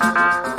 Música 0.00 0.57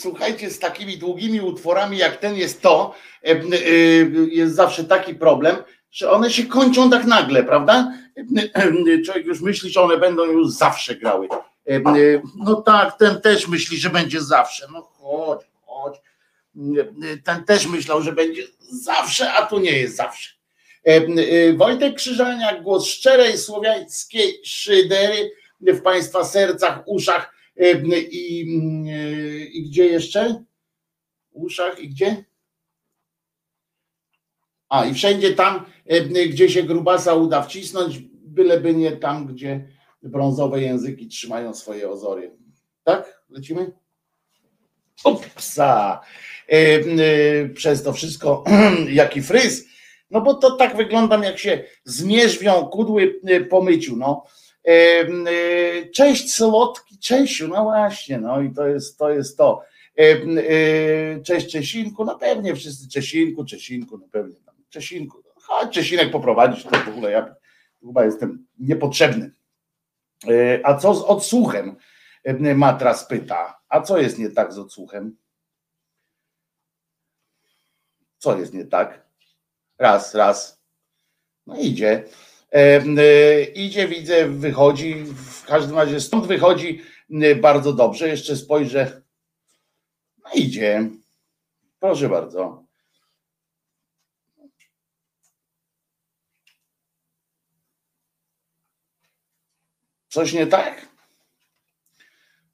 E, 0.00 0.02
słuchajcie, 0.02 0.50
z 0.50 0.58
takimi 0.58 0.98
długimi 0.98 1.40
utworami 1.40 1.98
jak 1.98 2.16
ten 2.16 2.36
jest 2.36 2.62
to, 2.62 2.94
e, 3.24 3.30
e, 3.30 3.36
jest 4.30 4.54
zawsze 4.54 4.84
taki 4.84 5.14
problem, 5.14 5.56
że 5.90 6.10
one 6.10 6.30
się 6.30 6.44
kończą 6.44 6.90
tak 6.90 7.04
nagle, 7.04 7.44
prawda? 7.44 7.92
Człowiek 9.04 9.26
już 9.26 9.40
myśli, 9.40 9.70
że 9.70 9.80
one 9.80 9.98
będą 9.98 10.24
już 10.24 10.50
zawsze 10.50 10.94
grały. 10.94 11.28
No 12.36 12.62
tak, 12.62 12.98
ten 12.98 13.20
też 13.20 13.48
myśli, 13.48 13.78
że 13.78 13.90
będzie 13.90 14.20
zawsze. 14.20 14.66
No 14.72 14.82
chodź, 14.82 15.40
chodź. 15.66 15.94
Ten 17.24 17.44
też 17.44 17.66
myślał, 17.66 18.02
że 18.02 18.12
będzie 18.12 18.42
zawsze, 18.72 19.32
a 19.32 19.46
tu 19.46 19.58
nie 19.58 19.78
jest 19.78 19.96
zawsze. 19.96 20.30
Wojtek 21.56 21.94
Krzyżaniak, 21.94 22.62
głos 22.62 22.86
szczerej 22.86 23.38
słowiańskiej 23.38 24.40
szydery 24.44 25.30
w 25.60 25.80
Państwa 25.82 26.24
sercach, 26.24 26.82
uszach 26.86 27.39
i, 28.10 28.40
i 29.52 29.62
gdzie 29.62 29.86
jeszcze? 29.86 30.44
Uszach 31.32 31.80
i 31.80 31.88
gdzie? 31.88 32.24
A 34.68 34.86
i 34.86 34.94
wszędzie 34.94 35.34
tam, 35.34 35.64
gdzie 36.30 36.50
się 36.50 36.62
grubasa 36.62 37.14
uda 37.14 37.42
wcisnąć, 37.42 37.98
byleby 38.12 38.74
nie 38.74 38.92
tam, 38.92 39.26
gdzie 39.26 39.68
brązowe 40.02 40.62
języki 40.62 41.08
trzymają 41.08 41.54
swoje 41.54 41.90
ozory. 41.90 42.36
Tak? 42.84 43.22
Lecimy? 43.28 43.72
Upsa! 45.04 46.00
Przez 47.54 47.82
to 47.82 47.92
wszystko, 47.92 48.44
jaki 48.92 49.22
fryz. 49.22 49.66
No 50.10 50.20
bo 50.20 50.34
to 50.34 50.56
tak 50.56 50.76
wyglądam, 50.76 51.22
jak 51.22 51.38
się 51.38 51.64
zmierzwią 51.84 52.66
kudły 52.66 53.20
po 53.50 53.62
myciu. 53.62 53.96
No. 53.96 54.24
Cześć 55.94 56.34
Słodki 56.34 56.89
Czesiu, 57.00 57.48
no 57.48 57.62
właśnie, 57.62 58.18
no 58.18 58.40
i 58.40 58.52
to 58.52 58.68
jest 58.68 58.98
to. 58.98 59.10
Jest 59.10 59.36
to. 59.38 59.62
E, 59.96 61.22
cześć 61.22 61.52
Czesinku, 61.52 62.04
no 62.04 62.18
pewnie 62.18 62.54
wszyscy 62.56 62.88
Czesinku, 62.88 63.44
Czesinku, 63.44 63.98
no 63.98 64.08
pewnie 64.08 64.36
tam 64.36 64.54
Czesinku. 64.68 65.22
Chodź 65.34 65.74
Czesinek 65.74 66.10
poprowadzić, 66.10 66.64
to 66.64 66.70
w 66.70 66.88
ogóle 66.88 67.10
ja 67.10 67.34
chyba 67.80 68.04
jestem 68.04 68.46
niepotrzebny. 68.58 69.30
E, 70.28 70.60
a 70.64 70.76
co 70.76 70.94
z 70.94 71.02
odsłuchem? 71.02 71.76
Matras 72.54 73.06
pyta. 73.06 73.60
A 73.68 73.80
co 73.80 73.98
jest 73.98 74.18
nie 74.18 74.30
tak 74.30 74.52
z 74.52 74.58
odsłuchem? 74.58 75.16
Co 78.18 78.38
jest 78.38 78.54
nie 78.54 78.64
tak? 78.64 79.06
Raz, 79.78 80.14
raz. 80.14 80.62
No 81.46 81.56
idzie. 81.56 82.04
E, 82.52 83.42
idzie, 83.44 83.88
widzę, 83.88 84.28
wychodzi, 84.28 85.04
każdym 85.50 85.76
razie 85.76 86.00
stąd 86.00 86.26
wychodzi 86.26 86.82
bardzo 87.40 87.72
dobrze. 87.72 88.08
Jeszcze 88.08 88.36
spojrzę. 88.36 89.02
No 90.24 90.30
idzie. 90.34 90.90
Proszę 91.80 92.08
bardzo. 92.08 92.64
Coś 100.08 100.32
nie 100.32 100.46
tak? 100.46 100.88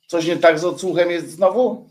Coś 0.06 0.26
nie 0.26 0.36
tak 0.36 0.58
z 0.58 0.64
odsłuchem 0.64 1.10
jest 1.10 1.30
znowu? 1.30 1.90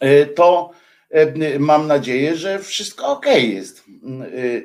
E, 0.00 0.26
to 0.26 0.70
E, 1.12 1.58
mam 1.58 1.86
nadzieję, 1.86 2.36
że 2.36 2.58
wszystko 2.58 3.06
ok 3.06 3.26
jest. 3.26 3.84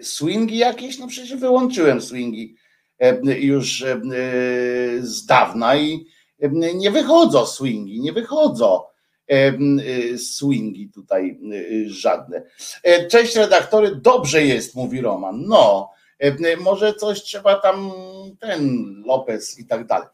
Swingi 0.01 0.57
jakieś? 0.57 0.99
No 0.99 1.07
przecież 1.07 1.35
wyłączyłem 1.35 2.01
swingi 2.01 2.55
już 3.39 3.85
z 4.99 5.25
dawna 5.25 5.75
i 5.75 6.05
nie 6.75 6.91
wychodzą 6.91 7.45
swingi, 7.45 8.01
nie 8.01 8.13
wychodzą 8.13 8.81
swingi 10.17 10.89
tutaj 10.93 11.39
żadne. 11.85 12.43
Cześć 13.09 13.35
redaktory, 13.35 13.95
dobrze 13.95 14.43
jest, 14.43 14.75
mówi 14.75 15.01
Roman. 15.01 15.43
No, 15.47 15.91
może 16.59 16.93
coś 16.93 17.21
trzeba 17.21 17.55
tam, 17.55 17.91
ten 18.39 18.85
Lopez 19.05 19.59
i 19.59 19.65
tak 19.65 19.87
dalej. 19.87 20.07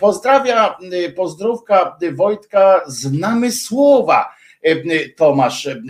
Pozdrawia, 0.00 0.78
pozdrówka 1.16 1.98
Wojtka 2.12 2.82
z 2.86 3.12
Namysłowa 3.12 4.28
E, 4.62 5.08
Tomasz 5.08 5.66
e, 5.66 5.80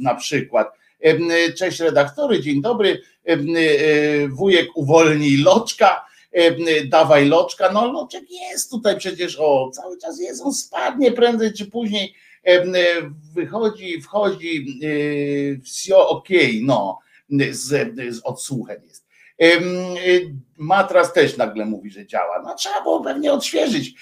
na 0.00 0.14
przykład. 0.14 0.78
E, 1.02 1.52
cześć 1.52 1.80
redaktory, 1.80 2.40
dzień 2.40 2.62
dobry. 2.62 3.02
Wujek 4.30 4.68
uwolnij 4.74 5.36
loczka, 5.36 6.06
dawaj 6.86 7.28
loczka. 7.28 7.72
No 7.72 7.92
loczek 7.92 8.24
jest 8.30 8.70
tutaj 8.70 8.98
przecież, 8.98 9.36
o 9.38 9.70
cały 9.74 9.98
czas 9.98 10.20
jest, 10.20 10.42
on 10.42 10.52
spadnie 10.52 11.12
prędzej 11.12 11.52
czy 11.52 11.66
później. 11.66 12.14
Wychodzi, 13.34 14.02
wchodzi, 14.02 14.80
wsio 15.64 16.08
ok, 16.08 16.28
no, 16.62 16.98
z, 17.50 17.94
z 18.14 18.20
odsłuchem 18.24 18.76
jest. 18.88 19.06
Matras 20.56 21.12
też 21.12 21.36
nagle 21.36 21.64
mówi, 21.66 21.90
że 21.90 22.06
działa. 22.06 22.42
No 22.44 22.54
trzeba 22.54 22.82
było 22.82 23.04
pewnie 23.04 23.32
odświeżyć 23.32 23.94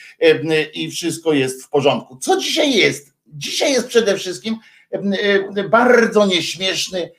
i 0.74 0.90
wszystko 0.90 1.32
jest 1.32 1.64
w 1.64 1.68
porządku. 1.68 2.16
Co 2.16 2.36
dzisiaj 2.36 2.72
jest? 2.72 3.14
Dzisiaj 3.26 3.72
jest 3.72 3.88
przede 3.88 4.16
wszystkim 4.16 4.56
bardzo 5.70 6.26
nieśmieszny, 6.26 7.10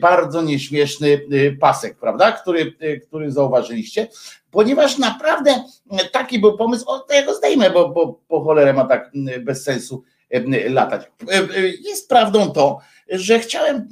bardzo 0.00 0.42
nieśmieszny 0.42 1.20
pasek, 1.60 1.98
prawda, 1.98 2.32
który, 2.32 2.76
który 3.08 3.32
zauważyliście, 3.32 4.08
ponieważ 4.50 4.98
naprawdę 4.98 5.64
taki 6.12 6.38
był 6.38 6.56
pomysł, 6.56 6.84
o, 6.88 6.98
to 6.98 7.14
ja 7.14 7.26
go 7.26 7.34
zdejmę, 7.34 7.70
bo, 7.70 7.88
bo 7.88 8.20
po 8.28 8.44
cholerę 8.44 8.72
ma 8.72 8.84
tak 8.84 9.10
bez 9.40 9.64
sensu 9.64 10.02
latać. 10.68 11.10
Jest 11.84 12.08
prawdą 12.08 12.50
to, 12.50 12.78
że 13.08 13.38
chciałem 13.38 13.88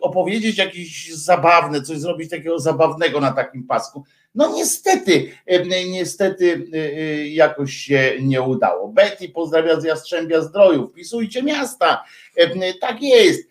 opowiedzieć 0.00 0.58
jakieś 0.58 1.14
zabawne, 1.14 1.82
coś 1.82 1.98
zrobić 1.98 2.30
takiego 2.30 2.58
zabawnego 2.58 3.20
na 3.20 3.32
takim 3.32 3.66
pasku, 3.66 4.04
no 4.36 4.52
niestety, 4.54 5.32
niestety 5.90 6.68
e, 6.74 6.76
e, 6.76 7.28
jakoś 7.28 7.72
się 7.74 8.16
nie 8.20 8.42
udało. 8.42 8.88
Betty 8.88 9.28
pozdrawia 9.28 9.80
z 9.80 9.84
Jastrzębia 9.84 10.40
Zdroju, 10.40 10.88
wpisujcie 10.88 11.42
miasta, 11.42 12.04
tak 12.80 13.02
jest. 13.02 13.48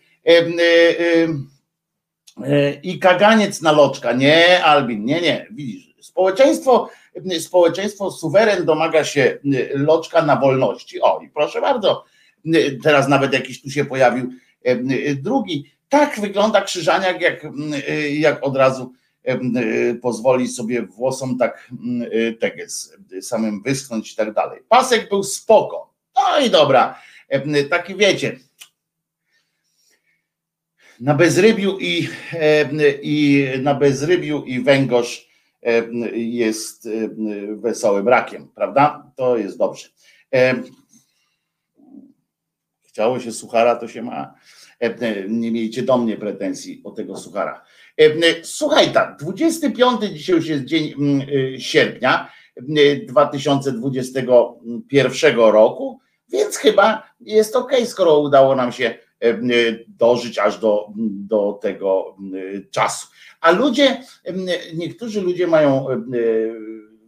E, 2.44 2.72
I 2.82 2.98
kaganiec 2.98 3.62
na 3.62 3.72
loczka, 3.72 4.12
nie 4.12 4.64
Albin, 4.64 5.04
nie, 5.04 5.20
nie, 5.20 5.46
widzisz, 5.50 5.94
społeczeństwo, 6.00 6.90
społeczeństwo 7.40 8.10
suweren 8.10 8.64
domaga 8.64 9.04
się 9.04 9.38
loczka 9.74 10.22
na 10.22 10.36
wolności. 10.36 11.00
O 11.00 11.20
i 11.20 11.28
proszę 11.28 11.60
bardzo, 11.60 12.04
teraz 12.82 13.08
nawet 13.08 13.32
jakiś 13.32 13.62
tu 13.62 13.70
się 13.70 13.84
pojawił 13.84 14.30
drugi. 15.16 15.72
Tak 15.88 16.20
wygląda 16.20 16.60
krzyżaniak, 16.60 17.20
jak, 17.20 17.46
jak 18.10 18.44
od 18.44 18.56
razu 18.56 18.92
E, 19.26 19.94
pozwoli 19.94 20.48
sobie 20.48 20.82
włosom 20.82 21.38
tak 21.38 21.70
teges 22.40 22.96
samym 23.20 23.62
wyschnąć 23.62 24.12
i 24.12 24.16
tak 24.16 24.34
dalej. 24.34 24.60
Pasek 24.68 25.08
był 25.08 25.22
spoko. 25.22 25.94
No 26.16 26.46
i 26.46 26.50
dobra, 26.50 27.00
taki 27.70 27.94
wiecie, 27.94 28.38
na 31.00 31.14
bezrybiu 31.14 31.78
i, 31.80 32.08
i 33.02 33.44
na 33.62 33.74
bezrybiu 33.74 34.44
i 34.44 34.60
węgorz 34.60 35.28
jest 36.12 36.88
wesołym 37.56 38.08
rakiem, 38.08 38.48
prawda? 38.54 39.12
To 39.16 39.36
jest 39.36 39.58
dobrze. 39.58 39.88
Chciało 42.96 43.20
się 43.20 43.32
suchara, 43.32 43.76
to 43.76 43.88
się 43.88 44.02
ma. 44.02 44.34
Nie 45.28 45.52
miejcie 45.52 45.82
do 45.82 45.98
mnie 45.98 46.16
pretensji 46.16 46.80
o 46.84 46.90
tego 46.90 47.16
suchara. 47.16 47.64
Słuchaj 48.42 48.92
tak, 48.92 49.16
25 49.20 50.00
dzisiaj 50.12 50.36
już 50.36 50.46
jest 50.46 50.64
dzień 50.64 50.94
mm, 50.98 51.26
sierpnia 51.60 52.30
2021 53.06 55.36
roku, 55.36 56.00
więc 56.28 56.56
chyba 56.56 57.02
jest 57.20 57.56
ok, 57.56 57.72
skoro 57.84 58.18
udało 58.18 58.56
nam 58.56 58.72
się 58.72 58.94
dożyć 59.88 60.38
aż 60.38 60.58
do, 60.58 60.88
do 61.10 61.58
tego 61.62 62.16
czasu. 62.70 63.06
A 63.40 63.50
ludzie, 63.50 64.02
niektórzy 64.74 65.20
ludzie 65.20 65.46
mają 65.46 65.86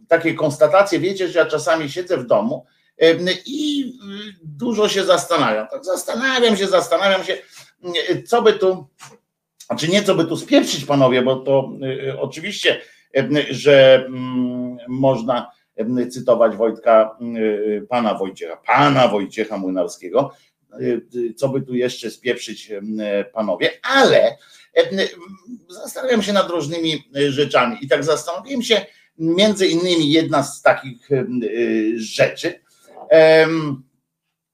takie 0.07 0.33
konstatacje, 0.33 0.99
wiecie, 0.99 1.27
że 1.27 1.39
ja 1.39 1.45
czasami 1.45 1.89
siedzę 1.89 2.17
w 2.17 2.25
domu 2.25 2.65
i 3.45 3.93
dużo 4.43 4.89
się 4.89 5.03
zastanawiam. 5.03 5.67
Tak 5.67 5.85
zastanawiam 5.85 6.57
się, 6.57 6.67
zastanawiam 6.67 7.23
się, 7.23 7.37
co 8.25 8.41
by 8.41 8.53
tu 8.53 8.87
znaczy 9.69 9.87
nie 9.87 10.03
co 10.03 10.15
by 10.15 10.25
tu 10.25 10.37
spieprzyć, 10.37 10.85
panowie, 10.85 11.21
bo 11.21 11.35
to 11.35 11.71
y, 11.83 12.19
oczywiście, 12.19 12.81
y, 13.17 13.45
że 13.49 14.05
mm, 14.05 14.77
można 14.87 15.51
y, 15.99 16.07
cytować 16.07 16.55
Wojtka, 16.55 17.17
pana 17.89 18.13
Wojciecha, 18.13 18.57
pana 18.57 19.07
Wojciecha 19.07 19.57
Młynarskiego, 19.57 20.31
co 21.35 21.49
by 21.49 21.61
tu 21.61 21.75
jeszcze 21.75 22.11
spieprzyć, 22.11 22.71
panowie, 23.33 23.71
ale 23.83 24.37
zastanawiam 25.69 26.23
się 26.23 26.33
nad 26.33 26.49
różnymi 26.49 27.09
rzeczami 27.29 27.77
i 27.81 27.87
tak 27.87 28.03
zastanowiłem 28.03 28.61
się 28.61 28.85
między 29.17 29.67
innymi 29.67 30.11
jedna 30.11 30.43
z 30.43 30.61
takich 30.61 31.09
rzeczy, 31.95 32.59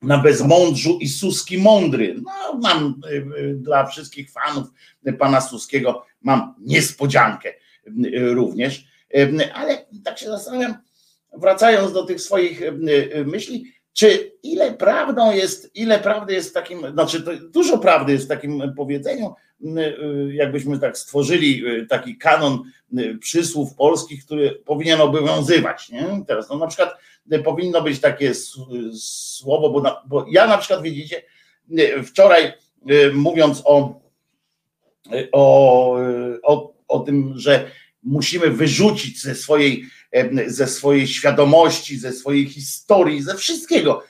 na 0.01 0.17
bezmądrzu 0.17 0.97
i 1.01 1.07
Suski 1.07 1.57
mądry. 1.57 2.15
No, 2.23 2.59
mam 2.63 3.01
dla 3.55 3.85
wszystkich 3.85 4.31
fanów 4.31 4.67
pana 5.19 5.41
Suskiego 5.41 6.05
mam 6.21 6.55
niespodziankę 6.59 7.53
również, 8.13 8.85
ale 9.53 9.85
tak 10.03 10.19
się 10.19 10.25
zastanawiam, 10.25 10.77
wracając 11.37 11.93
do 11.93 12.03
tych 12.03 12.21
swoich 12.21 12.61
myśli, 13.25 13.71
czy 13.93 14.31
ile 14.43 14.73
prawdą 14.73 15.31
jest, 15.31 15.75
ile 15.75 15.99
prawdy 15.99 16.33
jest 16.33 16.49
w 16.49 16.53
takim, 16.53 16.91
znaczy 16.93 17.23
dużo 17.49 17.77
prawdy 17.77 18.11
jest 18.11 18.25
w 18.25 18.29
takim 18.29 18.73
powiedzeniu, 18.77 19.33
jakbyśmy 20.31 20.79
tak 20.79 20.97
stworzyli 20.97 21.63
taki 21.89 22.17
kanon 22.17 22.63
przysłów 23.19 23.75
polskich, 23.75 24.25
który 24.25 24.51
powinien 24.65 25.01
obowiązywać. 25.01 25.89
Nie? 25.89 26.23
Teraz 26.27 26.49
no 26.49 26.57
na 26.57 26.67
przykład 26.67 26.97
powinno 27.43 27.81
być 27.81 27.99
takie 27.99 28.33
słowo, 28.93 29.69
bo, 29.69 29.81
na, 29.81 30.01
bo 30.07 30.25
ja 30.29 30.47
na 30.47 30.57
przykład 30.57 30.81
widzicie, 30.81 31.23
wczoraj 32.05 32.53
mówiąc 33.13 33.61
o, 33.65 34.01
o, 35.31 35.97
o, 36.43 36.73
o 36.87 36.99
tym, 36.99 37.33
że 37.35 37.71
musimy 38.03 38.49
wyrzucić 38.49 39.21
ze 39.21 39.35
swojej, 39.35 39.85
ze 40.47 40.67
swojej 40.67 41.07
świadomości, 41.07 41.97
ze 41.97 42.13
swojej 42.13 42.45
historii, 42.45 43.21
ze 43.21 43.35
wszystkiego. 43.35 44.03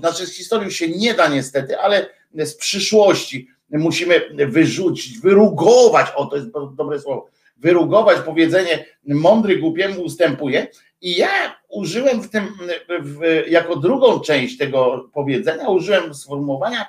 Znaczy 0.00 0.26
z 0.26 0.34
historii 0.34 0.72
się 0.72 0.88
nie 0.88 1.14
da 1.14 1.28
niestety, 1.28 1.78
ale 1.78 2.06
z 2.34 2.54
przyszłości 2.54 3.48
musimy 3.70 4.20
wyrzucić, 4.48 5.18
wyrugować, 5.18 6.06
o 6.16 6.26
to 6.26 6.36
jest 6.36 6.48
dobre 6.74 7.00
słowo, 7.00 7.28
wyrugować 7.56 8.18
powiedzenie 8.24 8.84
mądry 9.04 9.56
głupiemu 9.56 10.02
ustępuje 10.02 10.66
i 11.00 11.16
ja 11.16 11.61
użyłem 11.72 12.22
w 12.22 12.30
tym, 12.30 12.48
w, 13.02 13.42
jako 13.48 13.76
drugą 13.76 14.20
część 14.20 14.58
tego 14.58 15.08
powiedzenia, 15.12 15.68
użyłem 15.68 16.14
sformułowania 16.14 16.86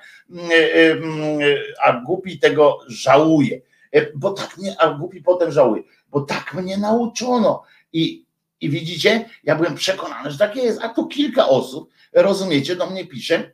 a 1.84 1.94
głupi 1.94 2.40
tego 2.40 2.80
żałuje, 2.88 3.62
bo 4.16 4.32
tak 4.32 4.58
mnie, 4.58 4.76
a 4.80 4.90
głupi 4.90 5.22
potem 5.22 5.52
żałuje. 5.52 5.84
Bo 6.12 6.22
tak 6.22 6.54
mnie 6.54 6.78
nauczono. 6.78 7.64
I, 7.94 8.26
i 8.62 8.70
widzicie, 8.70 9.30
ja 9.44 9.56
byłem 9.56 9.76
przekonany, 9.76 10.32
że 10.32 10.38
tak 10.38 10.56
jest, 10.56 10.80
a 10.82 10.90
tu 10.90 11.08
kilka 11.08 11.48
osób, 11.48 11.90
rozumiecie, 12.14 12.76
do 12.76 12.90
mnie 12.90 13.08
pisze, 13.08 13.52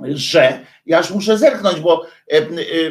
że 0.00 0.66
ja 0.86 0.98
już 0.98 1.10
muszę 1.10 1.38
zerknąć, 1.38 1.80
bo, 1.80 2.06
e, 2.32 2.36
e, 2.36 2.42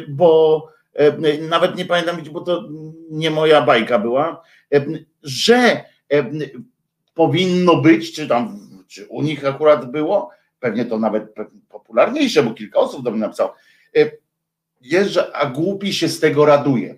bo 0.08 0.62
e, 0.94 1.38
nawet 1.38 1.76
nie 1.76 1.84
pamiętam, 1.84 2.22
bo 2.32 2.40
to 2.40 2.68
nie 3.10 3.30
moja 3.30 3.62
bajka 3.62 3.98
była, 3.98 4.42
że 5.22 5.84
powinno 7.14 7.76
być, 7.76 8.12
czy 8.12 8.28
tam, 8.28 8.68
czy 8.88 9.06
u 9.06 9.22
nich 9.22 9.46
akurat 9.46 9.90
było, 9.90 10.30
pewnie 10.60 10.84
to 10.84 10.98
nawet 10.98 11.34
popularniejsze, 11.68 12.42
bo 12.42 12.54
kilka 12.54 12.78
osób 12.78 13.04
do 13.04 13.10
mnie 13.10 13.20
napisało, 13.20 13.54
jest, 14.80 15.10
że 15.10 15.36
a 15.36 15.46
głupi 15.46 15.94
się 15.94 16.08
z 16.08 16.20
tego 16.20 16.44
raduje. 16.44 16.94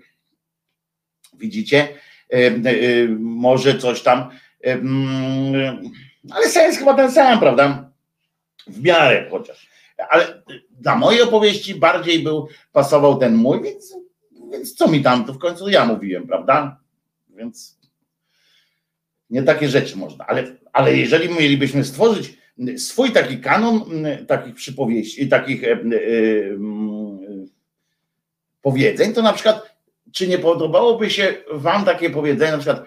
Widzicie? 1.39 1.89
E, 2.33 2.37
e, 2.37 2.61
może 3.19 3.79
coś 3.79 4.03
tam, 4.03 4.31
ale 6.31 6.49
sens 6.49 6.79
chyba 6.79 6.95
ten 6.95 7.13
sam, 7.13 7.41
prawda? 7.41 7.91
W 8.67 8.83
miarę 8.83 9.29
chociaż. 9.31 9.69
Ale 10.09 10.43
dla 10.71 10.97
mojej 10.97 11.23
opowieści 11.23 11.75
bardziej 11.75 12.23
był, 12.23 12.49
pasował 12.73 13.19
ten 13.19 13.35
mój, 13.35 13.63
więc, 13.63 13.95
więc 14.53 14.75
co 14.75 14.89
mi 14.89 15.03
tam, 15.03 15.25
to 15.25 15.33
w 15.33 15.39
końcu 15.39 15.69
ja 15.69 15.85
mówiłem, 15.85 16.27
prawda? 16.27 16.81
Więc 17.29 17.79
nie 19.31 19.43
takie 19.43 19.69
rzeczy 19.69 19.97
można, 19.97 20.27
ale, 20.27 20.57
ale 20.73 20.97
jeżeli 20.97 21.35
mielibyśmy 21.35 21.85
stworzyć 21.85 22.39
swój 22.77 23.13
taki 23.13 23.39
kanon 23.39 23.83
takich 24.29 24.55
przypowieści, 24.55 25.29
takich 25.29 25.65
e, 25.65 25.73
e, 25.73 25.79
powiedzeń, 28.63 29.13
to 29.13 29.23
na 29.23 29.33
przykład 29.33 29.75
czy 30.13 30.29
nie 30.29 30.39
podobałoby 30.39 31.11
się 31.11 31.35
wam 31.53 31.85
takie 31.85 32.11
powiedzenie, 32.11 32.53
na 32.53 32.59
przykład 32.59 32.85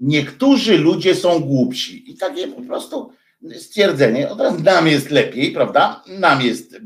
niektórzy 0.00 0.78
ludzie 0.78 1.14
są 1.14 1.40
głupsi 1.40 2.10
i 2.10 2.16
takie 2.16 2.48
po 2.48 2.62
prostu 2.62 3.12
stwierdzenie, 3.54 4.30
od 4.30 4.40
razu 4.40 4.62
nam 4.62 4.86
jest 4.86 5.10
lepiej, 5.10 5.50
prawda? 5.52 6.02
Nam 6.06 6.42
jest 6.42 6.74
y, 6.74 6.80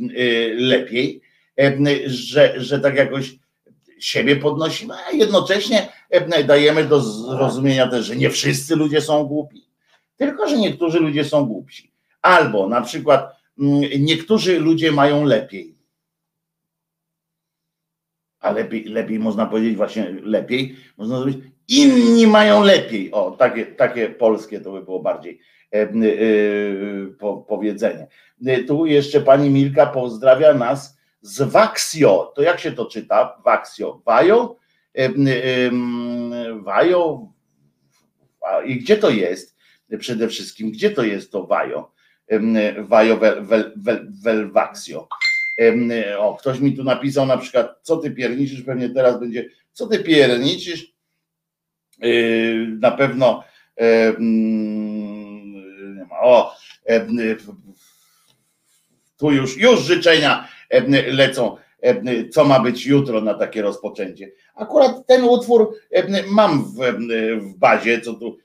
lepiej, 0.59 1.23
że, 2.07 2.55
że 2.57 2.81
tak 2.81 2.95
jakoś 2.95 3.37
siebie 3.99 4.37
podnosimy, 4.37 4.95
a 5.09 5.11
jednocześnie 5.11 5.89
dajemy 6.47 6.85
do 6.85 7.01
zrozumienia 7.01 7.89
też, 7.89 8.07
że 8.07 8.17
nie 8.17 8.31
wszyscy 8.31 8.77
ludzie 8.77 9.01
są 9.01 9.25
głupi, 9.25 9.67
tylko 10.17 10.49
że 10.49 10.59
niektórzy 10.59 11.01
ludzie 11.01 11.25
są 11.25 11.45
głupsi. 11.45 11.93
Albo 12.23 12.69
na 12.69 12.81
przykład 12.81 13.37
mm, 13.59 13.81
niektórzy 13.99 14.59
ludzie 14.59 14.93
mają 14.93 15.25
lepiej 15.25 15.81
a 18.41 18.53
lepiej, 18.53 18.85
lepiej 18.85 19.19
można 19.19 19.47
powiedzieć 19.47 19.77
właśnie 19.77 20.11
lepiej, 20.23 20.77
można 20.97 21.19
zrobić, 21.19 21.39
inni 21.69 22.27
mają 22.27 22.63
lepiej. 22.63 23.13
O, 23.13 23.31
takie, 23.31 23.67
takie 23.67 24.09
polskie 24.09 24.61
to 24.61 24.73
by 24.73 24.83
było 24.83 25.01
bardziej 25.01 25.41
e, 25.73 25.81
e, 25.81 25.89
po, 27.19 27.37
powiedzenie. 27.37 28.07
E, 28.47 28.63
tu 28.63 28.87
jeszcze 28.87 29.21
pani 29.21 29.51
Milka 29.51 29.87
pozdrawia 29.87 30.55
nas 30.55 30.99
z 31.21 31.43
Waxio. 31.43 32.33
To 32.37 32.43
jak 32.43 32.61
się 32.61 32.73
to 32.73 32.87
czyta? 32.87 33.37
Waxio. 33.45 34.03
Wajo? 34.05 34.57
Wajo? 36.65 37.33
I 38.67 38.77
gdzie 38.77 38.97
to 38.97 39.11
jest? 39.11 39.57
Przede 39.99 40.29
wszystkim, 40.29 40.71
gdzie 40.71 40.91
to 40.91 41.05
jest 41.05 41.33
to 41.33 41.47
Wajo? 41.47 41.93
Wajo 42.79 43.17
vel, 43.17 43.45
vel, 43.47 43.73
vel, 43.77 44.09
vel 44.23 44.51
Waxio. 44.53 45.09
O, 46.19 46.37
ktoś 46.37 46.61
mi 46.61 46.77
tu 46.77 46.85
napisał 46.85 47.27
na 47.27 47.37
przykład, 47.37 47.79
co 47.83 47.97
ty 47.97 48.11
pierniczysz, 48.11 48.63
pewnie 48.63 48.91
teraz 48.91 49.21
będzie, 49.21 49.49
co 49.73 49.87
ty 49.87 49.99
pierniczysz, 49.99 50.95
yy, 51.99 52.77
na 52.81 52.91
pewno 52.91 53.45
o, 56.23 56.57
tu 59.17 59.31
już, 59.31 59.57
już 59.57 59.81
życzenia 59.81 60.49
lecą, 61.07 61.57
co 62.31 62.45
ma 62.45 62.61
być 62.61 62.87
jutro 62.87 63.21
na 63.21 63.35
takie 63.35 63.63
rozpoczęcie. 63.63 64.33
Akurat 64.55 65.07
ten 65.07 65.25
utwór 65.25 65.75
mam 66.31 66.65
w, 66.65 66.77
w 67.41 67.59
bazie, 67.59 68.01
co 68.01 68.15
tu 68.15 68.37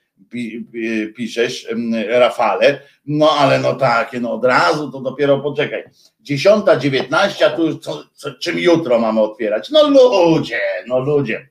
piszesz, 1.15 1.67
Rafale, 2.07 2.81
no 3.05 3.29
ale 3.29 3.59
no 3.59 3.75
takie, 3.75 4.19
no 4.19 4.33
od 4.33 4.45
razu 4.45 4.91
to 4.91 5.01
dopiero 5.01 5.39
poczekaj. 5.39 5.83
Dziesiąta, 6.21 6.77
dziewiętnaście, 6.77 7.49
tu 7.49 7.65
już 7.65 7.79
co, 7.79 8.03
co, 8.13 8.31
czym 8.33 8.59
jutro 8.59 8.99
mamy 8.99 9.21
otwierać? 9.21 9.69
No 9.69 9.89
ludzie, 9.89 10.59
no 10.87 10.99
ludzie. 10.99 11.49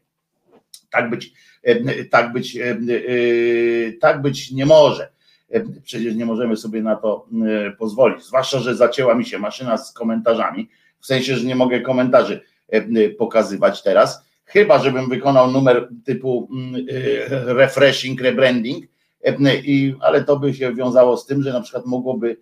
Tak 0.90 1.10
być, 1.10 1.32
tak 2.10 2.32
być, 2.32 2.56
e, 2.56 2.76
tak 4.00 4.22
być 4.22 4.50
nie 4.50 4.66
może. 4.66 5.14
Przecież 5.82 6.14
nie 6.14 6.26
możemy 6.26 6.56
sobie 6.56 6.82
na 6.82 6.96
to 6.96 7.26
pozwolić. 7.78 8.24
Zwłaszcza, 8.24 8.58
że 8.58 8.74
zacięła 8.74 9.14
mi 9.14 9.24
się 9.24 9.38
maszyna 9.38 9.76
z 9.76 9.92
komentarzami, 9.92 10.68
w 11.04 11.06
sensie, 11.06 11.36
że 11.36 11.46
nie 11.46 11.56
mogę 11.56 11.80
komentarzy 11.80 12.40
pokazywać 13.18 13.82
teraz 13.82 14.24
chyba 14.44 14.78
żebym 14.78 15.08
wykonał 15.08 15.50
numer 15.50 15.88
typu 16.04 16.48
mm, 16.52 16.74
y, 16.74 17.54
refreshing, 17.54 18.20
rebranding, 18.20 18.84
e, 19.26 19.36
ale 20.00 20.24
to 20.24 20.36
by 20.36 20.54
się 20.54 20.74
wiązało 20.74 21.16
z 21.16 21.26
tym, 21.26 21.42
że 21.42 21.52
na 21.52 21.60
przykład 21.60 21.86
mogłoby, 21.86 22.36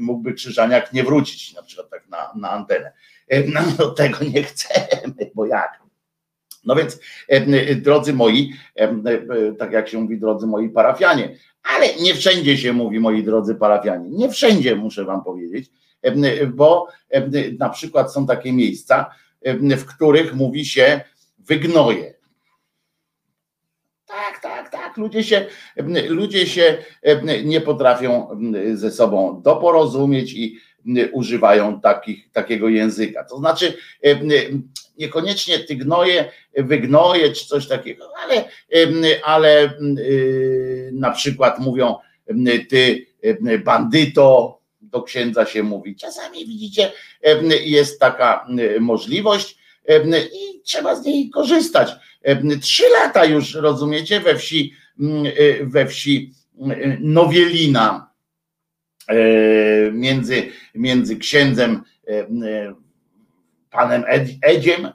mógłby 0.00 0.34
Krzyżaniak 0.34 0.92
nie 0.92 1.04
wrócić 1.04 1.54
na 1.54 1.62
przykład 1.62 1.90
tak 1.90 2.08
na, 2.08 2.32
na 2.36 2.50
antenę. 2.50 2.92
E, 3.28 3.42
no 3.78 3.90
tego 3.90 4.24
nie 4.24 4.42
chcemy, 4.48 5.30
bo 5.34 5.46
jak? 5.46 5.80
No 6.64 6.76
więc, 6.76 7.00
e, 7.28 7.74
drodzy 7.74 8.12
moi, 8.12 8.52
tak 9.58 9.72
jak 9.72 9.88
się 9.88 9.98
mówi, 9.98 10.18
drodzy 10.18 10.46
moi 10.46 10.68
parafianie, 10.68 11.36
ale 11.62 11.94
nie 11.94 12.14
wszędzie 12.14 12.58
się 12.58 12.72
mówi, 12.72 13.00
moi 13.00 13.24
drodzy 13.24 13.54
parafianie, 13.54 14.10
nie 14.10 14.30
wszędzie 14.30 14.76
muszę 14.76 15.04
wam 15.04 15.24
powiedzieć, 15.24 15.70
bo 16.48 16.88
na 17.58 17.68
przykład 17.68 18.12
są 18.12 18.26
takie 18.26 18.52
miejsca, 18.52 19.10
w 19.56 19.84
których 19.84 20.34
mówi 20.34 20.64
się 20.64 21.00
wygnoje. 21.38 22.14
Tak, 24.06 24.40
tak, 24.42 24.70
tak. 24.70 24.96
Ludzie 24.96 25.24
się, 25.24 25.46
ludzie 26.08 26.46
się 26.46 26.78
nie 27.44 27.60
potrafią 27.60 28.28
ze 28.74 28.90
sobą 28.90 29.42
doporozumieć 29.42 30.32
i 30.32 30.58
używają 31.12 31.80
takich, 31.80 32.30
takiego 32.32 32.68
języka. 32.68 33.24
To 33.24 33.38
znaczy, 33.38 33.74
niekoniecznie 34.98 35.58
ty 35.58 35.76
gnoje, 35.76 36.30
wygnoje 36.56 37.32
czy 37.32 37.46
coś 37.46 37.68
takiego, 37.68 38.04
ale, 38.22 38.44
ale 39.24 39.72
na 40.92 41.10
przykład 41.10 41.58
mówią 41.58 41.96
ty 42.68 43.06
bandyto, 43.64 44.59
do 44.90 45.02
księdza 45.02 45.46
się 45.46 45.62
mówi. 45.62 45.96
Czasami 45.96 46.46
widzicie, 46.46 46.92
jest 47.64 48.00
taka 48.00 48.46
możliwość 48.80 49.58
i 50.32 50.60
trzeba 50.62 50.94
z 50.94 51.04
niej 51.04 51.30
korzystać. 51.30 51.90
Trzy 52.60 52.84
lata 52.88 53.24
już, 53.24 53.54
rozumiecie, 53.54 54.20
we 54.20 54.36
wsi, 54.36 54.74
we 55.62 55.86
wsi 55.86 56.32
Nowielina 57.00 58.10
między, 59.92 60.52
między 60.74 61.16
księdzem 61.16 61.82
panem 63.70 64.04
Edziem, 64.42 64.88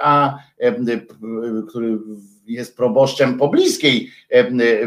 a 0.00 0.38
który 1.68 1.98
jest 2.46 2.76
proboszczem 2.76 3.38
pobliskiej 3.38 4.10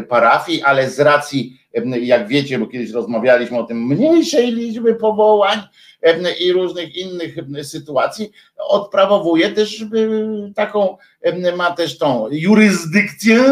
parafii, 0.08 0.62
ale 0.62 0.90
z 0.90 1.00
racji, 1.00 1.60
jak 2.00 2.28
wiecie, 2.28 2.58
bo 2.58 2.66
kiedyś 2.66 2.90
rozmawialiśmy 2.90 3.58
o 3.58 3.64
tym 3.64 3.86
mniejszej 3.86 4.52
liczby 4.52 4.94
powołań 4.94 5.58
i 6.40 6.52
różnych 6.52 6.96
innych 6.96 7.34
sytuacji, 7.62 8.30
odprawowuje 8.58 9.50
też 9.50 9.84
taką, 10.54 10.96
ma 11.56 11.70
też 11.70 11.98
tą 11.98 12.28
jurysdykcję 12.30 13.44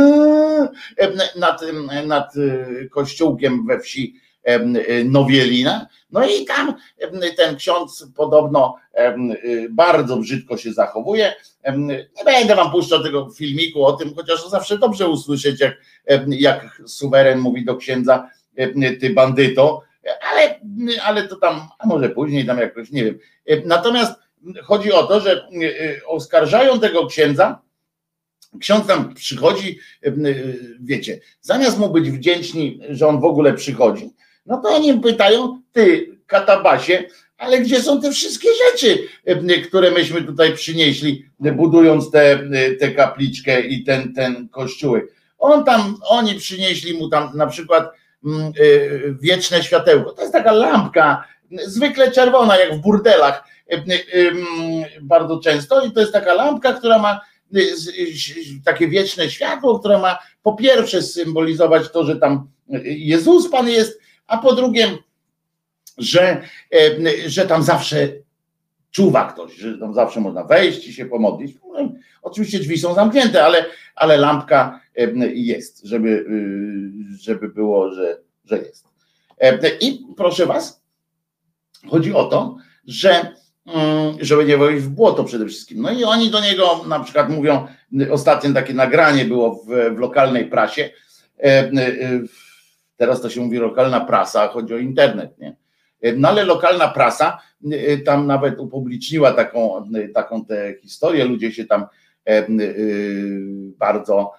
nad, 1.37 1.61
nad 2.07 2.33
kościółkiem 2.91 3.67
we 3.67 3.81
wsi 3.81 4.24
Nowielina. 5.05 5.87
No 6.11 6.27
i 6.27 6.45
tam 6.45 6.75
ten 7.37 7.57
ksiądz 7.57 8.07
podobno 8.17 8.77
bardzo 9.71 10.17
brzydko 10.17 10.57
się 10.57 10.73
zachowuje. 10.73 11.35
Nie 12.17 12.25
będę 12.25 12.57
wam 12.57 12.71
puszczał 12.71 13.03
tego 13.03 13.31
filmiku 13.31 13.85
o 13.85 13.93
tym, 13.93 14.15
chociaż 14.15 14.49
zawsze 14.49 14.79
dobrze 14.79 15.09
usłyszeć, 15.09 15.61
jak, 15.61 15.77
jak 16.29 16.83
suweren 16.87 17.39
mówi 17.39 17.65
do 17.65 17.77
księdza, 17.77 18.31
ty 19.01 19.11
bandyto, 19.11 19.83
ale, 20.33 20.61
ale 21.03 21.29
to 21.29 21.37
tam, 21.37 21.69
a 21.79 21.87
może 21.87 22.09
później 22.09 22.47
tam 22.47 22.59
jakoś, 22.59 22.91
nie 22.91 23.05
wiem. 23.05 23.19
Natomiast 23.65 24.13
chodzi 24.63 24.93
o 24.93 25.03
to, 25.03 25.21
że 25.21 25.49
oskarżają 26.07 26.81
tego 26.81 27.07
księdza, 27.07 27.63
ksiądz 28.61 28.87
tam 28.87 29.15
przychodzi, 29.15 29.79
wiecie, 30.81 31.21
zamiast 31.41 31.79
mu 31.79 31.89
być 31.89 32.11
wdzięczni, 32.11 32.81
że 32.89 33.07
on 33.07 33.21
w 33.21 33.25
ogóle 33.25 33.53
przychodzi, 33.53 34.11
no 34.47 34.57
to 34.57 34.69
oni 34.69 35.01
pytają, 35.01 35.61
ty 35.73 36.15
katabasie, 36.27 37.05
ale 37.39 37.59
gdzie 37.59 37.83
są 37.83 38.01
te 38.01 38.11
wszystkie 38.11 38.49
rzeczy, 38.71 38.99
które 39.69 39.91
myśmy 39.91 40.23
tutaj 40.23 40.55
przynieśli, 40.55 41.25
budując 41.41 42.11
tę 42.11 42.39
te, 42.53 42.71
te 42.71 42.91
kapliczkę 42.91 43.61
i 43.61 43.85
ten, 43.85 44.15
ten 44.15 44.49
kościółek. 44.49 45.05
On 45.39 45.65
tam, 45.65 45.97
oni 46.09 46.35
przynieśli 46.35 46.95
mu 46.95 47.09
tam 47.09 47.31
na 47.35 47.47
przykład 47.47 47.91
mm, 48.25 48.53
y, 48.61 49.17
wieczne 49.21 49.63
światełko. 49.63 50.13
To 50.13 50.21
jest 50.21 50.33
taka 50.33 50.53
lampka, 50.53 51.25
zwykle 51.67 52.11
czerwona, 52.11 52.59
jak 52.59 52.75
w 52.75 52.81
burdelach, 52.81 53.45
bardzo 55.03 55.41
często. 55.41 55.87
I 55.87 55.93
to 55.93 56.01
jest 56.01 56.13
taka 56.13 56.35
lampka, 56.35 56.73
która 56.73 56.99
ma 56.99 57.21
takie 58.65 58.89
wieczne 58.89 59.31
światło, 59.31 59.79
które 59.79 59.99
ma 59.99 60.19
po 60.43 60.55
pierwsze 60.55 61.03
symbolizować 61.03 61.91
to, 61.91 62.05
że 62.05 62.17
tam 62.17 62.49
Jezus 62.85 63.51
Pan 63.51 63.69
jest, 63.69 64.01
a 64.27 64.39
po 64.39 64.55
drugie, 64.55 64.99
że, 65.99 66.43
e, 66.73 67.29
że 67.29 67.47
tam 67.47 67.63
zawsze 67.63 68.09
czuwa 68.91 69.33
ktoś, 69.33 69.57
że 69.57 69.79
tam 69.79 69.95
zawsze 69.95 70.21
można 70.21 70.45
wejść 70.45 70.89
i 70.89 70.93
się 70.93 71.07
pomodlić. 71.07 71.57
No, 71.73 71.93
oczywiście 72.23 72.59
drzwi 72.59 72.79
są 72.79 72.95
zamknięte, 72.95 73.45
ale, 73.45 73.65
ale 73.95 74.17
lampka 74.17 74.81
jest, 75.35 75.85
żeby, 75.85 76.09
y, 76.09 77.19
żeby 77.21 77.49
było, 77.49 77.95
że, 77.95 78.19
że 78.45 78.59
jest. 78.59 78.87
I 79.81 80.07
proszę 80.17 80.47
Was, 80.47 80.83
chodzi 81.91 82.15
o 82.15 82.25
to, 82.25 82.57
że 82.87 83.35
mm, 83.67 84.17
żeby 84.21 84.45
nie 84.45 84.59
wejść 84.59 84.85
w 84.85 84.89
błoto 84.89 85.25
przede 85.25 85.47
wszystkim. 85.47 85.83
No 85.83 85.93
i 85.93 86.05
oni 86.05 86.31
do 86.31 86.41
niego 86.41 86.85
na 86.89 87.01
przykład 87.01 87.29
mówią, 87.29 87.67
ostatnie 88.11 88.53
takie 88.53 88.75
nagranie 88.75 89.25
było 89.25 89.55
w, 89.55 89.95
w 89.95 89.99
lokalnej 89.99 90.47
prasie, 90.47 90.91
teraz 92.97 93.21
to 93.21 93.31
się 93.31 93.41
mówi 93.41 93.59
lokalna 93.59 94.01
prasa, 94.01 94.49
chodzi 94.49 94.75
o 94.75 94.79
internet, 94.79 95.39
nie? 95.39 95.57
No 96.17 96.29
ale 96.29 96.45
lokalna 96.45 96.89
prasa 96.89 97.39
y, 97.73 98.03
tam 98.07 98.27
nawet 98.27 98.59
upubliczniła 98.59 99.33
taką, 99.33 99.91
y, 99.97 100.09
taką 100.09 100.45
tę 100.45 100.75
historię, 100.83 101.25
ludzie 101.25 101.53
się 101.53 101.65
tam 101.65 101.87
y, 102.29 102.47
bardzo, 103.79 104.33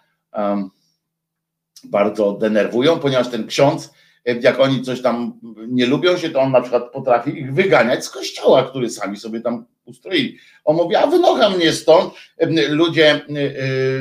bardzo 1.84 2.34
denerwują, 2.34 3.00
ponieważ 3.00 3.30
ten 3.30 3.48
ksiądz, 3.48 3.94
jak 4.42 4.60
oni 4.60 4.82
coś 4.82 5.02
tam 5.02 5.40
nie 5.68 5.86
lubią 5.86 6.18
się, 6.18 6.30
to 6.30 6.40
on 6.40 6.52
na 6.52 6.62
przykład 6.62 6.92
potrafi 6.92 7.40
ich 7.40 7.54
wyganiać 7.54 8.06
z 8.06 8.10
kościoła, 8.10 8.64
który 8.64 8.90
sami 8.90 9.18
sobie 9.18 9.42
tam 9.42 9.66
ustroili. 9.86 10.38
On 10.64 10.76
mówi, 10.76 10.96
a 10.96 11.08
wynocha 11.08 11.50
mnie 11.50 11.74
stąd, 11.74 12.14
ludzie, 12.70 13.22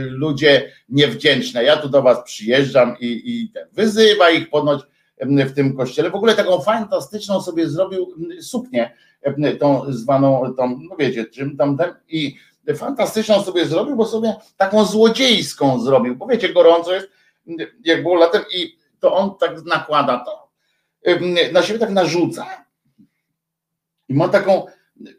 ludzie 0.08 0.72
niewdzięczne, 0.88 1.64
ja 1.64 1.76
tu 1.76 1.88
do 1.88 2.02
was 2.02 2.18
przyjeżdżam 2.24 2.96
i, 3.00 3.06
i 3.06 3.52
wyzywa 3.72 4.30
ich 4.30 4.50
ponoć 4.50 4.80
w 5.20 5.54
tym 5.54 5.76
kościele. 5.76 6.10
W 6.10 6.14
ogóle 6.14 6.34
taką 6.34 6.60
fantastyczną 6.60 7.42
sobie 7.42 7.68
zrobił 7.68 8.14
suknię, 8.40 8.94
tą 9.60 9.92
zwaną, 9.92 10.54
tą, 10.56 10.78
no 10.90 10.96
wiecie, 10.96 11.24
czym 11.24 11.56
tam, 11.56 11.78
i 12.08 12.36
fantastyczną 12.76 13.42
sobie 13.42 13.66
zrobił, 13.66 13.96
bo 13.96 14.06
sobie 14.06 14.34
taką 14.56 14.84
złodziejską 14.84 15.80
zrobił, 15.80 16.16
bo 16.16 16.26
wiecie, 16.26 16.52
gorąco 16.52 16.94
jest, 16.94 17.08
jak 17.84 18.02
było 18.02 18.14
latem 18.14 18.42
i 18.54 18.78
to 19.00 19.14
on 19.14 19.38
tak 19.40 19.64
nakłada 19.64 20.24
to, 20.24 20.50
na 21.52 21.62
siebie 21.62 21.78
tak 21.78 21.90
narzuca 21.90 22.46
i 24.08 24.14
ma 24.14 24.28
taką 24.28 24.66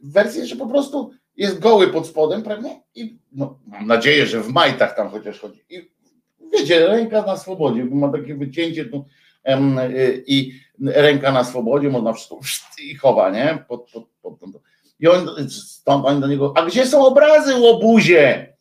wersję, 0.03 0.45
że 0.45 0.55
po 0.55 0.67
prostu 0.67 1.11
jest 1.37 1.59
goły 1.59 1.87
pod 1.87 2.07
spodem, 2.07 2.43
prawda? 2.43 2.69
I 2.95 3.17
no, 3.31 3.59
mam 3.67 3.87
nadzieję, 3.87 4.25
że 4.25 4.41
w 4.41 4.49
majtach 4.49 4.95
tam 4.95 5.09
chociaż 5.09 5.39
chodzi. 5.39 5.65
I 5.69 5.91
wiecie, 6.53 6.87
ręka 6.87 7.21
na 7.21 7.37
swobodzie, 7.37 7.85
bo 7.85 7.95
ma 7.95 8.09
takie 8.09 8.35
wycięcie 8.35 8.85
tu 8.85 9.05
Y, 9.47 10.23
i 10.27 10.53
ręka 10.85 11.31
na 11.31 11.43
swobodzie, 11.43 11.89
można 11.89 12.13
wszystko 12.13 12.81
i 12.81 12.95
chowa, 12.95 13.29
nie? 13.29 13.63
Pod, 13.67 13.91
pod, 14.21 14.37
pod, 14.39 14.61
I 14.99 15.07
on, 15.07 15.49
stąd 15.49 16.05
oni 16.05 16.21
do 16.21 16.27
niego, 16.27 16.53
a 16.55 16.65
gdzie 16.65 16.85
są 16.85 17.05
obrazy, 17.05 17.55
łobuzie? 17.55 18.55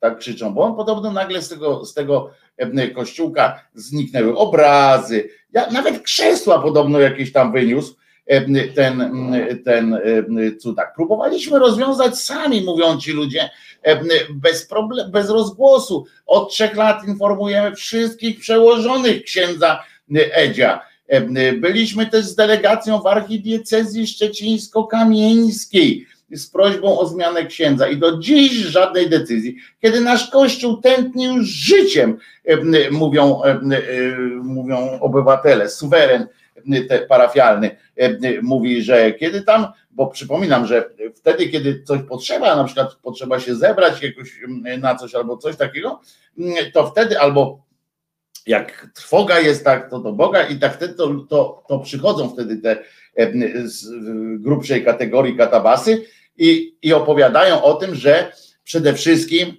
Tak 0.00 0.18
krzyczą, 0.18 0.54
bo 0.54 0.62
on 0.62 0.76
podobno 0.76 1.12
nagle 1.12 1.42
z 1.42 1.48
tego, 1.48 1.84
z 1.84 1.94
tego 1.94 2.30
kościółka 2.94 3.60
zniknęły 3.74 4.36
obrazy, 4.36 5.28
ja, 5.52 5.70
nawet 5.70 6.02
krzesła 6.02 6.58
podobno 6.58 7.00
jakieś 7.00 7.32
tam 7.32 7.52
wyniósł 7.52 7.94
ten, 8.74 8.94
ten 9.64 9.98
cudak. 10.58 10.94
Próbowaliśmy 10.94 11.58
rozwiązać 11.58 12.18
sami, 12.18 12.62
mówią 12.62 12.98
ci 12.98 13.12
ludzie, 13.12 13.50
bez, 14.30 14.66
problem, 14.66 15.10
bez 15.10 15.30
rozgłosu. 15.30 16.06
Od 16.26 16.50
trzech 16.50 16.76
lat 16.76 17.08
informujemy 17.08 17.76
wszystkich 17.76 18.40
przełożonych 18.40 19.22
księdza 19.22 19.84
Edzia. 20.14 20.80
Byliśmy 21.60 22.06
też 22.06 22.24
z 22.24 22.34
delegacją 22.34 22.98
w 22.98 23.06
archidiecezji 23.06 24.06
szczecińsko-kamieńskiej 24.06 26.06
z 26.30 26.50
prośbą 26.50 26.98
o 26.98 27.06
zmianę 27.06 27.46
księdza 27.46 27.88
i 27.88 27.96
do 27.96 28.18
dziś 28.18 28.52
żadnej 28.52 29.10
decyzji. 29.10 29.56
Kiedy 29.82 30.00
nasz 30.00 30.30
kościół 30.30 30.76
tętni 30.76 31.24
już 31.24 31.48
życiem, 31.48 32.18
mówią, 32.90 33.40
mówią 34.42 34.98
obywatele, 35.00 35.70
suweren 35.70 36.26
parafialny 37.08 37.76
mówi, 38.42 38.82
że 38.82 39.12
kiedy 39.12 39.42
tam, 39.42 39.66
bo 39.90 40.06
przypominam, 40.06 40.66
że 40.66 40.90
wtedy, 41.14 41.48
kiedy 41.48 41.82
coś 41.82 42.00
potrzeba, 42.08 42.56
na 42.56 42.64
przykład 42.64 42.94
potrzeba 42.94 43.40
się 43.40 43.54
zebrać 43.54 44.02
jakoś 44.02 44.40
na 44.78 44.94
coś 44.94 45.14
albo 45.14 45.36
coś 45.36 45.56
takiego, 45.56 46.00
to 46.72 46.86
wtedy 46.86 47.20
albo 47.20 47.64
jak 48.46 48.90
trwoga 48.94 49.40
jest 49.40 49.64
tak, 49.64 49.90
to 49.90 49.98
do 49.98 50.12
Boga 50.12 50.48
i 50.48 50.58
tak 50.58 50.74
wtedy 50.74 50.94
to, 50.94 51.14
to, 51.28 51.64
to 51.68 51.78
przychodzą 51.78 52.28
wtedy 52.28 52.56
te 52.56 52.78
z 53.64 53.86
grubszej 54.42 54.84
kategorii 54.84 55.36
katabasy 55.36 56.04
i, 56.36 56.76
i 56.82 56.92
opowiadają 56.92 57.62
o 57.62 57.74
tym, 57.74 57.94
że 57.94 58.32
przede 58.64 58.94
wszystkim 58.94 59.56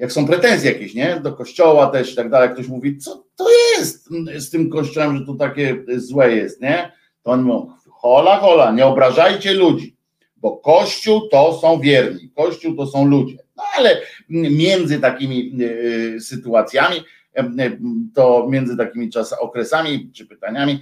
jak 0.00 0.12
są 0.12 0.26
pretensje 0.26 0.72
jakieś, 0.72 0.94
nie? 0.94 1.20
Do 1.22 1.32
kościoła 1.32 1.86
też 1.86 2.12
i 2.12 2.16
tak 2.16 2.30
dalej, 2.30 2.50
ktoś 2.50 2.68
mówi, 2.68 2.98
co 2.98 3.24
to 3.36 3.50
jest 3.50 4.08
z 4.36 4.50
tym 4.50 4.70
kościołem, 4.70 5.18
że 5.18 5.26
to 5.26 5.34
takie 5.34 5.84
złe 5.96 6.36
jest, 6.36 6.60
nie? 6.60 6.92
To 7.22 7.30
oni 7.30 7.42
mówią, 7.42 7.72
hola, 7.90 8.36
hola, 8.36 8.72
nie 8.72 8.86
obrażajcie 8.86 9.54
ludzi, 9.54 9.96
bo 10.36 10.56
kościół 10.56 11.28
to 11.28 11.58
są 11.62 11.80
wierni, 11.80 12.30
kościół 12.30 12.76
to 12.76 12.86
są 12.86 13.06
ludzie. 13.06 13.36
No 13.56 13.62
ale 13.76 14.00
między 14.28 15.00
takimi 15.00 15.52
y, 15.60 16.20
sytuacjami, 16.20 16.96
y, 17.38 17.78
to 18.14 18.46
między 18.50 18.76
takimi 18.76 19.10
czas, 19.10 19.32
okresami 19.32 20.10
czy 20.12 20.26
pytaniami, 20.26 20.80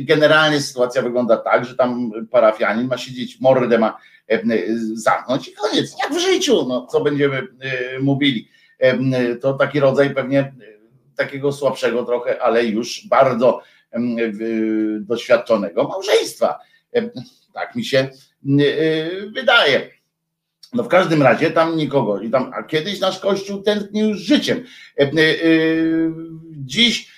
generalnie 0.00 0.60
sytuacja 0.60 1.02
wygląda 1.02 1.36
tak, 1.36 1.64
że 1.64 1.76
tam 1.76 2.10
parafianin 2.30 2.86
ma 2.86 2.98
siedzieć, 2.98 3.40
mordę 3.40 3.78
ma 3.78 3.98
zamknąć 4.94 5.48
i 5.48 5.52
koniec, 5.52 5.96
jak 6.02 6.14
w 6.14 6.18
życiu, 6.18 6.66
no 6.68 6.86
co 6.86 7.00
będziemy 7.00 7.42
mówili. 8.00 8.48
To 9.40 9.54
taki 9.54 9.80
rodzaj 9.80 10.14
pewnie 10.14 10.54
takiego 11.16 11.52
słabszego 11.52 12.04
trochę, 12.04 12.42
ale 12.42 12.64
już 12.64 13.06
bardzo 13.06 13.62
doświadczonego 15.00 15.84
małżeństwa. 15.84 16.58
Tak 17.52 17.76
mi 17.76 17.84
się 17.84 18.08
wydaje. 19.34 19.90
No 20.72 20.82
w 20.82 20.88
każdym 20.88 21.22
razie 21.22 21.50
tam 21.50 21.76
nikogo. 21.76 22.20
I 22.20 22.30
tam, 22.30 22.52
a 22.54 22.62
kiedyś 22.62 23.00
nasz 23.00 23.20
kościół 23.20 23.62
tętnił 23.62 24.14
życiem. 24.14 24.64
Dziś 26.52 27.17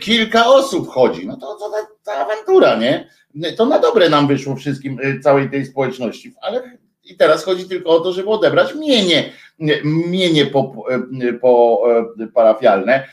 kilka 0.00 0.46
osób 0.46 0.88
chodzi. 0.88 1.26
No 1.26 1.36
to, 1.36 1.54
to 1.54 1.72
ta, 2.04 2.12
awantura, 2.12 2.76
nie? 2.76 3.08
To 3.56 3.66
na 3.66 3.78
dobre 3.78 4.08
nam 4.08 4.26
wyszło 4.26 4.56
wszystkim, 4.56 4.98
całej 5.22 5.50
tej 5.50 5.66
społeczności. 5.66 6.34
Ale 6.40 6.78
i 7.04 7.16
teraz 7.16 7.44
chodzi 7.44 7.68
tylko 7.68 7.90
o 7.90 8.00
to, 8.00 8.12
żeby 8.12 8.28
odebrać 8.28 8.74
mienie, 8.74 9.32
mienie 9.84 10.46
po, 10.46 10.72
po 11.40 11.82
parafialne. 12.34 13.08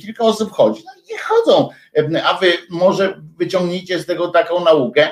Kilka 0.00 0.24
osób 0.24 0.50
chodzi, 0.52 0.82
no 0.86 1.02
nie 1.10 1.18
chodzą. 1.18 1.68
A 2.24 2.38
wy 2.38 2.52
może 2.70 3.22
wyciągnijcie 3.38 3.98
z 3.98 4.06
tego 4.06 4.28
taką 4.28 4.64
naukę, 4.64 5.08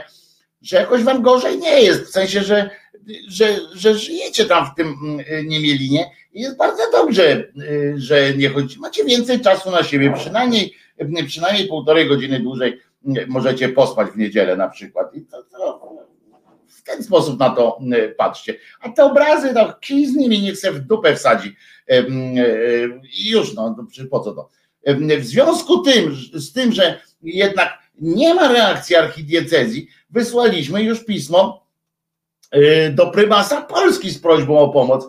że 0.63 0.77
jakoś 0.77 1.03
wam 1.03 1.23
gorzej 1.23 1.59
nie 1.59 1.83
jest, 1.83 2.03
w 2.03 2.11
sensie, 2.11 2.43
że, 2.43 2.71
że, 3.29 3.57
że 3.75 3.95
żyjecie 3.95 4.45
tam 4.45 4.67
w 4.67 4.75
tym 4.77 4.97
niemielinie 5.45 6.11
i 6.39 6.41
jest 6.41 6.57
bardzo 6.57 6.83
dobrze, 6.93 7.45
że 7.97 8.35
nie 8.35 8.49
chodzicie. 8.49 8.81
Macie 8.81 9.05
więcej 9.05 9.41
czasu 9.41 9.71
na 9.71 9.83
siebie, 9.83 10.13
przynajmniej, 10.17 10.75
przynajmniej 11.27 11.69
półtorej 11.69 12.09
godziny 12.09 12.41
dłużej 12.41 12.81
możecie 13.29 13.69
pospać 13.69 14.11
w 14.11 14.17
niedzielę 14.17 14.57
na 14.57 14.69
przykład. 14.69 15.15
I 15.15 15.23
to, 15.23 15.43
to 15.43 15.99
ten 16.89 17.03
sposób 17.03 17.39
na 17.39 17.51
to 17.51 17.79
patrzcie. 18.17 18.55
A 18.81 18.89
te 18.89 19.05
obrazy, 19.05 19.53
no 19.53 19.73
kij 19.81 20.07
z 20.07 20.15
nimi 20.15 20.43
niech 20.43 20.59
se 20.59 20.73
w 20.73 20.81
dupę 20.81 21.17
wsadzi. 21.17 21.57
I 23.19 23.31
już, 23.31 23.55
no 23.55 23.77
po 24.11 24.21
co 24.21 24.33
to? 24.33 24.49
W 25.19 25.25
związku 25.25 25.79
tym, 25.79 26.15
z 26.33 26.53
tym, 26.53 26.73
że 26.73 27.01
jednak 27.23 27.79
nie 28.01 28.35
ma 28.35 28.53
reakcji 28.53 28.97
archidiecezji, 28.97 29.89
wysłaliśmy 30.11 30.83
już 30.83 31.05
pismo 31.05 31.67
y, 32.55 32.93
do 32.95 33.11
prymasa 33.11 33.63
Polski 33.63 34.11
z 34.11 34.19
prośbą 34.19 34.59
o 34.59 34.69
pomoc 34.69 35.09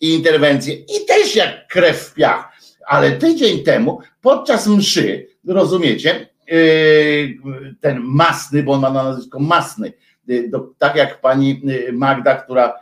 i 0.00 0.14
interwencję. 0.14 0.74
I 0.74 1.06
też 1.08 1.36
jak 1.36 1.66
krew 1.68 1.98
w 1.98 2.14
piach. 2.14 2.52
Ale 2.86 3.12
tydzień 3.12 3.64
temu, 3.64 3.98
podczas 4.20 4.66
mszy, 4.66 5.26
rozumiecie, 5.46 6.28
y, 6.52 7.34
ten 7.80 8.00
masny, 8.00 8.62
bo 8.62 8.72
on 8.72 8.80
ma 8.80 8.90
na 8.90 9.02
nazwisko 9.02 9.38
masny, 9.38 9.92
Y, 10.30 10.48
do, 10.48 10.74
tak 10.78 10.96
jak 10.96 11.20
pani 11.20 11.62
y, 11.88 11.92
Magda, 11.92 12.34
która 12.34 12.74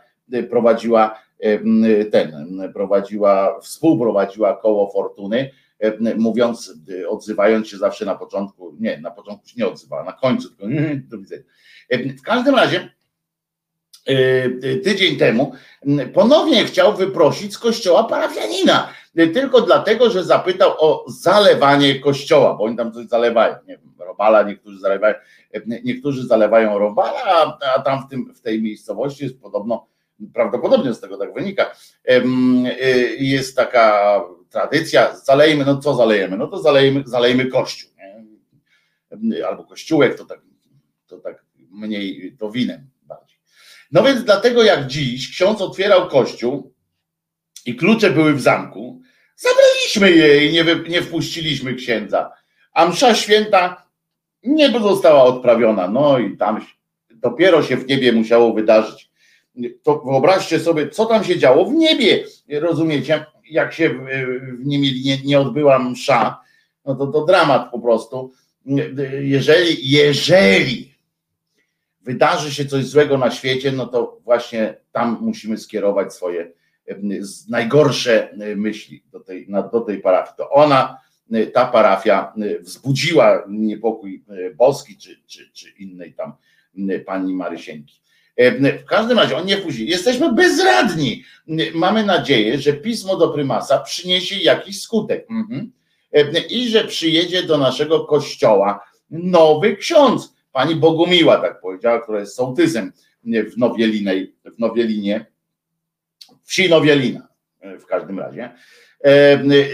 prowadziła 0.49 1.19
ten, 2.11 2.61
prowadziła, 2.73 3.59
współprowadziła 3.61 4.55
koło 4.55 4.91
fortuny, 4.91 5.51
mówiąc, 6.17 6.73
odzywając 7.07 7.67
się 7.67 7.77
zawsze 7.77 8.05
na 8.05 8.15
początku, 8.15 8.75
nie, 8.79 8.99
na 9.01 9.11
początku 9.11 9.47
się 9.47 9.53
nie 9.57 9.67
odzywała, 9.67 10.03
na 10.03 10.13
końcu, 10.13 10.49
tylko 10.49 10.65
do 11.09 11.17
widzenia. 11.17 11.43
W 11.91 12.21
każdym 12.21 12.55
razie 12.55 12.89
tydzień 14.83 15.17
temu 15.17 15.51
ponownie 16.13 16.65
chciał 16.65 16.95
wyprosić 16.95 17.53
z 17.53 17.57
kościoła 17.57 18.03
parafianina, 18.03 18.89
tylko 19.33 19.61
dlatego, 19.61 20.09
że 20.09 20.23
zapytał 20.23 20.71
o 20.79 21.05
zalewanie 21.07 21.99
kościoła, 21.99 22.55
bo 22.55 22.63
oni 22.63 22.77
tam 22.77 22.93
coś 22.93 23.07
zalewają, 23.07 23.55
nie 23.67 23.77
wiem, 23.77 23.93
robala, 23.99 24.43
niektórzy 24.43 24.79
zalewają, 24.79 25.15
niektórzy 25.83 26.27
zalewają 26.27 26.79
robala, 26.79 27.19
a, 27.25 27.57
a 27.75 27.81
tam 27.81 28.05
w, 28.05 28.09
tym, 28.09 28.33
w 28.35 28.41
tej 28.41 28.61
miejscowości 28.61 29.23
jest 29.23 29.41
podobno, 29.41 29.87
prawdopodobnie 30.33 30.93
z 30.93 30.99
tego 30.99 31.17
tak 31.17 31.33
wynika, 31.33 31.71
y, 32.11 32.23
jest 33.19 33.55
taka 33.55 34.21
tradycja, 34.49 35.15
zalejmy, 35.15 35.65
no 35.65 35.77
co 35.77 35.95
zalejemy? 35.95 36.37
No 36.37 36.47
to 36.47 36.61
zalejmy, 36.61 37.03
zalejmy 37.05 37.45
kościół, 37.45 37.89
nie? 37.97 39.47
albo 39.47 39.63
kościółek, 39.63 40.17
to 40.17 40.25
tak, 40.25 40.39
to 41.07 41.17
tak 41.17 41.45
mniej, 41.71 42.35
to 42.39 42.51
winem. 42.51 42.87
No 43.91 44.03
więc 44.03 44.23
dlatego 44.23 44.63
jak 44.63 44.87
dziś 44.87 45.31
ksiądz 45.31 45.61
otwierał 45.61 46.07
kościół 46.07 46.73
i 47.65 47.75
klucze 47.75 48.11
były 48.11 48.33
w 48.33 48.41
zamku, 48.41 49.01
zabraliśmy 49.35 50.11
je 50.11 50.45
i 50.45 50.53
nie, 50.53 50.65
nie 50.89 51.01
wpuściliśmy 51.01 51.75
księdza. 51.75 52.31
A 52.73 52.85
msza 52.85 53.15
święta 53.15 53.89
nie 54.43 54.71
została 54.79 55.23
odprawiona. 55.23 55.87
No 55.87 56.19
i 56.19 56.37
tam 56.37 56.65
dopiero 57.09 57.63
się 57.63 57.77
w 57.77 57.87
niebie 57.87 58.11
musiało 58.11 58.53
wydarzyć. 58.53 59.09
To 59.83 60.01
wyobraźcie 60.05 60.59
sobie, 60.59 60.89
co 60.89 61.05
tam 61.05 61.23
się 61.23 61.39
działo 61.39 61.65
w 61.65 61.73
niebie. 61.73 62.23
Rozumiecie, 62.49 63.25
jak 63.49 63.73
się 63.73 63.89
w 64.59 64.65
niebie 64.65 64.91
nie, 65.05 65.17
nie 65.23 65.39
odbyła 65.39 65.79
msza, 65.79 66.39
no 66.85 66.95
to 66.95 67.07
to 67.07 67.25
dramat 67.25 67.71
po 67.71 67.79
prostu. 67.79 68.31
Jeżeli, 69.21 69.89
jeżeli 69.89 70.95
wydarzy 72.01 72.53
się 72.53 72.65
coś 72.65 72.85
złego 72.85 73.17
na 73.17 73.31
świecie, 73.31 73.71
no 73.71 73.87
to 73.87 74.19
właśnie 74.23 74.77
tam 74.91 75.17
musimy 75.21 75.57
skierować 75.57 76.13
swoje 76.13 76.51
najgorsze 77.49 78.35
myśli 78.55 79.03
do 79.11 79.19
tej, 79.19 79.47
do 79.71 79.81
tej 79.81 79.99
parafii. 79.99 80.35
To 80.37 80.49
ona 80.49 80.97
ta 81.53 81.65
parafia 81.65 82.33
wzbudziła 82.59 83.43
niepokój 83.49 84.23
boski 84.55 84.97
czy, 84.97 85.21
czy, 85.27 85.51
czy 85.53 85.69
innej 85.79 86.13
tam 86.13 86.33
pani 87.05 87.33
Marysieńki. 87.33 88.01
W 88.81 88.85
każdym 88.85 89.19
razie 89.19 89.37
on 89.37 89.45
nie 89.45 89.57
wpuści. 89.57 89.87
Jesteśmy 89.87 90.33
bezradni. 90.33 91.23
Mamy 91.73 92.05
nadzieję, 92.05 92.59
że 92.59 92.73
pismo 92.73 93.17
do 93.17 93.29
prymasa 93.29 93.79
przyniesie 93.79 94.35
jakiś 94.35 94.81
skutek 94.81 95.27
mhm. 95.29 95.71
i 96.49 96.69
że 96.69 96.83
przyjedzie 96.83 97.43
do 97.43 97.57
naszego 97.57 98.05
kościoła 98.05 98.79
nowy 99.09 99.75
ksiądz. 99.75 100.33
Pani 100.59 100.75
Bogumiła 100.75 101.37
tak 101.37 101.61
powiedziała, 101.61 102.01
która 102.01 102.19
jest 102.19 102.35
sołtysem 102.35 102.91
w 103.23 103.57
Nowielinej, 103.57 104.35
w 104.45 104.59
Nowielinie, 104.59 105.25
wsi 106.43 106.69
Nowielina 106.69 107.27
w 107.61 107.85
każdym 107.85 108.19
razie. 108.19 108.49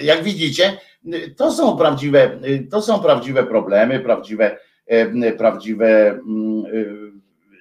Jak 0.01 0.23
widzicie, 0.23 0.77
to 1.37 1.51
są 1.51 1.77
prawdziwe, 1.77 2.39
to 2.71 2.81
są 2.81 2.99
prawdziwe 2.99 3.43
problemy, 3.43 3.99
prawdziwe, 3.99 4.57
e, 4.87 5.31
prawdziwe 5.31 5.87
e, 5.87 6.19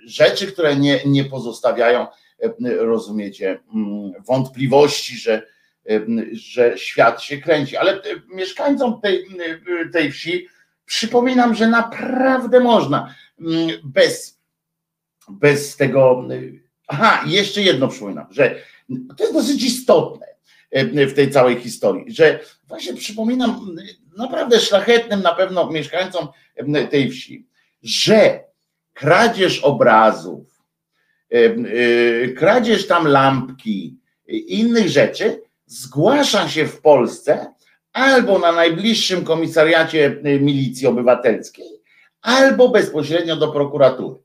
rzeczy, 0.06 0.46
które 0.46 0.76
nie, 0.76 1.00
nie 1.06 1.24
pozostawiają, 1.24 2.06
e, 2.40 2.50
rozumiecie, 2.76 3.60
wątpliwości, 4.26 5.16
że, 5.16 5.42
że 6.32 6.78
świat 6.78 7.22
się 7.22 7.38
kręci. 7.38 7.76
Ale 7.76 8.02
mieszkańcom 8.28 9.00
tej, 9.00 9.26
tej 9.92 10.12
wsi 10.12 10.53
przypominam, 10.86 11.54
że 11.54 11.68
naprawdę 11.68 12.60
można 12.60 13.14
mm, 13.40 13.70
bez, 13.84 14.40
bez 15.28 15.76
tego. 15.76 16.28
Aha, 16.88 17.24
jeszcze 17.26 17.62
jedno 17.62 17.88
przypominam, 17.88 18.26
że 18.30 18.54
to 19.16 19.24
jest 19.24 19.34
dosyć 19.34 19.62
istotne 19.64 20.26
w 21.08 21.12
tej 21.14 21.30
całej 21.30 21.60
historii, 21.60 22.14
że 22.14 22.40
właśnie 22.68 22.94
przypominam 22.94 23.76
naprawdę 24.16 24.60
szlachetnym 24.60 25.22
na 25.22 25.34
pewno 25.34 25.70
mieszkańcom 25.70 26.28
tej 26.90 27.10
wsi, 27.10 27.46
że 27.82 28.44
kradzież 28.92 29.60
obrazów, 29.60 30.64
y, 31.32 32.34
kradzież 32.38 32.86
tam 32.86 33.06
lampki, 33.06 33.98
innych 34.26 34.88
rzeczy 34.88 35.42
zgłasza 35.66 36.48
się 36.48 36.66
w 36.66 36.80
Polsce 36.80 37.54
albo 37.94 38.38
na 38.38 38.52
najbliższym 38.52 39.24
komisariacie 39.24 40.16
milicji 40.40 40.86
obywatelskiej, 40.86 41.66
albo 42.22 42.68
bezpośrednio 42.68 43.36
do 43.36 43.48
prokuratury. 43.48 44.18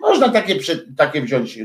Można 0.00 0.28
takie, 0.28 0.56
takie 0.96 1.20
wziąć 1.20 1.58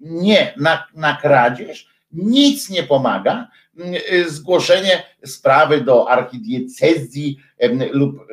nie 0.00 0.54
na, 0.56 0.86
na 0.94 1.16
kradzież, 1.16 1.88
nic 2.12 2.70
nie 2.70 2.82
pomaga 2.82 3.48
y, 4.12 4.30
zgłoszenie 4.30 5.02
sprawy 5.24 5.80
do 5.80 6.10
archidiecezji 6.10 7.38
lub 7.92 8.26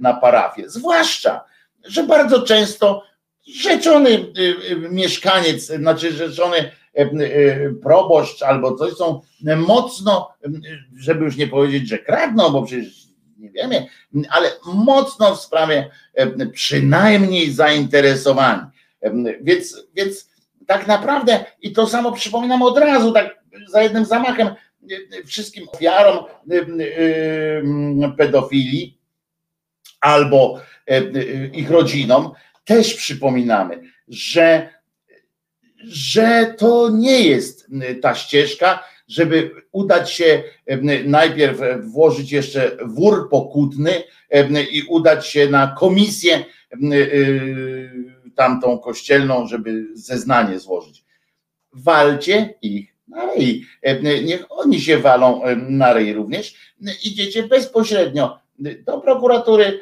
na 0.00 0.14
parafię. 0.14 0.70
Zwłaszcza, 0.70 1.44
że 1.84 2.02
bardzo 2.02 2.42
często 2.42 3.02
rzeczony 3.46 4.10
y, 4.10 4.42
y, 4.70 4.76
mieszkaniec, 4.76 5.66
znaczy 5.66 6.12
rzeczony 6.12 6.70
proboszcz 7.82 8.42
albo 8.42 8.74
coś 8.74 8.92
są 8.92 9.20
mocno, 9.56 10.28
żeby 10.96 11.24
już 11.24 11.36
nie 11.36 11.46
powiedzieć, 11.46 11.88
że 11.88 11.98
kradną, 11.98 12.50
bo 12.50 12.62
przecież 12.62 13.08
nie 13.38 13.50
wiemy, 13.50 13.86
ale 14.30 14.50
mocno 14.74 15.34
w 15.34 15.40
sprawie 15.40 15.90
przynajmniej 16.52 17.52
zainteresowani. 17.52 18.62
Więc, 19.40 19.86
więc 19.94 20.30
tak 20.66 20.86
naprawdę, 20.86 21.44
i 21.62 21.72
to 21.72 21.86
samo 21.86 22.12
przypominam 22.12 22.62
od 22.62 22.78
razu, 22.78 23.12
tak 23.12 23.44
za 23.68 23.82
jednym 23.82 24.04
zamachem, 24.04 24.48
wszystkim 25.26 25.68
ofiarom 25.68 26.24
pedofilii 28.18 28.98
albo 30.00 30.60
ich 31.52 31.70
rodzinom 31.70 32.32
też 32.64 32.94
przypominamy, 32.94 33.82
że, 34.08 34.68
że 35.84 36.54
to 36.58 36.90
nie 36.90 37.20
jest 37.20 37.68
ta 38.02 38.14
ścieżka, 38.14 38.84
żeby 39.08 39.50
udać 39.72 40.12
się 40.12 40.42
najpierw 41.04 41.58
włożyć 41.80 42.32
jeszcze 42.32 42.76
wór 42.86 43.30
pokutny 43.30 44.02
i 44.70 44.82
udać 44.82 45.26
się 45.26 45.50
na 45.50 45.74
komisję 45.78 46.44
tamtą 48.36 48.78
kościelną, 48.78 49.46
żeby 49.46 49.86
zeznanie 49.94 50.58
złożyć. 50.58 51.04
walcie 51.72 52.54
ich 52.62 52.94
na 53.08 53.34
ryj. 53.34 53.66
Niech 54.24 54.44
oni 54.48 54.80
się 54.80 54.98
walą 54.98 55.42
na 55.56 55.92
ryj 55.92 56.12
również. 56.12 56.74
Idziecie 57.04 57.42
bezpośrednio 57.42 58.38
do 58.58 59.00
prokuratury, 59.00 59.80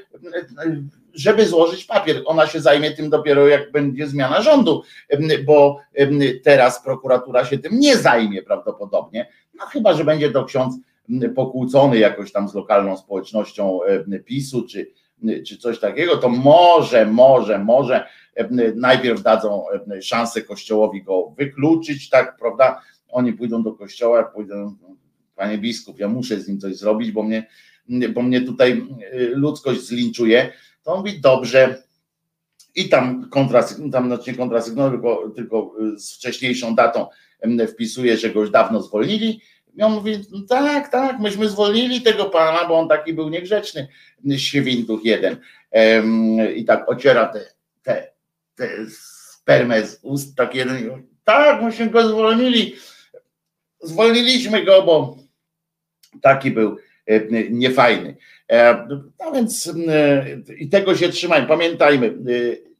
żeby 1.16 1.46
złożyć 1.46 1.84
papier. 1.84 2.22
Ona 2.24 2.46
się 2.46 2.60
zajmie 2.60 2.90
tym 2.90 3.10
dopiero 3.10 3.48
jak 3.48 3.72
będzie 3.72 4.06
zmiana 4.06 4.42
rządu, 4.42 4.82
bo 5.44 5.80
teraz 6.44 6.82
prokuratura 6.84 7.44
się 7.44 7.58
tym 7.58 7.78
nie 7.78 7.96
zajmie 7.96 8.42
prawdopodobnie. 8.42 9.28
No 9.54 9.66
chyba, 9.66 9.94
że 9.94 10.04
będzie 10.04 10.30
to 10.30 10.44
ksiądz 10.44 10.74
pokłócony 11.34 11.98
jakoś 11.98 12.32
tam 12.32 12.48
z 12.48 12.54
lokalną 12.54 12.96
społecznością 12.96 13.80
PiSu, 14.24 14.66
czy, 14.66 14.90
czy 15.46 15.56
coś 15.58 15.78
takiego, 15.78 16.16
to 16.16 16.28
może, 16.28 17.06
może, 17.06 17.58
może 17.58 18.06
najpierw 18.74 19.22
dadzą 19.22 19.64
szansę 20.02 20.42
kościołowi 20.42 21.02
go 21.02 21.32
wykluczyć, 21.38 22.10
tak, 22.10 22.36
prawda? 22.36 22.82
Oni 23.08 23.32
pójdą 23.32 23.62
do 23.62 23.72
kościoła, 23.72 24.24
pójdą, 24.24 24.76
panie 25.36 25.58
biskup, 25.58 25.98
ja 25.98 26.08
muszę 26.08 26.40
z 26.40 26.48
nim 26.48 26.60
coś 26.60 26.76
zrobić, 26.76 27.10
bo 27.12 27.22
mnie, 27.22 27.46
bo 28.14 28.22
mnie 28.22 28.40
tutaj 28.40 28.82
ludzkość 29.34 29.80
zlinczuje. 29.80 30.52
To 30.86 30.96
mówi, 30.96 31.20
dobrze, 31.20 31.82
i 32.74 32.88
tam 32.88 33.28
kontrasygnał, 33.30 33.90
tam 33.90 34.06
znaczy 34.06 34.30
nie 34.30 34.36
kontrasygnał, 34.36 34.90
tylko, 34.90 35.32
tylko 35.36 35.74
z 35.96 36.14
wcześniejszą 36.14 36.74
datą 36.74 37.06
wpisuje, 37.68 38.16
że 38.16 38.30
go 38.30 38.40
już 38.40 38.50
dawno 38.50 38.82
zwolnili 38.82 39.40
i 39.76 39.82
on 39.82 39.92
mówi, 39.92 40.18
no 40.32 40.40
tak, 40.48 40.88
tak, 40.88 41.18
myśmy 41.18 41.48
zwolnili 41.48 42.00
tego 42.00 42.24
pana, 42.24 42.68
bo 42.68 42.78
on 42.78 42.88
taki 42.88 43.12
był 43.12 43.28
niegrzeczny, 43.28 43.88
świętuch 44.36 45.04
jeden. 45.04 45.36
I 46.56 46.64
tak 46.64 46.88
ociera 46.88 47.26
te, 47.26 47.44
te, 47.82 48.12
te 48.54 48.68
spermę 48.90 49.86
z 49.86 49.98
ust, 50.02 50.36
tak 50.36 50.54
jeden, 50.54 51.06
tak, 51.24 51.62
myśmy 51.62 51.90
go 51.90 52.08
zwolnili, 52.08 52.76
zwolniliśmy 53.82 54.64
go, 54.64 54.82
bo 54.82 55.16
taki 56.22 56.50
był 56.50 56.76
niefajny. 57.50 58.16
No 59.18 59.32
więc 59.32 59.72
i 60.58 60.68
tego 60.68 60.96
się 60.96 61.08
trzymajmy, 61.08 61.46
pamiętajmy, 61.46 62.14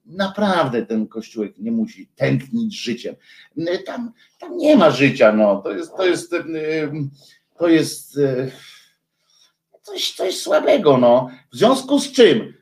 naprawdę 0.06 0.86
ten 0.86 1.06
kościółek 1.06 1.58
nie 1.58 1.72
musi 1.72 2.08
tętnić 2.16 2.82
życiem. 2.82 3.14
Tam, 3.86 4.12
tam 4.38 4.56
nie 4.56 4.76
ma 4.76 4.90
życia, 4.90 5.32
no. 5.32 5.62
To 5.62 5.72
jest, 5.72 5.96
to 5.96 6.06
jest, 6.06 6.34
to 7.58 7.68
jest 7.68 8.18
coś, 9.82 10.12
coś 10.12 10.38
słabego, 10.38 10.98
no. 10.98 11.30
W 11.52 11.56
związku 11.56 11.98
z 11.98 12.12
czym 12.12 12.54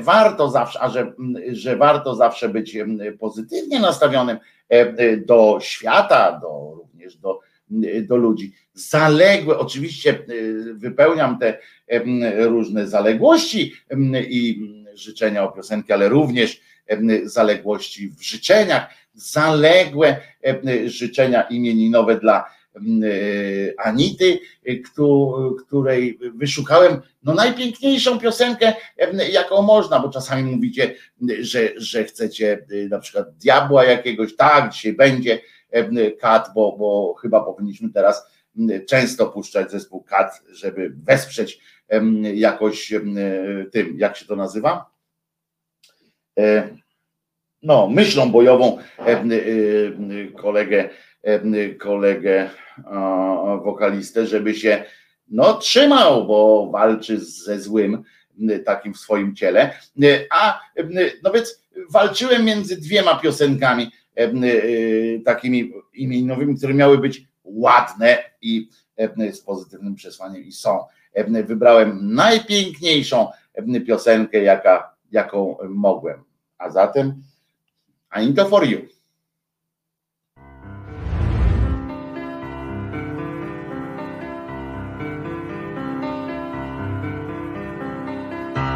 warto 0.00 0.50
zawsze, 0.50 0.80
a 0.80 0.88
że, 0.88 1.12
że 1.52 1.76
warto 1.76 2.14
zawsze 2.14 2.48
być 2.48 2.76
pozytywnie 3.18 3.80
nastawionym 3.80 4.38
do 5.26 5.58
świata, 5.60 6.40
do, 6.42 6.74
również 6.76 7.16
do, 7.16 7.40
do 8.02 8.16
ludzi. 8.16 8.52
Zaległe, 8.74 9.58
oczywiście 9.58 10.24
wypełniam 10.74 11.38
te 11.38 11.58
różne 12.46 12.88
zaległości 12.88 13.74
i 14.28 14.60
życzenia 14.94 15.44
o 15.44 15.52
piosenki, 15.52 15.92
ale 15.92 16.08
również 16.08 16.60
zaległości 17.24 18.08
w 18.08 18.22
życzeniach, 18.22 18.86
zaległe 19.14 20.16
życzenia 20.86 21.42
imieninowe 21.42 22.20
dla 22.20 22.58
Anity, 23.78 24.38
której 25.66 26.18
wyszukałem 26.34 27.00
no 27.22 27.34
najpiękniejszą 27.34 28.18
piosenkę, 28.18 28.72
jaką 29.30 29.62
można, 29.62 30.00
bo 30.00 30.08
czasami 30.08 30.42
mówicie, 30.42 30.94
że, 31.40 31.70
że 31.76 32.04
chcecie 32.04 32.66
na 32.90 32.98
przykład 32.98 33.36
diabła 33.36 33.84
jakiegoś, 33.84 34.36
tak, 34.36 34.72
dzisiaj 34.72 34.92
będzie 34.92 35.40
kat, 36.20 36.50
bo, 36.54 36.76
bo 36.78 37.14
chyba 37.14 37.40
powinniśmy 37.40 37.90
teraz 37.90 38.26
często 38.88 39.26
puszczać 39.26 39.70
zespół 39.70 40.02
kat, 40.02 40.42
żeby 40.50 40.92
wesprzeć 41.04 41.60
jakoś 42.34 42.92
tym, 43.72 43.98
jak 43.98 44.16
się 44.16 44.26
to 44.26 44.36
nazywa? 44.36 44.90
E, 46.38 46.68
no, 47.62 47.88
myślą 47.88 48.30
bojową 48.30 48.78
e, 48.98 49.02
e, 49.02 49.26
kolegę, 50.36 50.88
kolegę 51.78 52.50
wokalistę, 53.64 54.26
żeby 54.26 54.54
się 54.54 54.84
no, 55.28 55.54
trzymał, 55.54 56.26
bo 56.26 56.70
walczy 56.72 57.18
ze 57.18 57.60
złym 57.60 58.02
takim 58.64 58.94
w 58.94 58.98
swoim 58.98 59.36
ciele. 59.36 59.74
A 60.30 60.60
no 61.22 61.30
więc 61.32 61.62
walczyłem 61.90 62.44
między 62.44 62.80
dwiema 62.80 63.14
piosenkami 63.14 63.90
takimi 65.24 65.72
imieninowymi, 65.94 66.56
które 66.56 66.74
miały 66.74 66.98
być 66.98 67.28
ładne 67.44 68.18
i 68.42 68.68
z 69.32 69.40
pozytywnym 69.40 69.94
przesłaniem 69.94 70.44
i 70.44 70.52
są. 70.52 70.84
Wybrałem 71.44 72.14
najpiękniejszą 72.14 73.28
piosenkę, 73.86 74.42
jaka, 74.42 74.94
jaką 75.12 75.56
mogłem. 75.68 76.24
A 76.58 76.70
zatem 76.70 77.22
Ainda 78.10 78.44
for 78.44 78.64
you. 78.64 78.80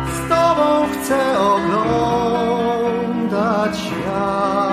Z 0.09 0.29
tobą 0.29 0.87
chcę 0.93 1.39
oglądać 1.39 2.59
świat. 3.79 4.72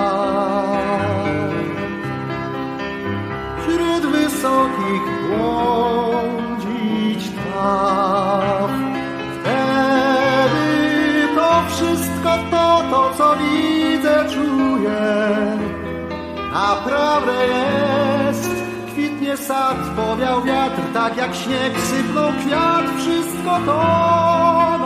Naprawdę 17.20 17.46
jest. 17.46 18.50
Kwitnie 18.92 19.36
sad, 19.36 19.76
powiał 19.96 20.42
wiatr, 20.42 20.82
tak 20.94 21.16
jak 21.16 21.34
śnieg 21.34 21.78
sypnął 21.80 22.32
kwiat, 22.32 22.84
wszystko 22.98 23.60
to 23.66 23.82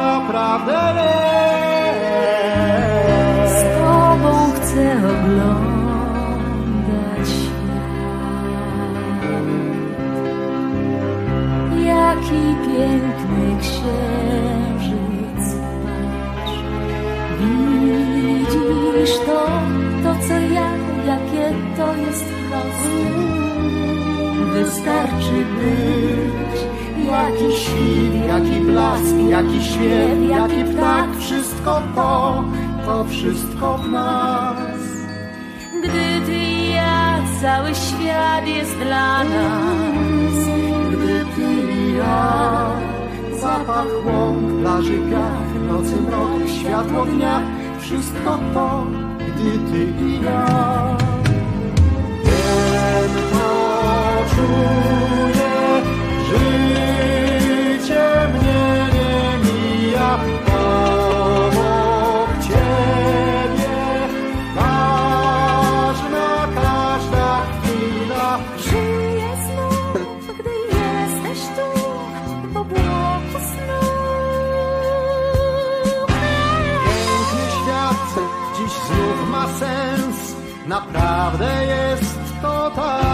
naprawdę 0.02 0.72
jest. 0.96 2.04
Z 3.58 3.62
tobą 3.78 4.52
chcę 4.56 4.96
oglądać 4.96 5.68
świat. 7.28 7.84
Jaki 11.86 12.44
piękny 12.66 13.58
księżyc, 13.60 15.44
patrz. 15.84 16.56
Widzisz 17.38 19.14
to, 19.26 19.63
Wystarczy 24.52 25.32
być 25.56 26.34
jaki 27.14 27.56
świt, 27.56 28.14
jaki 28.28 28.60
blask, 28.60 29.14
jaki 29.28 29.64
śpiew, 29.64 30.30
jaki 30.30 30.64
ptak, 30.64 31.16
wszystko 31.18 31.82
to, 31.94 32.44
to 32.86 33.04
wszystko 33.04 33.78
w 33.78 33.88
nas. 33.90 34.78
Gdy 35.82 36.26
ty 36.26 36.32
i 36.32 36.72
ja, 36.72 37.22
cały 37.42 37.74
świat 37.74 38.46
jest 38.46 38.78
dla 38.78 39.24
nas. 39.24 40.34
Gdy 40.92 41.24
ty 41.36 41.72
i 41.72 41.94
ja, 41.96 42.70
zapach 43.40 43.86
łąk, 44.06 44.60
plaży 44.62 44.98
piach, 45.10 45.68
nocy 45.68 45.96
mrok, 45.96 46.48
światło 46.60 47.06
dnia, 47.06 47.42
wszystko 47.80 48.38
to, 48.54 48.86
gdy 49.18 49.50
ty 49.50 50.04
i 50.04 50.24
ja. 50.24 51.13
Naprawdę 80.74 81.64
jest 81.66 82.18
to 82.42 82.70
takie 82.70 83.13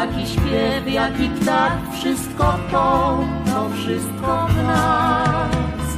jaki 0.00 0.26
śpiew, 0.26 0.82
jaki 0.92 1.28
ptak, 1.28 1.78
wszystko 1.92 2.58
to, 2.70 3.18
to 3.46 3.68
wszystko 3.74 4.46
w 4.48 4.56
nas. 4.66 5.88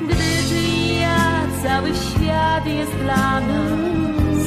Gdy 0.00 0.14
ty 0.48 0.62
i 0.62 1.00
ja, 1.00 1.46
cały 1.62 1.88
świat 1.94 2.66
jest 2.66 2.92
dla 2.92 3.40
nas. 3.40 4.42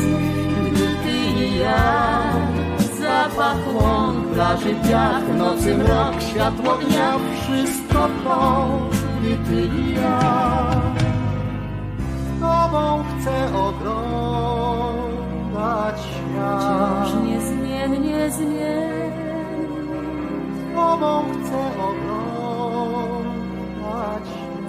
Gdy 0.71 0.87
ty 1.03 1.15
i 1.43 1.57
ja, 1.59 2.33
zapach 2.99 3.73
łąk, 3.73 4.27
plaży 4.33 4.75
piach, 4.89 5.27
nocy 5.37 5.77
mrok, 5.77 6.21
światło 6.31 6.77
dnia, 6.77 7.19
Wszystko 7.41 8.09
to, 8.23 8.79
gdy 9.21 9.37
ty 9.37 9.61
i 9.77 9.93
ja 9.93 10.19
Tobą 12.39 13.03
chcę 13.03 13.55
oglądać 13.55 14.01
świat 15.99 16.61
wciąż 17.07 17.23
niezmiennie 17.23 18.31
zmieniać. 18.31 19.00
Tobą 20.75 21.23
chcę 21.31 21.61
oglądać. 21.87 23.27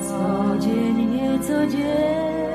Codziennie, 0.01 1.39
codziennie 1.41 2.52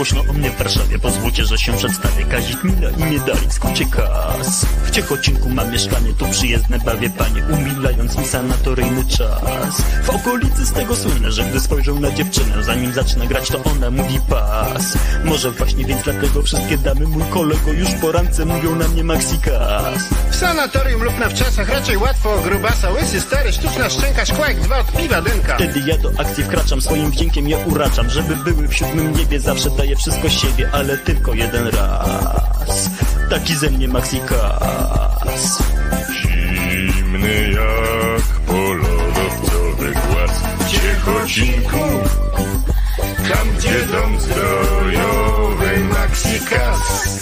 Choć 0.00 0.12
głośno 0.12 0.30
o 0.30 0.32
mnie 0.32 0.50
w 0.50 0.56
Warszawie, 0.56 0.98
że 1.36 1.58
się 1.58 1.72
przedstawię 1.72 2.24
Kazik 2.24 2.64
Mila 2.64 2.90
i 2.90 3.12
medali 3.12 3.48
w 3.48 3.52
skrócie 3.52 3.84
KAS. 3.84 4.66
W 4.84 4.90
Ciechocinku 4.90 5.48
mam 5.48 5.72
mieszkanie, 5.72 6.12
tu 6.18 6.28
przyjezdne 6.28 6.78
bawię 6.78 7.10
panie 7.10 7.44
Umilając 7.52 8.18
mi 8.18 8.24
sanatoryjny 8.24 9.04
czas. 9.04 9.82
W 10.02 10.10
okolicy 10.10 10.66
z 10.66 10.72
tego 10.72 10.96
słynę, 10.96 11.32
że 11.32 11.44
gdy 11.44 11.60
spojrzę 11.60 11.92
na 11.92 12.10
dziewczynę 12.10 12.64
Zanim 12.64 12.92
zacznę 12.92 13.26
grać, 13.26 13.48
to 13.48 13.62
ona 13.64 13.90
mówi 13.90 14.20
pas. 14.28 14.98
Może 15.24 15.50
właśnie 15.50 15.84
więc 15.84 16.02
dlatego 16.02 16.42
wszystkie 16.42 16.78
damy 16.78 17.06
Mój 17.06 17.24
kolego 17.24 17.72
już 17.72 17.88
po 18.00 18.12
rance 18.12 18.44
mówią 18.44 18.76
na 18.76 18.88
mnie 18.88 19.04
Maxikas 19.04 20.04
W 20.30 20.36
sanatorium 20.36 21.02
lub 21.02 21.18
na 21.18 21.28
wczasach 21.28 21.68
raczej 21.68 21.96
łatwo 21.96 22.38
grubasa. 22.44 22.90
Łysy, 22.90 23.20
stary, 23.20 23.52
sztuczna 23.52 23.90
szczęka, 23.90 24.24
szkła 24.26 24.48
jak 24.48 24.60
dwa 24.60 24.78
od 24.78 24.92
piwa 24.92 25.22
dynka. 25.22 25.54
Wtedy 25.54 25.80
ja 25.86 25.98
do 25.98 26.10
akcji 26.18 26.44
wkraczam, 26.44 26.80
swoim 26.80 27.10
wdziękiem 27.10 27.48
je 27.48 27.58
uraczam 27.58 28.10
Żeby 28.10 28.36
były 28.36 28.68
w 28.68 28.74
siódmym 28.74 29.16
niebie, 29.16 29.40
zawsze 29.40 29.70
daję 29.70 29.96
wszystko 29.96 30.28
siebie 30.28 30.70
Ale 30.72 30.98
tylko 31.20 31.34
jeden 31.34 31.66
raz. 31.68 32.90
Taki 33.30 33.56
ze 33.56 33.70
mnie 33.70 33.88
Maxikas 33.88 35.62
Zimny 36.12 37.50
jak 37.50 38.40
polodowcowy 38.46 39.92
głaz. 39.92 40.42
Ciechocinku 40.68 41.78
Tam 43.32 43.50
gdzie 43.58 43.86
dom 43.86 44.20
zdrojowy 44.20 45.84
Maxikas 45.92 47.18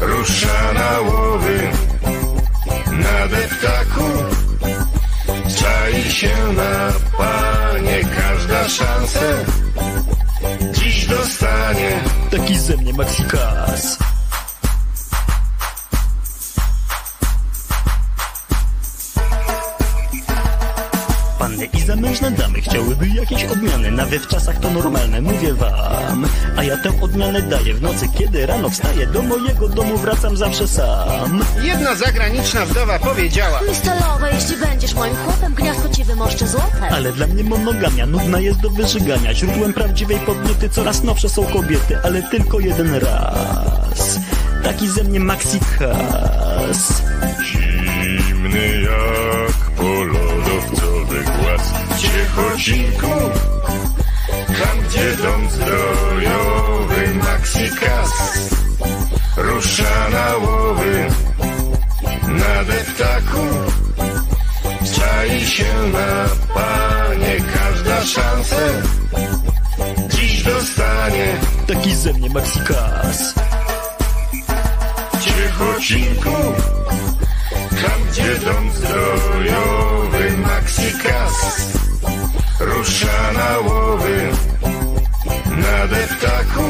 Rusza 0.00 0.72
na 0.74 1.00
łowy 1.00 1.70
Na 2.90 3.28
deptaku. 3.28 4.10
Czai 5.58 6.10
się 6.10 6.36
na 6.56 6.92
panie 7.18 8.00
Każda 8.16 8.68
szansę 8.68 9.44
Dziś 10.72 11.06
dostanie 11.06 11.43
Taki 12.30 12.58
ze 12.58 12.76
mnie 12.76 12.92
Maxikas 12.92 13.98
zamężne 22.04 22.30
damy 22.30 22.60
chciałyby 22.60 23.08
jakieś 23.08 23.44
odmiany. 23.44 23.90
Nawet 23.90 24.22
w 24.22 24.26
czasach 24.26 24.60
to 24.60 24.70
normalne, 24.70 25.20
mówię 25.20 25.54
wam. 25.54 26.26
A 26.56 26.64
ja 26.64 26.76
tę 26.76 27.00
odmianę 27.00 27.42
daję 27.42 27.74
w 27.74 27.82
nocy, 27.82 28.08
kiedy 28.18 28.46
rano 28.46 28.70
wstaję 28.70 29.06
Do 29.06 29.22
mojego 29.22 29.68
domu 29.68 29.96
wracam 29.96 30.36
zawsze 30.36 30.68
sam. 30.68 31.44
Jedna 31.62 31.94
zagraniczna 31.94 32.66
wdowa 32.66 32.98
powiedziała 32.98 33.60
Stalowe, 33.72 34.30
jeśli 34.34 34.56
będziesz 34.56 34.94
moim 34.94 35.16
chłopem, 35.16 35.54
gniazdko 35.54 35.88
ci 35.88 36.04
wymoszczę 36.04 36.48
złotem. 36.48 36.84
Ale 36.90 37.12
dla 37.12 37.26
mnie 37.26 37.44
monogamia 37.44 38.06
nudna 38.06 38.40
jest 38.40 38.60
do 38.60 38.70
wyżygania. 38.70 39.34
Źródłem 39.34 39.72
prawdziwej 39.72 40.18
podniety 40.18 40.68
coraz 40.68 41.02
nowsze 41.02 41.28
są 41.28 41.44
kobiety 41.44 41.98
Ale 42.02 42.22
tylko 42.22 42.60
jeden 42.60 42.94
raz. 42.94 44.20
Taki 44.62 44.88
ze 44.88 45.04
mnie 45.04 45.20
Maxikas 45.20 47.02
Zimny 47.44 48.82
jak 48.82 49.33
Ciechocinku 52.04 53.16
Tam 54.46 54.80
gdzie 54.88 55.16
dom 55.16 55.50
zdrojowy 55.50 57.14
Maxikas 57.14 58.10
Rusza 59.36 60.08
na 60.10 60.36
łowy 60.36 61.06
Na 62.28 62.64
deptaku 62.64 63.46
Czai 64.94 65.40
się 65.40 65.74
na 65.92 66.28
panie 66.54 67.36
Każda 67.54 68.02
szansę 68.04 68.82
Dziś 70.08 70.42
dostanie 70.42 71.26
Taki 71.66 71.94
ze 71.94 72.12
mnie 72.12 72.30
Maxikas 72.30 73.34
w 75.12 75.20
Ciechocinku 75.24 76.36
Tam 77.70 78.10
gdzie 78.10 78.38
dom 78.38 78.70
zdrojowy 78.72 80.36
Maxikas 80.36 81.74
Rusza 82.64 83.32
na 83.32 83.58
łowy 83.58 84.30
Na 85.48 85.86
deptaku. 85.86 86.62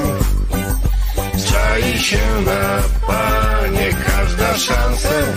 Czai 1.51 1.99
się 1.99 2.20
na 2.47 2.82
panie 3.07 3.88
Każda 4.07 4.59
szansę 4.59 5.34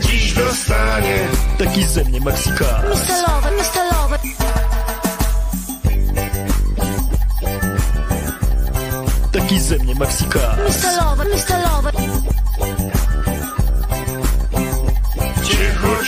Dziś 0.00 0.32
dostanie. 0.34 1.18
Taki 1.58 1.84
ze 1.84 2.04
mnie 2.04 2.20
Maxikas 2.20 2.98
Stalowe, 3.04 3.64
stalowe, 3.64 4.18
Taki 9.32 9.60
ze 9.60 9.76
mnie 9.78 9.94
Maxikas 9.94 10.76
stalowe, 10.76 11.38
stalowe, 11.38 11.92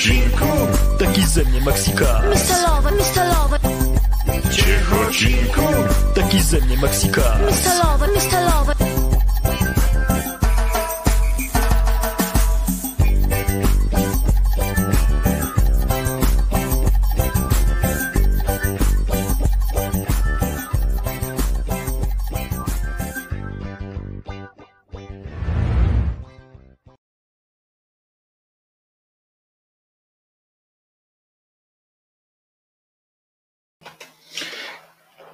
Ciechocinku 0.04 0.46
Taki 0.98 1.26
ze 1.26 1.44
mnie 1.44 1.60
Maxikas 1.60 2.38
stalowe, 2.44 2.90
stalowe, 3.04 3.58
w 4.44 4.54
Ciechocinku 4.54 5.62
Taki 6.14 6.42
ze 6.42 6.60
mnie 6.60 6.76
Maxikas 6.76 7.54
stalowe, 7.60 8.20
stalowe. 8.20 8.73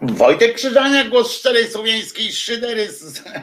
Wojtek 0.03 0.55
Krzyżania, 0.55 1.05
głos 1.05 1.33
szczerej 1.33 1.67
słowiańskiej 1.67 2.33
szydery. 2.33 2.89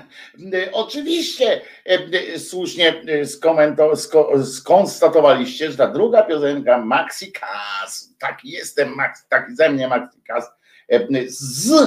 Oczywiście 0.71 1.61
e, 1.85 2.39
słusznie 2.39 3.01
skomento, 3.25 3.95
sko, 3.95 4.45
skonstatowaliście, 4.45 5.71
że 5.71 5.77
ta 5.77 5.87
druga 5.87 6.23
piosenka 6.23 6.77
Maxi 6.77 7.31
Kas, 7.31 8.13
taki 8.19 8.49
jestem, 8.49 8.95
Max, 8.95 9.27
taki 9.27 9.55
ze 9.55 9.69
mnie 9.69 9.87
Maxi 9.87 10.21
Kas, 10.27 10.45
e, 10.91 11.07
z 11.27 11.71
e, 11.71 11.85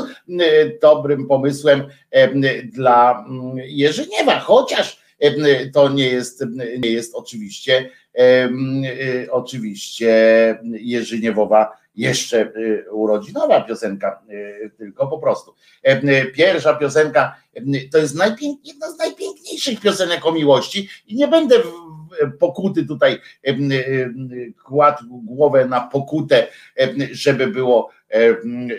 dobrym 0.82 1.26
pomysłem 1.26 1.88
dla 2.64 3.24
mm, 3.28 3.56
Jerzyniewa, 3.56 4.38
chociaż 4.38 4.99
to 5.72 5.88
nie 5.88 6.08
jest, 6.08 6.44
nie 6.78 6.90
jest 6.90 7.14
oczywiście, 7.14 7.90
oczywiście 9.30 10.58
Jerzyniewowa 10.62 11.80
jeszcze 11.94 12.52
y, 12.56 12.92
urodzinowa 12.92 13.60
piosenka, 13.60 14.22
y, 14.30 14.70
tylko 14.78 15.06
po 15.08 15.18
prostu. 15.18 15.54
Y, 15.88 16.32
pierwsza 16.34 16.74
piosenka 16.74 17.36
to 17.92 17.98
jest 17.98 18.16
jedna 18.64 18.90
z 18.90 18.98
najpiękniejszych 18.98 19.80
piosenek 19.80 20.26
o 20.26 20.32
miłości 20.32 20.88
i 21.06 21.16
nie 21.16 21.28
będę 21.28 21.56
pokuty 22.38 22.86
tutaj 22.86 23.18
kładł 24.64 25.04
głowę 25.10 25.66
na 25.66 25.80
pokutę, 25.80 26.46
żeby 27.10 27.46
było, 27.46 27.90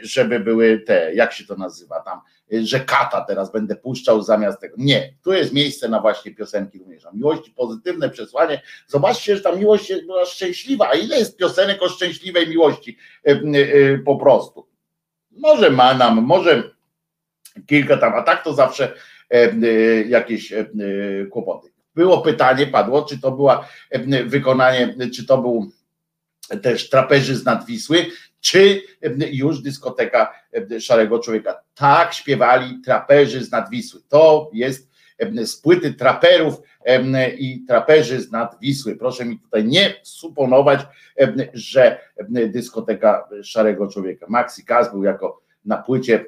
żeby 0.01 0.39
były 0.39 0.79
te, 0.79 1.13
jak 1.13 1.33
się 1.33 1.45
to 1.45 1.55
nazywa 1.55 1.99
tam, 1.99 2.19
że 2.63 2.79
kata 2.79 3.21
teraz 3.21 3.51
będę 3.51 3.75
puszczał 3.75 4.21
zamiast 4.21 4.61
tego. 4.61 4.75
Nie, 4.77 5.13
tu 5.23 5.33
jest 5.33 5.53
miejsce 5.53 5.89
na 5.89 5.99
właśnie 5.99 6.35
piosenki 6.35 6.79
również 6.79 7.03
miłości, 7.13 7.51
pozytywne 7.51 8.09
przesłanie. 8.09 8.61
Zobaczcie, 8.87 9.35
że 9.35 9.41
ta 9.41 9.51
miłość 9.51 9.93
była 10.05 10.25
szczęśliwa, 10.25 10.89
a 10.89 10.93
ile 10.93 11.19
jest 11.19 11.37
piosenek 11.37 11.81
o 11.81 11.89
szczęśliwej 11.89 12.47
miłości 12.47 12.97
e, 13.27 13.31
e, 13.31 13.97
po 13.97 14.15
prostu. 14.15 14.67
Może 15.31 15.69
ma 15.69 15.93
nam, 15.93 16.21
może 16.21 16.71
kilka 17.67 17.97
tam, 17.97 18.13
a 18.13 18.21
tak 18.21 18.43
to 18.43 18.53
zawsze 18.53 18.93
e, 19.29 19.51
jakieś 20.01 20.53
kłopoty. 21.31 21.71
Było 21.95 22.21
pytanie, 22.21 22.67
padło, 22.67 23.05
czy 23.05 23.19
to 23.19 23.31
była 23.31 23.67
wykonanie, 24.25 24.95
czy 25.15 25.25
to 25.25 25.37
był 25.37 25.71
też 26.63 26.89
traperzy 26.89 27.35
z 27.35 27.45
Nadwisły, 27.45 28.05
czy 28.41 28.81
już 29.31 29.61
dyskoteka 29.61 30.33
Szarego 30.79 31.19
Człowieka. 31.19 31.61
Tak 31.75 32.13
śpiewali 32.13 32.81
traperzy 32.85 33.43
z 33.43 33.51
Nadwisły. 33.51 34.01
To 34.07 34.49
jest 34.53 34.91
z 35.45 35.55
płyty 35.55 35.93
traperów 35.93 36.61
i 37.37 37.65
traperzy 37.67 38.21
z 38.21 38.31
Nadwisły. 38.31 38.95
Proszę 38.95 39.25
mi 39.25 39.39
tutaj 39.39 39.65
nie 39.65 39.93
suponować, 40.03 40.79
że 41.53 41.99
dyskoteka 42.47 43.29
Szarego 43.43 43.87
Człowieka. 43.87 44.25
Maxi 44.29 44.65
Kaz 44.65 44.91
był 44.91 45.03
jako 45.03 45.41
na 45.65 45.77
płycie 45.77 46.15
e, 46.15 46.23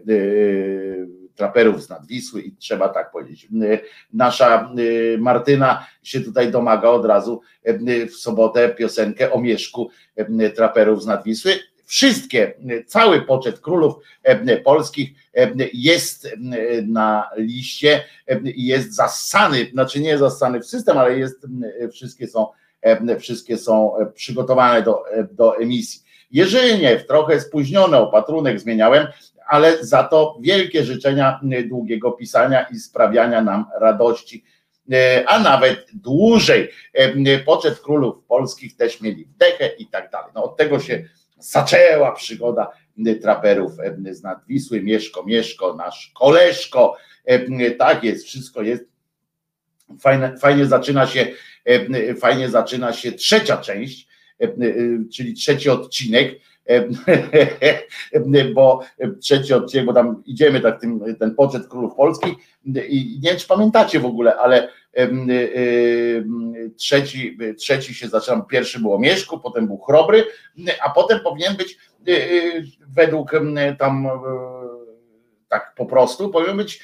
traperów 1.35 1.83
z 1.83 1.89
Nadwisły 1.89 2.41
i 2.41 2.55
trzeba 2.55 2.89
tak 2.89 3.11
powiedzieć. 3.11 3.47
Nasza 4.13 4.73
e, 5.15 5.17
Martyna 5.17 5.87
się 6.03 6.21
tutaj 6.21 6.51
domaga 6.51 6.89
od 6.89 7.05
razu 7.05 7.41
w 8.09 8.15
sobotę 8.15 8.69
piosenkę 8.69 9.31
o 9.31 9.41
mieszku 9.41 9.89
traperów 10.55 11.03
z 11.03 11.05
Nadwisły 11.05 11.51
wszystkie, 11.85 12.53
cały 12.87 13.21
poczet 13.21 13.59
królów 13.59 13.93
e, 14.23 14.57
polskich 14.57 15.09
e, 15.35 15.51
jest 15.73 16.25
e, 16.25 16.31
na 16.81 17.29
liście 17.37 18.03
jest 18.55 18.95
zasany, 18.95 19.69
znaczy 19.71 19.99
nie 19.99 20.09
jest 20.09 20.19
zasany 20.19 20.59
w 20.59 20.65
system, 20.65 20.97
ale 20.97 21.19
jest, 21.19 21.47
wszystkie 21.91 22.27
są, 22.27 22.47
wszystkie 23.19 23.57
są 23.57 23.95
przygotowane 24.13 24.81
do, 24.81 25.03
do 25.31 25.57
emisji. 25.57 26.01
Jerzyniew, 26.31 27.07
trochę 27.07 27.39
spóźniony 27.39 27.97
opatrunek 27.97 28.59
zmieniałem, 28.59 29.07
ale 29.47 29.85
za 29.85 30.03
to 30.03 30.37
wielkie 30.41 30.83
życzenia 30.83 31.39
długiego 31.65 32.11
pisania 32.11 32.63
i 32.63 32.79
sprawiania 32.79 33.41
nam 33.41 33.65
radości, 33.79 34.43
a 35.27 35.39
nawet 35.39 35.85
dłużej. 35.93 36.69
Poczet 37.45 37.79
królów 37.79 38.15
polskich 38.27 38.75
też 38.77 39.01
mieli 39.01 39.25
wdechę 39.25 39.67
i 39.67 39.87
tak 39.87 40.11
dalej. 40.11 40.31
No 40.35 40.43
od 40.43 40.57
tego 40.57 40.79
się 40.79 41.03
zaczęła 41.43 42.11
przygoda 42.11 42.71
traperów 43.21 43.71
z 44.11 44.23
Nadwisły, 44.23 44.81
Mieszko, 44.81 45.23
Mieszko, 45.23 45.75
nasz 45.75 46.11
koleżko, 46.15 46.97
tak 47.77 48.03
jest, 48.03 48.25
wszystko 48.25 48.61
jest. 48.61 48.83
Fajne, 49.99 50.37
fajnie 50.37 50.65
zaczyna 50.65 51.07
się, 51.07 51.27
fajnie 52.19 52.49
zaczyna 52.49 52.93
się 52.93 53.11
trzecia 53.11 53.57
część, 53.57 54.07
czyli 55.13 55.33
trzeci 55.33 55.69
odcinek, 55.69 56.39
bo 58.55 58.83
trzeci 59.21 59.53
odcinek, 59.53 59.85
bo 59.85 59.93
tam 59.93 60.23
idziemy 60.25 60.61
tak 60.61 60.81
tym, 60.81 61.15
ten 61.19 61.35
poczet 61.35 61.67
królów 61.67 61.95
polskich. 61.95 62.33
I 62.65 63.19
nie 63.23 63.29
wiem, 63.29 63.39
czy 63.39 63.47
pamiętacie 63.47 63.99
w 63.99 64.05
ogóle, 64.05 64.35
ale 64.35 64.69
trzeci, 66.77 67.37
trzeci 67.57 67.93
się 67.93 68.07
zaczął, 68.07 68.43
pierwszy 68.43 68.79
było 68.79 68.99
Mieszku, 68.99 69.39
potem 69.39 69.67
był 69.67 69.77
Chrobry, 69.77 70.23
a 70.81 70.89
potem 70.89 71.19
powinien 71.19 71.55
być 71.55 71.77
y, 72.07 72.11
y, 72.11 72.63
według 72.87 73.31
tam 73.79 74.07
tak 75.47 75.73
po 75.77 75.85
prostu, 75.85 76.29
powinien 76.29 76.57
być 76.57 76.83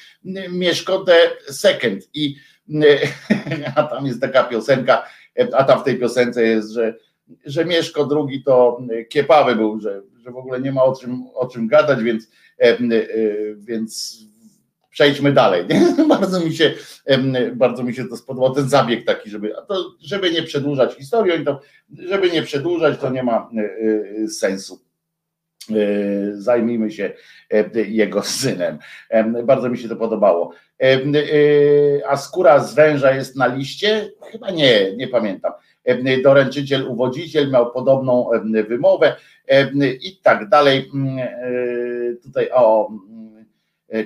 Mieszko 0.50 1.04
the 1.04 1.30
Second. 1.52 2.08
I 2.14 2.36
a 3.76 3.82
tam 3.82 4.06
jest 4.06 4.20
taka 4.20 4.44
piosenka, 4.44 5.06
a 5.52 5.64
tam 5.64 5.80
w 5.80 5.84
tej 5.84 5.98
piosence 5.98 6.42
jest, 6.44 6.70
że 6.70 6.94
że 7.44 7.64
Mieszko 7.64 8.06
drugi 8.06 8.42
to 8.42 8.80
kiepawy 9.08 9.56
był, 9.56 9.80
że, 9.80 10.02
że 10.24 10.30
w 10.30 10.36
ogóle 10.36 10.60
nie 10.60 10.72
ma 10.72 10.84
o 10.84 10.96
czym, 10.96 11.22
o 11.34 11.46
czym 11.46 11.68
gadać, 11.68 12.02
więc, 12.02 12.30
więc 13.56 14.18
przejdźmy 14.90 15.32
dalej. 15.32 15.64
bardzo, 16.08 16.40
mi 16.40 16.54
się, 16.54 16.74
bardzo 17.52 17.82
mi 17.82 17.94
się 17.94 18.04
to 18.08 18.16
spodobał 18.16 18.54
ten 18.54 18.68
zabieg 18.68 19.06
taki, 19.06 19.30
żeby, 19.30 19.54
to, 19.68 19.94
żeby 20.00 20.30
nie 20.30 20.42
przedłużać 20.42 20.94
historii, 20.94 21.44
to, 21.44 21.60
żeby 21.98 22.30
nie 22.30 22.42
przedłużać, 22.42 22.98
to 22.98 23.10
nie 23.10 23.22
ma 23.22 23.50
e, 23.56 23.62
e, 24.24 24.28
sensu. 24.28 24.80
Zajmijmy 26.32 26.90
się 26.90 27.12
jego 27.74 28.22
synem. 28.22 28.78
Bardzo 29.44 29.68
mi 29.68 29.78
się 29.78 29.88
to 29.88 29.96
podobało. 29.96 30.52
A 32.08 32.16
skóra 32.16 32.64
z 32.64 32.74
węża 32.74 33.14
jest 33.14 33.36
na 33.36 33.46
liście? 33.46 34.10
Chyba 34.32 34.50
nie, 34.50 34.96
nie 34.96 35.08
pamiętam 35.08 35.52
doręczyciel, 36.22 36.88
uwodziciel 36.88 37.50
miał 37.50 37.72
podobną 37.72 38.30
wymowę 38.68 39.16
i 40.02 40.16
tak 40.22 40.48
dalej. 40.48 40.90
Mm, 40.94 41.18
e, 41.18 41.30
tutaj 42.22 42.50
o 42.52 42.88
e, 42.88 42.92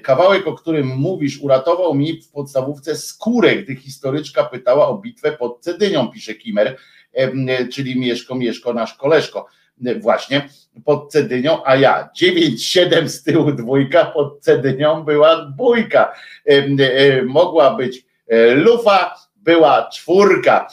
kawałek, 0.02 0.46
o 0.46 0.54
którym 0.54 0.86
mówisz, 0.86 1.40
uratował 1.40 1.94
mi 1.94 2.22
w 2.22 2.30
podstawówce 2.30 2.96
skórę, 2.96 3.56
gdy 3.56 3.76
historyczka 3.76 4.44
pytała 4.44 4.88
o 4.88 4.98
bitwę 4.98 5.32
pod 5.32 5.60
Cedynią, 5.60 6.08
pisze 6.08 6.34
Kimer, 6.34 6.76
czyli 7.72 8.00
Mieszko, 8.00 8.34
Mieszko, 8.34 8.72
nasz 8.72 8.94
koleżko. 8.94 9.46
Właśnie 10.00 10.48
pod 10.84 11.12
Cedynią, 11.12 11.64
a 11.64 11.76
ja 11.76 12.08
9-7 12.22 13.08
z 13.08 13.22
tyłu 13.22 13.52
dwójka, 13.52 14.04
pod 14.04 14.40
Cedynią 14.40 15.02
była 15.02 15.52
bójka. 15.56 16.14
E, 16.44 17.22
mogła 17.22 17.76
być 17.76 18.06
lufa, 18.54 19.14
była 19.36 19.88
czwórka 19.92 20.68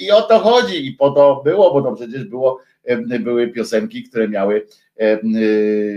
i 0.00 0.10
o 0.10 0.22
to 0.22 0.38
chodzi 0.38 0.86
i 0.86 0.92
po 0.92 1.10
to 1.10 1.42
było, 1.44 1.72
bo 1.72 1.82
to 1.82 1.96
przecież 1.96 2.24
było, 2.24 2.60
były 3.20 3.48
piosenki, 3.48 4.02
które 4.02 4.28
miały, 4.28 4.66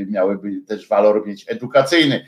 miały 0.08 0.40
też 0.68 0.88
walor 0.88 1.28
mieć 1.28 1.46
edukacyjny. 1.48 2.26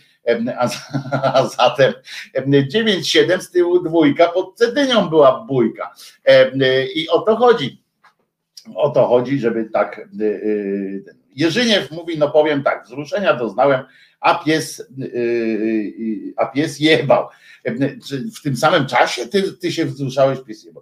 A, 0.57 0.69
a 1.37 1.47
zatem 1.47 1.93
9-7 2.35 3.39
z 3.39 3.51
tyłu 3.51 3.83
dwójka, 3.83 4.27
pod 4.27 4.55
Cedynią 4.55 5.09
była 5.09 5.45
bójka. 5.45 5.93
I 6.95 7.09
o 7.09 7.19
to 7.19 7.35
chodzi. 7.35 7.81
O 8.75 8.89
to 8.89 9.07
chodzi, 9.07 9.39
żeby 9.39 9.69
tak. 9.73 10.07
Jerzyniew 11.35 11.91
mówi, 11.91 12.17
no 12.17 12.29
powiem 12.29 12.63
tak, 12.63 12.85
wzruszenia 12.85 13.33
doznałem, 13.33 13.83
a 14.19 14.35
pies, 14.35 14.91
a 16.37 16.45
pies 16.45 16.79
jebał 16.79 17.27
w 18.35 18.41
tym 18.43 18.57
samym 18.57 18.85
czasie 18.85 19.27
ty, 19.27 19.53
ty 19.53 19.71
się 19.71 19.85
wzruszałeś 19.85 20.39
piesiem. 20.39 20.73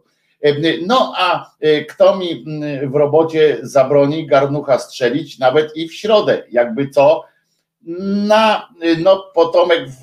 No 0.88 1.14
a 1.18 1.52
kto 1.90 2.18
mi 2.18 2.46
w 2.92 2.96
robocie 2.96 3.58
zabroni 3.62 4.28
garnucha 4.28 4.80
strzelić 4.80 5.40
nawet 5.40 5.78
i 5.78 5.88
w 5.88 5.94
środę, 5.94 6.44
jakby 6.52 6.90
co 6.90 7.24
na 8.28 8.70
no, 9.00 9.32
potomek 9.36 9.90
w, 9.90 10.02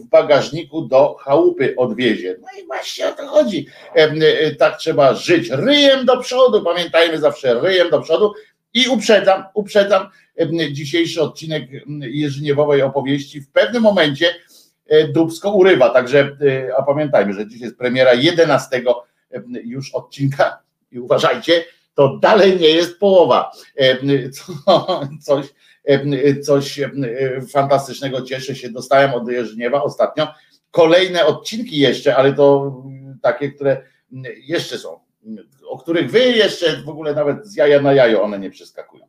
w 0.00 0.08
bagażniku 0.08 0.82
do 0.82 1.14
chałupy 1.14 1.74
odwiezie. 1.76 2.36
No 2.40 2.62
i 2.62 2.66
właśnie 2.66 3.08
o 3.08 3.12
to 3.12 3.26
chodzi. 3.26 3.66
E, 3.94 4.54
tak 4.54 4.78
trzeba 4.78 5.14
żyć 5.14 5.50
ryjem 5.50 6.06
do 6.06 6.16
przodu. 6.16 6.64
Pamiętajmy 6.64 7.18
zawsze 7.18 7.60
ryjem 7.60 7.90
do 7.90 8.00
przodu. 8.00 8.32
I 8.74 8.88
uprzedzam, 8.88 9.44
uprzedzam 9.54 10.08
dzisiejszy 10.72 11.22
odcinek 11.22 11.62
Jerzyniewowej 12.00 12.82
opowieści. 12.82 13.40
W 13.40 13.50
pewnym 13.50 13.82
momencie 13.82 14.34
E, 14.88 15.08
Dubsko 15.08 15.50
urywa. 15.50 15.90
Także, 15.90 16.36
e, 16.68 16.76
a 16.76 16.82
pamiętajmy, 16.82 17.32
że 17.32 17.46
dziś 17.46 17.60
jest 17.60 17.78
premiera 17.78 18.14
11 18.14 18.76
e, 18.76 19.42
już 19.64 19.94
odcinka 19.94 20.58
i 20.92 20.98
uważajcie, 20.98 21.64
to 21.94 22.18
dalej 22.18 22.60
nie 22.60 22.68
jest 22.68 22.98
połowa. 22.98 23.50
Coś, 25.22 25.46
coś 26.42 26.80
fantastycznego, 27.52 28.22
cieszę 28.22 28.54
się, 28.54 28.70
dostałem 28.70 29.14
od 29.14 29.28
Jerzniewa 29.28 29.82
ostatnio 29.82 30.28
kolejne 30.70 31.26
odcinki 31.26 31.78
jeszcze, 31.78 32.16
ale 32.16 32.32
to 32.32 32.76
takie, 33.22 33.50
które 33.50 33.82
jeszcze 34.46 34.78
są, 34.78 35.00
o 35.68 35.78
których 35.78 36.10
wy 36.10 36.18
jeszcze 36.18 36.82
w 36.82 36.88
ogóle 36.88 37.14
nawet 37.14 37.46
z 37.46 37.56
jaja 37.56 37.82
na 37.82 37.92
jajo 37.92 38.22
one 38.22 38.38
nie 38.38 38.50
przeskakują. 38.50 39.04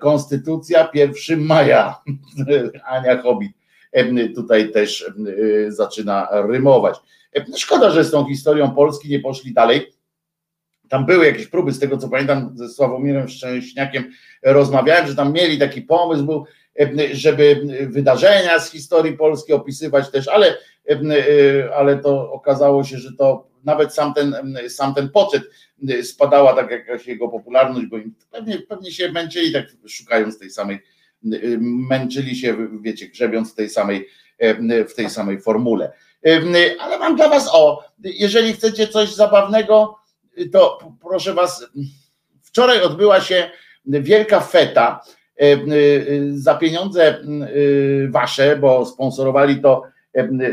Konstytucja 0.00 0.88
1 0.94 1.40
maja. 1.40 2.02
Ania 2.84 3.22
Hobit 3.22 3.52
tutaj 4.34 4.72
też 4.72 5.12
zaczyna 5.68 6.28
rymować. 6.48 6.96
Szkoda, 7.56 7.90
że 7.90 8.04
z 8.04 8.10
tą 8.10 8.28
historią 8.28 8.70
Polski 8.70 9.08
nie 9.08 9.20
poszli 9.20 9.52
dalej. 9.52 9.92
Tam 10.92 11.06
były 11.06 11.26
jakieś 11.26 11.46
próby, 11.46 11.72
z 11.72 11.78
tego 11.78 11.98
co 11.98 12.08
pamiętam, 12.08 12.52
ze 12.54 12.68
Sławomirem 12.68 13.28
Szczęśniakiem 13.28 14.10
rozmawiałem, 14.42 15.06
że 15.06 15.16
tam 15.16 15.32
mieli 15.32 15.58
taki 15.58 15.82
pomysł, 15.82 16.24
był, 16.24 16.44
żeby 17.12 17.62
wydarzenia 17.90 18.58
z 18.58 18.70
historii 18.70 19.16
Polski 19.16 19.52
opisywać 19.52 20.10
też, 20.10 20.28
ale, 20.28 20.56
ale 21.74 21.98
to 21.98 22.32
okazało 22.32 22.84
się, 22.84 22.98
że 22.98 23.12
to 23.18 23.48
nawet 23.64 23.94
sam 23.94 24.14
ten, 24.14 24.56
sam 24.68 24.94
ten 24.94 25.08
poczet 25.08 25.42
spadała 26.02 26.54
tak 26.54 26.70
jakaś 26.70 27.06
jego 27.06 27.28
popularność, 27.28 27.86
bo 27.86 27.96
pewnie, 28.30 28.58
pewnie 28.58 28.92
się 28.92 29.12
męczyli 29.12 29.52
tak 29.52 29.64
szukając 29.88 30.38
tej 30.38 30.50
samej, 30.50 30.78
męczyli 31.90 32.36
się, 32.36 32.56
wiecie, 32.80 33.08
grzebiąc 33.08 33.52
w 33.52 33.54
tej 33.54 33.70
samej, 33.70 34.08
w 34.88 34.94
tej 34.96 35.10
samej 35.10 35.40
formule. 35.40 35.92
Ale 36.80 36.98
mam 36.98 37.16
dla 37.16 37.28
was 37.28 37.50
o, 37.52 37.84
jeżeli 38.04 38.52
chcecie 38.52 38.88
coś 38.88 39.14
zabawnego, 39.14 40.01
to 40.52 40.78
proszę 41.00 41.34
was, 41.34 41.66
wczoraj 42.42 42.82
odbyła 42.82 43.20
się 43.20 43.50
wielka 43.84 44.40
feta 44.40 45.04
za 46.32 46.54
pieniądze 46.54 47.18
wasze, 48.08 48.56
bo 48.56 48.86
sponsorowali 48.86 49.62
to, 49.62 49.82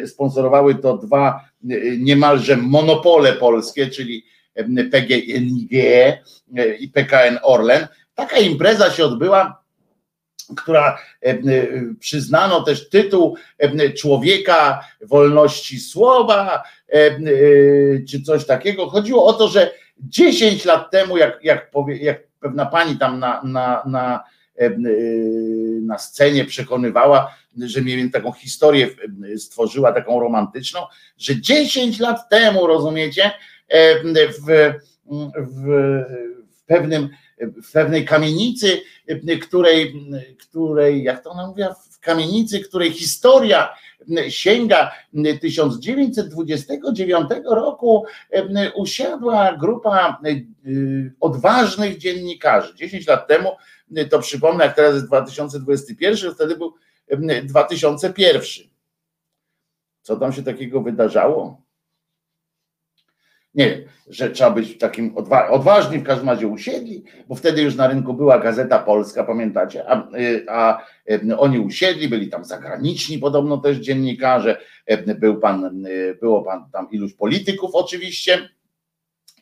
sponsorowały 0.05 0.75
to 0.75 0.97
dwa 0.97 1.49
niemalże 1.97 2.57
monopole 2.57 3.33
polskie, 3.33 3.87
czyli 3.87 4.25
PGNiG 4.91 5.71
i 6.79 6.87
PKN 6.87 7.39
Orlen. 7.43 7.87
Taka 8.15 8.37
impreza 8.37 8.91
się 8.91 9.05
odbyła, 9.05 9.58
która 10.57 10.97
przyznano 11.99 12.63
też 12.63 12.89
tytuł 12.89 13.37
człowieka 13.97 14.85
wolności 15.01 15.79
słowa, 15.79 16.63
czy 18.09 18.21
coś 18.21 18.45
takiego. 18.45 18.89
Chodziło 18.89 19.25
o 19.25 19.33
to, 19.33 19.47
że 19.47 19.71
10 19.99 20.65
lat 20.65 20.91
temu, 20.91 21.17
jak, 21.17 21.39
jak, 21.43 21.71
powie, 21.71 21.97
jak 21.97 22.27
pewna 22.39 22.65
pani 22.65 22.97
tam 22.97 23.19
na, 23.19 23.41
na, 23.43 23.83
na, 23.85 24.23
na 25.81 25.97
scenie 25.97 26.45
przekonywała, 26.45 27.35
że 27.57 27.81
mniej 27.81 27.97
więcej 27.97 28.21
taką 28.21 28.31
historię 28.31 28.87
stworzyła, 29.37 29.93
taką 29.93 30.19
romantyczną, 30.19 30.81
że 31.17 31.41
10 31.41 31.99
lat 31.99 32.29
temu, 32.29 32.67
rozumiecie, 32.67 33.31
w, 34.13 34.43
w, 34.47 34.73
w 36.51 36.63
pewnym 36.65 37.09
w 37.39 37.71
pewnej 37.71 38.05
kamienicy, 38.05 38.81
której, 39.41 39.93
której, 40.39 41.03
jak 41.03 41.23
to 41.23 41.29
ona 41.29 41.47
mówiła, 41.47 41.73
w 41.73 41.99
kamienicy, 41.99 42.59
której 42.59 42.91
historia 42.91 43.69
sięga 44.29 44.91
1929 45.41 47.29
roku, 47.45 48.05
usiadła 48.75 49.57
grupa 49.57 50.21
odważnych 51.19 51.97
dziennikarzy. 51.97 52.75
10 52.75 53.07
lat 53.07 53.27
temu, 53.27 53.49
to 54.09 54.19
przypomnę, 54.19 54.65
jak 54.65 54.75
teraz 54.75 54.93
jest 54.93 55.07
2021, 55.07 56.33
wtedy 56.33 56.57
był 56.57 56.73
2001. 57.43 58.41
Co 60.01 60.15
tam 60.15 60.33
się 60.33 60.43
takiego 60.43 60.81
wydarzało? 60.81 61.61
Nie 63.53 63.69
wiem, 63.69 63.81
że 64.07 64.29
trzeba 64.29 64.51
być 64.51 64.77
takim 64.77 65.17
odwa 65.17 65.49
odważni, 65.49 65.97
w 65.99 66.03
każdym 66.03 66.29
razie 66.29 66.47
usiedli, 66.47 67.03
bo 67.27 67.35
wtedy 67.35 67.61
już 67.61 67.75
na 67.75 67.87
rynku 67.87 68.13
była 68.13 68.39
Gazeta 68.39 68.79
Polska, 68.79 69.23
pamiętacie, 69.23 69.89
a, 69.89 70.07
a 70.47 70.85
oni 71.37 71.59
usiedli, 71.59 72.09
byli 72.09 72.27
tam 72.27 72.45
zagraniczni 72.45 73.19
podobno 73.19 73.57
też 73.57 73.77
dziennikarze, 73.77 74.61
był 75.19 75.39
pan, 75.39 75.85
było 76.21 76.41
pan 76.41 76.71
tam 76.71 76.91
iluś 76.91 77.13
polityków 77.13 77.71
oczywiście 77.73 78.49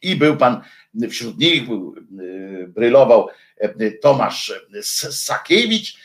i 0.02 0.16
był 0.16 0.38
pan 0.38 0.62
wśród 1.10 1.38
nich, 1.40 1.68
był, 1.68 1.96
brylował 2.68 3.28
Tomasz 4.02 4.54
Sakiewicz 5.12 5.98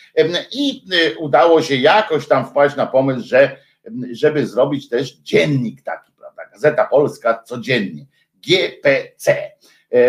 i 0.52 0.82
udało 1.18 1.62
się 1.62 1.76
jakoś 1.76 2.28
tam 2.28 2.46
wpaść 2.46 2.76
na 2.76 2.86
pomysł, 2.86 3.28
że 3.28 3.56
żeby 4.12 4.46
zrobić 4.46 4.88
też 4.88 5.12
dziennik 5.12 5.82
taki 5.82 6.11
Gazeta 6.52 6.84
Polska 6.84 7.42
codziennie, 7.44 8.06
GPC. 8.46 9.52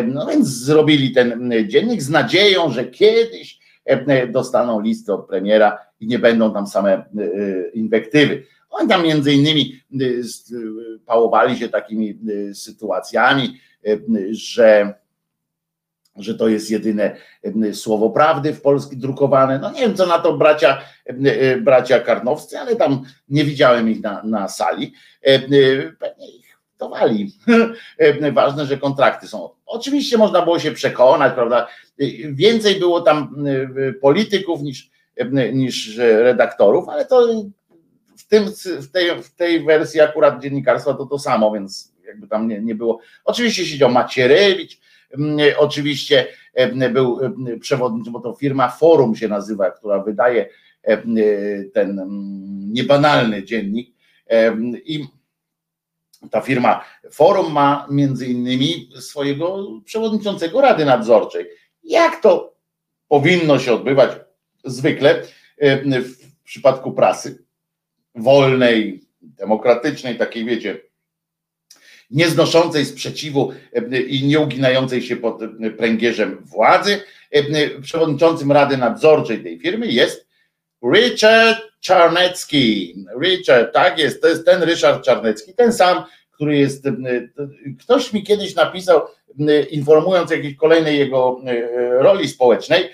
No 0.07 0.25
więc 0.25 0.47
zrobili 0.47 1.11
ten 1.11 1.53
dziennik 1.67 2.01
z 2.01 2.09
nadzieją, 2.09 2.71
że 2.71 2.85
kiedyś 2.85 3.59
dostaną 4.31 4.81
listy 4.81 5.13
od 5.13 5.27
premiera 5.27 5.77
i 5.99 6.07
nie 6.07 6.19
będą 6.19 6.53
tam 6.53 6.67
same 6.67 6.93
e, 6.93 7.05
inwektywy. 7.73 8.43
Oni 8.69 8.89
tam 8.89 9.03
między 9.03 9.33
innymi 9.33 9.81
pałowali 11.05 11.57
się 11.57 11.69
takimi 11.69 12.19
sytuacjami, 12.53 13.59
że 14.31 14.93
że 16.15 16.35
to 16.35 16.47
jest 16.47 16.71
jedyne 16.71 17.15
słowo 17.73 18.09
prawdy 18.09 18.53
w 18.53 18.61
Polsce 18.61 18.95
drukowane. 18.95 19.59
No 19.59 19.71
nie 19.71 19.81
wiem, 19.81 19.95
co 19.95 20.05
na 20.05 20.19
to 20.19 20.37
bracia, 20.37 20.81
bracia 21.61 21.99
karnowscy, 21.99 22.59
ale 22.59 22.75
tam 22.75 23.03
nie 23.29 23.43
widziałem 23.43 23.89
ich 23.89 24.01
na, 24.01 24.23
na 24.23 24.47
sali. 24.47 24.93
Pewnie 25.99 26.27
ich 26.39 26.57
dowali. 26.79 27.31
Ważne, 28.33 28.65
że 28.65 28.77
kontrakty 28.77 29.27
są. 29.27 29.49
Oczywiście 29.65 30.17
można 30.17 30.41
było 30.41 30.59
się 30.59 30.71
przekonać, 30.71 31.33
prawda? 31.33 31.67
Więcej 32.31 32.79
było 32.79 33.01
tam 33.01 33.45
polityków 34.01 34.61
niż, 34.61 34.89
niż 35.53 35.97
redaktorów, 35.97 36.89
ale 36.89 37.05
to 37.05 37.27
w, 38.17 38.27
tym, 38.27 38.45
w, 38.81 38.91
tej, 38.91 39.23
w 39.23 39.35
tej 39.35 39.65
wersji 39.65 40.01
akurat 40.01 40.41
dziennikarstwa 40.41 40.93
to 40.93 41.05
to 41.05 41.19
samo, 41.19 41.51
więc 41.51 41.93
jakby 42.05 42.27
tam 42.27 42.47
nie, 42.47 42.61
nie 42.61 42.75
było. 42.75 42.99
Oczywiście 43.25 43.65
siedział 43.65 43.91
Macierewicz, 43.91 44.79
oczywiście 45.57 46.27
był 46.93 47.19
przewodniczący, 47.59 48.11
bo 48.11 48.19
to 48.19 48.33
firma 48.33 48.69
Forum 48.69 49.15
się 49.15 49.27
nazywa, 49.27 49.71
która 49.71 49.99
wydaje 49.99 50.49
ten 51.73 51.99
mm, 51.99 52.73
niebanalny 52.73 53.43
dziennik 53.43 53.95
i 54.85 55.05
ta 56.31 56.41
firma 56.41 56.83
Forum 57.11 57.53
ma 57.53 57.87
między 57.91 58.27
innymi 58.27 58.89
swojego 58.99 59.67
przewodniczącego 59.85 60.61
Rady 60.61 60.85
Nadzorczej. 60.85 61.45
Jak 61.83 62.21
to 62.21 62.55
powinno 63.07 63.59
się 63.59 63.73
odbywać 63.73 64.11
zwykle 64.63 65.23
w 66.03 66.43
przypadku 66.43 66.91
prasy 66.91 67.43
wolnej, 68.15 69.03
demokratycznej, 69.21 70.17
takiej 70.17 70.45
wiecie, 70.45 70.81
nieznoszącej 72.13 72.85
sprzeciwu 72.85 73.51
e, 73.73 73.99
i 74.01 74.27
nieuginającej 74.27 75.01
się 75.01 75.15
pod 75.15 75.41
e, 75.41 75.47
pręgierzem 75.77 76.37
władzy. 76.45 77.01
E, 77.31 77.79
przewodniczącym 77.81 78.51
Rady 78.51 78.77
Nadzorczej 78.77 79.43
tej 79.43 79.59
firmy 79.59 79.87
jest 79.87 80.27
Richard 80.93 81.59
Czarnecki. 81.79 82.95
Richard, 83.21 83.73
tak 83.73 83.99
jest, 83.99 84.21
to 84.21 84.27
jest 84.27 84.45
ten 84.45 84.63
Ryszard 84.63 85.05
Czarnecki, 85.05 85.53
ten 85.53 85.73
sam, 85.73 86.03
który 86.31 86.57
jest. 86.57 86.87
Ktoś 87.79 88.13
mi 88.13 88.23
kiedyś 88.23 88.55
napisał, 88.55 89.01
informując 89.71 90.31
o 90.31 90.35
jakiejś 90.35 90.55
kolejnej 90.55 90.99
jego 90.99 91.41
roli 91.99 92.27
społecznej, 92.27 92.89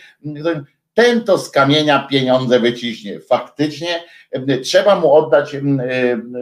ten 1.00 1.24
to 1.24 1.38
z 1.38 1.50
kamienia 1.50 2.08
pieniądze 2.10 2.60
wyciśnie. 2.60 3.20
Faktycznie 3.20 3.88
trzeba 4.64 5.00
mu 5.00 5.14
oddać, 5.14 5.56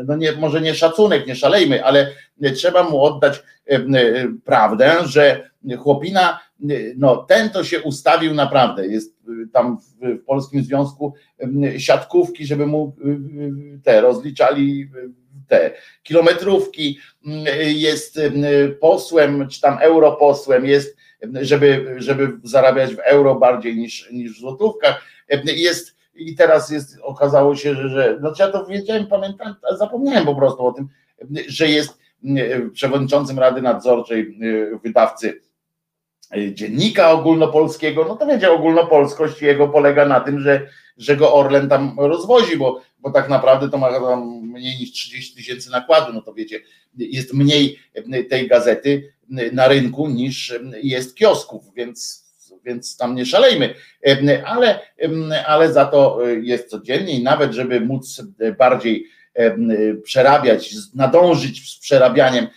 no 0.06 0.16
nie, 0.16 0.32
może 0.32 0.62
nie 0.62 0.76
szacunek, 0.76 1.28
nie 1.28 1.36
szalejmy, 1.36 1.86
ale 1.86 2.12
trzeba 2.56 2.84
mu 2.84 3.02
oddać 3.04 3.44
prawdę, 4.46 4.96
że 5.06 5.50
chłopina, 5.80 6.40
no 6.98 7.18
ten 7.18 7.50
to 7.50 7.64
się 7.64 7.82
ustawił 7.82 8.34
naprawdę, 8.34 8.88
jest 8.88 9.16
tam 9.54 9.78
w 9.78 10.26
Polskim 10.26 10.64
Związku 10.64 11.14
siatkówki, 11.78 12.46
żeby 12.46 12.66
mu 12.66 12.96
te 13.84 14.02
rozliczali 14.02 14.90
te 15.48 15.72
kilometrówki, 16.04 17.00
jest 17.66 18.20
posłem, 18.80 19.50
czy 19.50 19.62
tam 19.62 19.78
europosłem, 19.82 20.66
jest, 20.66 20.98
żeby, 21.42 21.96
żeby 21.98 22.38
zarabiać 22.44 22.96
w 22.96 23.00
euro 23.00 23.36
bardziej 23.36 23.78
niż, 23.78 24.12
niż 24.12 24.38
w 24.38 24.40
złotówkach, 24.40 25.04
jest 25.46 25.98
i 26.16 26.36
teraz 26.36 26.70
jest, 26.70 26.98
okazało 27.02 27.56
się, 27.56 27.76
że, 27.76 27.90
że 27.90 28.18
znaczy 28.20 28.44
ja 28.44 28.52
to 28.52 28.66
wiedziałem, 28.66 29.08
pamiętam, 29.08 29.56
zapomniałem 29.78 30.26
po 30.26 30.36
prostu 30.36 30.66
o 30.66 30.72
tym, 30.72 30.88
że 31.48 31.68
jest 31.68 31.98
przewodniczącym 32.74 33.40
Rady 33.40 33.62
Nadzorczej 33.62 34.40
wydawcy 34.84 35.42
dziennika 36.54 37.12
ogólnopolskiego, 37.12 38.06
no 38.08 38.16
to 38.16 38.26
wiecie, 38.26 38.52
ogólnopolskość 38.52 39.42
jego 39.42 39.68
polega 39.68 40.06
na 40.06 40.20
tym, 40.20 40.40
że, 40.40 40.68
że 40.98 41.18
go 41.18 41.34
Orlen 41.34 41.70
tam 41.70 41.96
rozwozi, 42.00 42.58
bo, 42.58 42.82
bo 43.00 43.12
tak 43.12 43.30
naprawdę 43.30 43.70
to 43.70 43.78
ma 43.78 43.92
tam 43.92 44.42
mniej 44.42 44.80
niż 44.80 44.92
30 44.92 45.36
tysięcy 45.36 45.72
nakładu, 45.72 46.14
no 46.14 46.22
to 46.22 46.34
wiecie, 46.34 46.60
jest 46.98 47.34
mniej 47.34 47.80
tej 48.30 48.48
gazety 48.48 49.14
na 49.30 49.68
rynku 49.68 50.08
niż 50.08 50.60
jest 50.84 51.16
kiosków, 51.16 51.74
więc 51.76 52.28
więc 52.66 52.98
tam 52.98 53.16
nie 53.16 53.26
szalejmy, 53.26 53.74
ale, 54.46 54.80
ale 55.46 55.74
za 55.74 55.86
to 55.86 56.20
jest 56.42 56.70
codziennie 56.70 57.20
i 57.20 57.24
nawet, 57.24 57.54
żeby 57.54 57.82
móc 57.82 58.22
bardziej 58.58 59.08
przerabiać, 60.04 60.76
nadążyć 60.96 61.74
z 61.74 61.80
przerabianiem 61.80 62.48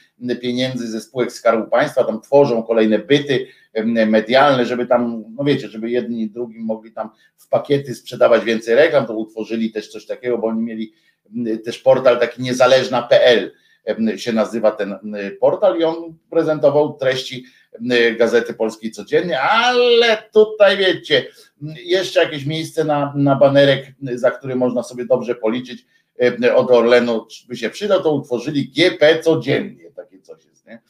pieniędzy 0.41 0.89
ze 0.89 1.01
spółek 1.01 1.33
Skarbu 1.33 1.71
Państwa, 1.71 2.05
tam 2.05 2.21
tworzą 2.21 2.63
kolejne 2.63 2.99
byty 2.99 3.47
medialne, 4.07 4.67
żeby 4.67 4.87
tam, 4.87 5.25
no 5.37 5.45
wiecie, 5.45 5.69
żeby 5.69 5.91
jedni 5.91 6.23
i 6.23 6.31
drugim 6.31 6.63
mogli 6.63 6.93
tam 6.93 7.11
w 7.37 7.49
pakiety 7.49 7.95
sprzedawać 7.95 8.45
więcej 8.45 8.75
reklam, 8.75 9.07
to 9.07 9.17
utworzyli 9.17 9.73
też 9.73 9.89
coś 9.89 10.07
takiego, 10.07 10.39
bo 10.39 10.47
oni 10.47 10.63
mieli 10.63 10.93
też 11.65 11.79
portal 11.79 12.21
taki 12.21 12.43
niezależna.pl 12.43 13.53
się 14.17 14.33
nazywa 14.33 14.71
ten 14.71 14.99
portal 15.41 15.79
i 15.79 15.85
on 15.85 16.15
prezentował 16.31 16.93
treści 16.93 17.45
Gazety 18.19 18.55
Polskiej 18.55 18.91
codziennie, 18.91 19.41
ale 19.41 20.23
tutaj 20.33 20.77
wiecie, 20.77 21.27
jeszcze 21.85 22.25
jakieś 22.25 22.47
miejsce 22.47 22.85
na, 22.85 23.13
na 23.17 23.37
banerek, 23.37 23.87
za 24.15 24.31
który 24.31 24.57
można 24.57 24.83
sobie 24.83 25.05
dobrze 25.05 25.35
policzyć 25.35 25.87
od 26.55 26.71
Orlenu 26.71 27.27
by 27.49 27.57
się 27.57 27.71
przydał, 27.71 28.03
to 28.03 28.13
utworzyli 28.13 28.69
GP 28.69 29.19
codziennie, 29.19 29.91
takie 29.91 30.21
coś 30.21 30.45
jest, 30.45 30.67
nie? 30.67 30.81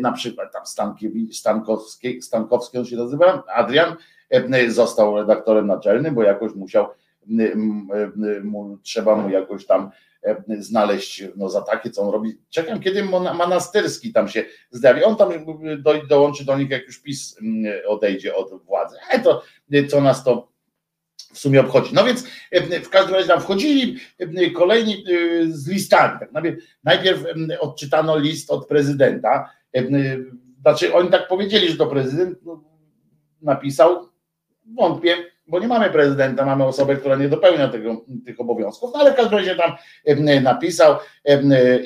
Na 0.00 0.12
przykład 0.12 0.52
tam 0.52 0.62
Stankowski, 1.32 2.22
Stankowski 2.22 2.78
on 2.78 2.84
się 2.84 2.96
nazywa, 2.96 3.44
Adrian 3.54 3.96
został 4.68 5.16
redaktorem 5.16 5.66
naczelnym, 5.66 6.14
bo 6.14 6.22
jakoś 6.22 6.54
musiał, 6.54 6.86
trzeba 8.82 9.16
mu 9.16 9.30
jakoś 9.30 9.66
tam 9.66 9.90
znaleźć 10.58 11.24
no, 11.36 11.48
za 11.48 11.60
takie, 11.60 11.90
co 11.90 12.02
on 12.02 12.10
robi. 12.10 12.38
Czekam, 12.50 12.80
kiedy 12.80 13.04
Manasterski 13.04 14.12
tam 14.12 14.28
się 14.28 14.44
zjawi. 14.70 15.04
On 15.04 15.16
tam 15.16 15.30
do, 15.78 16.06
dołączy 16.08 16.44
do 16.44 16.58
nich, 16.58 16.70
jak 16.70 16.86
już 16.86 17.02
PiS 17.02 17.36
mm, 17.42 17.72
odejdzie 17.88 18.34
od 18.34 18.64
władzy. 18.64 18.96
Ale 19.10 19.22
to, 19.22 19.42
co 19.90 20.00
nas 20.00 20.24
to 20.24 20.50
w 21.32 21.38
sumie 21.38 21.60
obchodzi. 21.60 21.94
No 21.94 22.04
więc 22.04 22.24
e, 22.50 22.80
w 22.80 22.88
każdym 22.88 23.14
razie 23.14 23.28
tam 23.28 23.40
wchodzili 23.40 23.96
e, 24.18 24.50
kolejni 24.50 25.04
z 25.48 25.68
listami. 25.68 26.18
Tak, 26.18 26.44
najpierw 26.84 27.24
odczytano 27.60 28.18
list 28.18 28.50
od 28.50 28.66
prezydenta. 28.66 29.50
Znaczy 30.60 30.94
oni 30.94 31.10
tak 31.10 31.28
powiedzieli, 31.28 31.68
że 31.68 31.76
to 31.76 31.86
prezydent 31.86 32.38
no, 32.44 32.64
napisał. 33.42 34.08
Wątpię, 34.76 35.16
bo 35.50 35.58
nie 35.58 35.68
mamy 35.68 35.90
prezydenta, 35.90 36.44
mamy 36.44 36.64
osobę, 36.64 36.96
która 36.96 37.16
nie 37.16 37.28
dopełnia 37.28 37.68
tego, 37.68 38.04
tych 38.26 38.40
obowiązków, 38.40 38.90
no 38.94 39.00
ale 39.00 39.12
w 39.12 39.16
każdym 39.16 39.38
razie 39.38 39.56
tam 39.56 39.72
napisał, 40.42 40.96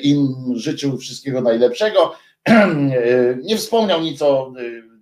im 0.01 0.35
życzył 0.55 0.97
wszystkiego 0.97 1.41
najlepszego, 1.41 2.13
nie 3.43 3.57
wspomniał 3.57 4.01
nic 4.01 4.21
o 4.21 4.53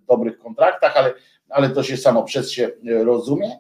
dobrych 0.08 0.40
kontraktach, 0.40 0.98
ale, 0.98 1.14
ale 1.50 1.70
to 1.70 1.84
się 1.84 1.98
samo 1.98 2.24
przez 2.24 2.52
się 2.52 2.70
rozumie. 2.84 3.52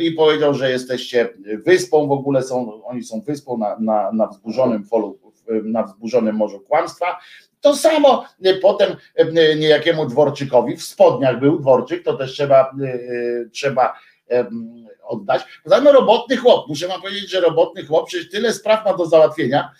I 0.00 0.12
powiedział, 0.12 0.54
że 0.54 0.70
jesteście 0.70 1.28
wyspą, 1.66 2.08
w 2.08 2.12
ogóle 2.12 2.42
są, 2.42 2.84
oni 2.84 3.02
są 3.02 3.20
wyspą 3.20 3.58
na, 3.58 3.76
na, 3.80 4.12
na 4.12 4.26
wzburzonym 4.26 4.84
na 5.64 5.82
wzburzonym 5.82 6.36
morzu 6.36 6.60
kłamstwa, 6.60 7.18
to 7.62 7.76
samo 7.76 8.24
potem 8.62 8.96
niejakiemu 9.56 10.06
Dworczykowi, 10.06 10.76
w 10.76 10.82
spodniach 10.82 11.40
był 11.40 11.58
Dworczyk, 11.58 12.04
to 12.04 12.14
też 12.14 12.32
trzeba, 12.32 12.74
trzeba 13.52 13.94
oddać. 15.02 15.42
Poza 15.64 15.80
robotny 15.80 16.36
chłop, 16.36 16.68
muszę 16.68 16.88
wam 16.88 17.00
powiedzieć, 17.02 17.30
że 17.30 17.40
robotny 17.40 17.86
chłop, 17.86 18.06
przecież 18.06 18.30
tyle 18.30 18.52
spraw 18.52 18.84
ma 18.84 18.94
do 18.94 19.06
załatwienia, 19.06 19.72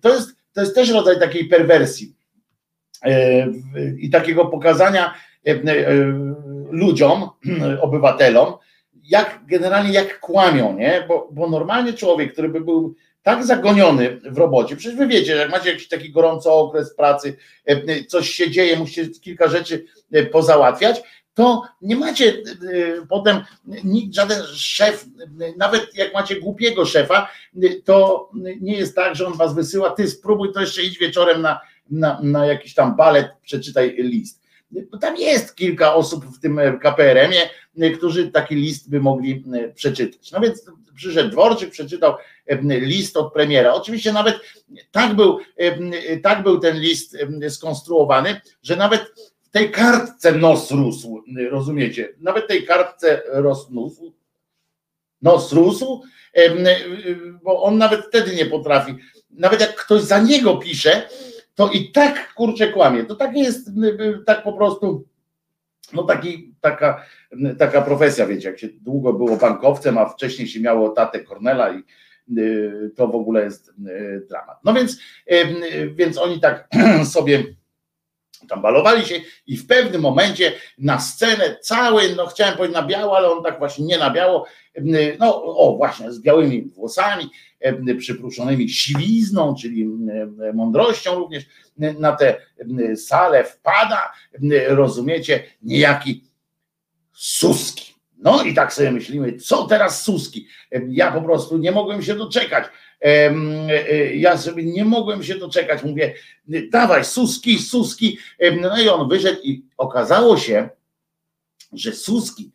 to 0.00 0.08
jest, 0.14 0.28
to 0.52 0.60
jest 0.60 0.74
też 0.74 0.90
rodzaj 0.90 1.20
takiej 1.20 1.48
perwersji 1.48 2.14
i 3.98 4.10
takiego 4.10 4.46
pokazania 4.46 5.14
ludziom, 6.70 7.28
obywatelom, 7.80 8.54
jak 9.04 9.40
generalnie 9.46 9.92
jak 9.92 10.20
kłamią, 10.20 10.76
nie? 10.78 11.04
Bo, 11.08 11.28
bo 11.32 11.50
normalnie 11.50 11.92
człowiek, 11.92 12.32
który 12.32 12.48
by 12.48 12.60
był 12.60 12.94
tak 13.26 13.44
zagoniony 13.44 14.20
w 14.24 14.38
robocie, 14.38 14.76
przecież 14.76 14.98
wy 14.98 15.06
wiecie, 15.06 15.36
jak 15.36 15.50
macie 15.50 15.70
jakiś 15.70 15.88
taki 15.88 16.12
gorący 16.12 16.50
okres 16.50 16.94
pracy, 16.94 17.36
e, 17.64 18.04
coś 18.04 18.30
się 18.30 18.50
dzieje, 18.50 18.76
musicie 18.76 19.08
kilka 19.20 19.48
rzeczy 19.48 19.84
e, 20.12 20.26
pozałatwiać, 20.26 21.02
to 21.34 21.62
nie 21.82 21.96
macie 21.96 22.28
e, 22.28 23.06
potem 23.08 23.40
nikt, 23.84 24.14
żaden 24.14 24.42
szef, 24.54 25.06
nawet 25.56 25.96
jak 25.96 26.14
macie 26.14 26.40
głupiego 26.40 26.84
szefa, 26.84 27.28
to 27.84 28.28
nie 28.60 28.76
jest 28.76 28.96
tak, 28.96 29.16
że 29.16 29.26
on 29.26 29.36
was 29.36 29.54
wysyła, 29.54 29.90
ty 29.90 30.08
spróbuj 30.08 30.52
to 30.52 30.60
jeszcze 30.60 30.82
idź 30.82 30.98
wieczorem 30.98 31.42
na, 31.42 31.60
na, 31.90 32.20
na 32.22 32.46
jakiś 32.46 32.74
tam 32.74 32.96
balet, 32.96 33.28
przeczytaj 33.42 33.96
list. 33.98 34.42
Tam 35.00 35.16
jest 35.16 35.56
kilka 35.56 35.94
osób 35.94 36.24
w 36.24 36.40
tym 36.40 36.60
KPRM-ie, 36.82 37.50
którzy 37.90 38.30
taki 38.30 38.54
list 38.54 38.90
by 38.90 39.00
mogli 39.00 39.44
przeczytać. 39.74 40.32
No 40.32 40.40
więc 40.40 40.64
przyszedł 40.96 41.30
Dworczyk, 41.30 41.70
przeczytał 41.70 42.14
list 42.68 43.16
od 43.16 43.32
premiera. 43.32 43.74
Oczywiście 43.74 44.12
nawet 44.12 44.40
tak 44.92 45.14
był, 45.14 45.38
tak 46.22 46.42
był 46.42 46.58
ten 46.58 46.80
list 46.80 47.16
skonstruowany, 47.48 48.40
że 48.62 48.76
nawet 48.76 49.02
w 49.42 49.50
tej 49.50 49.70
kartce 49.70 50.32
nos 50.32 50.70
rósł, 50.70 51.22
rozumiecie? 51.50 52.14
Nawet 52.20 52.48
tej 52.48 52.66
kartce 52.66 53.22
rosnósł, 53.26 54.12
nos 55.22 55.52
rósł, 55.52 56.02
bo 57.42 57.62
on 57.62 57.78
nawet 57.78 58.00
wtedy 58.06 58.36
nie 58.36 58.46
potrafi. 58.46 58.94
Nawet 59.30 59.60
jak 59.60 59.74
ktoś 59.74 60.02
za 60.02 60.18
niego 60.18 60.56
pisze, 60.56 61.08
to 61.54 61.70
i 61.70 61.92
tak 61.92 62.34
kurczę 62.34 62.68
kłamie. 62.68 63.04
To 63.04 63.14
tak 63.14 63.36
jest, 63.36 63.70
tak 64.26 64.42
po 64.42 64.52
prostu 64.52 65.04
no 65.92 66.02
taki, 66.02 66.54
taka, 66.60 67.04
taka 67.58 67.82
profesja, 67.82 68.26
wiecie, 68.26 68.48
jak 68.48 68.58
się 68.58 68.68
długo 68.68 69.12
było 69.12 69.36
bankowcem, 69.36 69.98
a 69.98 70.06
wcześniej 70.06 70.48
się 70.48 70.60
miało 70.60 70.88
tatę 70.88 71.20
Kornela 71.20 71.72
i 71.72 71.82
y, 72.38 72.90
to 72.96 73.08
w 73.08 73.14
ogóle 73.14 73.44
jest 73.44 73.68
y, 73.68 74.26
dramat. 74.28 74.58
No 74.64 74.74
więc, 74.74 74.98
y, 75.32 75.90
więc 75.94 76.18
oni 76.18 76.40
tak 76.40 76.68
sobie 77.14 77.44
tam 78.48 78.62
balowali 78.62 79.06
się 79.06 79.14
i 79.46 79.56
w 79.56 79.66
pewnym 79.66 80.02
momencie 80.02 80.52
na 80.78 81.00
scenę 81.00 81.56
cały, 81.60 82.14
no 82.16 82.26
chciałem 82.26 82.56
powiedzieć 82.56 82.76
na 82.76 82.86
biało, 82.86 83.16
ale 83.16 83.30
on 83.30 83.42
tak 83.42 83.58
właśnie 83.58 83.86
nie 83.86 83.98
na 83.98 84.10
biało, 84.10 84.46
no 85.18 85.44
o 85.44 85.76
właśnie 85.76 86.12
z 86.12 86.20
białymi 86.20 86.62
włosami, 86.62 87.30
przypruszonymi 87.98 88.68
siwizną, 88.68 89.54
czyli 89.54 89.86
mądrością 90.54 91.14
również 91.14 91.44
na 91.78 92.12
tę 92.12 92.36
salę 92.96 93.44
wpada, 93.44 94.12
rozumiecie, 94.68 95.44
niejaki 95.62 96.24
Suski. 97.12 97.94
No 98.18 98.42
i 98.42 98.54
tak 98.54 98.72
sobie 98.72 98.90
myślimy, 98.90 99.36
co 99.36 99.66
teraz 99.66 100.02
Suski? 100.02 100.46
Ja 100.88 101.12
po 101.12 101.22
prostu 101.22 101.58
nie 101.58 101.72
mogłem 101.72 102.02
się 102.02 102.14
doczekać. 102.14 102.64
Ja 104.14 104.38
sobie 104.38 104.64
nie 104.64 104.84
mogłem 104.84 105.22
się 105.22 105.34
doczekać. 105.34 105.84
Mówię, 105.84 106.14
dawaj, 106.70 107.04
Suski, 107.04 107.58
Suski. 107.58 108.18
No 108.60 108.82
i 108.82 108.88
on 108.88 109.08
wyszedł 109.08 109.40
i 109.42 109.64
okazało 109.76 110.36
się, 110.36 110.68
że 111.72 111.92
Suski 111.92 112.50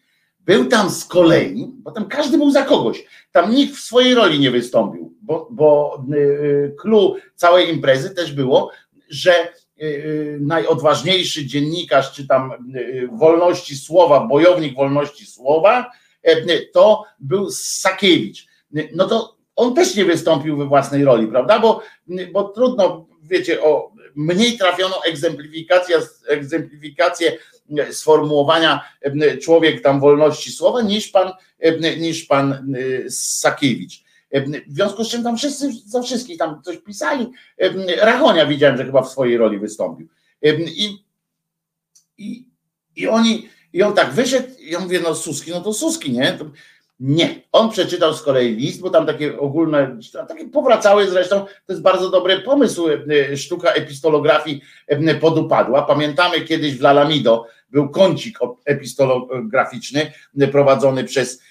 był 0.46 0.66
tam 0.66 0.89
z 0.89 1.06
kolei, 1.06 1.68
bo 1.78 1.92
tam 1.92 2.08
każdy 2.08 2.38
był 2.38 2.52
za 2.52 2.64
kogoś. 2.64 3.06
Tam 3.32 3.56
nikt 3.56 3.76
w 3.76 3.80
swojej 3.80 4.16
roli 4.16 4.39
nie 4.39 4.52
wystąpił, 4.52 5.14
bo, 5.22 5.48
bo 5.52 6.04
clue 6.82 7.16
całej 7.36 7.74
imprezy 7.74 8.16
też 8.16 8.32
było, 8.32 8.72
że 9.10 9.54
najodważniejszy 10.39 11.46
dziennikarz, 11.46 12.12
czy 12.12 12.28
tam 12.28 12.52
wolności 13.12 13.78
słowa, 13.78 14.28
bojownik 14.28 14.76
wolności 14.76 15.26
słowa, 15.26 15.92
to 16.74 17.04
był 17.20 17.52
Sakiewicz. 17.52 18.48
No 18.96 19.08
to 19.08 19.38
on 19.56 19.76
też 19.76 19.96
nie 19.96 20.06
wystąpił 20.06 20.58
we 20.58 20.66
własnej 20.66 21.04
roli, 21.04 21.28
prawda? 21.28 21.60
Bo, 21.60 21.82
bo 22.34 22.44
trudno, 22.44 23.08
wiecie, 23.24 23.64
o 23.64 23.92
mniej 24.16 24.58
trafioną 24.58 24.96
egzemplifikację, 25.08 25.98
egzemplifikację 26.28 27.38
sformułowania 27.92 28.82
człowiek 29.42 29.82
tam 29.82 30.00
wolności 30.00 30.52
słowa 30.52 30.82
niż 30.82 31.08
pan, 31.08 31.32
niż 31.98 32.24
pan 32.24 32.74
Sakiewicz. 33.10 34.04
W 34.68 34.74
związku 34.74 35.04
z 35.04 35.10
czym 35.10 35.24
tam 35.24 35.38
wszyscy 35.38 35.72
za 35.86 36.02
wszystkich 36.02 36.38
tam 36.38 36.62
coś 36.64 36.78
pisali. 36.78 37.28
Rachonia 38.02 38.46
widziałem, 38.46 38.78
że 38.78 38.86
chyba 38.86 39.02
w 39.02 39.10
swojej 39.10 39.38
roli 39.38 39.60
wystąpił. 39.60 40.08
I, 40.42 41.04
i, 42.18 42.46
i 42.96 43.08
oni, 43.08 43.50
i 43.74 43.84
on 43.84 43.94
tak 43.94 44.14
wyszedł, 44.14 44.48
i 44.60 44.72
ja 44.72 44.80
mówię, 44.80 45.00
no 45.04 45.16
Suski, 45.16 45.52
no 45.52 45.62
to 45.62 45.74
Suski, 45.74 46.12
nie? 46.12 46.38
Nie. 47.02 47.41
On 47.52 47.70
przeczytał 47.70 48.14
z 48.14 48.22
kolei 48.22 48.56
list, 48.56 48.82
bo 48.82 48.89
tam 48.89 49.06
takie 49.06 49.39
ogólne, 49.39 49.97
takie 50.28 50.49
powracały 50.49 51.10
zresztą, 51.10 51.45
to 51.45 51.74
jest 51.74 51.82
bardzo 51.82 52.10
dobry 52.10 52.39
pomysł, 52.39 52.88
e, 52.89 53.38
sztuka 53.38 53.72
epistolografii 53.72 54.62
e, 54.88 55.16
podupadła. 55.16 55.82
Pamiętamy 55.82 56.41
kiedyś 56.41 56.78
w 56.78 56.82
Lalamido 56.82 57.45
był 57.72 57.89
kącik 57.89 58.39
epistolograficzny 58.66 60.12
prowadzony 60.52 61.04
przez 61.04 61.41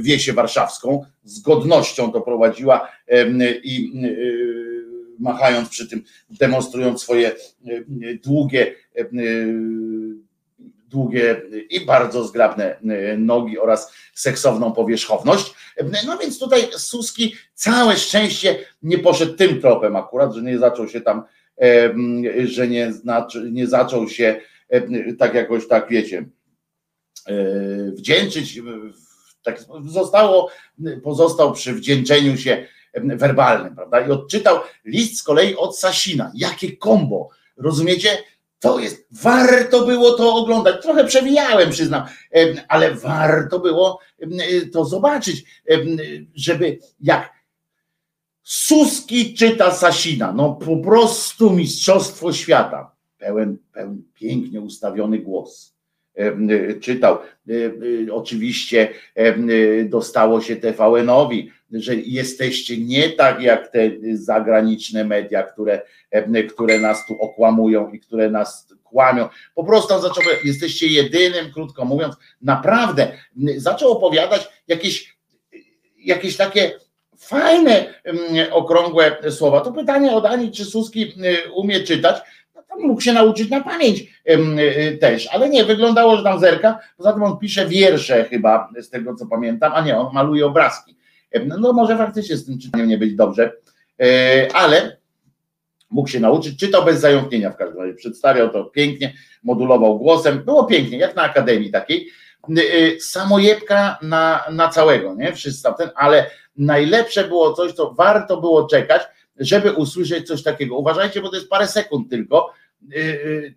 Wiesię 0.00 0.32
Warszawską, 0.32 1.04
z 1.24 1.40
godnością 1.40 2.12
to 2.12 2.20
prowadziła 2.20 2.88
i 3.62 3.92
machając 5.18 5.68
przy 5.68 5.88
tym, 5.88 6.02
demonstrując 6.30 7.02
swoje 7.02 7.32
długie 8.24 8.74
długie 10.88 11.42
i 11.70 11.80
bardzo 11.80 12.24
zgrabne 12.24 12.78
e, 12.78 13.16
nogi 13.16 13.58
oraz 13.58 13.92
seksowną 14.14 14.72
powierzchowność. 14.72 15.54
No 16.06 16.18
więc 16.18 16.38
tutaj 16.38 16.68
Suski 16.76 17.34
całe 17.54 17.96
szczęście 17.96 18.58
nie 18.82 18.98
poszedł 18.98 19.36
tym 19.36 19.60
tropem 19.60 19.96
akurat, 19.96 20.34
że 20.34 20.42
nie 20.42 20.58
zaczął 20.58 20.88
się 20.88 21.00
tam, 21.00 21.22
że 22.44 22.68
nie, 22.68 22.92
nie 23.50 23.66
zaczął 23.66 24.08
się 24.08 24.40
tak 25.18 25.34
jakoś 25.34 25.68
tak 25.68 25.88
wiecie, 25.88 26.28
e, 27.26 27.34
wdzięczyć. 27.90 28.60
Tak 29.42 29.60
zostało, 29.86 30.50
pozostał 31.02 31.52
przy 31.52 31.72
wdzięczeniu 31.72 32.36
się 32.36 32.66
werbalnym, 32.94 33.74
prawda? 33.74 34.06
I 34.06 34.10
odczytał 34.10 34.58
list 34.84 35.18
z 35.18 35.22
kolei 35.22 35.56
od 35.56 35.78
Sasina. 35.78 36.32
Jakie 36.34 36.76
kombo, 36.76 37.28
rozumiecie? 37.56 38.18
To 38.66 38.78
jest, 38.78 39.06
warto 39.22 39.86
było 39.86 40.12
to 40.12 40.34
oglądać. 40.34 40.82
Trochę 40.82 41.04
przewijałem, 41.04 41.70
przyznam, 41.70 42.04
ale 42.68 42.94
warto 42.94 43.60
było 43.60 44.00
to 44.72 44.84
zobaczyć, 44.84 45.44
żeby 46.34 46.78
jak 47.00 47.36
Suski 48.42 49.34
czyta 49.34 49.70
Sasina, 49.70 50.32
no 50.32 50.54
po 50.54 50.76
prostu 50.76 51.50
mistrzostwo 51.50 52.32
świata. 52.32 52.96
Pełen, 53.18 53.58
pełen 53.72 54.02
pięknie 54.14 54.60
ustawiony 54.60 55.18
głos 55.18 55.75
czytał. 56.80 57.18
Oczywiście 58.12 58.88
dostało 59.84 60.40
się 60.40 60.56
TVN-owi, 60.56 61.52
że 61.72 61.94
jesteście 61.94 62.78
nie 62.78 63.10
tak 63.10 63.42
jak 63.42 63.68
te 63.68 63.90
zagraniczne 64.12 65.04
media, 65.04 65.42
które, 65.42 65.82
które 66.54 66.78
nas 66.78 67.06
tu 67.06 67.22
okłamują 67.22 67.92
i 67.92 68.00
które 68.00 68.30
nas 68.30 68.68
kłamią. 68.84 69.28
Po 69.54 69.64
prostu 69.64 70.00
zaczął, 70.00 70.24
jesteście 70.44 70.86
jedynym, 70.86 71.52
krótko 71.52 71.84
mówiąc, 71.84 72.14
naprawdę 72.42 73.12
zaczął 73.56 73.92
opowiadać 73.92 74.48
jakieś, 74.68 75.16
jakieś 75.98 76.36
takie 76.36 76.72
fajne, 77.18 77.94
okrągłe 78.50 79.16
słowa. 79.30 79.60
To 79.60 79.72
pytanie 79.72 80.12
od 80.12 80.24
Ani, 80.24 80.52
czy 80.52 80.64
Suski 80.64 81.14
umie 81.54 81.80
czytać, 81.80 82.16
mógł 82.78 83.00
się 83.00 83.12
nauczyć 83.12 83.50
na 83.50 83.60
pamięć 83.60 84.20
y, 84.30 84.98
też, 85.00 85.28
ale 85.32 85.48
nie, 85.48 85.64
wyglądało, 85.64 86.16
że 86.16 86.22
tam 86.22 86.40
zerka, 86.40 86.78
poza 86.96 87.12
tym 87.12 87.22
on 87.22 87.38
pisze 87.38 87.66
wiersze 87.66 88.24
chyba, 88.24 88.70
z 88.80 88.90
tego 88.90 89.14
co 89.14 89.26
pamiętam, 89.26 89.72
a 89.74 89.80
nie, 89.80 89.98
on 89.98 90.14
maluje 90.14 90.46
obrazki. 90.46 90.96
No 91.58 91.72
może 91.72 91.96
faktycznie 91.96 92.36
z 92.36 92.46
tym 92.46 92.58
czytaniem 92.58 92.88
nie 92.88 92.98
być 92.98 93.14
dobrze, 93.14 93.52
e, 94.00 94.48
ale 94.54 94.96
mógł 95.90 96.08
się 96.08 96.20
nauczyć, 96.20 96.60
czytał 96.60 96.84
bez 96.84 97.00
zająknienia 97.00 97.50
w 97.50 97.56
każdym 97.56 97.80
razie, 97.80 97.94
przedstawiał 97.94 98.48
to 98.48 98.64
pięknie, 98.64 99.12
modulował 99.42 99.98
głosem, 99.98 100.42
było 100.44 100.64
pięknie, 100.64 100.98
jak 100.98 101.16
na 101.16 101.22
akademii 101.22 101.70
takiej, 101.70 102.08
samojebka 103.00 103.98
na, 104.02 104.44
na 104.52 104.68
całego, 104.68 105.14
nie, 105.14 105.32
wszyscy 105.32 105.68
ten, 105.78 105.90
ale 105.94 106.30
najlepsze 106.56 107.24
było 107.24 107.52
coś, 107.52 107.72
co 107.72 107.90
warto 107.90 108.40
było 108.40 108.66
czekać, 108.66 109.02
żeby 109.38 109.72
usłyszeć 109.72 110.26
coś 110.26 110.42
takiego. 110.42 110.76
Uważajcie, 110.76 111.20
bo 111.20 111.28
to 111.28 111.36
jest 111.36 111.48
parę 111.48 111.68
sekund 111.68 112.10
tylko, 112.10 112.52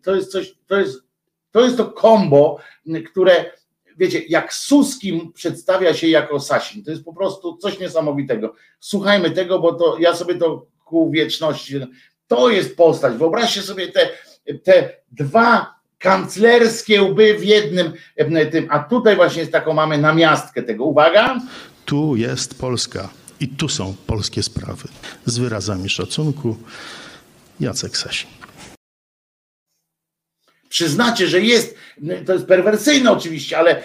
to 0.01 0.15
jest 0.15 0.32
coś, 0.32 0.55
to 0.67 0.80
jest, 0.80 0.99
to 1.51 1.61
jest 1.61 1.78
to 1.78 1.86
kombo, 1.86 2.59
które 3.11 3.45
wiecie, 3.97 4.22
jak 4.30 4.53
Suskim 4.53 5.34
przedstawia 5.34 5.93
się 5.93 6.07
jako 6.07 6.39
Sasin, 6.39 6.84
to 6.84 6.91
jest 6.91 7.03
po 7.03 7.13
prostu 7.13 7.57
coś 7.57 7.80
niesamowitego. 7.80 8.55
Słuchajmy 8.80 9.32
tego, 9.32 9.59
bo 9.59 9.74
to 9.74 9.97
ja 9.99 10.15
sobie 10.15 10.36
to 10.36 10.65
ku 10.86 11.11
wieczności, 11.11 11.80
to 12.28 12.49
jest 12.49 12.78
postać. 12.78 13.13
Wyobraźcie 13.13 13.61
sobie 13.61 13.88
te, 13.88 14.09
te 14.63 14.89
dwa 15.11 15.80
kanclerskie 15.97 17.03
łby 17.03 17.34
w 17.34 17.43
jednym 17.43 17.93
tym, 18.51 18.67
a 18.70 18.80
tutaj 18.80 19.15
właśnie 19.15 19.39
jest 19.39 19.51
taką 19.51 19.74
mamy 19.74 19.97
namiastkę 19.97 20.63
tego. 20.63 20.86
Uwaga. 20.86 21.39
Tu 21.86 22.15
jest 22.15 22.59
Polska 22.59 23.09
i 23.39 23.47
tu 23.47 23.70
są 23.70 23.95
polskie 24.07 24.43
sprawy. 24.43 24.88
Z 25.26 25.38
wyrazami 25.38 25.89
szacunku 25.89 26.57
Jacek 27.59 27.97
Sasin 27.97 28.39
przyznacie, 30.70 31.28
że 31.28 31.41
jest, 31.41 31.76
to 32.26 32.34
jest 32.34 32.45
perwersyjne 32.45 33.11
oczywiście, 33.11 33.57
ale 33.57 33.82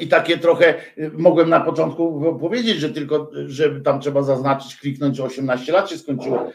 i 0.00 0.08
takie 0.08 0.38
trochę 0.38 0.74
mogłem 1.12 1.50
na 1.50 1.60
początku 1.60 2.36
powiedzieć, 2.40 2.80
że 2.80 2.90
tylko, 2.90 3.30
że 3.46 3.80
tam 3.80 4.00
trzeba 4.00 4.22
zaznaczyć, 4.22 4.76
kliknąć, 4.76 5.16
że 5.16 5.24
18 5.24 5.72
lat 5.72 5.90
się 5.90 5.98
skończyło, 5.98 6.52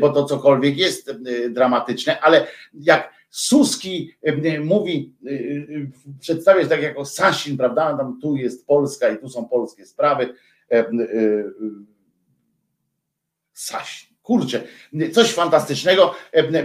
bo 0.00 0.08
to 0.12 0.24
cokolwiek 0.24 0.76
jest 0.76 1.10
dramatyczne, 1.50 2.20
ale 2.20 2.46
jak 2.74 3.20
Suski 3.30 4.14
mówi, 4.64 5.14
przedstawia 6.20 6.62
się 6.62 6.68
tak 6.68 6.82
jako 6.82 7.04
Sasin, 7.04 7.56
prawda, 7.56 7.96
tam 7.96 8.18
tu 8.22 8.36
jest 8.36 8.66
Polska 8.66 9.08
i 9.08 9.18
tu 9.18 9.28
są 9.28 9.48
polskie 9.48 9.86
sprawy, 9.86 10.34
Sasin 13.52 14.09
kurczę, 14.22 14.62
coś 15.12 15.32
fantastycznego. 15.32 16.14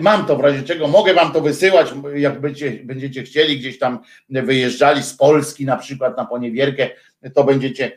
Mam 0.01 0.25
to 0.25 0.35
w 0.35 0.39
razie 0.39 0.63
czego, 0.63 0.87
mogę 0.87 1.13
wam 1.13 1.31
to 1.31 1.41
wysyłać, 1.41 1.93
jak 2.15 2.41
będziecie, 2.41 2.83
będziecie 2.83 3.23
chcieli, 3.23 3.59
gdzieś 3.59 3.79
tam 3.79 3.99
wyjeżdżali 4.29 5.03
z 5.03 5.13
Polski 5.13 5.65
na 5.65 5.77
przykład 5.77 6.17
na 6.17 6.25
poniewierkę, 6.25 6.89
to 7.33 7.43
będziecie 7.43 7.91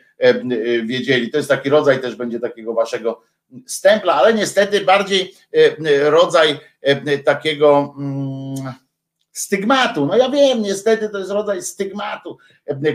wiedzieli. 0.84 1.30
To 1.30 1.36
jest 1.36 1.48
taki 1.48 1.68
rodzaj 1.68 2.00
też 2.00 2.14
będzie 2.16 2.40
takiego 2.40 2.74
waszego 2.74 3.22
stempla, 3.66 4.14
ale 4.14 4.34
niestety 4.34 4.80
bardziej 4.80 5.34
rodzaj 6.02 6.58
takiego 7.24 7.94
mm, 7.98 8.74
stygmatu. 9.32 10.06
No 10.06 10.16
ja 10.16 10.30
wiem, 10.30 10.62
niestety 10.62 11.08
to 11.08 11.18
jest 11.18 11.30
rodzaj 11.30 11.62
stygmatu, 11.62 12.38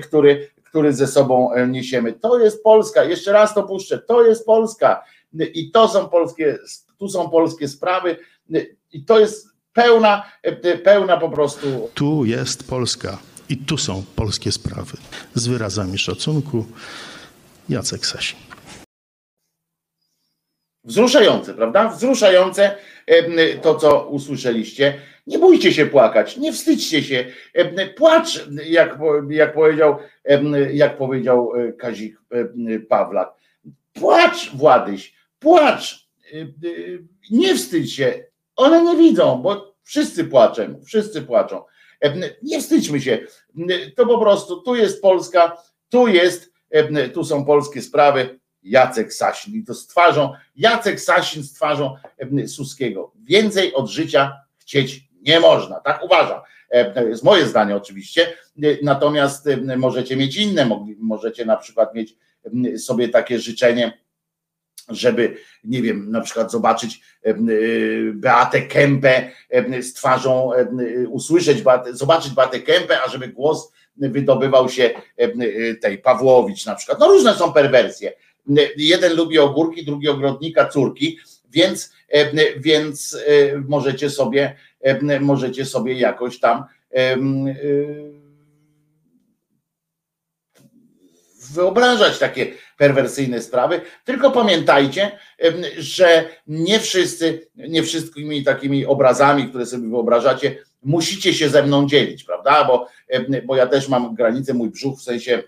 który, 0.03 0.49
który 0.64 0.93
ze 0.93 1.07
sobą 1.07 1.49
niesiemy. 1.68 2.14
To 2.14 2.39
jest 2.39 2.64
Polska, 2.64 3.03
jeszcze 3.03 3.32
raz 3.32 3.53
to 3.53 3.64
puszczę, 3.64 3.99
to 3.99 4.26
jest 4.26 4.45
Polska 4.45 5.03
i 5.53 5.71
to 5.71 5.88
są 5.88 6.09
polskie, 6.09 6.57
tu 6.97 7.09
są 7.09 7.29
polskie 7.29 7.67
sprawy 7.67 8.17
i 8.91 9.05
to 9.05 9.19
jest 9.19 9.47
pełna, 9.73 10.31
pełna 10.84 11.17
po 11.17 11.29
prostu. 11.29 11.89
Tu 11.93 12.25
jest 12.25 12.69
Polska 12.69 13.17
i 13.49 13.57
tu 13.57 13.77
są 13.77 14.03
polskie 14.15 14.51
sprawy. 14.51 14.97
Z 15.34 15.47
wyrazami 15.47 15.97
szacunku 15.97 16.65
Jacek 17.69 18.05
Sasin. 18.05 18.38
Wzruszające, 20.84 21.53
prawda? 21.53 21.89
Wzruszające 21.89 22.75
to, 23.61 23.75
co 23.75 24.07
usłyszeliście. 24.07 24.99
Nie 25.27 25.39
bójcie 25.39 25.73
się 25.73 25.86
płakać, 25.86 26.38
nie 26.38 26.53
wstydźcie 26.53 27.03
się. 27.03 27.25
Płacz, 27.95 28.47
jak, 28.65 28.99
jak 29.29 29.53
powiedział, 29.53 29.97
jak 30.73 30.97
powiedział 30.97 31.51
e, 31.55 31.73
Kazik 31.73 32.21
Pawlak. 32.89 33.34
Płacz, 33.93 34.55
Władyś, 34.55 35.13
płacz, 35.44 36.10
y, 36.34 36.54
y, 36.64 37.04
nie 37.32 37.56
wstydź 37.56 37.94
się, 37.94 38.24
one 38.56 38.84
nie 38.84 38.96
widzą, 38.98 39.41
bo 39.41 39.76
wszyscy 39.84 40.24
płaczą, 40.24 40.82
wszyscy 40.86 41.22
płaczą. 41.22 41.64
E, 42.04 42.14
nie 42.41 42.62
wstydźmy 42.62 43.02
się, 43.02 43.20
to 43.96 44.06
po 44.06 44.20
prostu 44.20 44.62
tu 44.62 44.76
jest 44.76 45.02
Polska, 45.02 45.58
tu 45.89 46.08
jest, 46.08 46.54
e, 46.70 47.10
tu 47.10 47.24
są 47.24 47.46
polskie 47.46 47.82
sprawy, 47.82 48.39
Jacek 48.64 49.14
Sasin 49.14 49.56
i 49.56 49.64
to 49.64 49.74
z 49.74 49.88
twarzą, 49.88 50.34
Jacek 50.56 51.02
Sasin 51.02 51.44
z 51.44 51.54
twarzą 51.54 51.96
e, 52.18 52.48
Suskiego. 52.48 53.12
Więcej 53.24 53.74
od 53.74 53.89
życia 53.89 54.34
chcieć 54.58 55.02
nie 55.22 55.39
można, 55.39 55.80
tak 55.80 56.04
uważam. 56.04 56.41
To 56.96 57.04
jest 57.04 57.24
moje 57.24 57.46
zdanie 57.46 57.76
oczywiście, 57.76 58.34
natomiast 58.84 59.50
możecie 59.78 60.16
mieć 60.16 60.38
inne, 60.38 60.70
możecie 61.00 61.46
na 61.46 61.58
przykład 61.58 61.96
mieć 61.96 62.16
sobie 62.78 63.10
takie 63.10 63.39
życzenie, 63.39 64.03
żeby, 64.89 65.38
nie 65.63 65.81
wiem, 65.81 66.11
na 66.11 66.21
przykład 66.21 66.51
zobaczyć 66.51 67.01
e, 67.23 67.34
Beatę 68.13 68.61
Kępę 68.61 69.31
z 69.81 69.93
twarzą, 69.93 70.51
usłyszeć, 71.09 71.63
zobaczyć 71.91 72.34
Beatę 72.34 72.59
Kępę, 72.59 72.97
a 73.05 73.09
żeby 73.09 73.27
głos 73.27 73.71
wydobywał 73.97 74.69
się 74.69 74.89
tej 75.81 75.97
Pawłowicz 75.97 76.65
na 76.65 76.75
przykład. 76.75 76.99
No 76.99 77.07
różne 77.07 77.34
są 77.34 77.53
perwersje. 77.53 78.13
Jeden 78.77 79.15
lubi 79.15 79.39
ogórki, 79.39 79.86
drugi 79.86 80.09
ogrodnika, 80.09 80.65
córki, 80.65 81.19
więc, 81.49 81.93
więc 82.57 83.17
e, 83.27 83.57
możecie 83.57 84.09
sobie, 84.09 84.55
możecie 85.19 85.65
sobie 85.65 85.93
jakoś 85.93 86.39
tam 86.39 86.63
e, 86.95 87.17
wyobrażać 91.53 92.19
takie 92.19 92.51
perwersyjne 92.78 93.41
sprawy, 93.41 93.82
tylko 94.05 94.32
pamiętajcie, 94.32 95.11
że 95.78 96.26
nie 96.47 96.80
wszyscy, 96.80 97.47
nie 97.55 97.84
wszystkimi 97.84 98.43
takimi 98.43 98.86
obrazami, 98.86 99.47
które 99.49 99.65
sobie 99.65 99.89
wyobrażacie, 99.89 100.55
musicie 100.84 101.34
się 101.34 101.49
ze 101.49 101.63
mną 101.63 101.88
dzielić, 101.88 102.24
prawda? 102.24 102.63
Bo, 102.63 102.88
bo 103.45 103.55
ja 103.55 103.67
też 103.67 103.89
mam 103.89 104.15
granicę, 104.15 104.53
mój 104.53 104.69
brzuch 104.69 104.99
w 104.99 105.03
sensie 105.03 105.43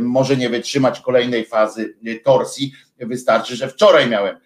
może 0.00 0.36
nie 0.36 0.48
wytrzymać 0.48 1.00
kolejnej 1.00 1.44
fazy 1.44 1.94
torsji. 2.24 2.72
Wystarczy, 2.98 3.56
że 3.56 3.68
wczoraj 3.68 4.08
miałem 4.08 4.36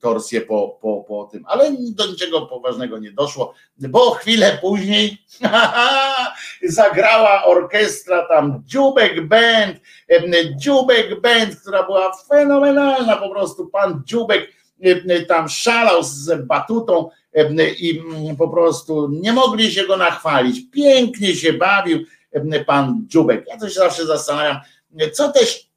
torsję 0.00 0.40
po, 0.40 0.78
po, 0.80 1.04
po 1.08 1.24
tym, 1.24 1.44
ale 1.46 1.72
do 1.78 2.06
niczego 2.06 2.46
poważnego 2.46 2.98
nie 2.98 3.12
doszło, 3.12 3.54
bo 3.78 4.10
chwilę 4.10 4.58
później 4.60 5.18
zagrała 6.62 7.44
orkiestra 7.44 8.28
tam 8.28 8.62
Dziubek 8.66 9.26
Band, 9.26 9.76
Dziubek 10.56 11.20
Band, 11.20 11.56
która 11.56 11.82
była 11.82 12.12
fenomenalna, 12.28 13.16
po 13.16 13.30
prostu 13.30 13.66
pan 13.66 14.02
Dziubek 14.04 14.52
tam 15.28 15.48
szalał 15.48 16.02
z 16.02 16.46
batutą 16.46 17.10
i 17.78 18.02
po 18.38 18.48
prostu 18.48 19.08
nie 19.12 19.32
mogli 19.32 19.72
się 19.72 19.86
go 19.86 19.96
nachwalić, 19.96 20.70
pięknie 20.70 21.34
się 21.34 21.52
bawił 21.52 21.98
pan 22.66 23.04
Dziubek. 23.06 23.44
Ja 23.48 23.58
to 23.58 23.68
się 23.68 23.74
zawsze 23.74 24.06
zastanawiam, 24.06 24.56
co 25.12 25.32
też 25.32 25.69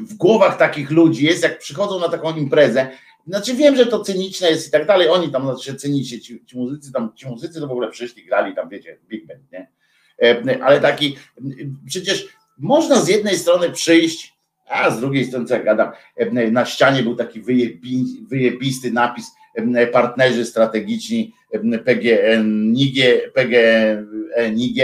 w 0.00 0.14
głowach 0.14 0.58
takich 0.58 0.90
ludzi 0.90 1.24
jest, 1.24 1.42
jak 1.42 1.58
przychodzą 1.58 2.00
na 2.00 2.08
taką 2.08 2.36
imprezę, 2.36 2.90
znaczy 3.26 3.54
wiem, 3.54 3.76
że 3.76 3.86
to 3.86 4.00
cyniczne 4.00 4.50
jest 4.50 4.68
i 4.68 4.70
tak 4.70 4.86
dalej, 4.86 5.08
oni 5.08 5.30
tam 5.30 5.42
znaczy 5.42 5.74
cynicznie, 5.74 6.20
ci, 6.20 6.44
ci 6.46 6.56
muzycy 6.56 6.92
tam, 6.92 7.12
ci 7.14 7.26
muzycy 7.26 7.60
to 7.60 7.68
w 7.68 7.70
ogóle 7.70 7.90
przyszli, 7.90 8.24
grali 8.24 8.54
tam, 8.54 8.68
wiecie, 8.68 8.98
Big 9.08 9.26
Band, 9.26 9.52
nie? 9.52 9.68
E, 10.22 10.62
ale 10.62 10.80
taki, 10.80 11.16
przecież 11.86 12.28
można 12.58 13.00
z 13.00 13.08
jednej 13.08 13.36
strony 13.36 13.70
przyjść, 13.70 14.38
a 14.68 14.90
z 14.90 15.00
drugiej 15.00 15.24
strony, 15.24 15.46
co 15.46 15.54
ja 15.54 15.62
gadam, 15.62 15.92
e, 16.16 16.50
na 16.50 16.66
ścianie 16.66 17.02
był 17.02 17.16
taki 17.16 17.40
wyjebi, 17.40 18.04
wyjebisty 18.28 18.92
napis 18.92 19.26
e, 19.54 19.86
partnerzy 19.86 20.44
strategiczni 20.44 21.32
PGN, 21.84 22.72
NIG, 22.72 22.96
PGNiG 23.34 24.76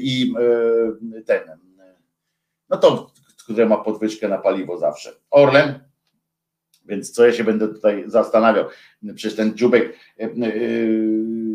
i 0.00 0.34
ten, 1.26 1.40
no 2.70 2.78
to 2.78 3.11
które 3.44 3.66
ma 3.66 3.76
podwyżkę 3.76 4.28
na 4.28 4.38
paliwo 4.38 4.78
zawsze. 4.78 5.12
Orlen, 5.30 5.80
więc 6.86 7.10
co 7.10 7.26
ja 7.26 7.32
się 7.32 7.44
będę 7.44 7.68
tutaj 7.68 8.04
zastanawiał, 8.06 8.64
przecież 9.14 9.36
ten 9.36 9.56
dziubek 9.56 9.96
e, 10.20 10.24
e, 10.24 10.28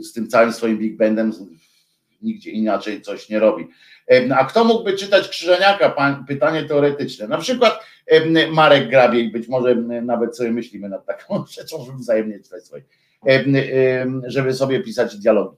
z 0.01 0.13
tym 0.13 0.27
całym 0.27 0.53
swoim 0.53 0.77
Big 0.77 0.97
Bandem 0.97 1.31
nigdzie 2.21 2.51
inaczej 2.51 3.01
coś 3.01 3.29
nie 3.29 3.39
robi. 3.39 3.67
E, 4.11 4.35
a 4.35 4.45
kto 4.45 4.63
mógłby 4.63 4.93
czytać 4.93 5.29
Krzyżaniaka? 5.29 5.95
Pytanie 6.27 6.63
teoretyczne. 6.63 7.27
Na 7.27 7.37
przykład 7.37 7.79
Marek 8.51 8.89
Grabiej, 8.89 9.31
być 9.31 9.47
może 9.47 9.75
nawet 10.01 10.37
sobie 10.37 10.51
myślimy 10.51 10.89
nad 10.89 11.05
taką 11.05 11.45
rzeczą, 11.57 11.85
żeby 11.85 11.97
wzajemnie 11.97 12.39
czytać 12.39 12.63
swoje, 12.63 12.83
żeby 14.27 14.53
sobie 14.53 14.79
pisać 14.79 15.17
dialogi 15.17 15.57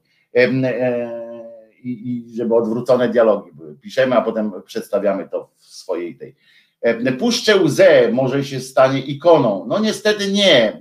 i, 1.83 2.09
i 2.09 2.35
żeby 2.35 2.55
odwrócone 2.55 3.09
dialogi 3.09 3.51
były. 3.53 3.75
Piszemy, 3.75 4.15
a 4.15 4.21
potem 4.21 4.51
przedstawiamy 4.65 5.29
to 5.29 5.49
w 5.57 5.63
swojej 5.63 6.17
tej. 6.17 6.35
E, 6.81 7.11
puszczę 7.11 7.55
łzę, 7.55 8.11
może 8.11 8.43
się 8.43 8.59
stanie 8.59 8.99
ikoną. 8.99 9.65
No 9.67 9.79
niestety 9.79 10.31
nie, 10.31 10.73
e, 10.73 10.79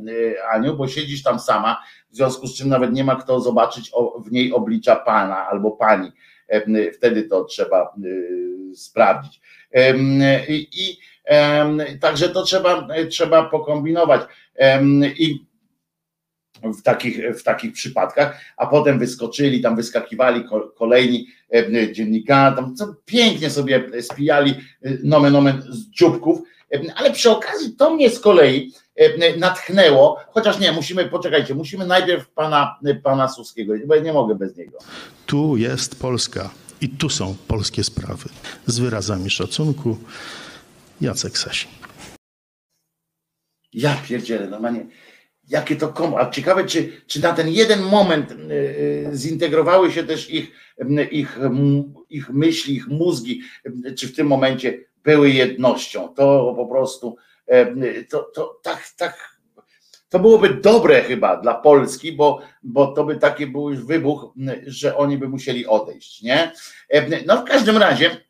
Aniu, 0.52 0.76
bo 0.76 0.88
siedzisz 0.88 1.22
tam 1.22 1.38
sama, 1.40 1.82
w 2.10 2.16
związku 2.16 2.46
z 2.46 2.54
czym 2.54 2.68
nawet 2.68 2.92
nie 2.92 3.04
ma 3.04 3.16
kto 3.16 3.40
zobaczyć 3.40 3.90
w 4.26 4.32
niej 4.32 4.52
oblicza 4.52 4.96
pana 4.96 5.46
albo 5.48 5.70
pani. 5.70 6.12
E, 6.48 6.92
wtedy 6.92 7.22
to 7.22 7.44
trzeba 7.44 7.94
sprawdzić. 8.74 9.40
I, 10.48 10.68
i 10.72 10.98
także 12.00 12.28
to 12.28 12.42
trzeba, 12.42 12.88
trzeba 13.10 13.44
pokombinować. 13.44 14.20
I 15.18 15.46
w 16.62 16.82
takich, 16.82 17.36
w 17.38 17.42
takich 17.42 17.72
przypadkach, 17.72 18.40
a 18.56 18.66
potem 18.66 18.98
wyskoczyli, 18.98 19.60
tam 19.60 19.76
wyskakiwali 19.76 20.44
kolejni 20.74 21.26
e, 21.54 21.92
dziennikarze, 21.92 22.56
tam 22.56 22.74
co 22.74 22.94
pięknie 23.04 23.50
sobie 23.50 24.02
spijali 24.02 24.50
e, 24.82 24.90
nomen 25.04 25.36
omen 25.36 25.62
z 25.68 25.90
dzióbków, 25.90 26.38
e, 26.74 26.80
ale 26.96 27.10
przy 27.10 27.30
okazji 27.30 27.76
to 27.76 27.90
mnie 27.90 28.10
z 28.10 28.20
kolei 28.20 28.72
natchnęło, 29.38 30.16
chociaż 30.30 30.58
nie, 30.58 30.72
musimy, 30.72 31.04
poczekajcie, 31.04 31.54
musimy 31.54 31.86
najpierw 31.86 32.28
pana, 32.28 32.78
pana 33.02 33.28
Suskiego, 33.28 33.74
bo 33.86 33.94
ja 33.94 34.02
nie 34.02 34.12
mogę 34.12 34.34
bez 34.34 34.56
niego. 34.56 34.78
Tu 35.26 35.56
jest 35.56 36.00
Polska 36.00 36.50
i 36.80 36.88
tu 36.88 37.10
są 37.10 37.36
polskie 37.48 37.84
sprawy. 37.84 38.28
Z 38.66 38.78
wyrazami 38.78 39.30
szacunku 39.30 39.98
Jacek 41.00 41.38
Sasin. 41.38 41.70
Ja 43.72 43.96
pierdzielę, 44.08 44.46
normalnie 44.46 44.86
jakie 45.48 45.76
to 45.76 45.88
komu. 45.88 46.18
A 46.18 46.30
ciekawe, 46.30 46.64
czy, 46.64 46.92
czy 47.06 47.22
na 47.22 47.32
ten 47.32 47.48
jeden 47.48 47.82
moment 47.82 48.32
y, 48.32 48.34
y, 49.12 49.16
zintegrowały 49.16 49.92
się 49.92 50.04
też 50.04 50.30
ich, 50.30 50.50
ich, 51.10 51.38
ich 52.10 52.30
myśli, 52.30 52.76
ich 52.76 52.88
mózgi, 52.88 53.42
czy 53.96 54.08
w 54.08 54.16
tym 54.16 54.26
momencie 54.26 54.78
były 55.04 55.30
jednością. 55.30 56.08
To 56.08 56.54
po 56.56 56.66
prostu 56.66 57.16
to, 58.08 58.30
to 58.34 58.60
tak, 58.62 58.88
tak. 58.96 59.38
To 60.08 60.18
byłoby 60.18 60.48
dobre 60.54 61.02
chyba 61.02 61.36
dla 61.36 61.54
Polski, 61.54 62.12
bo, 62.12 62.40
bo 62.62 62.86
to 62.86 63.04
by 63.04 63.16
taki 63.16 63.46
był 63.46 63.70
już 63.70 63.84
wybuch, 63.84 64.32
że 64.66 64.96
oni 64.96 65.18
by 65.18 65.28
musieli 65.28 65.66
odejść, 65.66 66.22
nie? 66.22 66.52
No 67.26 67.36
w 67.36 67.44
każdym 67.44 67.76
razie 67.76 68.27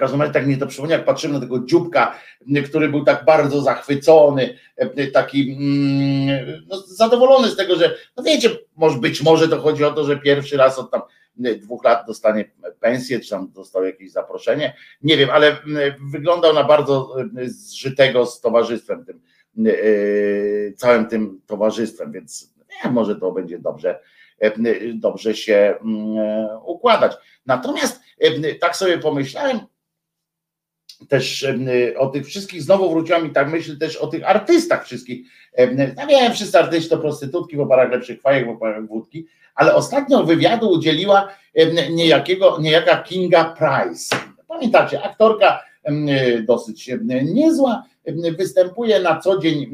każdym 0.00 0.20
razie 0.20 0.32
tak 0.32 0.46
mnie 0.46 0.56
to 0.56 0.66
przypomina, 0.66 0.96
jak 0.96 1.04
patrzymy 1.04 1.34
na 1.34 1.40
tego 1.40 1.60
dzióbka, 1.60 2.18
który 2.64 2.88
był 2.88 3.04
tak 3.04 3.24
bardzo 3.24 3.60
zachwycony, 3.60 4.58
taki 5.12 5.56
mm, 5.58 6.64
no, 6.68 6.76
zadowolony 6.86 7.48
z 7.48 7.56
tego, 7.56 7.76
że 7.76 7.96
no 8.16 8.22
wiecie, 8.22 8.50
może 8.76 8.98
być 8.98 9.22
może 9.22 9.48
to 9.48 9.60
chodzi 9.60 9.84
o 9.84 9.92
to, 9.92 10.04
że 10.04 10.16
pierwszy 10.16 10.56
raz 10.56 10.78
od 10.78 10.90
tam 10.90 11.02
dwóch 11.36 11.84
lat 11.84 12.06
dostanie 12.06 12.50
pensję, 12.80 13.20
czy 13.20 13.30
tam 13.30 13.52
dostał 13.52 13.84
jakieś 13.84 14.12
zaproszenie, 14.12 14.76
nie 15.02 15.16
wiem, 15.16 15.30
ale 15.30 15.56
wyglądał 16.10 16.54
na 16.54 16.64
bardzo 16.64 17.16
zżytego 17.44 18.26
z 18.26 18.40
towarzystwem 18.40 19.04
tym, 19.04 19.20
całym 20.76 21.06
tym 21.06 21.40
towarzystwem, 21.46 22.12
więc 22.12 22.54
nie, 22.84 22.90
może 22.90 23.16
to 23.16 23.32
będzie 23.32 23.58
dobrze, 23.58 24.00
dobrze 24.94 25.34
się 25.34 25.74
układać. 26.64 27.12
Natomiast 27.46 28.00
tak 28.60 28.76
sobie 28.76 28.98
pomyślałem, 28.98 29.60
też 31.08 31.46
o 31.98 32.06
tych 32.06 32.26
wszystkich, 32.26 32.62
znowu 32.62 32.90
wróciłam 32.90 33.26
i 33.26 33.30
tak 33.30 33.50
myślę 33.50 33.76
też 33.76 33.96
o 33.96 34.06
tych 34.06 34.28
artystach 34.28 34.84
wszystkich. 34.84 35.26
Ja 35.96 36.06
wiem, 36.06 36.32
wszyscy 36.32 36.58
artyści 36.58 36.90
to 36.90 36.98
prostytutki 36.98 37.56
w 37.56 37.60
oparach 37.60 37.90
lepszych 37.90 38.20
fajek, 38.20 38.46
w 38.46 38.50
oparach 38.50 38.86
wódki, 38.86 39.26
ale 39.54 39.74
ostatnio 39.74 40.24
wywiadu 40.24 40.70
udzieliła 40.70 41.28
niejakiego, 41.90 42.58
niejaka 42.60 43.02
Kinga 43.02 43.44
Price. 43.44 44.16
Pamiętacie, 44.48 45.02
aktorka 45.02 45.62
dosyć 46.42 46.90
niezła, 47.24 47.82
występuje 48.38 49.00
na 49.00 49.20
co 49.20 49.38
dzień 49.38 49.70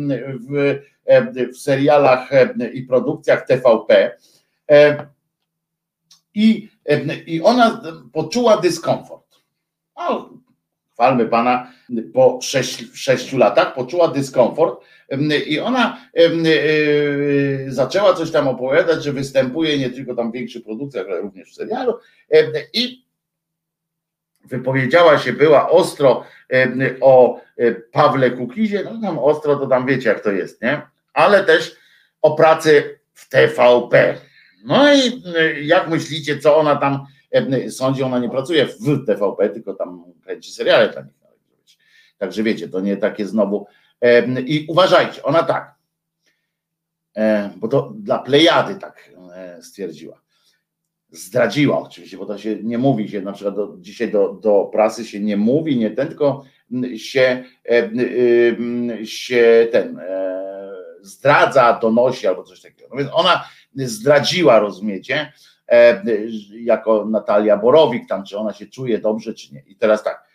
w, 0.51 0.79
w 1.55 1.59
serialach 1.59 2.31
i 2.73 2.83
produkcjach 2.83 3.47
TVP 3.47 4.17
i, 6.35 6.69
i 7.27 7.43
ona 7.43 7.83
poczuła 8.13 8.57
dyskomfort. 8.57 9.27
No, 9.97 10.31
chwalmy 10.97 11.27
Pana, 11.27 11.73
po 12.15 12.39
sześciu 12.95 13.39
latach 13.39 13.75
poczuła 13.75 14.09
dyskomfort 14.09 14.85
i 15.47 15.61
ona 15.61 16.01
zaczęła 17.69 18.15
coś 18.15 18.31
tam 18.31 18.49
opowiadać, 18.49 19.05
że 19.05 19.13
występuje 19.13 19.79
nie 19.79 19.91
tylko 19.91 20.15
tam 20.15 20.31
w 20.31 20.35
większych 20.35 20.65
produkcjach, 20.65 21.07
ale 21.09 21.21
również 21.21 21.51
w 21.51 21.55
serialu 21.55 21.95
i 22.73 23.05
wypowiedziała 24.45 25.19
się, 25.19 25.33
była 25.33 25.71
ostro 25.71 26.25
o 27.01 27.41
Pawle 27.93 28.31
Kukizie, 28.31 28.83
no 28.85 29.01
tam 29.03 29.19
ostro 29.19 29.57
to 29.57 29.67
tam 29.67 29.87
wiecie 29.87 30.09
jak 30.09 30.21
to 30.21 30.33
jest, 30.33 30.63
nie? 30.63 30.83
Ale 31.13 31.45
też 31.45 31.77
o 32.23 32.35
pracy 32.35 32.99
w 33.15 33.29
TVP. 33.29 34.15
No 34.65 34.95
i 34.95 35.23
jak 35.67 35.89
myślicie, 35.89 36.39
co 36.39 36.57
ona 36.57 36.77
tam 36.77 37.07
sądzi, 37.71 38.03
ona 38.03 38.19
nie 38.19 38.31
pracuje 38.31 38.67
w 38.67 39.07
TVP, 39.07 39.49
tylko 39.49 39.75
tam 39.75 40.05
kręci 40.23 40.53
seriale 40.53 40.89
dla 40.89 41.03
nich. 41.03 41.17
Także 42.19 42.43
wiecie, 42.43 42.69
to 42.69 42.81
nie 42.81 42.97
takie 42.97 43.27
znowu. 43.27 43.67
I 44.47 44.67
uważajcie, 44.69 45.23
ona 45.23 45.43
tak, 45.43 45.75
bo 47.57 47.69
to 47.69 47.93
dla 47.97 48.19
Plejady 48.19 48.75
tak 48.75 49.11
stwierdziła. 49.61 50.21
Zdradziła 51.11 51.79
oczywiście, 51.81 52.17
bo 52.17 52.27
to 52.27 52.39
się 52.39 52.57
nie 52.63 52.79
mówi 52.79 53.09
się, 53.09 53.23
na 53.23 53.33
przykład 53.33 53.57
do, 53.57 53.77
dzisiaj 53.79 54.11
do, 54.11 54.33
do 54.33 54.69
prasy 54.73 55.05
się 55.05 55.21
nie 55.21 55.37
mówi, 55.37 55.77
nie 55.77 55.91
ten, 55.91 56.09
tylko 56.09 56.45
się, 56.97 57.45
się 59.05 59.69
ten 59.73 59.99
e, 59.99 60.37
zdradza, 61.01 61.79
donosi 61.83 62.27
albo 62.27 62.43
coś 62.43 62.61
takiego. 62.61 62.89
No 62.91 62.97
więc 62.97 63.11
ona 63.13 63.45
zdradziła, 63.75 64.59
rozumiecie, 64.59 65.33
jako 66.51 67.05
Natalia 67.05 67.57
Borowik, 67.57 68.09
tam 68.09 68.25
czy 68.25 68.39
ona 68.39 68.53
się 68.53 68.67
czuje 68.67 68.99
dobrze, 68.99 69.35
czy 69.35 69.55
nie. 69.55 69.63
I 69.67 69.77
teraz 69.77 70.05
tak, 70.05 70.27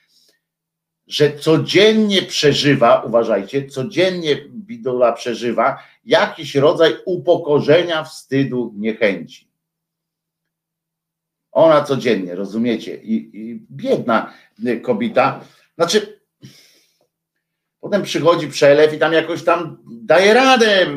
że 1.08 1.38
codziennie 1.38 2.22
przeżywa, 2.22 3.02
uważajcie, 3.02 3.68
codziennie 3.68 4.36
Bidula 4.50 5.14
przeżywa 5.14 5.84
jakiś 6.06 6.56
rodzaj 6.56 6.96
upokorzenia, 7.06 8.04
wstydu, 8.04 8.74
niechęci. 8.76 9.48
Ona 11.52 11.84
codziennie, 11.84 12.36
rozumiecie? 12.36 12.96
I, 12.96 13.14
i 13.34 13.66
biedna 13.72 14.34
kobieta, 14.82 15.42
znaczy 15.76 16.22
potem 17.80 18.04
przychodzi 18.04 18.48
przelew 18.48 18.94
i 18.94 18.98
tam 18.98 19.14
jakoś 19.14 19.44
tam 19.44 19.78
daje 19.86 20.34
radę, 20.34 20.88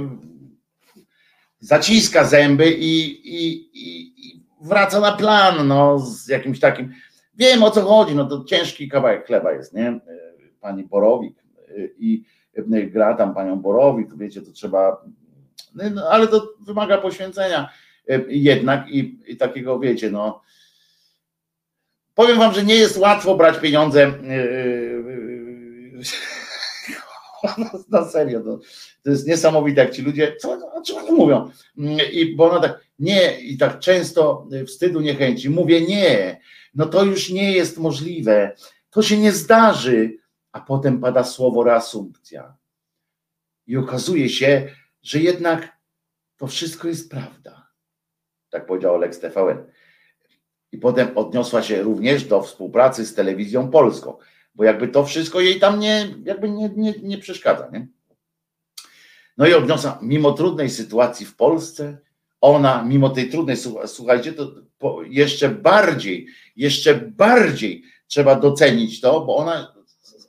zaciska 1.60 2.24
zęby 2.24 2.70
i, 2.70 3.10
i, 3.24 3.70
i 3.74 4.13
wraca 4.64 5.00
na 5.00 5.12
plan, 5.12 5.68
no, 5.68 5.98
z 5.98 6.28
jakimś 6.28 6.60
takim, 6.60 6.92
wiem 7.34 7.62
o 7.62 7.70
co 7.70 7.80
chodzi, 7.80 8.14
no 8.14 8.26
to 8.26 8.44
ciężki 8.44 8.88
kawałek 8.88 9.26
chleba 9.26 9.52
jest, 9.52 9.74
nie? 9.74 10.00
Pani 10.60 10.84
Borowik 10.84 11.44
i 11.98 12.24
gra 12.66 13.14
tam 13.14 13.34
panią 13.34 13.56
Borowik, 13.56 14.16
wiecie, 14.16 14.42
to 14.42 14.52
trzeba, 14.52 15.04
no, 15.74 16.08
ale 16.10 16.28
to 16.28 16.48
wymaga 16.60 16.98
poświęcenia 16.98 17.68
jednak 18.28 18.90
i, 18.90 19.18
i 19.26 19.36
takiego, 19.36 19.78
wiecie, 19.78 20.10
no, 20.10 20.42
powiem 22.14 22.38
wam, 22.38 22.54
że 22.54 22.64
nie 22.64 22.74
jest 22.74 22.96
łatwo 22.96 23.36
brać 23.36 23.58
pieniądze 23.58 24.06
na 27.90 28.04
serio, 28.04 28.40
to, 28.40 28.58
to 29.04 29.10
jest 29.10 29.26
niesamowite, 29.26 29.80
jak 29.80 29.90
ci 29.90 30.02
ludzie, 30.02 30.36
co, 30.36 30.72
o 30.72 30.82
czym 30.82 30.96
oni 30.96 31.12
mówią? 31.12 31.50
I 32.12 32.36
bo 32.36 32.50
ona 32.50 32.60
tak, 32.60 32.80
nie, 32.98 33.40
i 33.40 33.58
tak 33.58 33.78
często 33.78 34.48
wstydu, 34.66 35.00
niechęci, 35.00 35.50
mówię 35.50 35.80
nie, 35.80 36.40
no 36.74 36.86
to 36.86 37.04
już 37.04 37.30
nie 37.30 37.52
jest 37.52 37.78
możliwe, 37.78 38.56
to 38.90 39.02
się 39.02 39.18
nie 39.18 39.32
zdarzy, 39.32 40.16
a 40.52 40.60
potem 40.60 41.00
pada 41.00 41.24
słowo 41.24 41.64
reasumpcja. 41.64 42.56
I 43.66 43.76
okazuje 43.76 44.28
się, 44.28 44.68
że 45.02 45.18
jednak 45.18 45.78
to 46.36 46.46
wszystko 46.46 46.88
jest 46.88 47.10
prawda. 47.10 47.68
Tak 48.50 48.66
powiedział 48.66 48.98
Lex 48.98 49.20
TVN. 49.20 49.64
I 50.72 50.78
potem 50.78 51.18
odniosła 51.18 51.62
się 51.62 51.82
również 51.82 52.24
do 52.24 52.42
współpracy 52.42 53.06
z 53.06 53.14
telewizją 53.14 53.70
polską 53.70 54.16
bo 54.54 54.64
jakby 54.64 54.88
to 54.88 55.04
wszystko 55.04 55.40
jej 55.40 55.60
tam 55.60 55.80
nie, 55.80 56.14
jakby 56.24 56.50
nie, 56.50 56.68
nie, 56.68 56.94
nie 57.02 57.18
przeszkadza. 57.18 57.70
Nie? 57.72 57.86
No 59.36 59.46
i 59.46 59.54
odniosła, 59.54 59.98
mimo 60.02 60.32
trudnej 60.32 60.70
sytuacji 60.70 61.26
w 61.26 61.36
Polsce, 61.36 61.98
ona, 62.40 62.82
mimo 62.82 63.10
tej 63.10 63.30
trudnej, 63.30 63.56
słuchajcie, 63.86 64.32
to 64.32 64.52
jeszcze 65.08 65.48
bardziej, 65.48 66.26
jeszcze 66.56 66.94
bardziej 66.94 67.82
trzeba 68.06 68.36
docenić 68.36 69.00
to, 69.00 69.20
bo 69.20 69.36
ona 69.36 69.74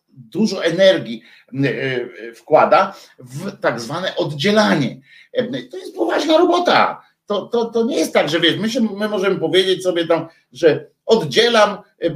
dużo 0.09 0.65
energii 0.65 1.21
e, 1.53 2.33
wkłada 2.33 2.95
w 3.19 3.59
tak 3.59 3.81
zwane 3.81 4.15
oddzielanie. 4.15 5.01
E, 5.33 5.63
to 5.63 5.77
jest 5.77 5.95
poważna 5.95 6.37
robota. 6.37 7.01
To, 7.25 7.45
to, 7.45 7.65
to 7.65 7.85
nie 7.85 7.97
jest 7.97 8.13
tak, 8.13 8.29
że 8.29 8.39
wiesz, 8.39 8.57
my, 8.57 8.69
się, 8.69 8.81
my 8.81 9.09
możemy 9.09 9.39
powiedzieć 9.39 9.83
sobie 9.83 10.07
tam, 10.07 10.27
że 10.51 10.87
oddzielam 11.05 11.77
e, 12.01 12.09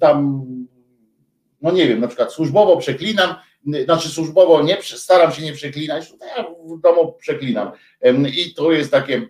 tam 0.00 0.46
no 1.62 1.72
nie 1.72 1.88
wiem, 1.88 2.00
na 2.00 2.06
przykład 2.08 2.32
służbowo 2.32 2.76
przeklinam, 2.76 3.34
znaczy 3.84 4.08
służbowo 4.08 4.62
nie, 4.62 4.78
staram 4.82 5.32
się 5.32 5.42
nie 5.42 5.52
przeklinać, 5.52 6.10
to 6.10 6.26
ja 6.26 6.44
w 6.76 6.80
domu 6.80 7.12
przeklinam. 7.12 7.70
I 8.36 8.54
to 8.54 8.72
jest 8.72 8.90
takie, 8.90 9.28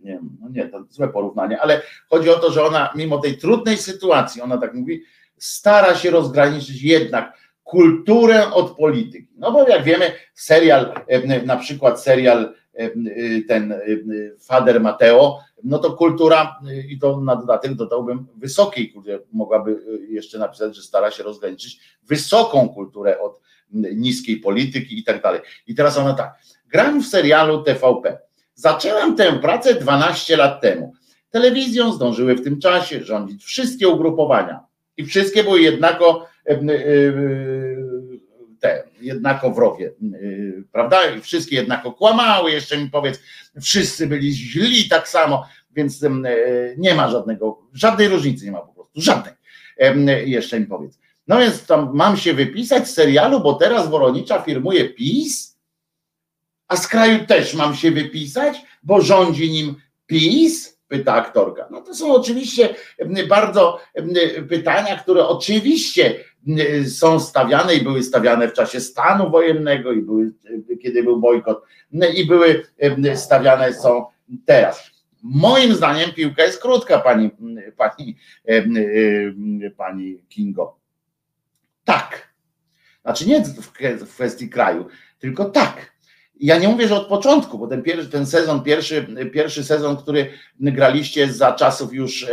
nie 0.00 0.20
no 0.40 0.48
nie, 0.50 0.68
to 0.68 0.84
złe 0.90 1.08
porównanie, 1.08 1.60
ale 1.60 1.82
chodzi 2.10 2.30
o 2.30 2.38
to, 2.38 2.52
że 2.52 2.64
ona 2.64 2.92
mimo 2.94 3.18
tej 3.18 3.38
trudnej 3.38 3.76
sytuacji, 3.76 4.42
ona 4.42 4.58
tak 4.58 4.74
mówi, 4.74 5.02
stara 5.38 5.94
się 5.94 6.10
rozgraniczyć 6.10 6.82
jednak 6.82 7.38
kulturę 7.64 8.52
od 8.52 8.76
polityki. 8.76 9.28
No 9.36 9.52
bo 9.52 9.68
jak 9.68 9.84
wiemy, 9.84 10.12
serial, 10.34 10.94
na 11.44 11.56
przykład 11.56 12.02
serial 12.02 12.54
ten 13.48 13.74
Fader 14.40 14.80
Mateo, 14.80 15.38
no 15.64 15.78
to 15.78 15.92
kultura 15.92 16.60
i 16.88 16.98
to 16.98 17.20
na 17.20 17.36
dodatek 17.36 17.74
dodałbym 17.74 18.26
wysokiej, 18.36 18.90
które 18.90 19.18
mogłaby 19.32 19.82
jeszcze 20.08 20.38
napisać, 20.38 20.76
że 20.76 20.82
stara 20.82 21.10
się 21.10 21.22
rozgraniczyć 21.22 21.80
wysoką 22.02 22.68
kulturę 22.68 23.20
od 23.20 23.40
niskiej 23.72 24.36
polityki 24.36 24.98
i 24.98 25.04
tak 25.04 25.22
dalej. 25.22 25.40
I 25.66 25.74
teraz 25.74 25.98
ona 25.98 26.14
tak, 26.14 26.38
gram 26.68 27.02
w 27.02 27.06
serialu 27.06 27.62
TVP. 27.62 28.18
Zaczęłam 28.54 29.16
tę 29.16 29.32
pracę 29.32 29.74
12 29.74 30.36
lat 30.36 30.60
temu. 30.60 30.92
Telewizją 31.30 31.92
zdążyły 31.92 32.34
w 32.34 32.44
tym 32.44 32.60
czasie 32.60 33.04
rządzić 33.04 33.44
wszystkie 33.44 33.88
ugrupowania 33.88 34.60
i 34.96 35.04
wszystkie 35.04 35.44
były 35.44 35.60
jednako 35.60 36.26
te 38.98 39.04
jednako 39.04 39.50
wrogie, 39.50 39.92
y, 40.22 40.64
prawda? 40.72 40.98
Wszystkie 41.22 41.56
jednako 41.56 41.92
kłamały, 41.92 42.50
jeszcze 42.50 42.78
mi 42.78 42.90
powiedz, 42.90 43.20
wszyscy 43.62 44.06
byli 44.06 44.32
źli 44.32 44.88
tak 44.88 45.08
samo, 45.08 45.46
więc 45.70 46.02
y, 46.02 46.74
nie 46.78 46.94
ma 46.94 47.08
żadnego, 47.08 47.62
żadnej 47.72 48.08
różnicy 48.08 48.44
nie 48.44 48.52
ma 48.52 48.60
po 48.60 48.72
prostu, 48.72 49.00
żadnej. 49.00 49.34
Jeszcze 50.24 50.60
mi 50.60 50.66
powiedz. 50.66 50.98
No 51.28 51.38
więc 51.38 51.66
tam 51.66 51.90
mam 51.94 52.16
się 52.16 52.34
wypisać 52.34 52.88
z 52.88 52.94
serialu, 52.94 53.40
bo 53.40 53.54
teraz 53.54 53.90
Woronicza 53.90 54.42
firmuje 54.42 54.88
PiS, 54.88 55.58
a 56.68 56.76
z 56.76 56.88
kraju 56.88 57.26
też 57.26 57.54
mam 57.54 57.74
się 57.74 57.90
wypisać, 57.90 58.56
bo 58.82 59.00
rządzi 59.00 59.50
nim 59.50 59.76
PiS? 60.06 60.76
Pyta 60.88 61.14
aktorka. 61.14 61.68
No 61.70 61.80
to 61.80 61.94
są 61.94 62.14
oczywiście 62.14 62.74
bardzo 63.28 63.80
pytania, 64.48 64.96
które 64.96 65.26
oczywiście 65.26 66.24
są 66.88 67.20
stawiane 67.20 67.74
i 67.74 67.82
były 67.82 68.02
stawiane 68.02 68.48
w 68.48 68.52
czasie 68.52 68.80
stanu 68.80 69.30
wojennego 69.30 69.92
i 69.92 70.02
były, 70.02 70.32
kiedy 70.82 71.02
był 71.02 71.20
bojkot 71.20 71.62
i 72.14 72.26
były 72.26 72.66
stawiane 73.14 73.74
są 73.74 74.06
teraz. 74.44 74.90
Moim 75.22 75.74
zdaniem 75.74 76.12
piłka 76.12 76.42
jest 76.42 76.62
krótka, 76.62 76.98
pani, 76.98 77.30
pani, 77.76 78.16
pani 79.76 80.22
Kingo. 80.28 80.78
Tak. 81.84 82.34
Znaczy 83.02 83.28
nie 83.28 83.44
w 83.44 84.14
kwestii 84.14 84.48
kraju, 84.48 84.86
tylko 85.18 85.44
tak. 85.44 85.95
Ja 86.40 86.58
nie 86.58 86.68
mówię, 86.68 86.88
że 86.88 86.96
od 86.96 87.06
początku, 87.06 87.58
bo 87.58 87.66
ten, 87.66 87.82
pierwszy, 87.82 88.10
ten 88.10 88.26
sezon, 88.26 88.62
pierwszy, 88.62 89.06
pierwszy 89.32 89.64
sezon, 89.64 89.96
który 89.96 90.30
graliście 90.60 91.32
za 91.32 91.52
czasów 91.52 91.92
już 91.92 92.26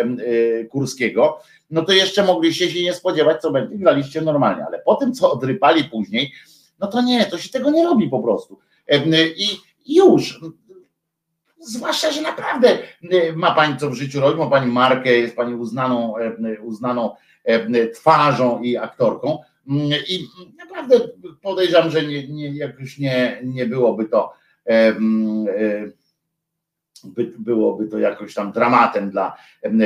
Kurskiego, 0.70 1.40
no 1.70 1.86
to 1.86 1.92
jeszcze 1.92 2.24
mogliście 2.24 2.72
się 2.72 2.84
nie 2.84 2.94
spodziewać, 2.94 3.42
co 3.42 3.52
będzie, 3.52 3.78
graliście 3.78 4.22
normalnie, 4.22 4.66
ale 4.66 4.80
po 4.80 4.96
tym, 4.96 5.14
co 5.14 5.32
odrypali 5.32 5.84
później, 5.84 6.34
no 6.80 6.88
to 6.88 7.02
nie, 7.02 7.26
to 7.26 7.38
się 7.38 7.50
tego 7.50 7.72
nie 7.72 7.84
robi 7.84 8.10
po 8.10 8.20
prostu. 8.20 8.60
I 9.36 9.96
już. 9.96 10.40
Zwłaszcza, 11.60 12.12
że 12.12 12.22
naprawdę 12.22 12.78
ma 13.36 13.56
pani 13.56 13.78
co 13.78 13.90
w 13.90 13.94
życiu 13.94 14.20
robić, 14.20 14.40
ma 14.40 14.50
pani 14.50 14.72
markę, 14.72 15.12
jest 15.12 15.36
pani 15.36 15.56
uznaną, 15.56 16.14
uznaną 16.62 17.16
twarzą 17.94 18.62
i 18.62 18.78
aktorką. 18.78 19.40
I 20.08 20.28
naprawdę 20.58 21.00
podejrzewam, 21.42 21.92
że 21.92 22.04
nie, 22.04 22.28
nie, 22.28 22.58
jakoś 22.58 22.98
nie, 22.98 23.42
nie 23.44 23.66
byłoby 23.66 24.06
to 24.06 24.34
by, 27.04 27.34
byłoby 27.40 27.88
to 27.88 28.00
jakoś 28.00 28.34
tam 28.34 28.52
dramatem 28.52 29.10
dla 29.10 29.38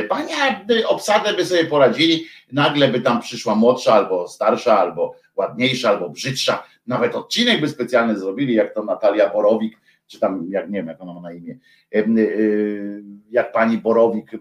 pani, 0.09 0.33
a 0.33 0.65
obsadę 0.87 1.33
by 1.33 1.45
sobie 1.45 1.65
poradzili, 1.65 2.25
nagle 2.51 2.87
by 2.87 3.01
tam 3.01 3.21
przyszła 3.21 3.55
młodsza 3.55 3.93
albo 3.93 4.27
starsza, 4.27 4.79
albo 4.79 5.15
ładniejsza, 5.35 5.89
albo 5.89 6.09
brzydsza, 6.09 6.63
nawet 6.87 7.15
odcinek 7.15 7.61
by 7.61 7.69
specjalny 7.69 8.19
zrobili, 8.19 8.53
jak 8.53 8.73
to 8.73 8.83
Natalia 8.83 9.29
Borowik, 9.29 9.77
czy 10.07 10.19
tam, 10.19 10.47
jak 10.49 10.69
nie 10.69 10.79
wiem, 10.79 10.87
jak 10.87 11.01
ona 11.01 11.13
ma 11.13 11.21
na 11.21 11.33
imię, 11.33 11.57
y, 11.95 13.03
jak 13.31 13.51
pani 13.51 13.77
Borowik 13.77 14.31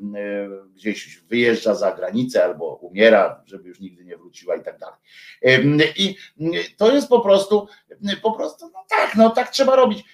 gdzieś 0.75 1.23
wyjeżdża 1.29 1.75
za 1.75 1.93
granicę 1.93 2.45
albo 2.45 2.75
umiera, 2.75 3.43
żeby 3.47 3.69
już 3.69 3.81
nigdy 3.81 4.05
nie 4.05 4.17
wróciła 4.17 4.57
i 4.57 4.63
tak 4.63 4.79
dalej. 4.79 4.99
I 5.97 6.17
to 6.77 6.93
jest 6.93 7.09
po 7.09 7.21
prostu, 7.21 7.67
po 8.23 8.33
prostu, 8.33 8.71
no 8.75 8.85
tak, 8.89 9.17
no 9.17 9.31
tak 9.31 9.51
trzeba 9.51 9.77
robić. 9.77 10.05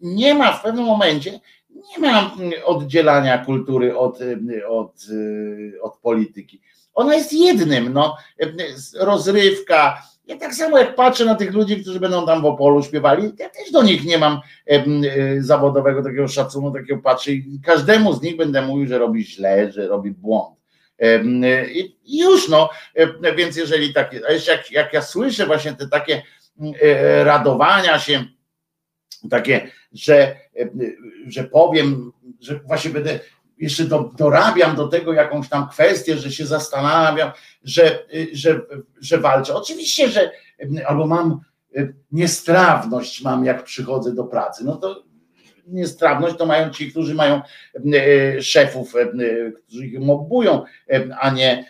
Nie 0.00 0.34
ma 0.34 0.52
w 0.52 0.62
pewnym 0.62 0.84
momencie, 0.84 1.40
nie 1.70 1.98
ma 1.98 2.36
oddzielania 2.64 3.44
kultury 3.44 3.98
od, 3.98 4.18
od, 4.68 5.06
od 5.82 5.98
polityki. 5.98 6.60
Ona 6.94 7.14
jest 7.14 7.32
jednym, 7.32 7.92
no, 7.92 8.16
rozrywka. 9.00 10.02
Ja 10.26 10.38
tak 10.38 10.54
samo 10.54 10.78
jak 10.78 10.94
patrzę 10.94 11.24
na 11.24 11.34
tych 11.34 11.52
ludzi, 11.52 11.82
którzy 11.82 12.00
będą 12.00 12.26
tam 12.26 12.42
w 12.42 12.44
Opolu 12.44 12.82
śpiewali, 12.82 13.32
ja 13.38 13.48
też 13.48 13.70
do 13.72 13.82
nich 13.82 14.04
nie 14.04 14.18
mam 14.18 14.40
zawodowego 15.38 16.02
takiego 16.02 16.28
szacunku, 16.28 16.70
takiego 16.70 17.02
patrzę 17.02 17.32
i 17.32 17.60
każdemu 17.64 18.12
z 18.12 18.22
nich 18.22 18.36
będę 18.36 18.62
mówił, 18.62 18.86
że 18.86 18.98
robi 18.98 19.24
źle, 19.24 19.72
że 19.72 19.88
robi 19.88 20.10
błąd. 20.10 20.56
I 22.04 22.18
już 22.18 22.48
no, 22.48 22.70
więc 23.36 23.56
jeżeli 23.56 23.94
takie, 23.94 24.20
a 24.28 24.32
jeszcze 24.32 24.52
jak, 24.52 24.70
jak 24.70 24.92
ja 24.92 25.02
słyszę 25.02 25.46
właśnie 25.46 25.72
te 25.72 25.88
takie 25.88 26.22
radowania 27.22 27.98
się, 27.98 28.24
takie, 29.30 29.70
że, 29.92 30.36
że 31.26 31.44
powiem 31.44 32.12
że 32.40 32.60
właśnie 32.66 32.90
będę 32.90 33.20
jeszcze 33.58 33.84
do, 33.84 34.10
dorabiam 34.16 34.76
do 34.76 34.88
tego 34.88 35.12
jakąś 35.12 35.48
tam 35.48 35.68
kwestię, 35.68 36.16
że 36.16 36.32
się 36.32 36.46
zastanawiam, 36.46 37.30
że, 37.64 38.06
że, 38.32 38.60
że 39.00 39.18
walczę. 39.18 39.54
Oczywiście, 39.54 40.08
że 40.08 40.30
albo 40.86 41.06
mam 41.06 41.40
niestrawność 42.12 43.22
mam, 43.22 43.44
jak 43.44 43.64
przychodzę 43.64 44.14
do 44.14 44.24
pracy. 44.24 44.64
No 44.64 44.76
to 44.76 45.04
niestrawność 45.66 46.36
to 46.36 46.46
mają 46.46 46.70
ci, 46.70 46.90
którzy 46.90 47.14
mają 47.14 47.42
szefów, 48.40 48.94
którzy 49.66 49.86
ich 49.86 50.00
mobbują, 50.00 50.62
a 51.20 51.30
nie 51.30 51.64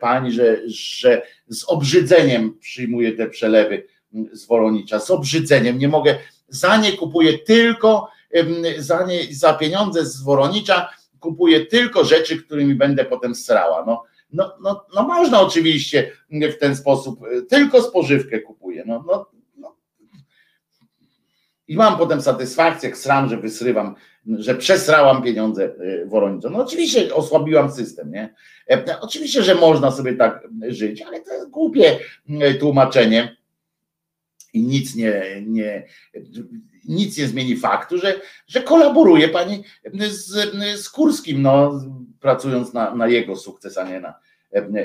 pani, 0.00 0.32
że, 0.32 0.56
że 0.66 1.22
z 1.48 1.64
obrzydzeniem 1.64 2.58
przyjmuje 2.58 3.12
te 3.12 3.26
przelewy 3.26 3.86
z 4.32 4.46
Woronicza. 4.46 5.00
Z 5.00 5.10
obrzydzeniem. 5.10 5.78
Nie 5.78 5.88
mogę, 5.88 6.18
za 6.48 6.76
nie 6.76 6.92
kupuję 6.92 7.38
tylko, 7.38 8.08
za, 8.78 9.06
nie, 9.06 9.34
za 9.34 9.54
pieniądze 9.54 10.06
z 10.06 10.22
Woronicza 10.22 10.90
kupuję 11.20 11.66
tylko 11.66 12.04
rzeczy, 12.04 12.42
którymi 12.42 12.74
będę 12.74 13.04
potem 13.04 13.34
srała. 13.34 13.84
No, 13.86 14.02
no, 14.32 14.56
no, 14.62 14.86
no 14.94 15.02
można 15.02 15.40
oczywiście 15.40 16.12
w 16.30 16.58
ten 16.60 16.76
sposób, 16.76 17.20
tylko 17.48 17.82
spożywkę 17.82 18.40
kupuję. 18.40 18.84
No, 18.86 19.04
no, 19.06 19.26
no. 19.56 19.76
I 21.68 21.76
mam 21.76 21.98
potem 21.98 22.22
satysfakcję, 22.22 22.88
jak 22.88 22.98
sram, 22.98 23.28
że 23.28 23.36
wysrywam, 23.36 23.94
że 24.26 24.54
przesrałam 24.54 25.22
pieniądze 25.22 25.64
y, 25.64 26.06
Woronicza. 26.06 26.50
No 26.50 26.58
oczywiście 26.58 27.14
osłabiłam 27.14 27.72
system, 27.72 28.10
nie? 28.10 28.34
E, 28.70 29.00
oczywiście, 29.00 29.42
że 29.42 29.54
można 29.54 29.90
sobie 29.90 30.14
tak 30.14 30.48
żyć, 30.68 31.02
ale 31.02 31.20
to 31.20 31.34
jest 31.34 31.50
głupie 31.50 31.98
y, 32.30 32.54
tłumaczenie 32.54 33.36
i 34.52 34.62
nic 34.62 34.96
nie, 34.96 35.42
nie, 35.46 35.86
nic 36.84 37.18
nie 37.18 37.26
zmieni 37.26 37.56
faktu, 37.56 37.98
że, 37.98 38.20
że 38.46 38.62
kolaboruje 38.62 39.28
pani 39.28 39.64
z, 40.10 40.52
z 40.80 40.88
Kurskim, 40.88 41.42
no, 41.42 41.80
pracując 42.20 42.72
na, 42.72 42.94
na 42.94 43.08
jego 43.08 43.36
sukces, 43.36 43.78
a 43.78 43.84
nie 43.84 44.00
na, 44.00 44.14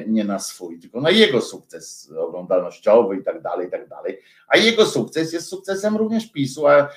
nie 0.08 0.24
na 0.24 0.40
swój, 0.40 0.80
tylko 0.80 1.02
na 1.02 1.10
jego 1.10 1.42
sukces 1.42 2.12
oglądalnościowy 2.18 3.18
i 3.18 3.24
tak 3.24 3.42
dalej, 3.42 3.68
i 3.68 3.72
tak 3.72 3.90
dalej. 3.90 4.20
A 4.48 4.58
jego 4.58 4.86
sukces 4.86 5.34
jest 5.34 5.48
sukcesem 5.48 5.98
również 5.98 6.32
PiSu, 6.32 6.68
a, 6.68 6.90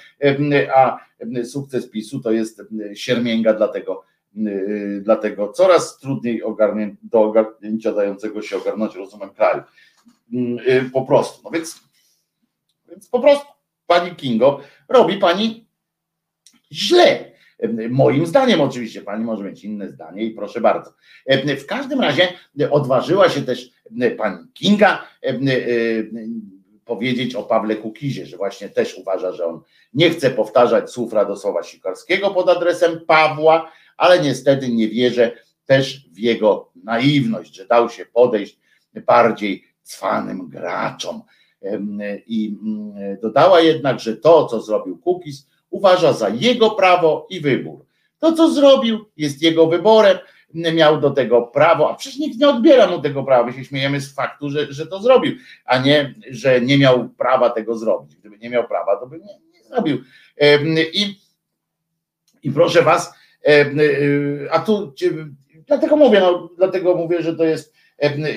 a 0.74 0.98
sukces 1.44 1.90
PiSu 1.90 2.20
to 2.20 2.32
jest 2.32 2.62
siermięga 2.94 3.54
dla 3.54 3.68
tego, 3.68 4.04
dla 5.00 5.16
tego 5.16 5.52
coraz 5.52 5.98
trudniej 5.98 6.42
ogarnię, 6.42 6.96
do 7.02 7.22
ogarnięcia 7.22 7.92
dającego 7.92 8.42
się 8.42 8.56
ogarnąć 8.56 8.94
rozumem 8.94 9.30
kraju. 9.30 9.62
Po 10.92 11.02
prostu. 11.02 11.40
No 11.44 11.50
więc, 11.50 11.80
więc 12.88 13.08
po 13.08 13.20
prostu 13.20 13.46
pani 13.90 14.16
Kingo, 14.16 14.60
robi 14.88 15.16
pani 15.16 15.66
źle. 16.72 17.30
Moim 17.90 18.26
zdaniem 18.26 18.60
oczywiście, 18.60 19.02
pani 19.02 19.24
może 19.24 19.44
mieć 19.44 19.64
inne 19.64 19.88
zdanie 19.88 20.24
i 20.24 20.30
proszę 20.30 20.60
bardzo. 20.60 20.94
W 21.58 21.66
każdym 21.66 22.00
razie 22.00 22.32
odważyła 22.70 23.28
się 23.28 23.42
też 23.42 23.70
pani 24.18 24.38
Kinga 24.54 25.06
powiedzieć 26.84 27.34
o 27.34 27.42
Pawle 27.42 27.76
Kukizie, 27.76 28.26
że 28.26 28.36
właśnie 28.36 28.68
też 28.68 28.98
uważa, 28.98 29.32
że 29.32 29.44
on 29.44 29.60
nie 29.94 30.10
chce 30.10 30.30
powtarzać 30.30 30.90
słów 30.90 31.12
Radosława 31.12 31.62
Sikorskiego 31.62 32.30
pod 32.30 32.48
adresem 32.48 33.00
Pawła, 33.06 33.72
ale 33.96 34.20
niestety 34.20 34.68
nie 34.68 34.88
wierzę 34.88 35.32
też 35.66 36.08
w 36.10 36.18
jego 36.18 36.72
naiwność, 36.84 37.54
że 37.54 37.66
dał 37.66 37.90
się 37.90 38.06
podejść 38.06 38.58
bardziej 39.06 39.64
cwanym 39.82 40.48
graczom 40.48 41.22
i 42.26 42.58
mm, 42.62 43.16
dodała 43.22 43.60
jednak, 43.60 44.00
że 44.00 44.16
to, 44.16 44.46
co 44.46 44.60
zrobił 44.60 44.98
Kukiz, 44.98 45.48
uważa 45.70 46.12
za 46.12 46.28
jego 46.28 46.70
prawo 46.70 47.26
i 47.30 47.40
wybór. 47.40 47.84
To, 48.18 48.32
co 48.32 48.50
zrobił, 48.50 49.04
jest 49.16 49.42
jego 49.42 49.66
wyborem, 49.66 50.18
miał 50.54 51.00
do 51.00 51.10
tego 51.10 51.42
prawo, 51.42 51.90
a 51.90 51.94
przecież 51.94 52.18
nikt 52.18 52.38
nie 52.38 52.48
odbiera 52.48 52.86
mu 52.86 53.02
tego 53.02 53.24
prawa. 53.24 53.46
My 53.46 53.52
się 53.52 53.64
śmiejemy 53.64 54.00
z 54.00 54.14
faktu, 54.14 54.50
że, 54.50 54.72
że 54.72 54.86
to 54.86 55.02
zrobił, 55.02 55.36
a 55.64 55.78
nie, 55.78 56.14
że 56.30 56.60
nie 56.60 56.78
miał 56.78 57.08
prawa 57.08 57.50
tego 57.50 57.78
zrobić. 57.78 58.16
Gdyby 58.16 58.38
nie 58.38 58.50
miał 58.50 58.68
prawa, 58.68 58.96
to 58.96 59.06
by 59.06 59.18
nie, 59.18 59.38
nie 59.52 59.64
zrobił. 59.64 59.98
I, 60.92 61.20
I 62.42 62.50
proszę 62.50 62.82
was, 62.82 63.14
y, 63.48 64.48
a 64.50 64.58
tu 64.58 64.94
dlatego 65.66 65.96
mówię, 65.96 66.20
no, 66.20 66.48
dlatego 66.56 66.94
mówię, 66.94 67.22
że 67.22 67.36
to 67.36 67.44
jest 67.44 67.74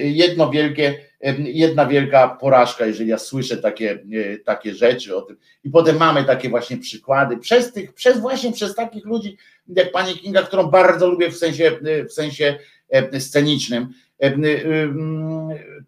jedno 0.01 0.49
wielkie 0.49 0.99
jedna 1.37 1.85
wielka 1.85 2.27
porażka, 2.27 2.85
jeżeli 2.85 3.09
ja 3.09 3.17
słyszę 3.17 3.57
takie, 3.57 3.91
e, 3.91 4.37
takie 4.37 4.75
rzeczy 4.75 5.17
o 5.17 5.21
tym. 5.21 5.37
I 5.63 5.69
potem 5.69 5.97
mamy 5.97 6.23
takie 6.23 6.49
właśnie 6.49 6.77
przykłady 6.77 7.37
przez 7.37 7.73
tych, 7.73 7.93
przez 7.93 8.19
właśnie 8.19 8.51
przez 8.51 8.75
takich 8.75 9.05
ludzi, 9.05 9.37
jak 9.67 9.91
pani 9.91 10.13
Kinga, 10.13 10.41
którą 10.41 10.63
bardzo 10.63 11.07
lubię 11.07 11.31
w 11.31 11.37
sensie, 11.37 11.71
e, 11.85 12.05
w 12.05 12.13
sensie 12.13 12.59
e, 12.89 13.19
scenicznym, 13.19 13.89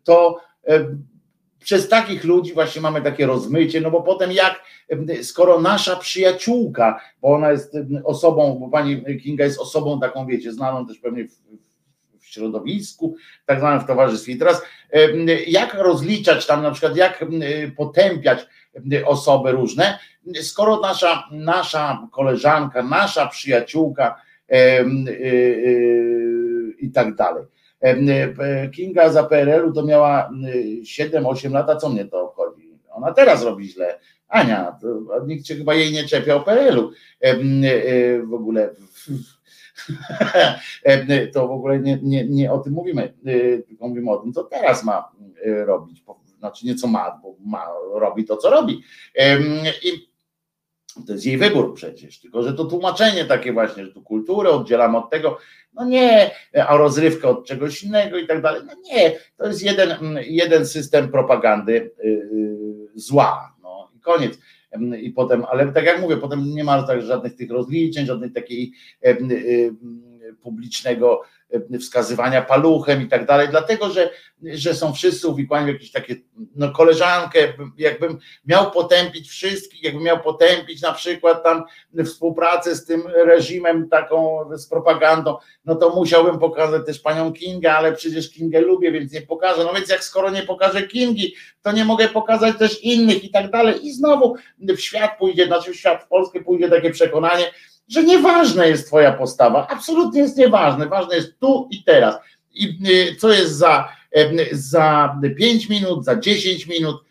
to 0.03 0.40
przez 1.60 1.90
takich 1.90 2.24
ludzi 2.24 2.53
właśnie 2.53 2.82
mamy 2.82 3.02
takie 3.02 3.26
rozmycie, 3.26 3.82
no 3.82 3.91
bo 3.91 4.02
potem 4.02 4.32
jak, 4.32 4.64
skoro 5.24 5.62
nasza 5.62 5.95
przyjaciółka, 5.95 7.02
bo 7.22 7.28
ona 7.28 7.52
jest 7.52 7.78
osobą, 8.03 8.57
bo 8.60 8.70
pani 8.70 9.20
Kinga 9.24 9.44
jest 9.44 9.60
osobą 9.60 9.99
taką, 9.99 10.28
wiecie, 10.28 10.53
znaną 10.53 10.88
też 10.88 10.98
pewnie 10.98 11.28
w, 11.28 11.32
środowisku, 12.36 13.16
tak 13.45 13.60
zwanym 13.60 13.80
w 13.80 13.88
towarzystwie. 13.88 14.34
I 14.34 14.38
teraz 14.38 14.62
jak 15.48 15.74
rozliczać 15.74 16.45
tam 16.45 16.64
na 16.64 16.72
przykład, 16.72 16.95
jak 16.95 17.26
potępiać 17.78 18.48
osoby 19.06 19.52
różne, 19.52 19.99
skoro 20.41 20.80
nasza, 20.80 21.24
nasza 21.32 22.07
koleżanka, 22.12 22.84
nasza 22.84 23.28
przyjaciółka 23.28 24.22
e, 24.49 24.86
i 26.80 26.91
tak 26.91 27.16
dalej. 27.16 27.44
Kinga 28.76 29.10
za 29.10 29.24
PRL-u 29.24 29.74
to 29.74 29.86
miała 29.86 30.32
7-8 30.84 31.52
lat, 31.52 31.70
a 31.70 31.76
co 31.76 31.90
mnie 31.90 32.06
to 32.06 32.24
obchodzi? 32.24 32.70
Ona 32.90 33.14
teraz 33.14 33.44
robi 33.44 33.68
źle. 33.68 33.99
Ania, 34.28 34.76
nikt 35.28 35.48
się 35.48 35.56
chyba 35.56 35.74
jej 35.74 35.91
nie 35.91 36.03
czepiał 36.03 36.44
PRL-u. 36.44 36.91
W 38.24 38.34
ogóle 38.34 38.70
to 41.34 41.47
w 41.47 41.52
ogóle 41.52 41.80
nie, 41.80 41.99
nie, 42.02 42.26
nie 42.26 42.52
o 42.52 42.57
tym 42.57 42.73
mówimy, 42.73 43.14
y, 43.27 43.64
tylko 43.68 43.88
mówimy 43.88 44.11
o 44.11 44.18
tym, 44.18 44.34
co 44.34 44.43
teraz 44.43 44.84
ma 44.84 45.11
y, 45.45 45.65
robić. 45.65 46.03
Znaczy 46.39 46.65
nie 46.65 46.76
co 46.76 46.88
ma, 46.88 47.19
bo 47.23 47.35
ma, 47.45 47.68
robi 47.93 48.26
to, 48.26 48.38
co 48.38 48.49
robi. 48.49 48.84
I 49.84 50.10
to 51.07 51.14
jest 51.14 51.26
jej 51.26 51.38
wybór 51.38 51.73
przecież, 51.73 52.19
tylko 52.19 52.43
że 52.43 52.53
to 52.53 52.65
tłumaczenie 52.65 53.26
takie 53.26 53.53
właśnie, 53.53 53.85
że 53.85 53.91
tu 53.91 54.02
kulturę 54.02 54.49
oddzielamy 54.49 54.97
od 54.97 55.10
tego, 55.10 55.38
no 55.73 55.85
nie, 55.85 56.31
a 56.68 56.77
rozrywkę 56.77 57.27
od 57.27 57.45
czegoś 57.45 57.84
innego 57.84 58.18
i 58.18 58.27
tak 58.27 58.41
dalej. 58.41 58.61
No 58.65 58.73
nie, 58.84 59.19
to 59.38 59.47
jest 59.47 59.64
jeden, 59.64 60.19
jeden 60.22 60.65
system 60.65 61.11
propagandy 61.11 61.91
zła. 62.95 63.56
No 63.61 63.89
i 63.95 63.99
koniec 63.99 64.38
i 65.02 65.11
potem, 65.11 65.45
ale 65.52 65.73
tak 65.73 65.85
jak 65.85 66.02
mówię, 66.02 66.18
potem 66.18 66.45
nie 66.45 66.64
ma 66.64 66.84
tak 66.84 67.02
żadnych 67.02 67.35
tych 67.35 67.52
rozliczeń, 67.52 68.06
żadnej 68.06 68.31
takiej 68.31 68.72
publicznego 70.41 71.22
wskazywania 71.80 72.41
paluchem 72.41 73.02
i 73.02 73.07
tak 73.07 73.26
dalej, 73.26 73.48
dlatego 73.52 73.90
że, 73.90 74.10
że 74.44 74.76
są 74.76 74.94
wszyscy 74.94 75.27
uwikłani 75.27 75.65
w 75.65 75.73
jakieś 75.73 75.91
takie, 75.91 76.15
no 76.56 76.72
koleżankę, 76.72 77.40
jakbym 77.77 78.18
miał 78.45 78.72
potępić 78.72 79.30
wszystkich, 79.30 79.84
jakbym 79.84 80.03
miał 80.03 80.19
potępić 80.19 80.82
na 80.82 80.94
przykład 80.94 81.44
tam 81.44 81.64
współpracę 82.06 82.76
z 82.76 82.86
tym 82.86 83.03
reżimem 83.07 83.90
taką, 83.90 84.49
z 84.53 84.68
propagandą, 84.68 85.38
no 85.65 85.76
to 85.76 85.90
musiałbym 85.90 86.40
pokazać 86.40 86.86
też 86.86 86.99
panią 86.99 87.34
Kingę, 87.34 87.73
ale 87.73 87.94
przecież 87.94 88.30
Kingę 88.30 88.61
lubię, 88.61 88.91
więc 88.91 89.11
nie 89.11 89.22
pokażę, 89.22 89.64
no 89.64 89.73
więc 89.73 89.90
jak 89.90 90.03
skoro 90.03 90.30
nie 90.30 90.44
pokażę 90.44 90.88
Kingi, 90.88 91.36
to 91.61 91.72
nie 91.72 91.86
mogę 91.86 92.07
pokazać 92.07 92.57
też 92.57 92.84
innych 92.84 93.23
i 93.23 93.30
tak 93.30 93.52
dalej. 93.52 93.86
I 93.88 93.94
znowu 93.94 94.36
w 94.60 94.80
świat 94.80 95.18
pójdzie, 95.19 95.48
znaczy 95.48 95.72
w 95.72 95.76
świat 95.76 96.03
w 96.03 96.07
Polskę 96.07 96.40
pójdzie 96.44 96.69
takie 96.69 96.91
przekonanie, 96.91 97.45
że 97.88 98.03
nieważna 98.03 98.66
jest 98.66 98.88
Twoja 98.88 99.12
postawa, 99.12 99.68
absolutnie 99.68 100.22
jest 100.22 100.38
nieważne, 100.38 100.88
ważne 100.88 101.16
jest 101.16 101.40
tu 101.40 101.68
i 101.72 101.84
teraz. 101.84 102.16
I 102.53 102.80
y, 102.90 103.16
co 103.16 103.32
jest 103.32 103.52
za, 103.52 103.90
za 104.52 105.20
5 105.38 105.70
minut, 105.70 106.06
za 106.06 106.16
10 106.16 106.68
minut, 106.68 107.03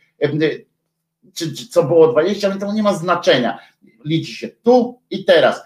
czy, 1.35 1.55
czy 1.55 1.69
co 1.69 1.83
było 1.83 2.09
20 2.09 2.49
minut, 2.49 2.63
to 2.63 2.73
nie 2.73 2.83
ma 2.83 2.95
znaczenia. 2.95 3.59
Liczy 4.05 4.33
się 4.33 4.49
tu 4.49 5.01
i 5.11 5.25
teraz. 5.25 5.63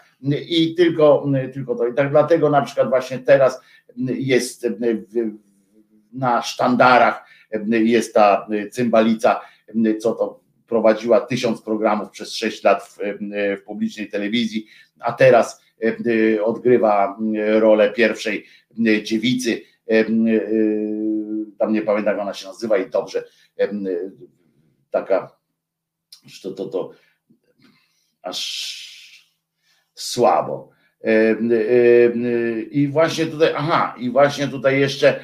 I 0.49 0.75
tylko, 0.75 1.27
tylko 1.55 1.75
to. 1.75 1.87
I 1.87 1.95
tak 1.95 2.11
dlatego 2.11 2.51
na 2.51 2.63
przykład 2.63 2.89
właśnie 2.89 3.19
teraz 3.19 3.61
jest 3.97 4.67
na 6.13 6.43
sztandarach 6.43 7.25
jest 7.71 8.15
ta 8.15 8.47
cymbalica, 8.71 9.41
co 10.01 10.13
to 10.13 10.41
prowadziła 10.67 11.21
tysiąc 11.21 11.63
programów 11.63 12.11
przez 12.11 12.35
sześć 12.35 12.65
lat 12.65 12.83
w, 12.83 12.99
w 13.61 13.63
publicznej 13.65 14.09
telewizji, 14.09 14.67
a 15.01 15.13
teraz 15.13 15.63
e, 16.37 16.45
odgrywa 16.45 17.19
rolę 17.59 17.93
pierwszej 17.93 18.47
dziewicy, 19.03 19.61
e, 19.91 20.05
tam 21.59 21.73
nie 21.73 21.83
pamiętam 21.83 22.13
jak 22.15 22.23
ona 22.23 22.35
się 22.35 22.47
nazywa 22.47 22.79
i 22.79 22.91
dobrze, 22.91 23.25
taka, 24.91 25.37
to, 26.43 26.51
to, 26.51 26.67
to 26.67 26.91
aż 28.23 28.79
słabo. 29.95 30.71
I 32.71 32.89
właśnie 32.89 33.27
tutaj, 33.27 33.53
aha, 33.57 33.95
i 33.99 34.11
właśnie 34.11 34.49
tutaj 34.49 34.81
jeszcze, 34.81 35.21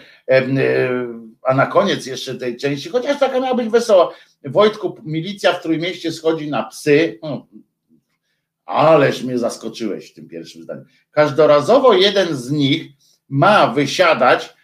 a 1.42 1.55
na 1.55 1.66
koniec 1.66 2.06
jeszcze 2.06 2.34
tej 2.34 2.56
części, 2.56 2.88
chociaż 2.88 3.18
taka 3.18 3.40
miała 3.40 3.55
być 3.55 3.68
wesoła. 3.68 4.14
Wojtku, 4.44 4.96
milicja 5.05 5.52
w 5.52 5.62
Trójmieście 5.62 6.12
schodzi 6.12 6.51
na 6.51 6.62
psy. 6.62 7.18
Ależ 8.66 9.23
mnie 9.23 9.39
zaskoczyłeś 9.39 10.11
w 10.11 10.15
tym 10.15 10.28
pierwszym 10.28 10.62
zdaniu. 10.62 10.82
Każdorazowo 11.11 11.93
jeden 11.93 12.36
z 12.36 12.51
nich 12.51 12.86
ma 13.28 13.66
wysiadać, 13.66 14.55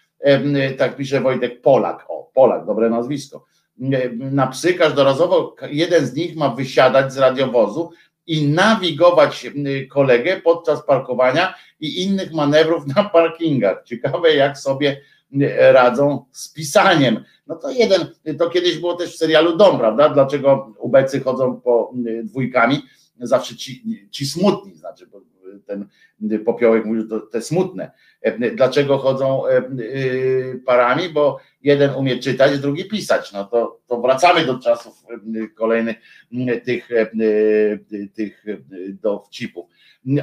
tak 0.78 0.96
pisze 0.96 1.20
Wojtek 1.20 1.62
Polak, 1.62 2.04
o 2.08 2.30
Polak, 2.34 2.66
dobre 2.66 2.90
nazwisko, 2.90 3.44
na 4.16 4.46
psy 4.46 4.74
każdorazowo 4.74 5.56
jeden 5.70 6.06
z 6.06 6.14
nich 6.14 6.36
ma 6.36 6.48
wysiadać 6.54 7.12
z 7.12 7.18
radiowozu 7.18 7.90
i 8.26 8.48
nawigować 8.48 9.46
kolegę 9.90 10.40
podczas 10.40 10.86
parkowania 10.86 11.54
i 11.80 12.02
innych 12.02 12.32
manewrów 12.32 12.86
na 12.96 13.04
parkingach. 13.04 13.82
Ciekawe, 13.84 14.34
jak 14.34 14.58
sobie 14.58 15.00
radzą 15.72 16.24
z 16.32 16.52
pisaniem. 16.52 17.24
No 17.46 17.56
to 17.56 17.70
jeden, 17.70 18.06
to 18.38 18.50
kiedyś 18.50 18.78
było 18.78 18.96
też 18.96 19.14
w 19.14 19.16
serialu 19.16 19.56
Dom, 19.56 19.78
prawda? 19.78 20.08
Dlaczego 20.08 20.74
ubecy 20.78 21.20
chodzą 21.20 21.60
po 21.60 21.92
dwójkami? 22.24 22.82
Zawsze 23.20 23.56
ci, 23.56 23.82
ci 24.10 24.26
smutni, 24.26 24.74
znaczy 24.74 25.06
ten 25.66 25.88
popiołek 26.44 26.84
mówił, 26.84 27.08
to 27.08 27.20
te 27.20 27.42
smutne. 27.42 27.90
Dlaczego 28.54 28.98
chodzą 28.98 29.42
parami? 30.66 31.08
Bo 31.08 31.38
jeden 31.62 31.94
umie 31.94 32.18
czytać, 32.18 32.58
drugi 32.58 32.84
pisać. 32.84 33.32
No 33.32 33.44
to, 33.44 33.80
to 33.86 34.00
wracamy 34.00 34.46
do 34.46 34.58
czasów 34.58 35.04
kolejnych 35.54 35.96
tych, 36.64 36.88
tych 38.14 38.44
dowcipów. 39.02 39.66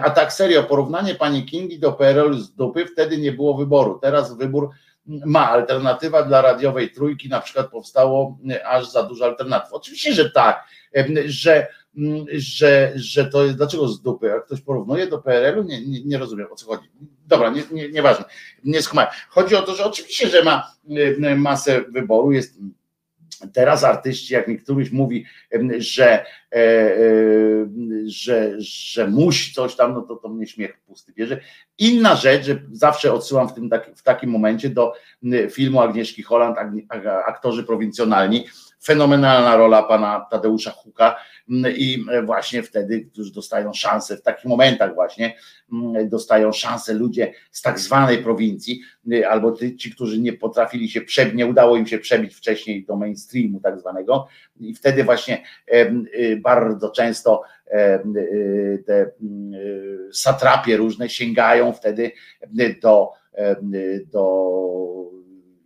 A 0.01 0.09
tak 0.09 0.33
serio, 0.33 0.63
porównanie 0.63 1.15
pani 1.15 1.45
Kingi 1.45 1.79
do 1.79 1.91
PRL 1.91 2.33
z 2.33 2.55
dupy, 2.55 2.85
wtedy 2.85 3.17
nie 3.17 3.31
było 3.31 3.57
wyboru. 3.57 3.99
Teraz 4.01 4.37
wybór 4.37 4.69
ma 5.05 5.49
alternatywa 5.49 6.23
dla 6.23 6.41
radiowej 6.41 6.91
trójki, 6.91 7.29
na 7.29 7.41
przykład 7.41 7.71
powstało 7.71 8.37
aż 8.65 8.91
za 8.91 9.03
dużo 9.03 9.25
alternatyw. 9.25 9.73
Oczywiście, 9.73 10.13
że 10.13 10.29
tak, 10.29 10.67
że, 11.25 11.67
że, 12.31 12.91
że 12.95 13.25
to 13.25 13.43
jest, 13.43 13.57
dlaczego 13.57 13.87
z 13.87 14.01
dupy, 14.01 14.27
jak 14.27 14.45
ktoś 14.45 14.61
porównuje 14.61 15.07
do 15.07 15.17
PRL-u, 15.17 15.63
nie, 15.63 15.87
nie, 15.87 16.03
nie 16.03 16.17
rozumiem 16.17 16.47
o 16.51 16.55
co 16.55 16.65
chodzi. 16.65 16.89
Dobra, 17.27 17.49
nie, 17.49 17.63
nie, 17.71 17.89
nieważne, 17.89 18.25
nie 18.63 18.81
skumaj. 18.81 19.07
Chodzi 19.29 19.55
o 19.55 19.61
to, 19.61 19.75
że 19.75 19.85
oczywiście, 19.85 20.27
że 20.27 20.43
ma 20.43 20.73
masę 21.35 21.81
wyboru, 21.81 22.31
jest 22.31 22.59
Teraz 23.53 23.83
artyści, 23.83 24.33
jak 24.33 24.47
niektóryś 24.47 24.91
mówi, 24.91 25.25
że, 25.77 26.25
e, 26.51 26.55
e, 26.55 26.97
że, 28.05 28.55
że 28.57 29.07
musi 29.07 29.53
coś 29.53 29.75
tam, 29.75 29.93
no 29.93 30.01
to, 30.01 30.15
to 30.15 30.29
mnie 30.29 30.47
śmiech 30.47 30.79
pusty 30.79 31.13
bierze. 31.13 31.39
Inna 31.77 32.15
rzecz, 32.15 32.45
że 32.45 32.61
zawsze 32.71 33.13
odsyłam 33.13 33.49
w, 33.49 33.53
tym, 33.53 33.69
w 33.95 34.03
takim 34.03 34.29
momencie 34.29 34.69
do 34.69 34.93
filmu 35.51 35.81
Agnieszki 35.81 36.23
Holland, 36.23 36.57
aktorzy 37.27 37.63
prowincjonalni, 37.63 38.45
fenomenalna 38.83 39.55
rola 39.55 39.83
pana 39.83 40.27
Tadeusza 40.31 40.71
Huka. 40.71 41.15
I 41.77 42.05
właśnie 42.25 42.63
wtedy, 42.63 43.01
którzy 43.01 43.33
dostają 43.33 43.73
szansę, 43.73 44.17
w 44.17 44.21
takich 44.21 44.45
momentach 44.45 44.95
właśnie 44.95 45.35
dostają 46.05 46.51
szansę 46.51 46.93
ludzie 46.93 47.33
z 47.51 47.61
tak 47.61 47.79
zwanej 47.79 48.17
prowincji, 48.17 48.81
albo 49.29 49.57
ci, 49.77 49.91
którzy 49.91 50.19
nie 50.19 50.33
potrafili 50.33 50.89
się 50.89 51.01
przebić, 51.01 51.35
nie 51.35 51.45
udało 51.45 51.77
im 51.77 51.87
się 51.87 51.99
przebić 51.99 52.35
wcześniej 52.35 52.85
do 52.85 52.95
mainstreamu 52.95 53.59
tak 53.59 53.79
zwanego. 53.79 54.27
I 54.59 54.73
wtedy 54.73 55.03
właśnie 55.03 55.43
y, 55.73 56.39
bardzo 56.43 56.89
często 56.89 57.41
y, 57.67 58.83
te 58.85 59.01
y, 59.01 60.09
satrapie 60.13 60.77
różne 60.77 61.09
sięgają 61.09 61.73
wtedy 61.73 62.11
do, 62.81 63.11
do 64.11 64.57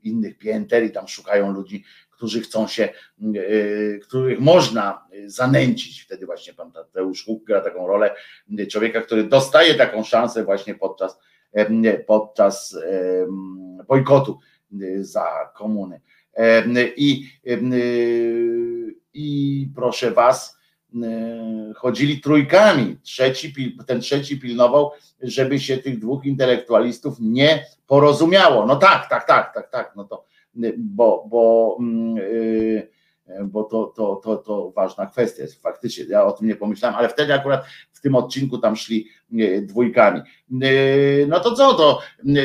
innych 0.03 0.37
pięter 0.37 0.83
i 0.83 0.91
tam 0.91 1.07
szukają 1.07 1.51
ludzi 1.51 1.83
którzy 2.21 2.41
chcą 2.41 2.67
się, 2.67 2.83
e, 2.83 3.97
których 3.97 4.39
można 4.39 5.07
zanęcić. 5.25 6.01
Wtedy 6.01 6.25
właśnie 6.25 6.53
pan 6.53 6.71
Tadeusz 6.71 7.25
Huk 7.25 7.43
gra 7.43 7.61
taką 7.61 7.87
rolę 7.87 8.15
człowieka, 8.69 9.01
który 9.01 9.23
dostaje 9.23 9.75
taką 9.75 10.03
szansę 10.03 10.43
właśnie 10.43 10.75
podczas, 10.75 11.19
e, 11.53 11.97
podczas 11.99 12.75
e, 12.75 13.27
bojkotu 13.87 14.39
za 14.99 15.51
komuny. 15.55 16.01
I, 16.95 17.27
i 19.13 19.67
proszę 19.75 20.11
was, 20.11 20.57
chodzili 21.75 22.21
trójkami. 22.21 22.97
Trzeci, 23.03 23.77
ten 23.87 24.01
trzeci 24.01 24.39
pilnował, 24.39 24.91
żeby 25.21 25.59
się 25.59 25.77
tych 25.77 25.99
dwóch 25.99 26.25
intelektualistów 26.25 27.17
nie 27.19 27.65
porozumiało. 27.87 28.65
No 28.65 28.75
tak, 28.75 29.09
tak, 29.09 29.27
tak, 29.27 29.53
tak, 29.53 29.71
tak. 29.71 29.93
No 29.95 30.03
to 30.03 30.30
bo, 30.77 31.27
bo, 31.29 31.77
mm, 31.79 32.17
y, 32.17 32.87
bo 33.43 33.63
to, 33.63 33.93
to, 33.95 34.15
to, 34.23 34.37
to 34.37 34.71
ważna 34.71 35.05
kwestia 35.05 35.41
jest 35.41 35.61
faktycznie. 35.61 36.05
Ja 36.09 36.23
o 36.23 36.31
tym 36.31 36.47
nie 36.47 36.55
pomyślałem, 36.55 36.97
ale 36.97 37.09
wtedy 37.09 37.33
akurat 37.33 37.65
w 37.91 38.01
tym 38.01 38.15
odcinku 38.15 38.57
tam 38.57 38.75
szli 38.75 39.07
y, 39.39 39.61
dwójkami. 39.61 40.21
Y, 40.63 41.25
no 41.29 41.39
to 41.39 41.55
co, 41.55 41.73
to 41.73 42.01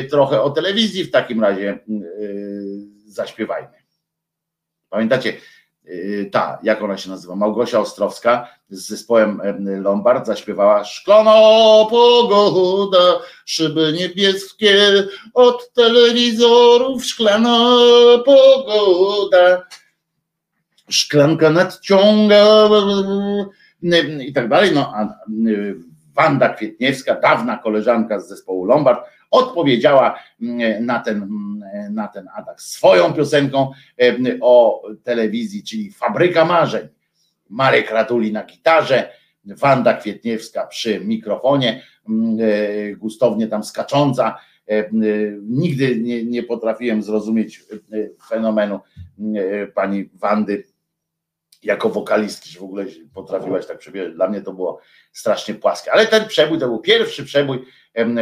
trochę 0.09 0.41
o 0.41 0.49
telewizji 0.49 1.03
w 1.03 1.11
takim 1.11 1.41
razie 1.41 1.79
zaśpiewajmy. 3.05 3.77
Pamiętacie, 4.89 5.33
Y, 5.33 5.39
ta, 6.31 6.59
jak 6.63 6.81
ona 6.81 6.97
się 6.97 7.09
nazywa, 7.09 7.35
Małgosia 7.35 7.79
Ostrowska 7.79 8.47
z 8.69 8.87
zespołem 8.87 9.41
Lombard 9.81 10.25
zaśpiewała 10.25 10.83
Szklana 10.83 11.35
pogoda, 11.89 13.19
szyby 13.45 13.93
niebieskie 13.93 15.03
od 15.33 15.73
telewizorów, 15.73 17.05
szklana 17.05 17.57
pogoda, 18.25 19.63
szklanka 20.89 21.49
nadciąga 21.49 22.69
i 24.19 24.33
tak 24.33 24.49
dalej. 24.49 24.71
No, 24.73 24.93
a 24.95 25.15
Wanda 26.15 26.49
Kwietniewska, 26.49 27.15
dawna 27.15 27.57
koleżanka 27.57 28.19
z 28.19 28.27
zespołu 28.27 28.65
Lombard, 28.65 29.05
odpowiedziała 29.31 30.19
na 30.81 30.99
ten, 30.99 31.15
mm, 31.17 31.56
na 31.91 32.07
ten 32.07 32.27
atak 32.35 32.61
swoją 32.61 33.13
piosenką 33.13 33.71
o 34.41 34.83
telewizji, 35.03 35.63
czyli 35.63 35.91
Fabryka 35.91 36.45
Marzeń. 36.45 36.87
Marek 37.49 37.91
Raduli 37.91 38.31
na 38.31 38.43
gitarze, 38.43 39.09
Wanda 39.45 39.93
Kwietniewska 39.93 40.67
przy 40.67 40.99
mikrofonie, 40.99 41.83
mm, 42.09 42.37
e, 42.41 42.95
gustownie 42.95 43.47
tam 43.47 43.63
skacząca. 43.63 44.37
E, 44.69 44.89
nigdy 45.41 45.99
nie, 45.99 46.25
nie 46.25 46.43
potrafiłem 46.43 47.03
zrozumieć 47.03 47.59
e, 47.59 48.09
fenomenu 48.29 48.79
pani 49.75 50.09
Wandy 50.13 50.63
jako 51.63 51.89
wokalistki, 51.89 52.49
że 52.49 52.59
w 52.59 52.63
ogóle 52.63 52.85
potrafiłaś 53.13 53.65
tak 53.65 53.77
przebierać. 53.77 54.13
Dla 54.13 54.27
mnie 54.29 54.41
to 54.41 54.53
było 54.53 54.79
strasznie 55.11 55.53
płaskie. 55.53 55.93
Ale 55.93 56.07
ten 56.07 56.27
przebój 56.27 56.59
to 56.59 56.67
był 56.67 56.79
pierwszy 56.79 57.25
przebój 57.25 57.65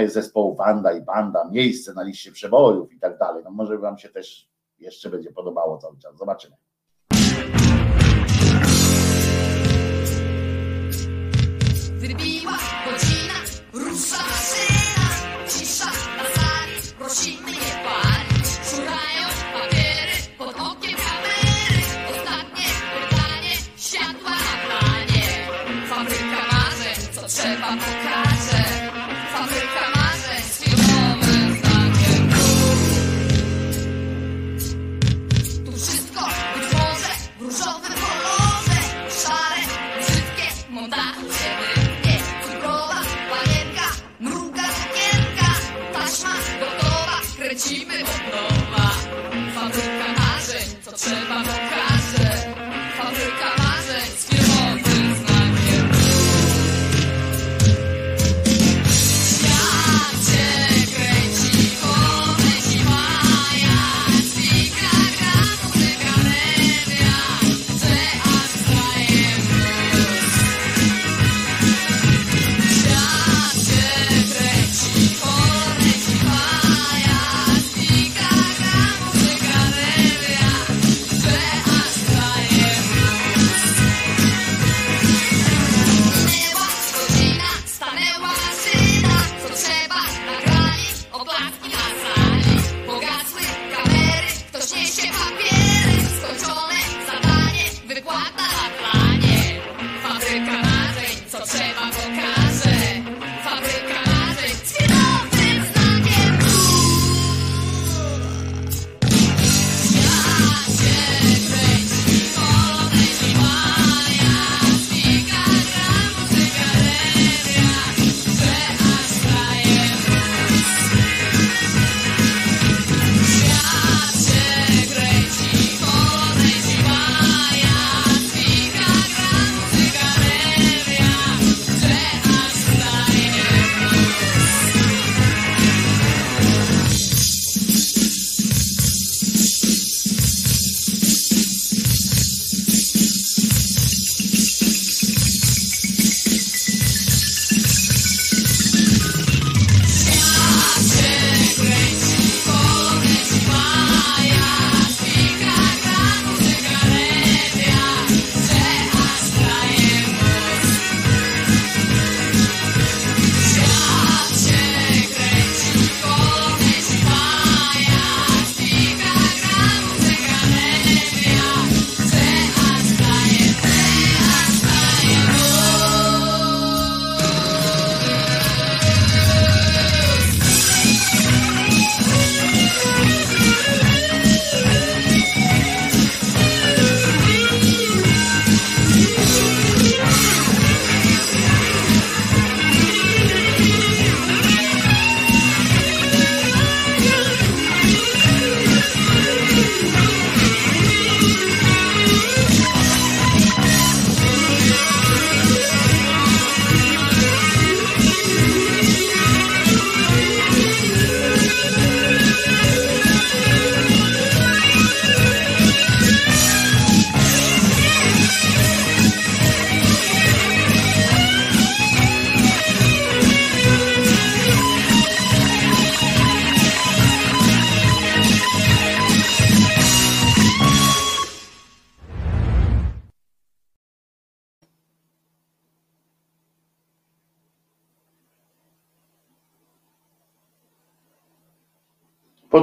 zespołu 0.07 0.56
Wanda 0.56 0.94
i 0.94 1.02
Banda, 1.02 1.49
miejsce 1.52 1.94
na 1.94 2.03
liście 2.03 2.32
przebojów 2.32 2.94
i 2.94 2.99
tak 2.99 3.18
dalej. 3.18 3.44
No 3.44 3.52
może 3.52 3.78
wam 3.78 3.98
się 3.98 4.10
też 4.10 4.49
jeszcze 4.80 5.10
będzie 5.10 5.32
podobało 5.32 5.78
cały 5.78 5.98
czas. 5.99 6.18
Zobaczymy. 6.18 6.56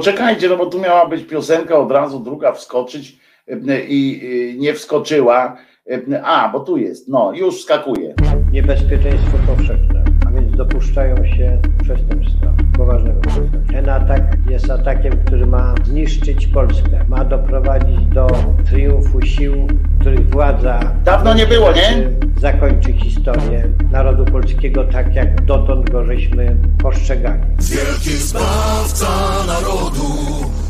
Poczekajcie, 0.03 0.49
no 0.49 0.57
bo 0.57 0.65
tu 0.65 0.79
miała 0.79 1.07
być 1.07 1.23
piosenka 1.23 1.77
od 1.77 1.91
razu, 1.91 2.19
druga 2.19 2.51
wskoczyć 2.51 3.17
i 3.87 4.57
nie 4.59 4.73
wskoczyła. 4.73 5.57
A, 6.23 6.49
bo 6.53 6.59
tu 6.59 6.77
jest, 6.77 7.07
no 7.07 7.33
już 7.33 7.61
skakuje. 7.61 8.13
Niebezpieczeństwo 8.51 9.37
powszechne, 9.47 10.03
a 10.27 10.31
więc 10.31 10.57
dopuszczają 10.57 11.15
się 11.15 11.61
przestępstwa, 11.83 12.53
poważnego 12.77 13.21
przestępstwa. 13.21 13.73
Ten 13.73 13.89
atak 13.89 14.21
jest 14.49 14.71
atakiem, 14.71 15.13
który 15.25 15.45
ma 15.45 15.75
zniszczyć 15.83 16.47
Polskę, 16.47 17.05
ma 17.07 17.25
doprowadzić 17.25 18.05
do 18.05 18.27
triumfu 18.69 19.21
sił, 19.21 19.67
których 20.03 20.29
władza... 20.29 20.79
Dawno 21.05 21.33
nie 21.33 21.45
było, 21.47 21.71
nie? 21.71 22.09
Zakończy 22.37 22.93
historię 22.93 23.67
narodu 23.91 24.25
polskiego 24.25 24.83
tak, 24.83 25.15
jak 25.15 25.41
dotąd 25.41 25.89
go 25.89 26.05
żeśmy 26.05 26.55
postrzegali. 26.81 27.41
Wielki 27.59 28.17
zbawca 28.17 29.07
narodu, 29.47 30.15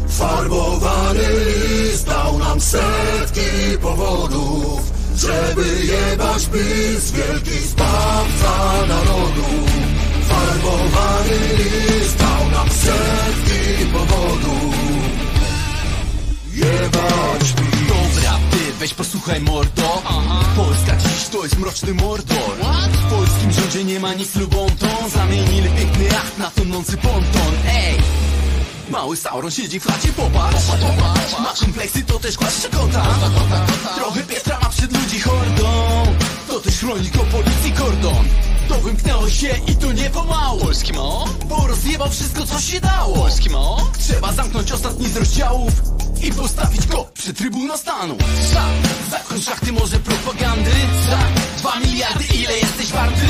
farbowany 0.07 1.23
list 1.63 2.07
dał 2.07 2.39
nam 2.39 2.61
setki 2.61 3.77
powodów 3.81 4.93
żeby 5.17 5.65
jebać 5.85 6.45
PiS, 6.45 7.11
wielki 7.11 7.67
zbawca 7.67 8.85
narodu. 8.87 9.45
Farbowany 10.21 11.39
list 11.57 12.17
dał 12.17 12.51
nam 12.51 12.69
setki 12.69 13.85
powodów. 13.93 14.75
Jebać 16.53 17.53
PiS. 17.53 17.72
Weź 18.83 18.93
posłuchaj 18.93 19.41
mordo. 19.41 20.01
Polska 20.55 20.95
dziś 20.95 21.27
to 21.31 21.43
jest 21.43 21.59
mroczny 21.59 21.93
mordor. 21.93 22.57
W 22.91 23.09
polskim 23.09 23.51
rządzie 23.51 23.83
nie 23.83 23.99
ma 23.99 24.13
nic 24.13 24.35
lubontą 24.35 24.87
Zamienili 25.09 25.69
piękny 25.69 26.03
jacht 26.03 26.37
na 26.37 26.51
tonący 26.51 26.97
ponton. 26.97 27.53
Ej! 27.67 27.95
Mały 28.89 29.17
Sauron 29.17 29.51
siedzi 29.51 29.79
w 29.79 29.85
chacie, 29.85 30.09
popatrz. 30.13 30.67
Ma 31.39 31.53
kompleksy, 31.59 32.03
to 32.03 32.19
też 32.19 32.37
głaszcze 32.37 32.69
kota. 32.69 33.05
Trochę 33.95 34.23
Pietra 34.23 34.59
ma 34.59 34.69
przed 34.69 34.97
ludzi 34.97 35.19
hordą. 35.19 35.65
To 36.47 36.59
też 36.59 36.79
chroni 36.79 37.09
go 37.09 37.19
policji 37.19 37.71
kordon 37.71 38.25
To 38.67 38.75
wymknęło 38.79 39.29
się 39.29 39.47
i 39.67 39.75
to 39.75 39.91
nie 39.91 40.09
pomału. 40.09 40.59
Polski 40.59 40.93
mo? 40.93 41.25
Bo 41.45 41.67
rozjebał 41.67 42.09
wszystko 42.09 42.45
co 42.45 42.59
się 42.61 42.79
dało. 42.81 43.15
Polski 43.15 43.49
mo? 43.49 43.91
Trzeba 43.99 44.33
zamknąć 44.33 44.71
ostatni 44.71 45.09
z 45.09 45.17
rozdziałów 45.17 45.73
I 46.23 46.31
postawić 46.31 46.87
go 46.87 47.05
przy 47.13 47.33
Trybunał 47.33 47.77
Stanu. 47.77 48.17
Za, 48.53 48.65
zakon 49.11 49.41
szachty 49.41 49.71
może 49.71 49.99
propagandy? 49.99 50.71
Za 51.09 51.19
dwa 51.57 51.79
miliardy 51.79 52.23
ile 52.35 52.57
jesteś 52.57 52.91
warty? 52.91 53.25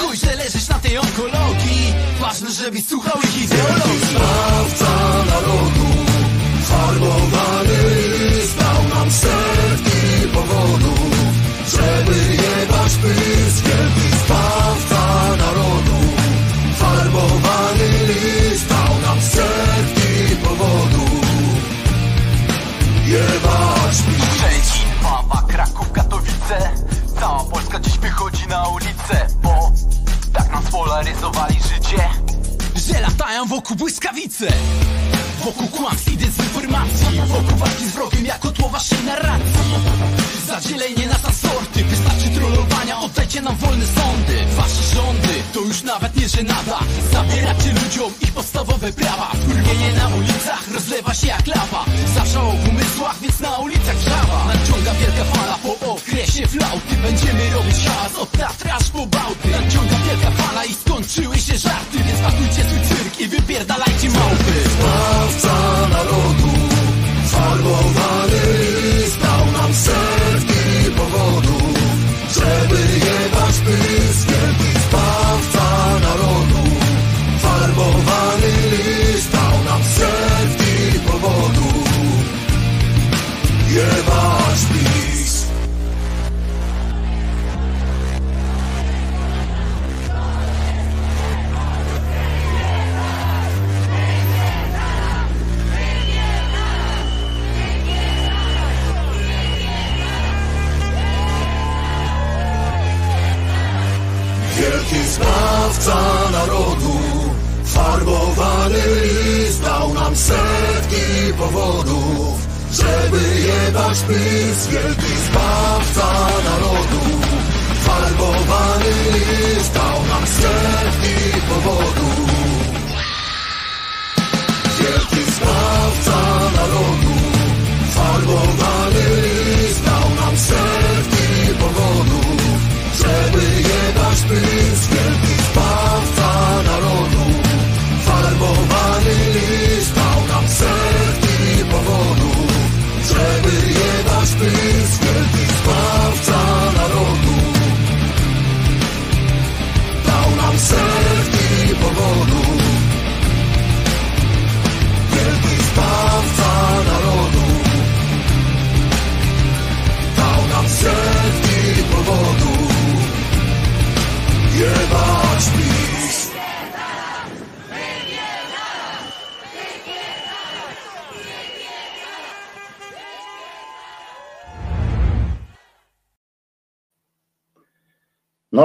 Chuj, 0.00 0.16
że 0.16 0.36
leżysz 0.36 0.68
na 0.68 0.78
tej 0.78 0.98
onkologii. 0.98 1.94
Ważne, 2.20 2.50
żebyś 2.52 2.86
słuchał 2.86 3.22
ich 3.22 3.44
ideologii. 3.44 4.06
Zbawca 4.10 4.90
narodu, 5.30 5.86
farbowany 6.62 7.78
dał 8.58 8.98
nam 8.98 9.10
setki 9.12 10.28
powodów, 10.34 11.19
żeby 11.70 12.16
jebać 12.34 12.92
PiS, 12.96 13.60
wielki 13.60 14.16
zbawca 14.24 15.36
narodu. 15.36 16.00
Farbowany 16.74 17.88
list 18.08 18.68
dał 18.68 19.00
nam 19.06 19.20
setki 19.20 20.36
powodów, 20.36 21.24
jebać 23.06 23.96
PiS. 24.06 24.30
Szczecin, 24.36 24.88
Wawa, 25.02 25.42
Kraków, 25.48 25.92
Katowice 25.92 26.70
Cała 27.20 27.44
Polska 27.44 27.80
dziś 27.80 27.98
wychodzi 27.98 28.46
na 28.48 28.68
ulicę 28.68 29.26
Bo 29.42 29.72
tak 30.32 30.52
nam 30.52 30.62
spolaryzowali 30.66 31.54
życie 31.54 32.29
Że 32.92 33.00
latają 33.00 33.46
wokół 33.46 33.76
błyskawice 33.76 34.46
Wokół 35.44 35.68
kłamstw 35.68 36.12
i 36.12 36.16
dezinformacji 36.16 37.20
Wokół 37.26 37.56
walki 37.56 37.84
z 37.84 37.90
wrogiem 37.90 38.26
jako 38.26 38.50
tło 38.52 38.68
waszej 38.68 39.04
narracji. 39.04 39.74
Zadzielenie 40.46 41.06
nas 41.06 41.22
na 41.22 41.32
sorty. 41.32 41.84
Wystarczy 41.84 42.28
trollowania, 42.34 42.98
oddajcie 43.00 43.40
nam 43.42 43.56
wolne 43.56 43.84
sądy. 43.86 44.36
Wasze 44.56 44.94
rządy 44.94 45.34
to 45.52 45.60
już 45.60 45.82
nawet 45.82 46.16
nie 46.16 46.28
żenada. 46.28 46.78
Zabieracie 47.12 47.72
ludziom 47.72 48.12
ich 48.20 48.32
podstawowe 48.32 48.92
prawa. 48.92 49.26
Wkurwienie 49.26 49.92
na 49.92 50.08
ulicach 50.08 50.62
rozlewa 50.74 51.14
się 51.14 51.26
jak 51.26 51.46
lawa. 51.46 51.84
Zawsze 52.14 52.38
w 52.38 52.68
umysłach, 52.68 53.16
więc 53.20 53.40
na 53.40 53.58
ulicach 53.58 53.96
wrzawa 53.96 54.44
Nadciąga 54.46 54.94
wielka 54.94 55.24
fala 55.24 55.58
po 55.58 55.92
okresie 55.92 56.46
flauty. 56.48 56.96
Będziemy 57.02 57.50
robić 57.50 57.76
hałas 57.86 58.14
od 58.18 58.30
Tatry 58.32 58.72
aż 58.72 58.88
po 58.90 59.06
Bałty. 59.06 59.48
Nadciąga 59.50 59.96
wielka 60.06 60.30
fala 60.30 60.64
i 60.64 60.74
skończyły 60.74 61.38
się 61.38 61.58
żarty 61.58 61.98
Więc 62.06 62.20
pakujcie 62.20 62.64
cyrk 62.88 63.20
i 63.20 63.28
wypierdalajcie 63.28 64.08
małpy. 64.08 64.54
Zbawca 64.72 65.88
narodu, 65.88 66.52
farbowany 67.26 68.40
list 68.82 69.18
dał 69.20 69.46
nam 69.52 69.74
setki 69.74 70.90
powodów, 70.96 71.78
żeby 72.34 72.78
jebać 73.06 73.54
PiS, 73.66 74.24
wielki 74.24 74.69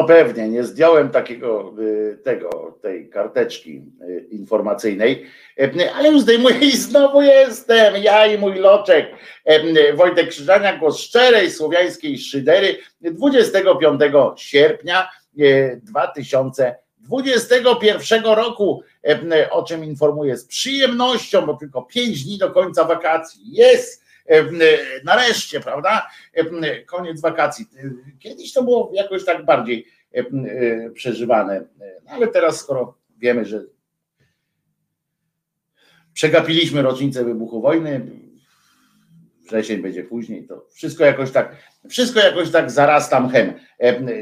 pewnie, 0.07 0.49
nie 0.49 0.63
zdjąłem 0.63 1.09
takiego 1.09 1.73
y, 1.79 2.17
tego, 2.23 2.77
tej 2.81 3.09
karteczki 3.09 3.81
y, 4.01 4.27
informacyjnej, 4.31 5.25
y, 5.59 5.93
ale 5.95 6.11
już 6.11 6.21
zdejmuję 6.21 6.59
i 6.59 6.77
znowu 6.77 7.21
jestem, 7.21 8.03
ja 8.03 8.27
i 8.27 8.37
mój 8.37 8.55
loczek. 8.55 9.07
Wojtek 9.95 10.29
Krzyżania, 10.29 10.77
głos 10.77 10.99
szczerej 10.99 11.51
słowiańskiej 11.51 12.17
szydery 12.17 12.77
25 13.01 14.01
sierpnia 14.35 15.09
2021 15.83 18.23
roku, 18.23 18.83
o 19.51 19.63
czym 19.63 19.83
informuję 19.83 20.37
z 20.37 20.45
przyjemnością, 20.45 21.45
bo 21.45 21.53
tylko 21.53 21.81
5 21.81 22.23
dni 22.23 22.37
do 22.37 22.51
końca 22.51 22.83
wakacji. 22.83 23.41
Jest! 23.45 24.05
nareszcie, 25.03 25.59
prawda? 25.59 26.07
Koniec 26.85 27.21
wakacji. 27.21 27.65
Kiedyś 28.19 28.53
to 28.53 28.63
było 28.63 28.91
jakoś 28.93 29.25
tak 29.25 29.45
bardziej 29.45 29.87
przeżywane, 30.93 31.65
no 32.05 32.11
ale 32.11 32.27
teraz 32.27 32.59
skoro 32.59 32.97
wiemy, 33.17 33.45
że 33.45 33.65
Przegapiliśmy 36.15 36.81
rocznicę 36.81 37.25
wybuchu 37.25 37.61
wojny. 37.61 38.05
Wrzesień 39.45 39.81
będzie 39.81 40.03
później. 40.03 40.47
To 40.47 40.65
wszystko 40.73 41.05
jakoś 41.05 41.31
tak, 41.31 41.55
wszystko 41.89 42.19
jakoś 42.19 42.51
tak 42.51 42.71
zarasta 42.71 43.19
mchem, 43.19 43.53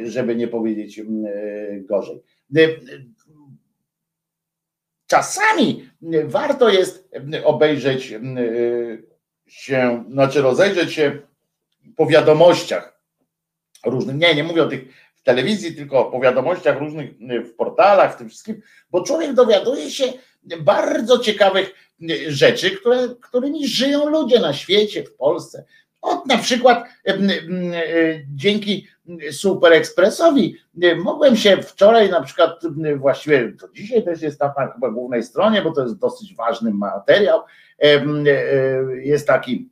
żeby 0.03 0.35
nie 0.35 0.47
powiedzieć 0.47 1.01
gorzej. 1.81 2.23
Czasami 5.07 5.89
warto 6.23 6.69
jest 6.69 7.09
obejrzeć 7.43 8.13
się, 9.47 10.03
znaczy 10.09 10.41
rozejrzeć 10.41 10.93
się 10.93 11.19
po 11.95 12.07
wiadomościach 12.07 13.01
różnych. 13.85 14.15
Nie, 14.15 14.35
nie 14.35 14.43
mówię 14.43 14.63
o 14.63 14.67
tych 14.67 14.81
telewizji, 15.23 15.75
tylko 15.75 16.05
po 16.05 16.19
wiadomościach 16.19 16.79
różnych 16.79 17.09
w 17.45 17.55
portalach, 17.55 18.13
w 18.13 18.17
tym 18.17 18.29
wszystkim, 18.29 18.61
bo 18.91 19.03
człowiek 19.03 19.33
dowiaduje 19.33 19.91
się 19.91 20.03
bardzo 20.59 21.19
ciekawych 21.19 21.73
rzeczy, 22.27 22.71
które, 22.71 23.07
którymi 23.21 23.67
żyją 23.67 24.09
ludzie 24.09 24.39
na 24.39 24.53
świecie, 24.53 25.03
w 25.03 25.15
Polsce. 25.15 25.65
Od 26.01 26.25
na 26.25 26.37
przykład 26.37 26.83
dzięki 28.35 28.87
Super 29.31 29.73
Expressowi 29.73 30.57
mogłem 31.03 31.35
się 31.35 31.57
wczoraj 31.57 32.09
na 32.09 32.21
przykład 32.21 32.61
właściwie 32.97 33.53
to 33.59 33.67
dzisiaj 33.73 34.03
też 34.03 34.21
jest 34.21 34.39
na 34.39 34.53
chyba 34.73 34.89
głównej 34.89 35.23
stronie, 35.23 35.61
bo 35.61 35.71
to 35.71 35.83
jest 35.83 35.97
dosyć 35.97 36.35
ważny 36.35 36.71
materiał. 36.71 37.41
Jest 39.03 39.27
taki 39.27 39.69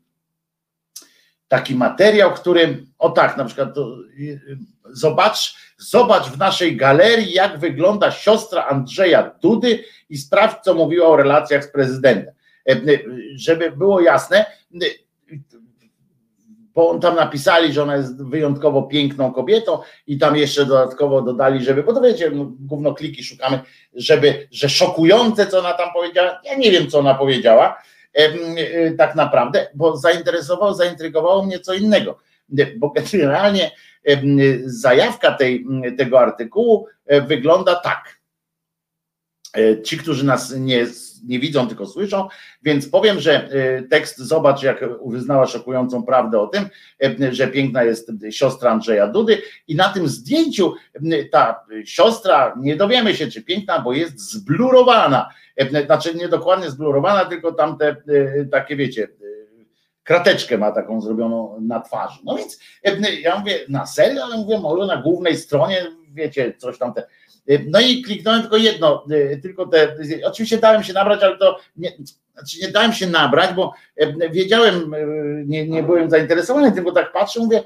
taki 1.48 1.76
materiał, 1.76 2.34
który, 2.34 2.86
o 3.00 3.10
tak, 3.10 3.38
na 3.38 3.46
przykład 3.46 3.76
to, 3.76 3.98
zobacz, 4.94 5.56
zobacz 5.78 6.28
w 6.28 6.38
naszej 6.38 6.78
galerii, 6.78 7.34
jak 7.34 7.60
wygląda 7.60 8.12
siostra 8.12 8.66
Andrzeja 8.66 9.32
Dudy 9.42 9.84
i 10.10 10.18
sprawdź, 10.18 10.64
co 10.64 10.74
mówiła 10.74 11.08
o 11.08 11.18
relacjach 11.18 11.64
z 11.64 11.72
prezydentem. 11.72 12.34
Żeby 13.36 13.72
było 13.72 14.02
jasne, 14.02 14.46
bo 16.74 16.90
on 16.90 17.00
tam 17.00 17.16
napisali, 17.16 17.74
że 17.74 17.84
ona 17.84 17.96
jest 17.96 18.24
wyjątkowo 18.24 18.84
piękną 18.84 19.34
kobietą 19.34 19.80
i 20.08 20.18
tam 20.18 20.36
jeszcze 20.36 20.66
dodatkowo 20.66 21.22
dodali, 21.22 21.64
żeby, 21.64 21.84
bo 21.84 21.94
to 21.94 22.02
wiecie, 22.02 22.30
no, 22.30 22.46
gówno 22.60 22.94
kliki 22.94 23.24
szukamy, 23.24 23.60
żeby, 23.94 24.48
że 24.52 24.70
szokujące, 24.70 25.48
co 25.48 25.60
ona 25.60 25.74
tam 25.74 25.90
powiedziała, 25.94 26.42
ja 26.44 26.56
nie 26.56 26.72
wiem, 26.72 26.90
co 26.90 27.00
ona 27.00 27.16
powiedziała, 27.16 27.82
e, 28.14 28.92
tak 28.92 29.16
naprawdę, 29.16 29.68
bo 29.74 29.98
zainteresowało, 29.98 30.74
zaintrygowało 30.74 31.46
mnie 31.46 31.60
co 31.60 31.74
innego, 31.74 32.18
bo 32.78 32.90
generalnie 32.90 33.72
zajawka 34.66 35.32
tej, 35.32 35.66
tego 35.98 36.20
artykułu 36.20 36.88
e, 37.06 37.22
wygląda 37.22 37.76
tak. 37.76 38.22
E, 39.58 39.82
ci, 39.82 39.98
którzy 39.98 40.26
nas 40.26 40.54
nie 40.58 40.88
nie 41.24 41.40
widzą, 41.40 41.68
tylko 41.68 41.86
słyszą, 41.86 42.28
więc 42.64 42.90
powiem, 42.90 43.20
że 43.20 43.54
y, 43.54 43.88
tekst, 43.90 44.18
zobacz, 44.18 44.64
jak 44.64 44.86
uznała 45.00 45.48
szokującą 45.48 46.04
prawdę 46.04 46.40
o 46.40 46.48
tym, 46.48 46.66
że 47.32 47.48
piękna 47.48 47.84
jest 47.84 48.12
siostra 48.32 48.72
Andrzeja 48.72 49.08
Dudy 49.08 49.42
i 49.68 49.76
na 49.76 49.90
tym 49.90 50.08
zdjęciu 50.08 50.74
ta 51.32 51.66
siostra, 51.86 52.56
nie 52.60 52.76
dowiemy 52.76 53.16
się, 53.16 53.28
czy 53.28 53.44
piękna, 53.44 53.80
bo 53.80 53.94
jest 53.94 54.20
zblurowana, 54.20 55.30
znaczy 55.86 56.16
nie 56.16 56.28
dokładnie 56.28 56.70
zblurowana, 56.70 57.26
tylko 57.26 57.52
tamte 57.52 57.96
takie, 58.52 58.76
wiecie, 58.76 59.08
krateczkę 60.04 60.58
ma 60.58 60.72
taką 60.72 61.02
zrobioną 61.02 61.58
na 61.62 61.80
twarzy. 61.80 62.20
No 62.24 62.36
więc 62.36 62.60
ja 63.22 63.40
mówię, 63.40 63.60
na 63.70 63.86
serio, 63.86 64.24
ale 64.24 64.38
mówię, 64.38 64.60
może 64.60 64.96
na 64.96 65.02
głównej 65.02 65.38
stronie, 65.38 65.92
wiecie, 66.14 66.54
coś 66.58 66.78
tam 66.78 66.94
te 66.94 67.04
no 67.68 67.80
i 67.80 68.02
kliknąłem 68.02 68.42
tylko 68.42 68.58
jedno, 68.58 69.06
y, 69.12 69.40
tylko 69.42 69.66
te, 69.66 69.98
oczywiście 70.26 70.58
dałem 70.58 70.84
się 70.84 70.94
nabrać, 70.94 71.24
ale 71.24 71.38
to 71.38 71.58
nie, 71.76 71.92
znaczy 72.34 72.58
nie 72.62 72.68
dałem 72.68 72.94
się 72.94 73.08
nabrać, 73.08 73.54
bo 73.56 73.74
e, 73.96 74.30
wiedziałem, 74.30 74.94
e, 74.94 74.98
nie, 75.46 75.68
nie 75.68 75.84
byłem 75.84 76.10
zainteresowany 76.10 76.72
tym, 76.72 76.84
bo 76.84 76.92
tak 76.92 77.12
patrzę, 77.12 77.40
mówię, 77.40 77.64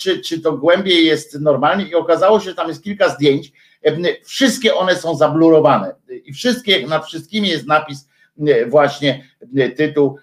czy, 0.00 0.20
czy 0.20 0.40
to 0.40 0.52
głębiej 0.52 1.06
jest 1.06 1.40
normalnie 1.40 1.84
i 1.84 1.94
okazało 1.94 2.40
się, 2.40 2.50
że 2.50 2.54
tam 2.54 2.68
jest 2.68 2.82
kilka 2.82 3.08
zdjęć, 3.08 3.52
e, 3.84 3.96
wszystkie 4.24 4.74
one 4.74 4.96
są 4.96 5.16
zablurowane 5.16 5.94
i 6.24 6.32
wszystkie, 6.32 6.86
nad 6.86 7.06
wszystkimi 7.06 7.48
jest 7.48 7.66
napis 7.66 8.08
właśnie 8.66 9.24
tytuł 9.76 10.18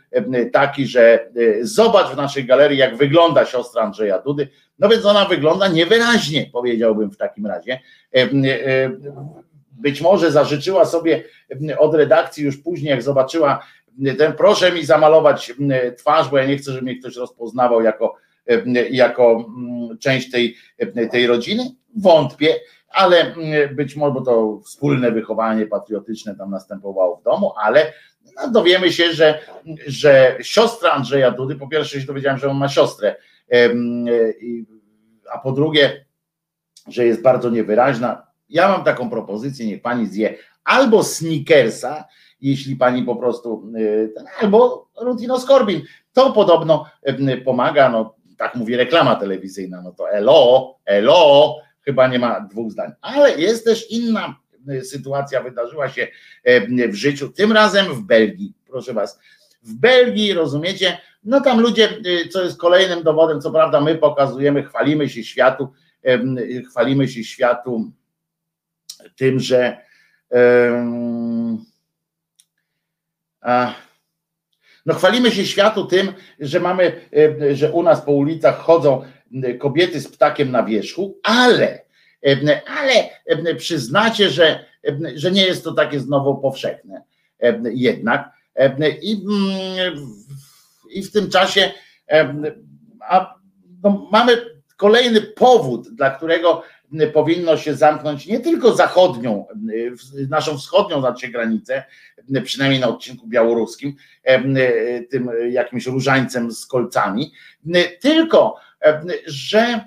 taki, 0.52 0.88
że 0.88 1.30
zobacz 1.61 2.07
w 2.07 2.18
naszej 2.18 2.45
galerii, 2.45 2.77
jak 2.77 2.98
wygląda 2.98 3.45
siostra 3.45 3.81
Andrzeja 3.81 4.19
Dudy. 4.19 4.48
No 4.80 4.89
więc 4.89 5.06
ona 5.06 5.26
wygląda 5.26 5.68
niewyraźnie, 5.68 6.49
powiedziałbym 6.53 7.11
w 7.11 7.18
takim 7.18 7.45
razie. 7.45 7.80
Być 9.72 10.02
może 10.02 10.31
zażyczyła 10.31 10.85
sobie 10.85 11.23
od 11.77 11.95
redakcji 11.95 12.44
już 12.44 12.57
później, 12.57 12.89
jak 12.89 13.03
zobaczyła 13.03 13.64
ten, 14.18 14.34
proszę 14.34 14.72
mi 14.72 14.85
zamalować 14.85 15.53
twarz, 15.98 16.30
bo 16.30 16.38
ja 16.38 16.45
nie 16.45 16.57
chcę, 16.57 16.72
żeby 16.72 16.84
mnie 16.84 16.99
ktoś 16.99 17.15
rozpoznawał 17.15 17.81
jako, 17.81 18.15
jako 18.91 19.45
część 19.99 20.31
tej, 20.31 20.56
tej 21.11 21.27
rodziny. 21.27 21.64
Wątpię, 21.95 22.56
ale 22.89 23.35
być 23.76 23.95
może, 23.95 24.14
bo 24.14 24.22
to 24.22 24.60
wspólne 24.65 25.11
wychowanie 25.11 25.68
patriotyczne 25.68 26.35
tam 26.35 26.52
następowało 26.52 27.18
w 27.18 27.23
domu, 27.23 27.52
ale 27.64 27.94
no, 28.38 28.51
dowiemy 28.51 28.91
się, 28.91 29.14
że, 29.14 29.39
że 29.88 30.38
siostra 30.41 30.91
Andrzeja 30.91 31.31
Dudy, 31.31 31.55
po 31.55 31.68
pierwsze 31.68 32.01
się 32.01 32.07
dowiedziałem, 32.07 32.39
że 32.39 32.49
on 32.49 32.57
ma 32.57 32.69
siostrę, 32.69 33.15
a 35.31 35.38
po 35.38 35.51
drugie, 35.51 36.05
że 36.88 37.05
jest 37.05 37.22
bardzo 37.22 37.49
niewyraźna. 37.49 38.27
Ja 38.49 38.68
mam 38.68 38.84
taką 38.84 39.09
propozycję, 39.09 39.68
niech 39.68 39.81
pani 39.81 40.07
zje 40.07 40.38
albo 40.68 41.03
sneakersa, 41.03 42.05
jeśli 42.41 42.76
pani 42.76 43.03
po 43.03 43.15
prostu, 43.15 43.72
y, 43.77 44.14
albo 44.41 44.89
rutinoskorbin. 45.01 45.81
To 46.14 46.31
podobno 46.31 46.85
pomaga, 47.45 47.89
no 47.89 48.15
tak 48.38 48.55
mówi 48.55 48.76
reklama 48.76 49.15
telewizyjna, 49.15 49.81
no 49.81 49.91
to 49.91 50.11
elo, 50.11 50.76
elo, 50.85 51.55
chyba 51.81 52.07
nie 52.07 52.19
ma 52.19 52.41
dwóch 52.41 52.72
zdań. 52.72 52.91
Ale 53.01 53.39
jest 53.39 53.65
też 53.65 53.91
inna 53.91 54.35
sytuacja, 54.84 55.44
wydarzyła 55.44 55.89
się 55.89 56.07
w 56.89 56.94
życiu, 56.94 57.30
tym 57.30 57.52
razem 57.52 57.94
w 57.94 58.02
Belgii, 58.02 58.53
proszę 58.68 58.94
was. 58.94 59.19
W 59.64 59.73
Belgii, 59.73 60.34
rozumiecie, 60.34 60.98
no 61.23 61.41
tam 61.41 61.60
ludzie, 61.60 61.89
y, 62.06 62.27
co 62.27 62.44
jest 62.44 62.57
kolejnym 62.57 63.03
dowodem, 63.03 63.41
co 63.41 63.52
prawda 63.52 63.81
my 63.81 63.95
pokazujemy, 63.95 64.64
chwalimy 64.64 65.10
się 65.10 65.23
światu, 65.23 65.73
chwalimy 66.69 67.07
się 67.07 67.23
światu 67.23 67.91
tym, 69.15 69.39
że 69.39 69.77
no 74.85 74.94
chwalimy 74.94 75.31
się 75.31 75.45
światu 75.45 75.85
tym, 75.85 76.14
że 76.39 76.60
mamy, 76.60 77.02
że 77.53 77.72
u 77.72 77.84
nas 77.84 78.02
po 78.02 78.11
ulicach 78.11 78.57
chodzą 78.57 79.06
kobiety 79.60 79.99
z 79.99 80.07
ptakiem 80.07 80.52
na 80.52 80.64
wierzchu, 80.64 81.19
ale, 81.23 81.86
ale 82.67 83.09
przyznacie, 83.55 84.29
że, 84.29 84.65
że 85.15 85.31
nie 85.31 85.45
jest 85.45 85.63
to 85.63 85.73
takie 85.73 85.99
znowu 85.99 86.37
powszechne 86.37 87.01
jednak. 87.63 88.29
I, 89.01 89.25
i 90.89 91.03
w 91.03 91.11
tym 91.11 91.29
czasie 91.29 91.71
a, 93.01 93.35
no, 93.83 94.07
mamy 94.11 94.37
kolejny 94.77 95.21
powód, 95.21 95.89
dla 95.95 96.09
którego 96.09 96.63
powinno 97.13 97.57
się 97.57 97.75
zamknąć 97.75 98.27
nie 98.27 98.39
tylko 98.39 98.75
zachodnią, 98.75 99.45
naszą 100.29 100.57
wschodnią 100.57 100.99
znaczy 100.99 101.27
granicę, 101.27 101.83
przynajmniej 102.43 102.81
na 102.81 102.87
odcinku 102.87 103.27
białoruskim, 103.27 103.95
tym 105.09 105.31
jakimś 105.49 105.85
różańcem 105.85 106.51
z 106.51 106.65
kolcami, 106.65 107.31
tylko 108.01 108.55
że 109.25 109.85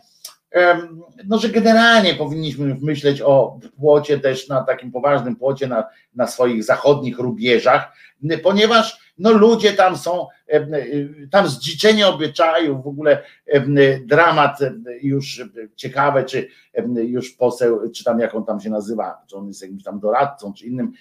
no, 1.27 1.39
że 1.39 1.49
generalnie 1.49 2.15
powinniśmy 2.15 2.77
myśleć 2.83 3.23
o 3.23 3.59
płocie 3.79 4.19
też 4.19 4.49
na 4.49 4.65
takim 4.65 4.93
poważnym 4.93 5.37
płocie 5.37 5.67
na, 5.67 5.85
na 6.15 6.27
swoich 6.27 6.65
zachodnich 6.65 7.19
rubieżach, 7.19 7.97
ponieważ 8.43 9.13
no 9.19 9.33
ludzie 9.33 9.73
tam 9.73 9.97
są, 9.97 10.27
tam 11.31 11.49
zdziczenie 11.49 12.07
obyczajów, 12.07 12.85
w 12.85 12.87
ogóle 12.87 13.23
dramat 14.05 14.59
już 15.03 15.43
ciekawe, 15.77 16.25
czy 16.25 16.49
już 16.95 17.31
poseł, 17.31 17.91
czy 17.91 18.05
tam 18.05 18.21
jak 18.21 18.35
on 18.35 18.45
tam 18.45 18.61
się 18.61 18.71
nazywa, 18.71 19.23
czy 19.27 19.37
on 19.37 19.49
jest 19.49 19.63
jakimś 19.63 19.83
tam 19.83 20.01
doradcą, 20.01 20.53
czy 20.53 20.67
innym, 20.67 20.93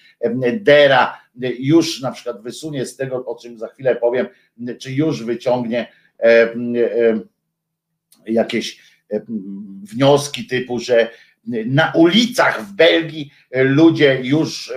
Dera 0.60 1.18
już 1.58 2.02
na 2.02 2.12
przykład 2.12 2.42
wysunie 2.42 2.86
z 2.86 2.96
tego, 2.96 3.24
o 3.24 3.36
czym 3.36 3.58
za 3.58 3.68
chwilę 3.68 3.96
powiem, 3.96 4.26
czy 4.78 4.92
już 4.92 5.24
wyciągnie 5.24 5.92
jakieś 8.26 8.89
wnioski 9.82 10.46
typu, 10.46 10.78
że 10.78 11.10
na 11.66 11.92
ulicach 11.94 12.62
w 12.66 12.72
Belgii 12.72 13.30
ludzie 13.54 14.20
już 14.22 14.72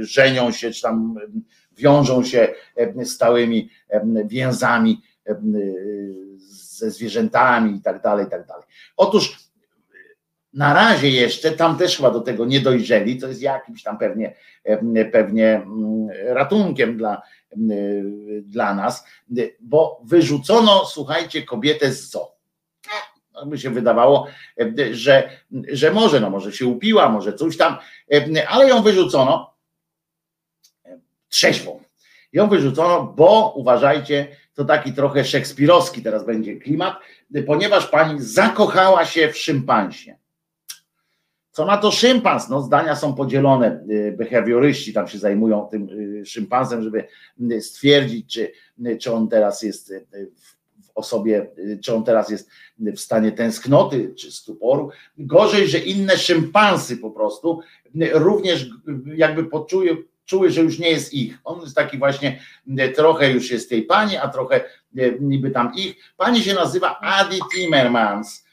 żenią 0.00 0.52
się, 0.52 0.70
czy 0.70 0.82
tam 0.82 1.18
wiążą 1.76 2.24
się 2.24 2.48
stałymi 3.04 3.70
więzami 4.24 5.02
ze 6.48 6.90
zwierzętami 6.90 7.76
i 7.76 7.80
tak 7.80 8.02
dalej, 8.02 8.26
i 8.26 8.30
tak 8.30 8.46
dalej. 8.46 8.64
Otóż 8.96 9.46
na 10.52 10.74
razie 10.74 11.10
jeszcze, 11.10 11.50
tam 11.50 11.78
też 11.78 11.96
chyba 11.96 12.10
do 12.10 12.20
tego 12.20 12.44
nie 12.44 12.60
dojrzeli, 12.60 13.20
to 13.20 13.28
jest 13.28 13.42
jakimś 13.42 13.82
tam 13.82 13.98
pewnie, 13.98 14.34
pewnie 15.12 15.54
mm, 15.54 16.08
ratunkiem 16.26 16.96
dla, 16.96 17.22
dla 18.42 18.74
nas, 18.74 19.04
bo 19.60 20.02
wyrzucono, 20.04 20.84
słuchajcie, 20.86 21.42
kobietę 21.42 21.92
z 21.92 22.10
zoo. 22.10 22.35
By 23.46 23.58
się 23.58 23.70
wydawało, 23.70 24.26
że, 24.92 25.30
że 25.68 25.90
może, 25.90 26.20
no 26.20 26.30
może 26.30 26.52
się 26.52 26.66
upiła, 26.66 27.08
może 27.08 27.32
coś 27.32 27.56
tam, 27.56 27.76
ale 28.48 28.68
ją 28.68 28.82
wyrzucono 28.82 29.54
trzeźwą. 31.28 31.82
Ją 32.32 32.48
wyrzucono, 32.48 33.14
bo 33.16 33.52
uważajcie, 33.56 34.28
to 34.54 34.64
taki 34.64 34.92
trochę 34.92 35.24
szekspirowski 35.24 36.02
teraz 36.02 36.26
będzie 36.26 36.56
klimat, 36.56 36.96
ponieważ 37.46 37.86
pani 37.86 38.20
zakochała 38.20 39.04
się 39.04 39.28
w 39.32 39.38
szympansie. 39.38 40.16
Co 41.50 41.64
na 41.64 41.76
to 41.76 41.90
szympans? 41.90 42.48
No, 42.48 42.62
zdania 42.62 42.96
są 42.96 43.14
podzielone. 43.14 43.84
Behawioryści 44.12 44.92
tam 44.92 45.08
się 45.08 45.18
zajmują 45.18 45.68
tym 45.70 45.88
szympansem, 46.24 46.82
żeby 46.82 47.08
stwierdzić, 47.60 48.32
czy, 48.32 48.52
czy 49.00 49.12
on 49.12 49.28
teraz 49.28 49.62
jest 49.62 49.94
w 50.36 50.55
osobie, 50.96 51.46
czy 51.82 51.94
on 51.94 52.04
teraz 52.04 52.30
jest 52.30 52.50
w 52.78 53.00
stanie 53.00 53.32
tęsknoty, 53.32 54.14
czy 54.14 54.32
stuporu. 54.32 54.90
Gorzej, 55.18 55.68
że 55.68 55.78
inne 55.78 56.18
szympansy 56.18 56.96
po 56.96 57.10
prostu 57.10 57.60
również 58.12 58.66
jakby 59.14 59.44
poczuły, 59.44 60.04
czuły, 60.24 60.50
że 60.50 60.60
już 60.60 60.78
nie 60.78 60.90
jest 60.90 61.14
ich. 61.14 61.38
On 61.44 61.60
jest 61.60 61.76
taki 61.76 61.98
właśnie, 61.98 62.40
trochę 62.94 63.30
już 63.30 63.50
jest 63.50 63.70
tej 63.70 63.82
pani, 63.82 64.16
a 64.16 64.28
trochę 64.28 64.64
niby 65.20 65.50
tam 65.50 65.72
ich. 65.76 65.96
Pani 66.16 66.42
się 66.42 66.54
nazywa 66.54 67.00
Adi 67.00 67.40
Timmermans. 67.54 68.44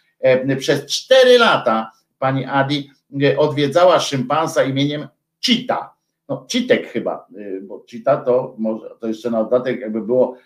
Przez 0.59 0.85
cztery 0.85 1.37
lata 1.37 1.91
pani 2.19 2.45
Adi 2.45 2.91
e, 3.23 3.37
odwiedzała 3.37 3.99
szympansa 3.99 4.63
imieniem 4.63 5.07
Cheetah. 5.45 5.92
No, 6.29 6.45
Citek 6.47 6.87
chyba, 6.87 7.27
e, 7.37 7.61
bo 7.61 7.85
Cheetah 7.91 8.25
to 8.25 8.55
może 8.57 8.89
to 8.99 9.07
jeszcze 9.07 9.31
na 9.31 9.43
dodatek 9.43 9.81
jakby 9.81 10.01
było 10.01 10.37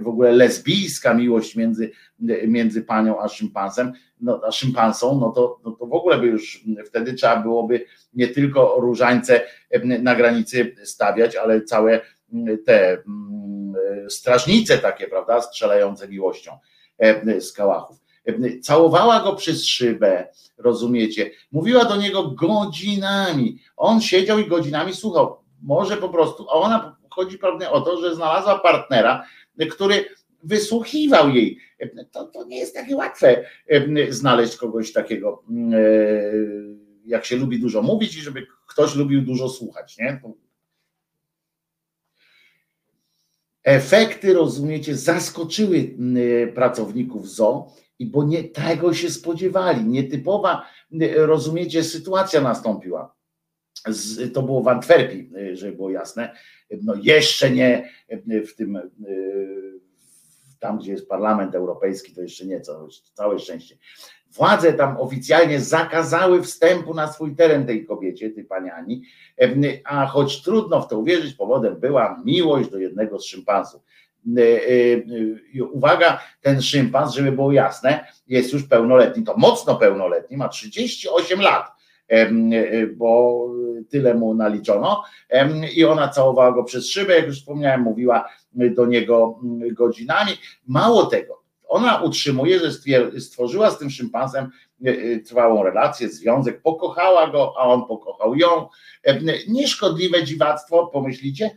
w 0.00 0.08
ogóle 0.08 0.32
lesbijska 0.32 1.14
miłość 1.14 1.56
między, 1.56 1.90
między 2.46 2.82
panią 2.82 3.20
a 3.20 3.28
szympansem, 3.28 3.92
no, 4.20 4.40
a 4.46 4.52
szympansą, 4.52 5.20
no 5.20 5.30
to, 5.30 5.60
no 5.64 5.70
to 5.70 5.86
w 5.86 5.92
ogóle 5.92 6.18
by 6.18 6.26
już 6.26 6.64
wtedy 6.86 7.14
trzeba 7.14 7.36
byłoby 7.36 7.84
nie 8.14 8.28
tylko 8.28 8.76
różańce 8.80 9.42
na 9.84 10.14
granicy 10.14 10.74
stawiać, 10.84 11.36
ale 11.36 11.62
całe 11.62 12.00
te 12.66 13.02
strażnice 14.08 14.78
takie, 14.78 15.08
prawda, 15.08 15.40
strzelające 15.40 16.08
miłością 16.08 16.58
z 17.40 17.52
kałachów. 17.52 17.99
Całowała 18.62 19.22
go 19.22 19.34
przez 19.34 19.66
szybę, 19.66 20.28
rozumiecie? 20.58 21.30
Mówiła 21.52 21.84
do 21.84 21.96
niego 21.96 22.30
godzinami. 22.30 23.58
On 23.76 24.00
siedział 24.00 24.38
i 24.38 24.48
godzinami 24.48 24.94
słuchał. 24.94 25.36
Może 25.62 25.96
po 25.96 26.08
prostu, 26.08 26.46
a 26.50 26.52
ona 26.52 26.96
chodzi 27.10 27.38
pewnie 27.38 27.70
o 27.70 27.80
to, 27.80 28.00
że 28.00 28.14
znalazła 28.14 28.58
partnera, 28.58 29.24
który 29.70 30.04
wysłuchiwał 30.42 31.28
jej. 31.28 31.58
To, 32.12 32.24
to 32.24 32.44
nie 32.44 32.58
jest 32.58 32.74
takie 32.74 32.96
łatwe 32.96 33.44
znaleźć 34.08 34.56
kogoś 34.56 34.92
takiego, 34.92 35.42
jak 37.04 37.24
się 37.24 37.36
lubi 37.36 37.60
dużo 37.60 37.82
mówić 37.82 38.16
i 38.16 38.20
żeby 38.20 38.46
ktoś 38.66 38.94
lubił 38.94 39.22
dużo 39.22 39.48
słuchać, 39.48 39.98
nie? 39.98 40.20
Efekty, 43.64 44.34
rozumiecie, 44.34 44.96
zaskoczyły 44.96 45.96
pracowników 46.54 47.28
ZO 47.28 47.72
i 48.00 48.06
bo 48.06 48.24
nie 48.24 48.44
tego 48.44 48.94
się 48.94 49.10
spodziewali. 49.10 49.84
Nietypowa, 49.84 50.66
rozumiecie, 51.16 51.84
sytuacja 51.84 52.40
nastąpiła. 52.40 53.14
Z, 53.88 54.34
to 54.34 54.42
było 54.42 54.62
w 54.62 54.68
Antwerpii, 54.68 55.30
żeby 55.52 55.76
było 55.76 55.90
jasne. 55.90 56.34
No 56.82 56.94
jeszcze 57.02 57.50
nie 57.50 57.90
w 58.46 58.54
tym, 58.54 58.78
tam 60.58 60.78
gdzie 60.78 60.92
jest 60.92 61.08
Parlament 61.08 61.54
Europejski, 61.54 62.14
to 62.14 62.22
jeszcze 62.22 62.46
nie, 62.46 62.60
całe 63.14 63.38
szczęście. 63.38 63.78
Władze 64.32 64.72
tam 64.72 64.96
oficjalnie 64.96 65.60
zakazały 65.60 66.42
wstępu 66.42 66.94
na 66.94 67.12
swój 67.12 67.36
teren 67.36 67.66
tej 67.66 67.86
kobiecie, 67.86 68.30
tej 68.30 68.44
paniani, 68.44 69.02
a 69.84 70.06
choć 70.06 70.42
trudno 70.42 70.82
w 70.82 70.88
to 70.88 70.98
uwierzyć, 70.98 71.34
powodem 71.34 71.80
była 71.80 72.22
miłość 72.24 72.70
do 72.70 72.78
jednego 72.78 73.18
z 73.18 73.24
szympansów. 73.24 73.82
E, 74.38 74.42
e, 75.58 75.64
uwaga, 75.64 76.20
ten 76.40 76.62
szympans, 76.62 77.14
żeby 77.14 77.32
było 77.32 77.52
jasne, 77.52 78.06
jest 78.28 78.52
już 78.52 78.62
pełnoletni, 78.62 79.24
to 79.24 79.36
mocno 79.36 79.76
pełnoletni, 79.76 80.36
ma 80.36 80.48
38 80.48 81.40
lat, 81.40 81.66
bo 82.96 83.46
tyle 83.90 84.14
mu 84.14 84.34
naliczono 84.34 85.04
i 85.74 85.84
ona 85.84 86.08
całowała 86.08 86.52
go 86.52 86.64
przez 86.64 86.90
szybę, 86.90 87.14
jak 87.14 87.26
już 87.26 87.38
wspomniałem, 87.38 87.80
mówiła 87.80 88.28
do 88.52 88.86
niego 88.86 89.38
godzinami. 89.72 90.32
Mało 90.66 91.06
tego, 91.06 91.39
ona 91.70 92.02
utrzymuje, 92.02 92.58
że 92.58 92.70
stworzyła 93.20 93.70
z 93.70 93.78
tym 93.78 93.90
szympansem 93.90 94.50
trwałą 95.26 95.62
relację, 95.62 96.08
związek, 96.08 96.62
pokochała 96.62 97.30
go, 97.30 97.54
a 97.58 97.62
on 97.62 97.86
pokochał 97.86 98.34
ją. 98.34 98.68
Nieszkodliwe 99.48 100.24
dziwactwo, 100.24 100.86
pomyślicie, 100.86 101.50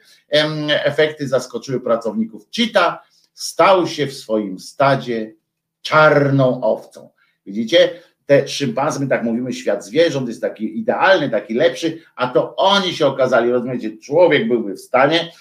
efekty 0.69 1.27
zaskoczyły 1.27 1.81
pracowników 1.81 2.48
Cheetah, 2.56 2.98
stał 3.34 3.88
się 3.88 4.07
w 4.07 4.14
swoim 4.14 4.60
stadzie 4.60 5.34
czarną 5.81 6.61
owcą. 6.64 7.10
Widzicie, 7.45 7.90
te 8.26 8.48
szympansy, 8.48 8.99
my 8.99 9.07
tak 9.07 9.23
mówimy, 9.23 9.53
świat 9.53 9.85
zwierząt 9.85 10.27
jest 10.27 10.41
taki 10.41 10.80
idealny, 10.80 11.30
taki 11.30 11.53
lepszy, 11.53 12.02
a 12.15 12.27
to 12.27 12.56
oni 12.56 12.94
się 12.94 13.07
okazali, 13.07 13.52
rozumiecie, 13.52 13.98
człowiek 13.98 14.48
byłby 14.48 14.73
w 14.73 14.80
stanie 14.80 15.31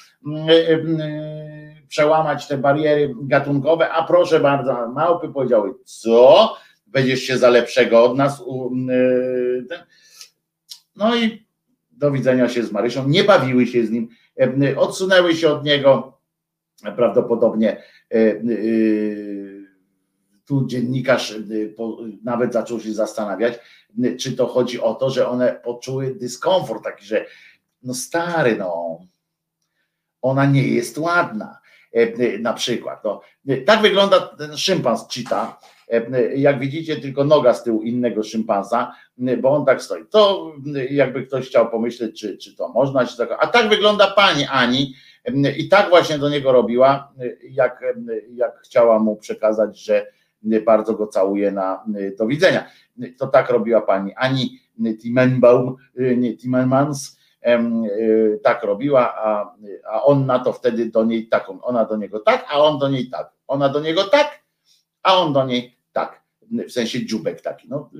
przełamać 1.92 2.46
te 2.46 2.58
bariery 2.58 3.14
gatunkowe, 3.22 3.90
a 3.90 4.04
proszę 4.04 4.40
bardzo, 4.40 4.88
małpy 4.88 5.28
powiedziały, 5.28 5.74
co? 5.84 6.56
Będziesz 6.86 7.20
się 7.20 7.38
za 7.38 7.50
lepszego 7.50 8.04
od 8.04 8.16
nas. 8.16 8.42
No 10.96 11.16
i 11.16 11.46
do 11.90 12.10
widzenia 12.10 12.48
się 12.48 12.62
z 12.62 12.72
Marysią. 12.72 13.08
Nie 13.08 13.24
bawiły 13.24 13.66
się 13.66 13.86
z 13.86 13.90
nim, 13.90 14.08
odsunęły 14.76 15.36
się 15.36 15.48
od 15.48 15.64
niego. 15.64 16.18
Prawdopodobnie 16.96 17.82
tu 20.44 20.66
dziennikarz 20.66 21.34
nawet 22.24 22.52
zaczął 22.52 22.80
się 22.80 22.92
zastanawiać, 22.92 23.58
czy 24.18 24.32
to 24.32 24.46
chodzi 24.46 24.80
o 24.80 24.94
to, 24.94 25.10
że 25.10 25.28
one 25.28 25.60
poczuły 25.64 26.14
dyskomfort 26.14 26.84
taki, 26.84 27.04
że 27.04 27.26
no 27.82 27.94
stary, 27.94 28.56
no 28.56 29.00
ona 30.22 30.46
nie 30.46 30.68
jest 30.68 30.98
ładna 30.98 31.61
na 32.40 32.52
przykład. 32.52 33.04
No, 33.04 33.20
tak 33.66 33.82
wygląda 33.82 34.20
ten 34.20 34.56
szympans 34.56 35.08
cheetah 35.14 35.60
jak 36.36 36.58
widzicie, 36.58 36.96
tylko 36.96 37.24
noga 37.24 37.54
z 37.54 37.64
tyłu 37.64 37.82
innego 37.82 38.22
szympansa, 38.22 38.94
bo 39.18 39.50
on 39.50 39.64
tak 39.64 39.82
stoi. 39.82 40.06
To 40.10 40.52
jakby 40.90 41.26
ktoś 41.26 41.48
chciał 41.48 41.70
pomyśleć, 41.70 42.20
czy, 42.20 42.38
czy 42.38 42.56
to 42.56 42.68
można 42.68 43.06
się 43.06 43.16
tak. 43.16 43.38
A 43.40 43.46
tak 43.46 43.68
wygląda 43.68 44.10
pani 44.10 44.44
Ani 44.50 44.94
i 45.58 45.68
tak 45.68 45.88
właśnie 45.88 46.18
do 46.18 46.28
niego 46.28 46.52
robiła, 46.52 47.12
jak, 47.50 47.84
jak 48.34 48.60
chciała 48.60 48.98
mu 48.98 49.16
przekazać, 49.16 49.84
że 49.84 50.06
bardzo 50.66 50.94
go 50.94 51.06
całuje 51.06 51.52
na 51.52 51.84
do 52.18 52.26
widzenia. 52.26 52.70
To 53.18 53.26
tak 53.26 53.50
robiła 53.50 53.80
pani 53.80 54.12
Ani 54.16 54.58
Timmenbaum, 55.02 55.76
nie 56.16 56.36
Timmermans, 56.36 57.18
tak 58.42 58.62
robiła, 58.62 59.14
a, 59.14 59.54
a 59.90 60.02
on 60.04 60.26
na 60.26 60.38
to 60.38 60.52
wtedy 60.52 60.86
do 60.86 61.04
niej 61.04 61.26
taką, 61.28 61.62
ona 61.62 61.84
do 61.84 61.96
niego 61.96 62.20
tak, 62.20 62.46
a 62.50 62.58
on 62.58 62.78
do 62.78 62.88
niej 62.88 63.10
tak, 63.10 63.30
ona 63.48 63.68
do 63.68 63.80
niego 63.80 64.04
tak, 64.04 64.40
a 65.02 65.18
on 65.18 65.32
do 65.32 65.46
niej 65.46 65.76
tak, 65.92 66.22
w 66.68 66.72
sensie 66.72 67.06
dziubek 67.06 67.40
taki. 67.40 67.68
No, 67.68 67.90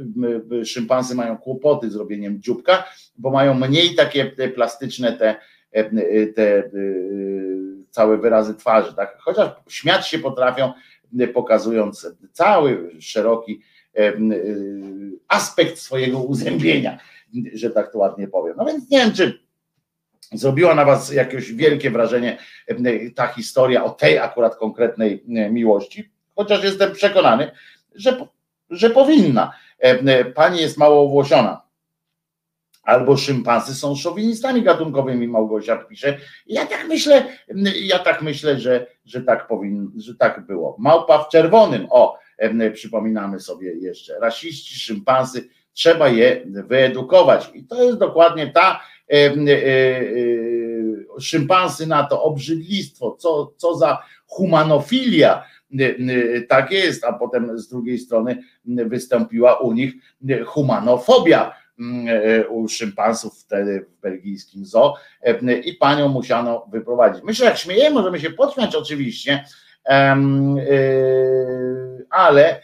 szympansy 0.64 1.14
mają 1.14 1.39
kłopoty 1.39 1.90
z 1.90 1.97
robieniem 1.97 2.43
dzióbka, 2.43 2.85
bo 3.16 3.31
mają 3.31 3.55
mniej 3.55 3.94
takie 3.94 4.24
plastyczne 4.55 5.12
te, 5.12 5.36
te 6.35 6.70
całe 7.90 8.19
wyrazy 8.19 8.55
twarzy, 8.55 8.94
tak? 8.94 9.19
chociaż 9.20 9.51
śmiać 9.69 10.09
się 10.09 10.19
potrafią, 10.19 10.73
pokazując 11.35 12.09
cały 12.32 12.90
szeroki 13.01 13.60
aspekt 15.28 15.78
swojego 15.78 16.19
uzębienia, 16.19 16.98
że 17.54 17.70
tak 17.70 17.92
to 17.92 17.98
ładnie 17.98 18.28
powiem. 18.28 18.54
No 18.56 18.64
więc 18.64 18.90
nie 18.90 18.98
wiem, 18.98 19.12
czy 19.12 19.42
zrobiła 20.32 20.74
na 20.74 20.84
was 20.84 21.12
jakieś 21.12 21.52
wielkie 21.52 21.90
wrażenie 21.90 22.38
ta 23.14 23.26
historia 23.26 23.84
o 23.84 23.90
tej 23.90 24.18
akurat 24.18 24.56
konkretnej 24.56 25.24
miłości, 25.26 26.10
chociaż 26.34 26.64
jestem 26.64 26.92
przekonany, 26.92 27.50
że, 27.94 28.26
że 28.70 28.90
powinna. 28.90 29.52
E, 29.82 30.00
e, 30.00 30.24
pani 30.24 30.60
jest 30.60 30.78
mało 30.78 31.02
owłosiona. 31.02 31.62
Albo 32.82 33.16
szympansy 33.16 33.74
są 33.74 33.96
szowinistami 33.96 34.62
gatunkowymi, 34.62 35.28
Małgosia 35.28 35.76
pisze. 35.76 36.18
Ja 36.46 36.66
tak 36.66 36.88
myślę, 36.88 37.24
ja 37.82 37.98
tak 37.98 38.22
myślę, 38.22 38.60
że, 38.60 38.86
że 39.04 39.22
tak 39.22 39.46
powinno, 39.46 39.90
że 39.96 40.14
tak 40.14 40.46
było. 40.46 40.76
Małpa 40.78 41.24
w 41.24 41.28
czerwonym, 41.28 41.86
o, 41.90 42.18
e, 42.38 42.70
przypominamy 42.70 43.40
sobie 43.40 43.74
jeszcze. 43.74 44.20
Rasiści, 44.20 44.74
szympansy 44.74 45.48
trzeba 45.74 46.09
je 46.09 46.43
wyedukować. 46.47 47.51
I 47.55 47.65
to 47.65 47.85
jest 47.85 47.99
dokładnie 47.99 48.53
ta 48.53 48.81
e, 49.11 49.15
e, 49.15 49.28
e, 49.28 49.32
szympansy 51.20 51.86
na 51.86 52.05
to, 52.05 52.23
obrzydlistwo, 52.23 53.16
co, 53.19 53.53
co 53.57 53.77
za 53.77 54.03
humanofilia, 54.27 55.44
tak 56.49 56.70
jest, 56.70 57.05
a 57.05 57.12
potem 57.12 57.59
z 57.59 57.69
drugiej 57.69 57.99
strony 57.99 58.43
wystąpiła 58.65 59.55
u 59.55 59.73
nich 59.73 59.94
humanofobia 60.47 61.55
u 62.49 62.69
szympansów 62.69 63.39
wtedy 63.39 63.86
w 63.89 64.01
belgijskim 64.01 64.66
zoo 64.66 64.94
i 65.65 65.73
panią 65.73 66.09
musiano 66.09 66.66
wyprowadzić. 66.73 67.24
Myślę, 67.24 67.47
jak 67.47 67.59
śmiejemy, 67.59 67.94
możemy 67.94 68.20
się 68.20 68.31
podśmiać 68.31 68.74
oczywiście, 68.74 69.44
ale 72.11 72.61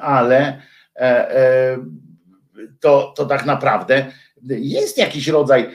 ale 0.00 0.62
to, 2.80 3.12
to 3.16 3.26
tak 3.26 3.46
naprawdę 3.46 4.06
jest 4.48 4.98
jakiś 4.98 5.28
rodzaj 5.28 5.70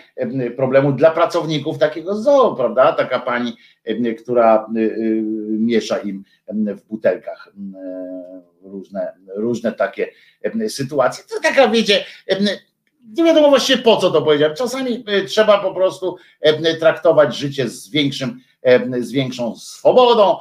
problemu 0.55 0.91
dla 0.91 1.11
pracowników 1.11 1.77
takiego 1.77 2.15
zoo, 2.15 2.55
prawda? 2.55 2.93
Taka 2.93 3.19
pani, 3.19 3.57
która 4.21 4.67
miesza 5.59 5.97
im 5.97 6.23
w 6.49 6.81
butelkach 6.81 7.53
różne, 8.61 9.13
różne 9.35 9.71
takie 9.71 10.07
sytuacje. 10.67 11.23
To 11.29 11.41
taka, 11.41 11.67
wiecie, 11.67 12.05
nie 13.17 13.23
wiadomo 13.23 13.49
właściwie 13.49 13.83
po 13.83 13.97
co 13.97 14.11
to 14.11 14.21
powiedziałem. 14.21 14.55
Czasami 14.55 15.05
trzeba 15.27 15.59
po 15.59 15.73
prostu 15.73 16.17
traktować 16.79 17.35
życie 17.35 17.69
z 17.69 17.89
większym 17.89 18.39
z 18.99 19.11
większą 19.11 19.55
swobodą 19.55 20.37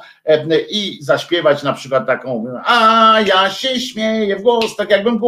i 0.69 0.99
zaśpiewać 1.01 1.63
na 1.63 1.73
przykład 1.73 2.07
taką 2.07 2.45
a 2.65 3.15
ja 3.25 3.49
się 3.49 3.79
śmieję 3.79 4.35
w 4.35 4.41
głos, 4.41 4.75
tak 4.75 4.89
jakbym 4.89 5.19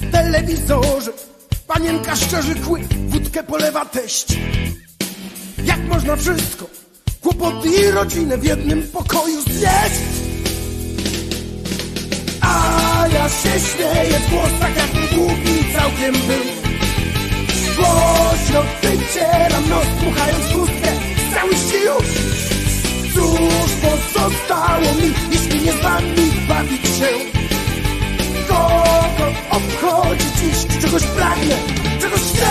W 0.00 0.12
telewizorze 0.12 1.12
panienka 1.66 2.16
szczerzy 2.16 2.54
kły 2.54 2.80
Wódkę 3.08 3.42
polewa 3.42 3.84
teść. 3.84 4.26
Jak 5.64 5.78
można 5.78 6.16
wszystko 6.16 6.66
Kłopoty 7.20 7.68
i 7.68 7.90
rodzinę 7.90 8.38
w 8.38 8.44
jednym 8.44 8.82
pokoju 8.82 9.42
znieść 9.42 10.00
A 12.40 13.04
ja 13.12 13.28
się 13.28 13.60
śmieję 13.60 14.18
w 14.20 14.30
głos 14.30 14.50
tak 14.60 14.76
jak 14.76 14.90
głupi 14.90 15.72
całkiem 15.72 16.12
był. 16.12 16.44
Głośno 17.76 18.62
wycieram 18.82 19.68
nos 19.68 19.86
dmuchając 20.00 20.44
chustkę 20.44 20.92
z 21.30 21.34
całych 21.34 21.58
sił 21.58 22.37
Cóż 23.18 23.72
pozostało 23.82 24.80
mi, 24.80 25.12
jeśli 25.30 25.62
nie 25.62 25.72
z 25.72 25.82
wami 25.82 26.32
bawić 26.48 26.82
się? 26.82 27.08
Kogo 28.48 29.32
obchodzi 29.50 30.26
dziś 30.36 30.80
Czegoś 30.80 31.02
pragnę, 31.02 31.54
czegoś 32.00 32.20
chcę 32.20 32.48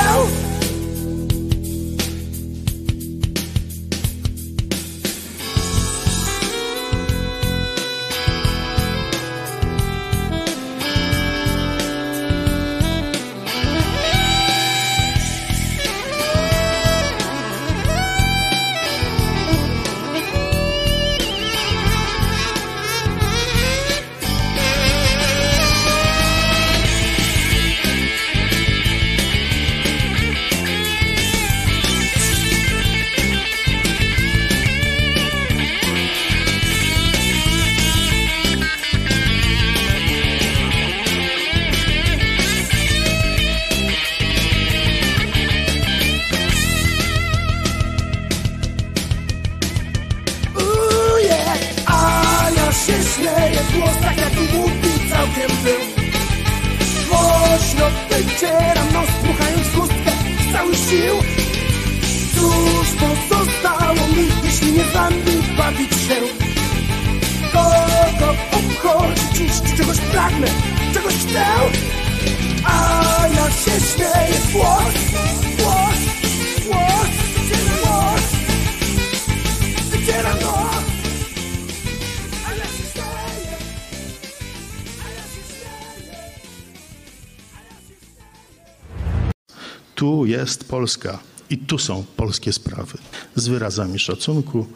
Polska 90.78 91.20
i 91.50 91.58
tu 91.58 91.78
są 91.78 92.06
polskie 92.16 92.54
sprawy. 92.54 92.98
Z 93.36 93.48
wyrazami 93.48 94.00
szacunku 94.00 94.68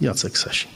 Jacek 0.00 0.38
Sasin. 0.38 0.70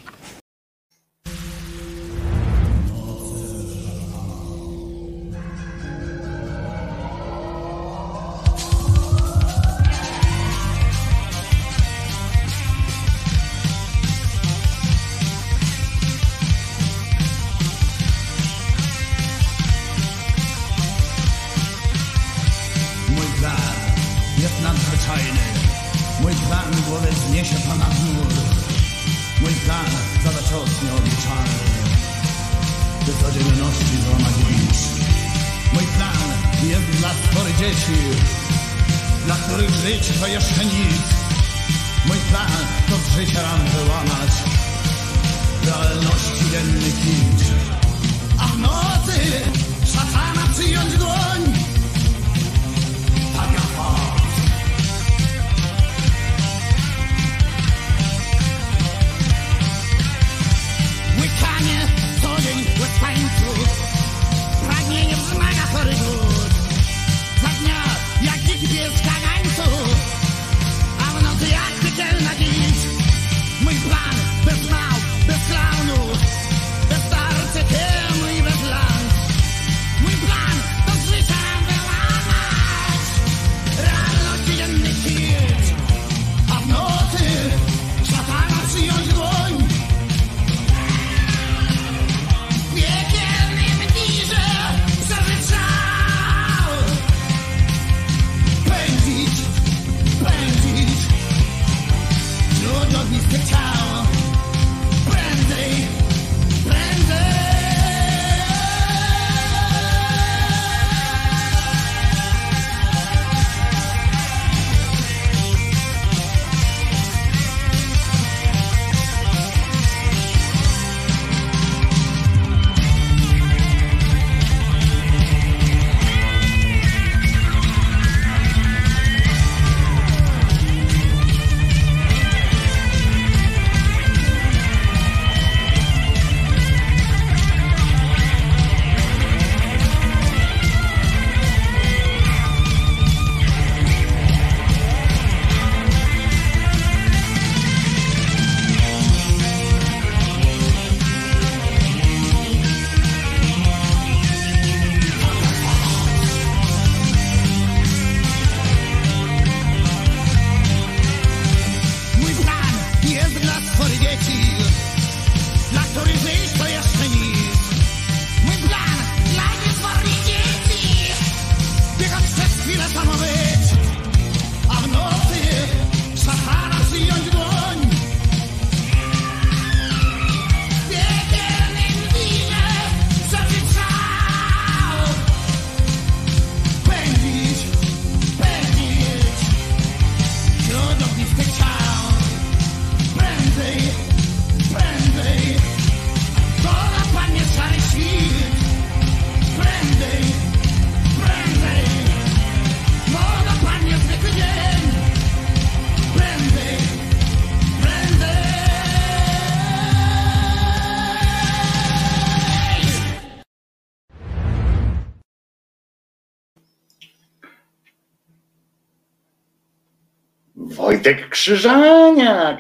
Wojtek 221.02 221.28
Krzyżaniak, 221.28 222.58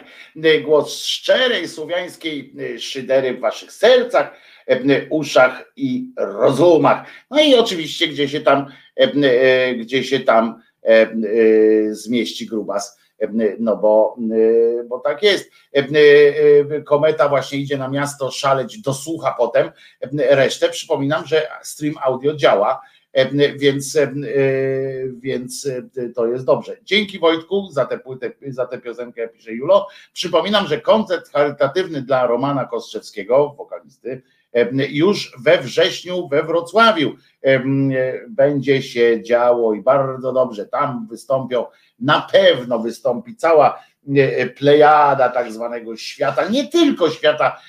głos 0.62 1.04
szczerej 1.04 1.68
słowiańskiej 1.68 2.54
szydery 2.78 3.34
w 3.34 3.40
waszych 3.40 3.72
sercach, 3.72 4.32
uszach 5.10 5.72
i 5.76 6.12
rozumach. 6.16 7.06
No 7.30 7.42
i 7.42 7.54
oczywiście, 7.54 8.08
gdzie 8.08 8.28
się 8.28 8.40
tam, 8.40 8.66
gdzie 9.78 10.04
się 10.04 10.20
tam 10.20 10.62
zmieści 11.90 12.46
grubas, 12.46 12.98
no 13.58 13.76
bo, 13.76 14.16
bo 14.88 14.98
tak 14.98 15.22
jest. 15.22 15.50
Kometa 16.84 17.28
właśnie 17.28 17.58
idzie 17.58 17.78
na 17.78 17.88
miasto 17.88 18.30
szaleć, 18.30 18.78
dosłucha 18.78 19.34
potem 19.38 19.70
resztę. 20.16 20.68
Przypominam, 20.68 21.26
że 21.26 21.48
stream 21.62 21.94
audio 22.02 22.34
działa, 22.34 22.80
więc, 23.56 23.98
więc 25.16 25.68
to 26.14 26.26
jest 26.26 26.44
dobrze. 26.44 26.76
Dzięki 26.82 27.18
Wojtku 27.18 27.68
za 27.70 27.84
tę 27.86 27.98
płytę, 27.98 28.30
za 28.48 28.66
tę 28.66 28.78
piosenkę, 28.78 29.28
pisze 29.28 29.52
Julo. 29.52 29.88
Przypominam, 30.12 30.66
że 30.66 30.80
koncert 30.80 31.32
charytatywny 31.32 32.02
dla 32.02 32.26
Romana 32.26 32.64
Kostrzewskiego, 32.64 33.54
wokalisty, 33.58 34.22
już 34.90 35.36
we 35.38 35.58
wrześniu 35.58 36.28
we 36.28 36.42
Wrocławiu 36.42 37.12
będzie 38.28 38.82
się 38.82 39.22
działo 39.22 39.74
i 39.74 39.82
bardzo 39.82 40.32
dobrze. 40.32 40.66
Tam 40.66 41.06
wystąpią, 41.10 41.66
na 42.00 42.28
pewno 42.32 42.78
wystąpi 42.78 43.36
cała 43.36 43.82
plejada 44.56 45.28
tak 45.28 45.52
zwanego 45.52 45.96
świata, 45.96 46.48
nie 46.48 46.68
tylko 46.68 47.10
świata 47.10 47.60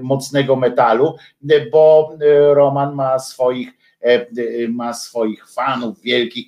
mocnego 0.00 0.56
metalu, 0.56 1.16
bo 1.72 2.16
Roman 2.52 2.94
ma 2.94 3.18
swoich 3.18 3.68
ma 4.68 4.94
swoich 4.94 5.50
fanów 5.50 6.00
wielkich 6.00 6.46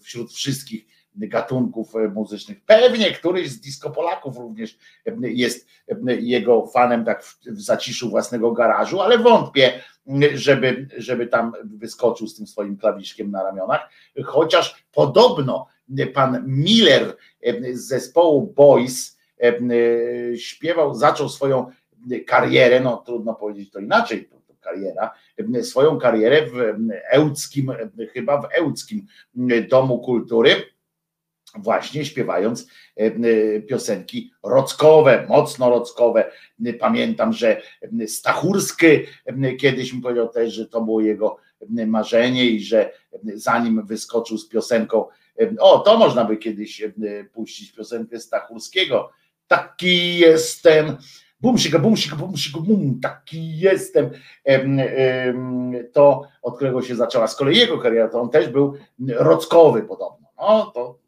wśród 0.00 0.32
wszystkich 0.32 0.86
gatunków 1.16 1.92
muzycznych. 2.14 2.64
Pewnie 2.66 3.10
któryś 3.10 3.50
z 3.50 3.60
disco 3.60 3.90
Polaków 3.90 4.36
również 4.36 4.78
jest 5.20 5.68
jego 6.20 6.66
fanem 6.66 7.04
tak 7.04 7.24
w, 7.24 7.36
zaciszu 7.46 8.10
własnego 8.10 8.52
garażu, 8.52 9.00
ale 9.00 9.18
wątpię, 9.18 9.80
żeby, 10.34 10.88
żeby 10.96 11.26
tam 11.26 11.52
wyskoczył 11.64 12.26
z 12.26 12.36
tym 12.36 12.46
swoim 12.46 12.76
klawiszkiem 12.76 13.30
na 13.30 13.42
ramionach, 13.42 13.90
chociaż 14.24 14.84
podobno 14.92 15.66
pan 16.14 16.44
Miller 16.46 17.16
z 17.72 17.80
zespołu 17.80 18.52
Boys 18.56 19.18
śpiewał, 20.36 20.94
zaczął 20.94 21.28
swoją 21.28 21.70
karierę, 22.26 22.80
no 22.80 22.96
trudno 22.96 23.34
powiedzieć 23.34 23.70
to 23.70 23.80
inaczej, 23.80 24.24
to 24.24 24.36
kariera, 24.60 25.14
swoją 25.62 25.98
karierę 25.98 26.46
w 26.46 26.76
Ełckim, 27.10 27.72
chyba 28.12 28.42
w 28.42 28.48
Ełckim 28.52 29.06
Domu 29.68 29.98
Kultury, 29.98 30.50
właśnie 31.58 32.04
śpiewając 32.04 32.66
piosenki 33.68 34.32
rockowe, 34.42 35.26
mocno 35.28 35.70
rockowe. 35.70 36.30
Pamiętam, 36.80 37.32
że 37.32 37.62
Stachursky 38.06 39.06
kiedyś 39.60 39.92
mi 39.92 40.02
powiedział 40.02 40.28
też, 40.28 40.54
że 40.54 40.66
to 40.66 40.80
było 40.80 41.00
jego 41.00 41.36
marzenie 41.86 42.44
i 42.44 42.60
że 42.60 42.90
zanim 43.34 43.86
wyskoczył 43.86 44.38
z 44.38 44.48
piosenką, 44.48 45.06
o, 45.58 45.78
to 45.78 45.98
można 45.98 46.24
by 46.24 46.36
kiedyś 46.36 46.82
puścić 47.32 47.72
piosenkę 47.72 48.20
Stachurskiego. 48.20 49.10
Taki 49.46 50.18
jestem, 50.18 50.96
bumsika, 51.44 51.78
bumsika, 51.78 52.16
bumsika, 52.16 52.60
bum, 52.60 53.00
taki 53.00 53.58
jestem. 53.58 54.10
To, 55.92 56.22
od 56.42 56.56
którego 56.56 56.82
się 56.82 56.96
zaczęła 56.96 57.26
z 57.26 57.36
kolei 57.36 57.56
jego 57.56 57.78
kariera, 57.78 58.08
to 58.08 58.20
on 58.20 58.30
też 58.30 58.48
był 58.48 58.74
rockowy 59.08 59.82
podobno. 59.82 60.28
No, 60.38 60.70
to 60.74 60.98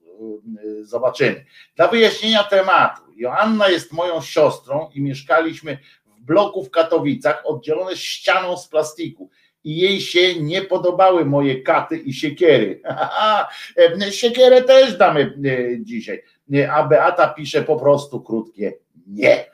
zobaczymy. 0.83 1.45
Dla 1.77 1.89
wyjaśnienia 1.89 2.45
tematu, 2.45 3.03
Joanna 3.17 3.69
jest 3.69 3.93
moją 3.93 4.21
siostrą 4.21 4.91
i 4.95 5.03
mieszkaliśmy 5.03 5.79
w 6.07 6.25
bloku 6.25 6.65
w 6.65 6.71
Katowicach, 6.71 7.43
oddzielone 7.45 7.97
ścianą 7.97 8.57
z 8.57 8.69
plastiku 8.69 9.31
i 9.65 9.77
jej 9.77 10.01
się 10.01 10.41
nie 10.41 10.63
podobały 10.63 11.25
moje 11.25 11.63
katy 11.63 11.99
i 11.99 12.13
siekiery. 12.13 12.83
Siekierę 14.11 14.63
też 14.63 14.97
damy 14.97 15.39
dzisiaj. 15.81 16.23
A 16.73 16.83
Beata 16.83 17.29
pisze 17.29 17.63
po 17.63 17.77
prostu 17.77 18.21
krótkie 18.21 18.86
nie. 19.07 19.45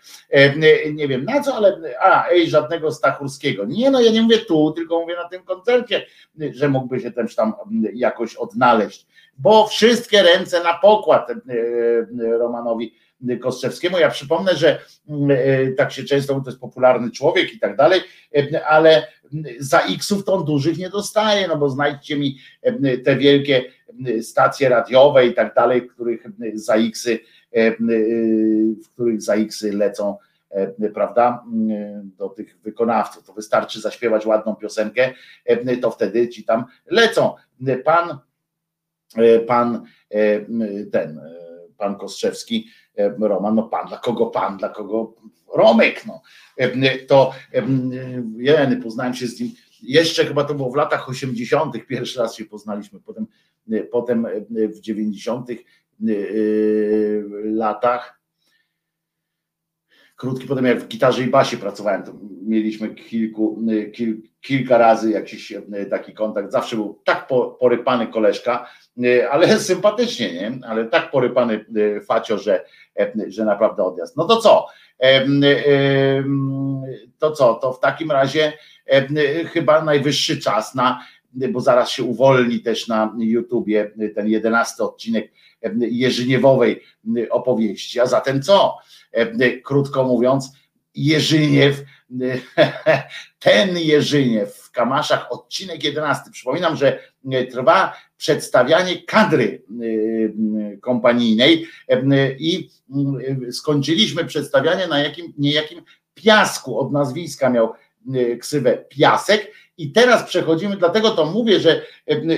Nie 0.92 1.08
wiem 1.08 1.24
na 1.24 1.42
co, 1.42 1.54
ale 1.54 1.80
a, 2.00 2.28
ej, 2.28 2.50
żadnego 2.50 2.92
Stachurskiego. 2.92 3.64
Nie, 3.64 3.90
no 3.90 4.00
ja 4.00 4.10
nie 4.10 4.22
mówię 4.22 4.38
tu, 4.38 4.72
tylko 4.72 5.00
mówię 5.00 5.14
na 5.14 5.28
tym 5.28 5.42
koncercie, 5.42 6.06
że 6.52 6.68
mógłby 6.68 7.00
się 7.00 7.10
też 7.10 7.34
tam 7.34 7.52
jakoś 7.94 8.36
odnaleźć, 8.36 9.06
bo 9.38 9.66
wszystkie 9.66 10.22
ręce 10.22 10.62
na 10.62 10.74
pokład 10.74 11.28
Romanowi 12.18 12.94
Kostrzewskiemu. 13.40 13.98
Ja 13.98 14.10
przypomnę, 14.10 14.56
że 14.56 14.78
tak 15.76 15.92
się 15.92 16.04
często, 16.04 16.40
to 16.40 16.50
jest 16.50 16.60
popularny 16.60 17.10
człowiek 17.10 17.54
i 17.54 17.58
tak 17.58 17.76
dalej, 17.76 18.00
ale 18.66 19.06
za 19.58 19.80
X-ów 19.80 20.24
to 20.24 20.34
on 20.34 20.44
dużych 20.44 20.78
nie 20.78 20.90
dostaje, 20.90 21.48
no 21.48 21.56
bo 21.56 21.70
znajdźcie 21.70 22.16
mi 22.16 22.38
te 23.04 23.16
wielkie 23.16 23.64
stacje 24.22 24.68
radiowe 24.68 25.26
i 25.26 25.34
tak 25.34 25.54
dalej, 25.54 25.88
których 25.88 26.26
za 26.54 26.74
X-y, 26.74 27.20
w 28.84 28.88
których 28.92 29.22
za 29.22 29.34
X-y 29.34 29.72
lecą 29.72 30.16
prawda, 30.94 31.44
do 32.18 32.28
tych 32.28 32.58
wykonawców. 32.58 33.24
To 33.24 33.32
wystarczy 33.32 33.80
zaśpiewać 33.80 34.26
ładną 34.26 34.54
piosenkę, 34.54 35.12
to 35.82 35.90
wtedy 35.90 36.28
ci 36.28 36.44
tam 36.44 36.64
lecą. 36.86 37.34
Pan, 37.84 38.18
pan 39.46 39.84
ten, 40.92 41.20
pan 41.76 41.96
Kostrzewski, 41.96 42.68
Roman, 43.20 43.54
no 43.54 43.62
pan, 43.62 43.88
dla 43.88 43.98
kogo 43.98 44.26
pan, 44.26 44.56
dla 44.56 44.68
kogo 44.68 45.14
Romek, 45.54 46.06
no. 46.06 46.22
To 47.08 47.32
jeny, 48.36 48.76
poznałem 48.76 49.14
się 49.14 49.26
z 49.26 49.40
nim, 49.40 49.52
jeszcze 49.82 50.24
chyba 50.24 50.44
to 50.44 50.54
było 50.54 50.70
w 50.70 50.76
latach 50.76 51.08
80., 51.08 51.86
pierwszy 51.86 52.18
raz 52.18 52.34
się 52.34 52.44
poznaliśmy, 52.44 53.00
potem, 53.00 53.26
potem 53.90 54.26
w 54.50 54.80
90. 54.80 55.48
latach. 57.44 58.22
Krótki 60.16 60.46
potem 60.46 60.64
jak 60.64 60.80
w 60.80 60.88
gitarze 60.88 61.22
i 61.22 61.26
basie 61.26 61.56
pracowałem, 61.56 62.02
to 62.02 62.12
mieliśmy 62.42 62.94
kilku, 62.94 63.62
kil, 63.94 64.22
kilka 64.40 64.78
razy 64.78 65.10
jakiś 65.10 65.52
taki 65.90 66.12
kontakt. 66.12 66.52
Zawsze 66.52 66.76
był 66.76 67.00
tak 67.04 67.26
porypany 67.60 68.06
koleżka, 68.06 68.66
ale 69.30 69.58
sympatycznie, 69.70 70.32
nie? 70.32 70.58
Ale 70.66 70.84
tak 70.84 71.10
porypany 71.10 71.64
facio, 72.06 72.38
że, 72.38 72.64
że 73.26 73.44
naprawdę 73.44 73.84
odjazd. 73.84 74.16
No 74.16 74.24
to 74.24 74.36
co? 74.36 74.66
To 77.18 77.32
co? 77.32 77.54
To 77.54 77.72
w 77.72 77.80
takim 77.80 78.10
razie 78.10 78.52
chyba 79.52 79.84
najwyższy 79.84 80.40
czas 80.40 80.74
na, 80.74 81.00
bo 81.32 81.60
zaraz 81.60 81.90
się 81.90 82.04
uwolni 82.04 82.60
też 82.60 82.88
na 82.88 83.14
YouTubie 83.18 83.92
ten 84.14 84.28
jedenasty 84.28 84.82
odcinek 84.82 85.32
Jerzyniewowej 85.78 86.82
opowieści. 87.30 88.00
A 88.00 88.06
zatem 88.06 88.42
co? 88.42 88.78
Krótko 89.64 90.04
mówiąc, 90.04 90.52
Jerzyniew, 90.94 91.84
ten 93.38 93.78
Jerzyniew 93.78 94.54
w 94.54 94.70
Kamaszach, 94.70 95.32
odcinek 95.32 95.84
11. 95.84 96.30
Przypominam, 96.30 96.76
że 96.76 96.98
trwa 97.50 97.96
przedstawianie 98.16 99.02
kadry 99.02 99.62
kompanijnej 100.80 101.66
i 102.38 102.68
skończyliśmy 103.52 104.24
przedstawianie 104.24 104.86
na 104.86 104.98
jakim 104.98 105.32
niejakim 105.38 105.82
piasku 106.14 106.78
od 106.78 106.92
nazwiska 106.92 107.50
miał 107.50 107.72
ksywę 108.40 108.84
Piasek 108.88 109.52
i 109.82 109.92
teraz 109.92 110.22
przechodzimy, 110.22 110.76
dlatego 110.76 111.10
to 111.10 111.26
mówię, 111.26 111.60
że, 111.60 111.82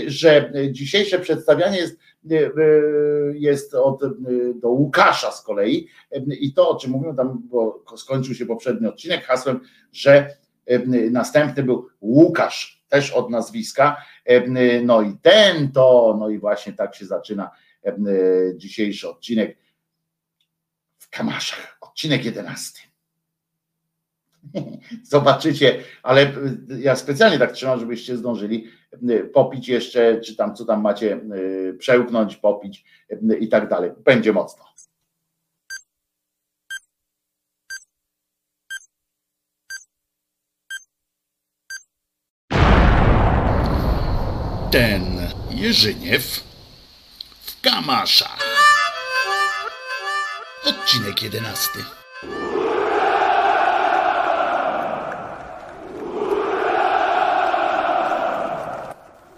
że 0.07 0.53
dzisiejsze 0.71 1.19
przedstawianie 1.19 1.79
jest, 1.79 1.99
jest 3.35 3.75
od, 3.75 4.01
do 4.55 4.69
Łukasza 4.69 5.31
z 5.33 5.43
kolei 5.43 5.89
i 6.41 6.55
to, 6.55 6.69
o 6.69 6.77
czym 6.77 6.91
mówimy 6.91 7.17
tam, 7.17 7.43
bo 7.45 7.85
skończył 7.97 8.35
się 8.35 8.47
poprzedni 8.47 8.87
odcinek 8.87 9.25
hasłem, 9.25 9.61
że 9.93 10.37
następny 11.11 11.63
był 11.63 11.89
Łukasz, 12.01 12.85
też 12.89 13.13
od 13.13 13.31
nazwiska, 13.31 13.97
no 14.83 15.03
i 15.03 15.17
ten 15.23 15.73
to, 15.73 16.17
no 16.21 16.29
i 16.29 16.39
właśnie 16.39 16.73
tak 16.73 16.95
się 16.95 17.07
zaczyna 17.07 17.51
dzisiejszy 18.57 19.09
odcinek 19.09 19.57
w 20.99 21.11
Kamaszach, 21.11 21.79
odcinek 21.81 22.25
jedenasty. 22.25 22.81
Zobaczycie, 25.03 25.79
ale 26.03 26.33
ja 26.79 26.97
specjalnie 26.97 27.39
tak 27.39 27.53
trzymam, 27.53 27.81
żebyście 27.81 28.17
zdążyli 28.17 28.69
popić 29.33 29.69
jeszcze, 29.69 30.21
czy 30.21 30.37
tam 30.37 30.55
co 30.55 30.65
tam 30.65 30.83
macie, 30.83 31.21
przełknąć, 31.79 32.37
popić 32.37 32.85
i 33.41 33.49
tak 33.49 33.69
dalej. 33.69 33.91
Będzie 34.05 34.33
mocno. 34.33 34.65
Ten 44.71 45.03
Jerzyniew 45.51 46.45
w 47.43 47.61
Kamaszach. 47.61 48.39
Odcinek 50.65 51.23
jedenasty. 51.23 52.04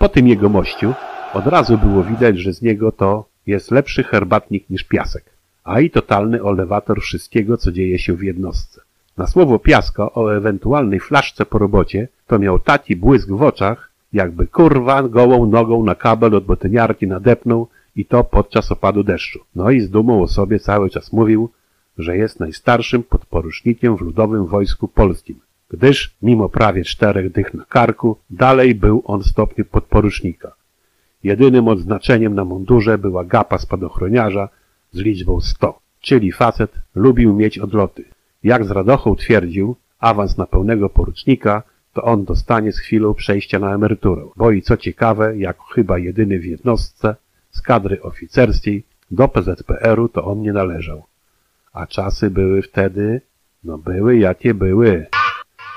Po 0.07 0.11
tym 0.11 0.29
jego 0.29 0.49
mościu 0.49 0.95
od 1.35 1.47
razu 1.47 1.79
było 1.79 2.05
widać, 2.05 2.39
że 2.39 2.53
z 2.53 2.63
niego 2.63 2.93
to 2.93 3.25
jest 3.47 3.71
lepszy 3.71 4.05
herbatnik 4.05 4.71
niż 4.71 4.85
piasek, 4.85 5.25
a 5.65 5.81
i 5.81 5.91
totalny 5.91 6.43
olewator 6.43 7.01
wszystkiego, 7.01 7.57
co 7.57 7.73
dzieje 7.73 7.99
się 7.99 8.15
w 8.15 8.23
jednostce. 8.23 8.81
Na 9.17 9.27
słowo 9.27 9.59
piasko 9.59 10.13
o 10.15 10.37
ewentualnej 10.37 11.01
flaszce 11.01 11.47
po 11.47 11.59
robocie 11.59 12.09
to 12.27 12.39
miał 12.39 12.59
taki 12.59 12.97
błysk 12.97 13.29
w 13.29 13.43
oczach, 13.43 13.91
jakby 14.13 14.47
kurwa 14.47 15.03
gołą 15.03 15.47
nogą 15.47 15.85
na 15.85 15.95
kabel 15.95 16.35
od 16.35 16.45
botyniarki 16.45 17.07
nadepnął 17.07 17.69
i 17.97 18.05
to 18.05 18.25
podczas 18.25 18.73
opadu 18.73 19.05
deszczu. 19.05 19.41
No 19.55 19.71
i 19.71 19.81
z 19.81 19.91
dumą 19.91 20.23
o 20.23 20.29
sobie 20.29 20.59
cały 20.59 20.91
czas 20.91 21.13
mówił, 21.13 21.51
że 21.99 22.17
jest 22.17 22.41
najstarszym 22.41 23.03
podporucznikiem 23.03 23.97
w 23.97 24.01
Ludowym 24.01 24.47
Wojsku 24.47 24.89
Polskim 24.89 25.46
gdyż 25.71 26.17
mimo 26.23 26.49
prawie 26.49 26.85
czterech 26.85 27.33
dych 27.33 27.55
na 27.55 27.65
karku, 27.65 28.17
dalej 28.31 28.75
był 28.75 29.03
on 29.05 29.21
w 29.21 29.27
stopniu 29.27 29.65
podporucznika. 29.65 30.53
Jedynym 31.25 31.69
odznaczeniem 31.69 32.35
na 32.35 32.45
mundurze 32.45 32.99
była 32.99 33.25
gapa 33.25 33.59
spadochroniarza 33.59 34.49
z 34.93 34.99
liczbą 34.99 35.41
100, 35.41 35.79
czyli 36.01 36.33
facet 36.33 36.73
lubił 36.95 37.35
mieć 37.35 37.59
odloty. 37.59 38.05
Jak 38.45 38.65
z 38.65 38.71
radochą 38.71 39.17
twierdził, 39.17 39.77
awans 39.99 40.39
na 40.39 40.47
pełnego 40.47 40.89
porucznika 40.89 41.63
to 41.93 42.03
on 42.03 42.25
dostanie 42.25 42.73
z 42.73 42.79
chwilą 42.79 43.15
przejścia 43.15 43.59
na 43.59 43.75
emeryturę, 43.75 44.29
bo 44.37 44.51
i 44.51 44.63
co 44.63 44.77
ciekawe, 44.77 45.39
jak 45.39 45.57
chyba 45.75 45.99
jedyny 45.99 46.39
w 46.39 46.45
jednostce 46.45 47.17
z 47.51 47.61
kadry 47.63 48.03
oficerskiej 48.03 48.83
do 49.11 49.29
PZPR-u 49.29 50.09
to 50.09 50.25
on 50.25 50.43
nie 50.43 50.53
należał. 50.53 51.03
A 51.73 51.87
czasy 51.87 52.31
były 52.31 52.63
wtedy, 52.63 53.21
no 53.65 53.79
były 53.79 54.19
jakie 54.19 54.55
były. 54.55 55.07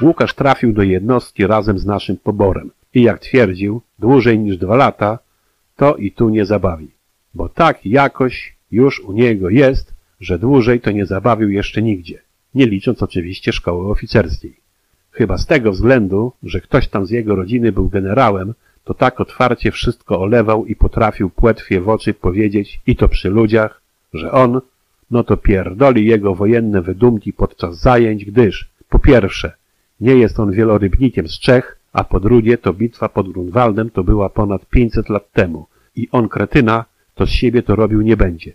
Łukasz 0.01 0.33
trafił 0.33 0.73
do 0.73 0.83
jednostki 0.83 1.47
razem 1.47 1.79
z 1.79 1.85
naszym 1.85 2.17
poborem. 2.17 2.71
I 2.93 3.01
jak 3.01 3.19
twierdził, 3.19 3.81
dłużej 3.99 4.39
niż 4.39 4.57
dwa 4.57 4.75
lata, 4.75 5.19
to 5.75 5.95
i 5.95 6.11
tu 6.11 6.29
nie 6.29 6.45
zabawi, 6.45 6.91
bo 7.33 7.49
tak 7.49 7.85
jakoś 7.85 8.55
już 8.71 8.99
u 8.99 9.11
niego 9.11 9.49
jest, 9.49 9.93
że 10.19 10.39
dłużej 10.39 10.81
to 10.81 10.91
nie 10.91 11.05
zabawił 11.05 11.49
jeszcze 11.49 11.81
nigdzie, 11.81 12.21
nie 12.55 12.65
licząc 12.65 13.03
oczywiście 13.03 13.53
szkoły 13.53 13.91
oficerskiej. 13.91 14.55
Chyba 15.11 15.37
z 15.37 15.45
tego 15.45 15.71
względu, 15.71 16.31
że 16.43 16.61
ktoś 16.61 16.87
tam 16.87 17.05
z 17.05 17.09
jego 17.09 17.35
rodziny 17.35 17.71
był 17.71 17.89
generałem, 17.89 18.53
to 18.83 18.93
tak 18.93 19.21
otwarcie 19.21 19.71
wszystko 19.71 20.21
olewał 20.21 20.65
i 20.65 20.75
potrafił 20.75 21.29
płetwie 21.29 21.81
w 21.81 21.89
oczy 21.89 22.13
powiedzieć, 22.13 22.81
i 22.87 22.95
to 22.95 23.09
przy 23.09 23.29
ludziach, 23.29 23.81
że 24.13 24.31
on, 24.31 24.61
no 25.11 25.23
to 25.23 25.37
pierdoli 25.37 26.05
jego 26.05 26.35
wojenne 26.35 26.81
wydumki 26.81 27.33
podczas 27.33 27.79
zajęć, 27.79 28.25
gdyż, 28.25 28.69
po 28.89 28.99
pierwsze, 28.99 29.58
nie 30.01 30.15
jest 30.15 30.39
on 30.39 30.51
wielorybnikiem 30.51 31.27
z 31.27 31.39
Czech, 31.39 31.79
a 31.93 32.03
po 32.03 32.19
drugie 32.19 32.57
to 32.57 32.73
bitwa 32.73 33.09
pod 33.09 33.31
Grunwaldem 33.31 33.89
to 33.89 34.03
była 34.03 34.29
ponad 34.29 34.65
500 34.65 35.09
lat 35.09 35.31
temu 35.31 35.67
i 35.95 36.07
on 36.11 36.29
kretyna 36.29 36.85
to 37.15 37.25
z 37.25 37.29
siebie 37.29 37.63
to 37.63 37.75
robił 37.75 38.01
nie 38.01 38.17
będzie. 38.17 38.53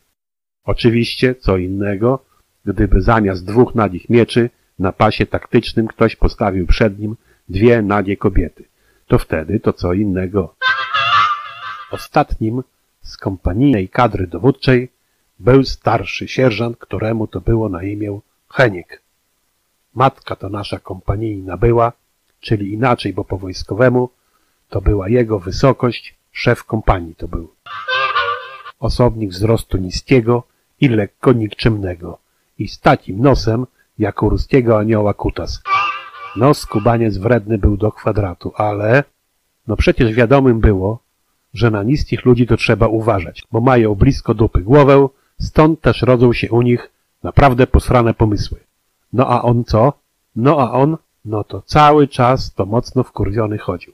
Oczywiście, 0.65 1.35
co 1.35 1.57
innego, 1.57 2.25
gdyby 2.65 3.01
zamiast 3.01 3.47
dwóch 3.47 3.75
nagich 3.75 4.11
mieczy 4.11 4.51
na 4.79 4.93
pasie 4.93 5.27
taktycznym 5.27 5.87
ktoś 5.87 6.16
postawił 6.16 6.66
przed 6.66 6.99
nim 6.99 7.16
dwie 7.49 7.83
nagie 7.83 8.16
kobiety. 8.16 8.65
To 9.07 9.19
wtedy 9.19 9.61
to 9.61 9.73
co 9.73 9.93
innego. 9.93 10.55
Ostatnim 11.91 12.62
z 13.03 13.16
kompanijnej 13.16 13.89
kadry 13.89 14.27
dowódczej 14.27 14.89
był 15.39 15.65
starszy 15.65 16.29
sierżant, 16.29 16.77
któremu 16.77 17.27
to 17.27 17.41
było 17.41 17.69
na 17.69 17.83
imię 17.83 18.21
Heniek. 18.49 19.03
Matka 19.95 20.37
to 20.37 20.49
nasza 20.49 20.79
kompanijna 20.79 21.57
była, 21.57 21.93
czyli 22.41 22.73
inaczej, 22.73 23.12
bo 23.12 23.25
po 23.25 23.39
wojskowemu 23.39 24.11
to 24.69 24.81
była 24.81 25.09
jego 25.09 25.39
wysokość, 25.39 26.15
szef 26.33 26.65
kompanii 26.65 27.15
to 27.15 27.29
był. 27.29 27.55
Osobnik 28.81 29.31
wzrostu 29.31 29.79
niskiego 29.79 30.43
i 30.81 30.89
lekko 30.89 31.33
nikczemnego 31.33 32.19
i 32.59 32.69
z 32.69 32.81
takim 32.81 33.21
nosem, 33.21 33.66
jak 33.99 34.23
u 34.23 34.29
ruskiego 34.29 34.79
anioła 34.79 35.15
kutas. 35.15 35.62
Nos 36.37 36.66
kubaniec 36.66 37.16
wredny 37.19 37.59
był 37.59 37.77
do 37.77 37.93
kwadratu, 37.93 38.53
ale 38.57 39.05
no 39.66 39.77
przecież 39.77 40.12
wiadomym 40.12 40.61
było, 40.61 40.99
że 41.55 41.71
na 41.71 41.83
niskich 41.83 42.25
ludzi 42.25 42.47
to 42.47 42.57
trzeba 42.57 42.89
uważać, 42.89 43.43
bo 43.53 43.61
mają 43.61 43.95
blisko 43.95 44.35
dupy 44.35 44.61
głowę, 44.61 45.09
stąd 45.41 45.81
też 45.81 46.03
rodzą 46.03 46.33
się 46.33 46.51
u 46.51 46.62
nich 46.62 46.91
naprawdę 47.23 47.66
posrane 47.66 48.15
pomysły. 48.15 48.64
No 49.15 49.24
a 49.27 49.43
on 49.43 49.65
co? 49.65 49.93
No 50.36 50.61
a 50.61 50.73
on, 50.73 50.97
no 51.24 51.45
to 51.45 51.62
cały 51.62 52.09
czas 52.09 52.55
to 52.55 52.66
mocno 52.66 53.03
wkurwiony 53.03 53.59
chodził. 53.59 53.93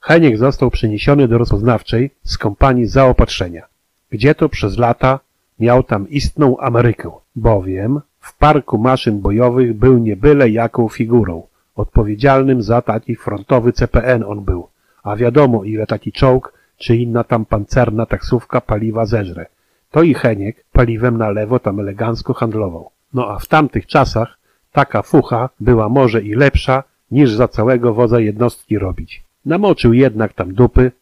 Heniek 0.00 0.38
został 0.38 0.70
przeniesiony 0.70 1.28
do 1.28 1.38
rozpoznawczej 1.38 2.10
z 2.24 2.38
kompanii 2.38 2.86
zaopatrzenia, 2.86 3.66
gdzie 4.10 4.34
to 4.34 4.48
przez 4.48 4.78
lata 4.78 5.20
miał 5.60 5.82
tam 5.82 6.08
istną 6.08 6.58
Amerykę, 6.58 7.10
bowiem 7.36 8.00
w 8.20 8.38
parku 8.38 8.78
maszyn 8.78 9.20
bojowych 9.20 9.76
był 9.76 9.98
nie 9.98 10.16
byle 10.16 10.50
jaką 10.50 10.88
figurą. 10.88 11.42
Odpowiedzialnym 11.76 12.62
za 12.62 12.82
taki 12.82 13.16
frontowy 13.16 13.72
CPN 13.72 14.24
on 14.24 14.44
był, 14.44 14.68
a 15.02 15.16
wiadomo 15.16 15.64
ile 15.64 15.86
taki 15.86 16.12
czołg 16.12 16.52
czy 16.76 16.96
inna 16.96 17.24
tam 17.24 17.44
pancerna 17.44 18.06
taksówka 18.06 18.60
paliwa 18.60 19.06
zeżre. 19.06 19.46
To 19.90 20.02
i 20.02 20.14
Heniek 20.14 20.64
paliwem 20.72 21.18
na 21.18 21.30
lewo 21.30 21.58
tam 21.58 21.80
elegancko 21.80 22.34
handlował. 22.34 22.90
No 23.14 23.30
a 23.30 23.38
w 23.38 23.46
tamtych 23.46 23.86
czasach 23.86 24.41
taka 24.72 25.02
fucha 25.02 25.48
była 25.60 25.88
może 25.88 26.22
i 26.22 26.34
lepsza 26.34 26.82
niż 27.10 27.30
za 27.30 27.48
całego 27.48 27.94
wodza 27.94 28.20
jednostki 28.20 28.78
robić. 28.78 29.22
Namoczył 29.46 29.92
jednak 29.92 30.32
tam 30.32 30.54
dupy 30.54 30.92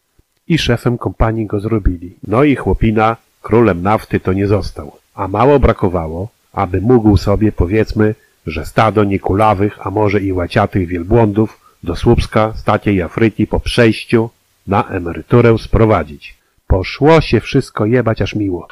i 0.47 0.57
szefem 0.57 0.97
kompanii 0.97 1.45
go 1.45 1.59
zrobili. 1.59 2.15
No 2.27 2.43
i 2.43 2.55
chłopina 2.55 3.17
królem 3.41 3.81
nafty 3.81 4.19
to 4.19 4.33
nie 4.33 4.47
został. 4.47 4.91
A 5.15 5.27
mało 5.27 5.59
brakowało, 5.59 6.27
aby 6.53 6.81
mógł 6.81 7.17
sobie 7.17 7.51
powiedzmy, 7.51 8.15
że 8.47 8.65
stado 8.65 9.03
niekulawych, 9.03 9.87
a 9.87 9.91
może 9.91 10.21
i 10.21 10.33
łaciatych 10.33 10.87
wielbłądów 10.87 11.59
do 11.83 11.95
Słupska 11.95 12.53
z 12.55 12.63
takiej 12.63 13.01
Afryki 13.01 13.47
po 13.47 13.59
przejściu 13.59 14.29
na 14.67 14.87
emeryturę 14.87 15.57
sprowadzić. 15.57 16.35
Poszło 16.67 17.21
się 17.21 17.39
wszystko 17.39 17.85
jebać 17.85 18.21
aż 18.21 18.35
miło. 18.35 18.67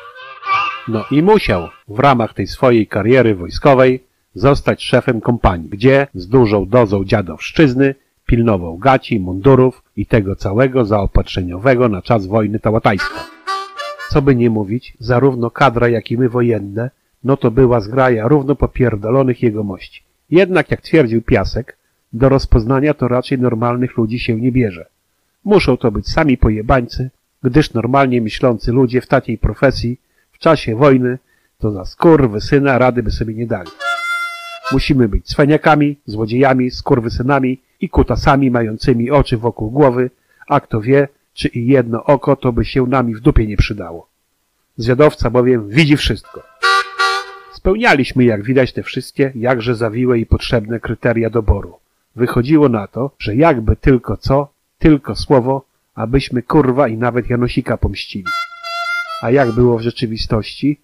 No 0.88 1.06
i 1.12 1.24
musiał 1.24 1.70
w 1.88 2.00
ramach 2.00 2.34
tej 2.34 2.48
swojej 2.48 2.88
kariery 2.88 3.36
wojskowej 3.36 4.04
zostać 4.36 4.84
szefem 4.84 5.22
kompanii, 5.22 5.70
gdzie 5.70 6.08
z 6.14 6.28
dużą 6.28 6.66
dozą 6.66 7.06
dziadowszczyzny 7.06 7.96
pilnował 8.26 8.78
gaci, 8.78 9.20
mundurów 9.20 9.84
i 9.96 10.06
tego 10.06 10.36
całego 10.36 10.86
zaopatrzeniowego 10.86 11.90
na 11.90 12.02
czas 12.02 12.28
wojny 12.28 12.60
tałatajskiej. 12.60 13.22
Co 14.10 14.22
by 14.22 14.36
nie 14.36 14.50
mówić, 14.50 14.94
zarówno 15.00 15.52
kadra, 15.52 15.90
jak 15.90 16.12
i 16.12 16.18
my 16.18 16.30
wojenne, 16.30 16.90
no 17.24 17.38
to 17.38 17.52
była 17.52 17.80
zgraja 17.80 18.28
równo 18.28 18.56
popierdolonych 18.56 19.44
jegomości. 19.44 20.04
Jednak, 20.30 20.72
jak 20.72 20.82
twierdził 20.82 21.22
Piasek, 21.22 21.78
do 22.14 22.30
rozpoznania 22.30 22.94
to 22.94 23.08
raczej 23.08 23.40
normalnych 23.40 23.98
ludzi 23.98 24.20
się 24.20 24.36
nie 24.36 24.52
bierze. 24.52 24.86
Muszą 25.46 25.78
to 25.78 25.92
być 25.92 26.08
sami 26.08 26.38
pojebańcy, 26.38 27.10
gdyż 27.44 27.74
normalnie 27.74 28.22
myślący 28.22 28.72
ludzie 28.72 29.02
w 29.02 29.08
takiej 29.08 29.38
profesji 29.38 29.98
w 30.32 30.38
czasie 30.38 30.76
wojny 30.76 31.18
to 31.60 31.72
za 31.72 31.86
skurwysyna 31.86 32.78
rady 32.78 33.04
by 33.04 33.12
sobie 33.12 33.34
nie 33.34 33.48
dali. 33.48 33.70
Musimy 34.72 35.08
być 35.08 35.26
cwaniakami, 35.26 35.98
złodziejami, 36.06 36.72
skurwysynami 36.72 37.62
i 37.82 37.90
kutasami 37.90 38.52
mającymi 38.52 39.12
oczy 39.12 39.38
wokół 39.38 39.72
głowy, 39.72 40.10
a 40.48 40.60
kto 40.60 40.82
wie, 40.82 41.08
czy 41.34 41.48
i 41.48 41.68
jedno 41.68 42.04
oko 42.04 42.36
to 42.36 42.52
by 42.52 42.66
się 42.66 42.86
nami 42.86 43.16
w 43.16 43.20
dupie 43.20 43.48
nie 43.48 43.58
przydało. 43.58 44.08
Zwiadowca 44.78 45.30
bowiem 45.30 45.70
widzi 45.70 45.98
wszystko. 45.98 46.44
Spełnialiśmy, 47.54 48.24
jak 48.24 48.44
widać, 48.44 48.74
te 48.74 48.84
wszystkie 48.84 49.32
jakże 49.36 49.76
zawiłe 49.76 50.20
i 50.20 50.26
potrzebne 50.26 50.80
kryteria 50.80 51.30
doboru. 51.30 51.78
Wychodziło 52.16 52.70
na 52.70 52.88
to, 52.88 53.12
że 53.20 53.36
jakby 53.36 53.76
tylko 53.76 54.18
co, 54.18 54.48
tylko 54.80 55.16
słowo, 55.16 55.66
abyśmy 55.96 56.44
kurwa 56.44 56.88
i 56.88 56.98
nawet 56.98 57.30
Janosika 57.30 57.78
pomścili. 57.78 58.26
A 59.22 59.32
jak 59.32 59.52
było 59.52 59.78
w 59.78 59.82
rzeczywistości? 59.82 60.80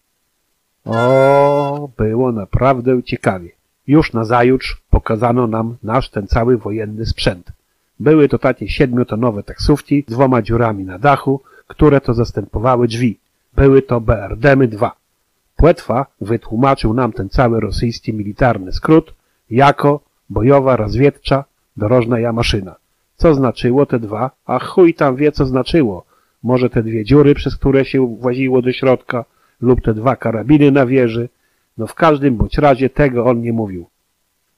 O, 0.86 1.90
było 1.98 2.32
naprawdę 2.32 3.04
ciekawie. 3.04 3.50
Już 3.88 4.14
na 4.14 4.26
zajutrz 4.26 4.82
pokazano 4.90 5.48
nam 5.48 5.78
nasz 5.84 6.10
ten 6.10 6.28
cały 6.28 6.58
wojenny 6.58 7.06
sprzęt. 7.06 7.52
Były 8.00 8.30
to 8.30 8.40
takie 8.40 8.70
siedmiotonowe 8.70 9.44
taksówki 9.44 10.04
z 10.08 10.12
dwoma 10.12 10.42
dziurami 10.42 10.84
na 10.84 11.00
dachu, 11.00 11.42
które 11.68 12.02
to 12.02 12.14
zastępowały 12.14 12.88
drzwi. 12.88 13.18
Były 13.56 13.82
to 13.82 14.02
BRDmy 14.02 14.68
2. 14.68 14.96
Płetwa 15.56 16.06
wytłumaczył 16.22 16.94
nam 16.94 17.12
ten 17.12 17.30
cały 17.30 17.60
rosyjski 17.60 18.14
militarny 18.14 18.74
skrót 18.74 19.14
jako 19.50 20.00
bojowa 20.30 20.76
rozwiedcza 20.76 21.44
dorożna 21.78 22.20
jamaszyna. 22.20 22.76
Co 23.16 23.36
znaczyło 23.36 23.86
te 23.86 24.00
dwa? 24.00 24.32
A 24.46 24.60
chuj 24.60 24.94
tam 24.94 25.16
wie, 25.16 25.32
co 25.32 25.46
znaczyło. 25.46 26.06
Może 26.44 26.70
te 26.70 26.84
dwie 26.84 27.06
dziury, 27.06 27.36
przez 27.36 27.56
które 27.56 27.86
się 27.86 28.08
właziło 28.08 28.62
do 28.62 28.72
środka, 28.72 29.26
lub 29.62 29.82
te 29.82 29.94
dwa 29.94 30.16
karabiny 30.16 30.72
na 30.72 30.86
wieży. 30.86 31.30
No 31.78 31.88
w 31.88 31.94
każdym 31.94 32.36
bądź 32.38 32.58
razie 32.58 32.90
tego 32.90 33.26
on 33.26 33.42
nie 33.42 33.54
mówił. 33.54 33.86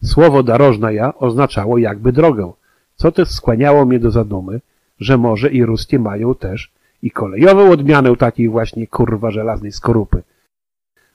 Słowo 0.03 0.43
darożna 0.43 0.91
ja 0.91 1.13
oznaczało 1.15 1.77
jakby 1.77 2.11
drogę, 2.11 2.51
co 2.95 3.11
też 3.11 3.29
skłaniało 3.29 3.85
mnie 3.85 3.99
do 3.99 4.11
zadumy, 4.11 4.61
że 4.99 5.17
może 5.17 5.49
i 5.49 5.65
ruskie 5.65 5.99
mają 5.99 6.35
też 6.35 6.71
i 7.01 7.11
kolejową 7.11 7.71
odmianę 7.71 8.15
takiej 8.15 8.49
właśnie 8.49 8.87
kurwa 8.87 9.31
żelaznej 9.31 9.71
skorupy. 9.71 10.23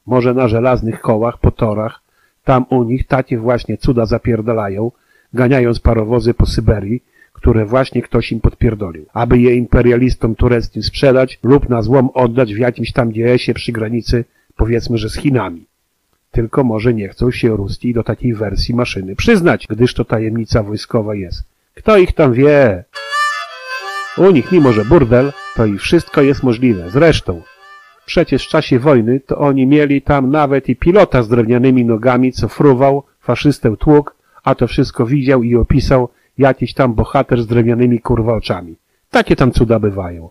Może 0.07 0.35
na 0.35 0.49
żelaznych 0.49 1.01
kołach 1.01 1.39
po 1.39 1.51
torach, 1.51 2.01
tam 2.45 2.67
u 2.71 2.85
nich 2.85 3.07
takie 3.07 3.39
właśnie 3.39 3.77
cuda 3.77 4.07
zapierdalają, 4.07 4.91
ganiając 5.35 5.81
parowozy 5.81 6.35
po 6.35 6.47
Syberii, 6.47 7.03
które 7.33 7.67
właśnie 7.67 8.03
ktoś 8.03 8.33
im 8.33 8.41
podpierdolił, 8.41 9.07
aby 9.13 9.39
je 9.39 9.55
imperialistom 9.55 10.35
tureckim 10.35 10.83
sprzedać 10.83 11.39
lub 11.43 11.69
na 11.69 11.83
złom 11.83 12.11
oddać 12.15 12.55
w 12.55 12.59
jakimś 12.59 12.93
tam 12.93 13.13
DS-ie 13.13 13.55
przy 13.55 13.73
granicy, 13.73 14.25
powiedzmy, 14.57 14.99
że 14.99 15.09
z 15.09 15.17
Chinami. 15.17 15.67
Tylko 16.33 16.65
może 16.65 16.95
nie 16.95 17.09
chcą 17.09 17.31
się 17.31 17.57
Ruski 17.57 17.95
do 17.95 18.03
takiej 18.03 18.35
wersji 18.35 18.75
maszyny 18.75 19.17
przyznać, 19.17 19.67
gdyż 19.71 19.95
to 19.95 20.05
tajemnica 20.05 20.63
wojskowa 20.63 21.15
jest. 21.15 21.43
Kto 21.75 21.97
ich 21.97 22.13
tam 22.13 22.33
wie? 22.33 22.85
U 24.17 24.31
nich 24.31 24.53
mimo, 24.53 24.73
że 24.73 24.85
burdel, 24.85 25.33
to 25.57 25.67
i 25.67 25.79
wszystko 25.79 26.23
jest 26.23 26.43
możliwe. 26.43 26.91
Zresztą, 26.91 27.43
przecież 28.07 28.47
w 28.47 28.49
czasie 28.49 28.79
wojny 28.79 29.21
to 29.21 29.39
oni 29.39 29.67
mieli 29.67 30.03
tam 30.03 30.31
nawet 30.31 30.69
i 30.69 30.77
pilota 30.77 31.23
z 31.23 31.29
drewnianymi 31.29 31.85
nogami, 31.85 32.33
co 32.33 32.49
fruwał, 32.49 33.03
faszystę 33.21 33.77
tłuk, 33.77 34.17
a 34.45 34.55
to 34.55 34.67
wszystko 34.67 35.07
widział 35.07 35.43
i 35.43 35.57
opisał 35.57 36.09
jakiś 36.39 36.75
tam 36.75 36.95
bohater 36.95 37.43
z 37.43 37.47
drewnianymi 37.47 38.01
kurwa 38.01 38.35
oczami. 38.35 38.77
Takie 39.11 39.37
tam 39.37 39.53
cuda 39.53 39.79
bywają. 39.79 40.29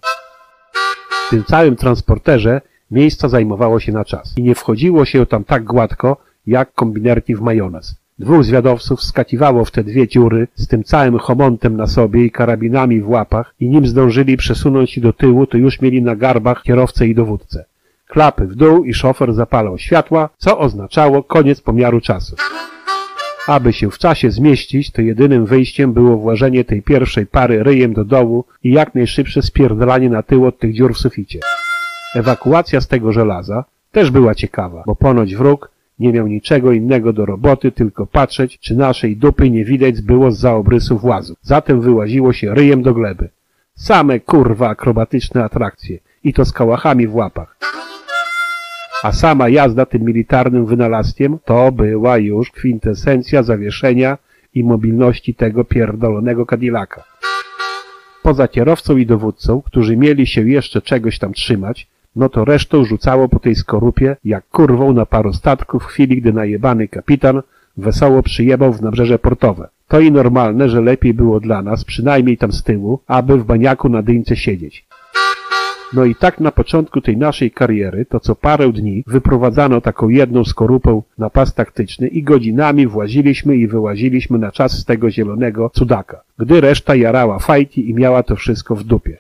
W 1.28 1.30
tym 1.30 1.44
całym 1.44 1.76
transporterze 1.76 2.62
miejsca 2.92 3.30
zajmowało 3.30 3.80
się 3.80 3.92
na 3.92 4.06
czas 4.06 4.34
i 4.38 4.44
nie 4.44 4.56
wchodziło 4.56 5.06
się 5.06 5.26
tam 5.26 5.44
tak 5.44 5.64
gładko, 5.64 6.18
jak 6.48 6.74
kombinerki 6.74 7.36
w 7.36 7.42
majonez. 7.42 7.96
Dwóch 8.20 8.44
zwiadowców 8.44 9.04
skakiwało 9.04 9.66
w 9.66 9.72
te 9.72 9.84
dwie 9.84 10.08
dziury 10.08 10.48
z 10.56 10.68
tym 10.68 10.84
całym 10.84 11.18
homontem 11.18 11.78
na 11.78 11.88
sobie 11.88 12.26
i 12.26 12.32
karabinami 12.32 13.02
w 13.02 13.10
łapach 13.10 13.56
i 13.60 13.70
nim 13.70 13.88
zdążyli 13.88 14.38
przesunąć 14.38 14.92
się 14.92 15.02
do 15.02 15.14
tyłu, 15.14 15.48
to 15.48 15.58
już 15.58 15.82
mieli 15.82 16.02
na 16.02 16.16
garbach 16.16 16.64
kierowcę 16.64 17.08
i 17.08 17.16
dowódcę. 17.16 17.66
Klapy 18.08 18.48
w 18.48 18.56
dół 18.56 18.84
i 18.84 18.94
szofer 18.94 19.34
zapalał 19.34 19.78
światła, 19.78 20.30
co 20.38 20.60
oznaczało 20.60 21.24
koniec 21.24 21.62
pomiaru 21.62 22.02
czasu. 22.02 22.36
Aby 23.48 23.74
się 23.74 23.92
w 23.92 23.98
czasie 23.98 24.32
zmieścić, 24.32 24.92
to 24.92 25.02
jedynym 25.02 25.46
wyjściem 25.46 25.94
było 25.94 26.18
włożenie 26.18 26.64
tej 26.64 26.82
pierwszej 26.82 27.26
pary 27.26 27.64
ryjem 27.64 27.94
do 27.94 28.06
dołu 28.06 28.46
i 28.64 28.72
jak 28.72 28.96
najszybsze 28.96 29.42
spierdalanie 29.42 30.10
na 30.10 30.24
tył 30.24 30.46
od 30.46 30.60
tych 30.60 30.74
dziur 30.74 30.94
w 30.94 30.98
suficie. 30.98 31.40
Ewakuacja 32.16 32.82
z 32.82 32.88
tego 32.88 33.12
żelaza 33.12 33.66
też 33.92 34.12
była 34.12 34.36
ciekawa, 34.36 34.84
bo 34.86 34.96
ponoć 34.96 35.36
wróg 35.36 35.72
nie 36.00 36.14
miał 36.14 36.28
niczego 36.28 36.72
innego 36.72 37.14
do 37.14 37.26
roboty, 37.26 37.72
tylko 37.72 38.06
patrzeć, 38.06 38.60
czy 38.60 38.76
naszej 38.76 39.18
dupy 39.18 39.50
nie 39.50 39.66
widać 39.66 40.02
było 40.02 40.32
z 40.32 40.46
obrysów 40.46 41.04
łazu. 41.04 41.36
Zatem 41.42 41.82
wyłaziło 41.82 42.34
się 42.34 42.54
ryjem 42.54 42.82
do 42.82 42.94
gleby. 42.94 43.30
Same 43.76 44.20
kurwa 44.20 44.70
akrobatyczne 44.70 45.44
atrakcje 45.44 46.00
i 46.24 46.34
to 46.34 46.46
z 46.46 46.52
kałachami 46.52 47.08
w 47.08 47.16
łapach. 47.16 47.58
A 49.04 49.12
sama 49.12 49.50
jazda 49.50 49.86
tym 49.86 50.02
militarnym 50.02 50.66
wynalazkiem 50.66 51.40
to 51.46 51.72
była 51.72 52.18
już 52.18 52.52
kwintesencja 52.52 53.44
zawieszenia 53.44 54.18
i 54.54 54.64
mobilności 54.64 55.36
tego 55.36 55.64
pierdolonego 55.64 56.46
Cadillaca. 56.46 57.04
Poza 58.24 58.48
kierowcą 58.48 58.98
i 58.98 59.06
dowódcą, 59.06 59.62
którzy 59.62 59.98
mieli 59.98 60.28
się 60.28 60.50
jeszcze 60.50 60.82
czegoś 60.82 61.20
tam 61.20 61.34
trzymać, 61.34 61.88
no 62.16 62.30
to 62.30 62.46
resztą 62.46 62.86
rzucało 62.86 63.30
po 63.30 63.40
tej 63.40 63.56
skorupie 63.56 64.16
jak 64.24 64.50
kurwą 64.50 64.94
na 64.94 65.06
parostatku 65.06 65.80
w 65.80 65.86
chwili, 65.86 66.22
gdy 66.22 66.34
najebany 66.34 66.88
kapitan 66.88 67.42
wesoło 67.78 68.24
przyjebał 68.24 68.74
w 68.74 68.82
nabrzeże 68.82 69.20
portowe. 69.20 69.68
To 69.88 70.00
i 70.00 70.12
normalne, 70.12 70.70
że 70.70 70.82
lepiej 70.82 71.14
było 71.14 71.40
dla 71.40 71.62
nas, 71.62 71.84
przynajmniej 71.84 72.38
tam 72.38 72.52
z 72.52 72.64
tyłu, 72.64 73.00
aby 73.08 73.38
w 73.38 73.46
baniaku 73.46 73.90
na 73.90 74.02
dyńce 74.02 74.36
siedzieć. 74.36 74.86
No 75.94 76.06
i 76.06 76.16
tak 76.16 76.40
na 76.40 76.52
początku 76.52 77.02
tej 77.02 77.18
naszej 77.18 77.52
kariery, 77.52 78.06
to 78.06 78.20
co 78.20 78.36
parę 78.36 78.72
dni 78.72 79.04
wyprowadzano 79.08 79.82
taką 79.82 80.10
jedną 80.10 80.46
skorupą 80.46 81.04
na 81.18 81.30
pas 81.30 81.54
taktyczny 81.54 82.08
i 82.08 82.24
godzinami 82.24 82.88
właziliśmy 82.88 83.56
i 83.56 83.68
wyłaziliśmy 83.68 84.38
na 84.38 84.52
czas 84.52 84.72
z 84.72 84.86
tego 84.86 85.12
zielonego 85.12 85.70
cudaka, 85.70 86.22
gdy 86.40 86.62
reszta 86.62 86.96
jarała 86.96 87.40
fajki 87.40 87.90
i 87.90 87.94
miała 87.94 88.24
to 88.24 88.36
wszystko 88.36 88.76
w 88.76 88.84
dupie. 88.84 89.18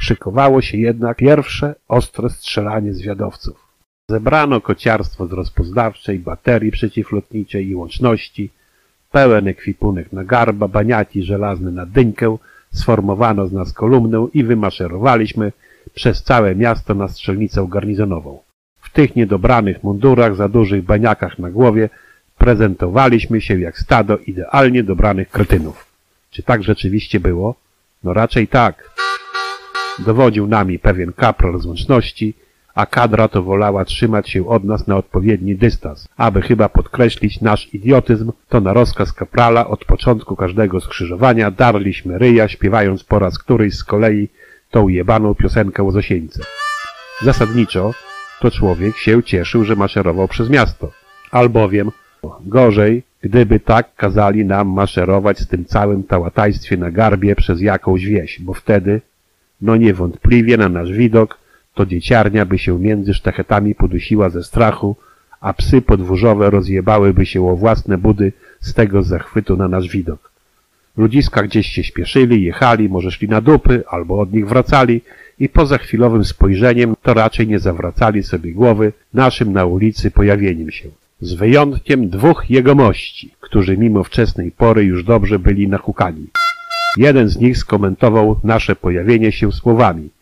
Szykowało 0.00 0.62
się 0.62 0.78
jednak 0.78 1.16
pierwsze 1.16 1.74
ostre 1.88 2.30
strzelanie 2.30 2.94
zwiadowców. 2.94 3.66
Zebrano 4.10 4.60
kociarstwo 4.60 5.26
z 5.26 5.32
rozpoznawczej, 5.32 6.18
baterii 6.18 6.70
przeciwlotniczej 6.70 7.68
i 7.68 7.74
łączności, 7.74 8.50
pełen 9.10 9.48
ekwipunek 9.48 10.12
na 10.12 10.24
garba, 10.24 10.68
baniaki 10.68 11.22
żelazne 11.22 11.70
na 11.70 11.86
dynkę, 11.86 12.36
sformowano 12.72 13.46
z 13.46 13.52
nas 13.52 13.72
kolumnę 13.72 14.28
i 14.34 14.44
wymaszerowaliśmy 14.44 15.52
przez 15.94 16.22
całe 16.22 16.54
miasto 16.54 16.94
na 16.94 17.08
strzelnicę 17.08 17.66
garnizonową. 17.70 18.38
W 18.80 18.92
tych 18.92 19.16
niedobranych 19.16 19.84
mundurach, 19.84 20.36
za 20.36 20.48
dużych 20.48 20.84
baniakach 20.84 21.38
na 21.38 21.50
głowie 21.50 21.88
prezentowaliśmy 22.38 23.40
się 23.40 23.60
jak 23.60 23.78
stado 23.78 24.18
idealnie 24.18 24.82
dobranych 24.82 25.30
kretynów. 25.30 25.86
Czy 26.30 26.42
tak 26.42 26.62
rzeczywiście 26.62 27.20
było? 27.20 27.54
No 28.04 28.12
raczej 28.12 28.48
tak. 28.48 28.90
Dowodził 30.06 30.46
nami 30.46 30.78
pewien 30.78 31.12
kapral 31.12 31.60
z 31.60 31.66
łączności, 31.66 32.34
a 32.74 32.86
kadra 32.86 33.28
to 33.28 33.42
wolała 33.42 33.84
trzymać 33.84 34.30
się 34.30 34.48
od 34.48 34.64
nas 34.64 34.86
na 34.86 34.96
odpowiedni 34.96 35.56
dystans. 35.56 36.08
Aby 36.16 36.42
chyba 36.42 36.68
podkreślić 36.68 37.40
nasz 37.40 37.74
idiotyzm, 37.74 38.32
to 38.48 38.60
na 38.60 38.72
rozkaz 38.72 39.12
kaprala 39.12 39.68
od 39.68 39.84
początku 39.84 40.36
każdego 40.36 40.80
skrzyżowania 40.80 41.50
darliśmy 41.50 42.18
ryja, 42.18 42.48
śpiewając 42.48 43.04
po 43.04 43.18
raz 43.18 43.38
któryś 43.38 43.74
z 43.74 43.84
kolei 43.84 44.28
tą 44.70 44.88
jebaną 44.88 45.34
piosenkę 45.34 45.86
o 45.86 45.90
Zosieńce. 45.90 46.42
Zasadniczo 47.22 47.94
to 48.40 48.50
człowiek 48.50 48.96
się 48.96 49.22
cieszył, 49.22 49.64
że 49.64 49.76
maszerował 49.76 50.28
przez 50.28 50.50
miasto. 50.50 50.90
Albowiem 51.30 51.90
gorzej, 52.40 53.02
gdyby 53.22 53.60
tak 53.60 53.94
kazali 53.94 54.44
nam 54.44 54.68
maszerować 54.68 55.38
z 55.38 55.46
tym 55.46 55.64
całym 55.64 56.02
tałatajstwie 56.02 56.76
na 56.76 56.90
garbie 56.90 57.36
przez 57.36 57.60
jakąś 57.60 58.04
wieś, 58.04 58.40
bo 58.40 58.54
wtedy, 58.54 59.00
no 59.62 59.76
niewątpliwie 59.76 60.56
na 60.56 60.68
nasz 60.68 60.92
widok, 60.92 61.38
to 61.74 61.86
dzieciarnia 61.86 62.46
by 62.46 62.58
się 62.58 62.78
między 62.78 63.14
sztachetami 63.14 63.74
podusiła 63.74 64.30
ze 64.30 64.42
strachu, 64.42 64.96
a 65.40 65.52
psy 65.52 65.82
podwórzowe 65.82 66.50
rozjebałyby 66.50 67.26
się 67.26 67.48
o 67.48 67.56
własne 67.56 67.98
budy 67.98 68.32
z 68.60 68.74
tego 68.74 69.02
zachwytu 69.02 69.56
na 69.56 69.68
nasz 69.68 69.88
widok. 69.88 70.30
Ludziska 70.96 71.42
gdzieś 71.42 71.66
się 71.66 71.84
śpieszyli, 71.84 72.42
jechali, 72.42 72.88
może 72.88 73.10
szli 73.10 73.28
na 73.28 73.40
dupy, 73.40 73.82
albo 73.88 74.20
od 74.20 74.32
nich 74.32 74.48
wracali 74.48 75.00
i 75.38 75.48
poza 75.48 75.78
chwilowym 75.78 76.24
spojrzeniem 76.24 76.96
to 77.02 77.14
raczej 77.14 77.48
nie 77.48 77.58
zawracali 77.58 78.22
sobie 78.22 78.52
głowy 78.52 78.92
naszym 79.14 79.52
na 79.52 79.64
ulicy 79.64 80.10
pojawieniem 80.10 80.70
się. 80.70 80.88
Z 81.20 81.34
wyjątkiem 81.34 82.08
dwóch 82.08 82.50
jegomości, 82.50 83.30
którzy 83.40 83.76
mimo 83.76 84.04
wczesnej 84.04 84.50
pory 84.50 84.84
już 84.84 85.04
dobrze 85.04 85.38
byli 85.38 85.68
nachukani. 85.68 86.26
Jeden 86.96 87.28
z 87.28 87.36
nich 87.36 87.58
skomentował 87.58 88.40
nasze 88.44 88.76
pojawienie 88.76 89.32
się 89.32 89.52
słowami– 89.52 90.08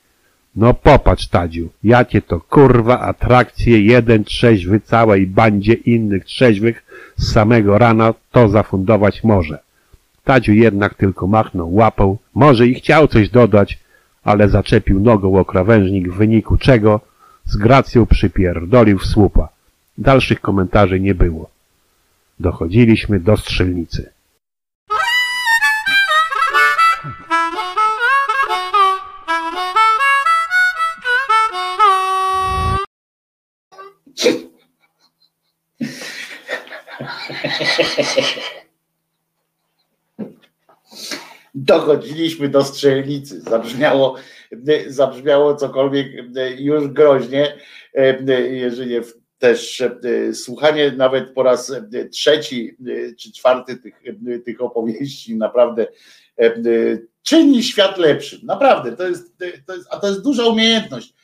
no 0.58 0.74
popatrz, 0.74 1.28
Tadziu, 1.28 1.68
jakie 1.84 2.22
to 2.22 2.40
kurwa 2.40 3.00
atrakcje 3.00 3.82
jeden 3.82 4.24
trzeźwy 4.24 4.80
całej 4.80 5.26
bandzie 5.26 5.72
innych 5.72 6.24
trzeźwych 6.24 6.84
z 7.16 7.32
samego 7.32 7.78
rana 7.78 8.14
to 8.32 8.48
zafundować 8.48 9.24
może. 9.24 9.58
Tadziu 10.24 10.52
jednak 10.52 10.94
tylko 10.94 11.26
machnął 11.26 11.74
łapą, 11.74 12.16
może 12.34 12.66
i 12.66 12.74
chciał 12.74 13.08
coś 13.08 13.30
dodać, 13.30 13.78
ale 14.24 14.48
zaczepił 14.48 15.00
nogą 15.00 15.38
o 15.38 15.44
krawężnik 15.44 16.08
w 16.08 16.16
wyniku 16.16 16.56
czego 16.56 17.00
z 17.44 17.56
gracją 17.56 18.06
przypierdolił 18.06 18.98
w 18.98 19.06
słupa. 19.06 19.48
Dalszych 19.98 20.40
komentarzy 20.40 21.00
nie 21.00 21.14
było. 21.14 21.50
Dochodziliśmy 22.40 23.20
do 23.20 23.36
strzelnicy. 23.36 24.10
Dochodziliśmy 41.54 42.48
do 42.48 42.64
strzelnicy. 42.64 43.40
Zabrzmiało, 43.40 44.16
zabrzmiało 44.86 45.54
cokolwiek 45.54 46.06
już 46.58 46.88
groźnie, 46.88 47.58
jeżeli 48.50 48.96
też 49.38 49.82
słuchanie 50.32 50.92
nawet 50.92 51.34
po 51.34 51.42
raz 51.42 51.72
trzeci 52.12 52.76
czy 53.18 53.32
czwarty 53.32 53.76
tych, 53.76 53.94
tych 54.44 54.62
opowieści 54.62 55.36
naprawdę 55.36 55.86
czyni 57.22 57.62
świat 57.62 57.98
lepszym. 57.98 58.40
Naprawdę, 58.42 58.96
to 58.96 59.08
jest, 59.08 59.38
to 59.66 59.74
jest, 59.74 59.88
a 59.90 59.98
to 59.98 60.08
jest 60.08 60.22
duża 60.22 60.46
umiejętność 60.46 61.14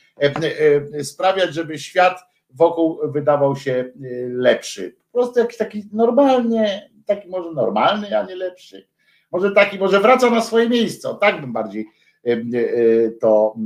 sprawiać, 1.02 1.54
żeby 1.54 1.78
świat 1.78 2.33
wokół 2.54 2.98
wydawał 3.04 3.56
się 3.56 3.92
lepszy. 4.28 4.96
Po 5.12 5.18
prostu 5.18 5.38
jakiś 5.40 5.56
taki 5.56 5.84
normalnie, 5.92 6.90
taki 7.06 7.28
może 7.28 7.52
normalny, 7.52 8.18
a 8.18 8.26
nie 8.26 8.36
lepszy. 8.36 8.88
Może 9.32 9.50
taki, 9.50 9.78
może 9.78 10.00
wraca 10.00 10.30
na 10.30 10.40
swoje 10.40 10.68
miejsce. 10.68 11.16
Tak 11.20 11.40
bym 11.40 11.52
bardziej 11.52 11.86
to 13.20 13.56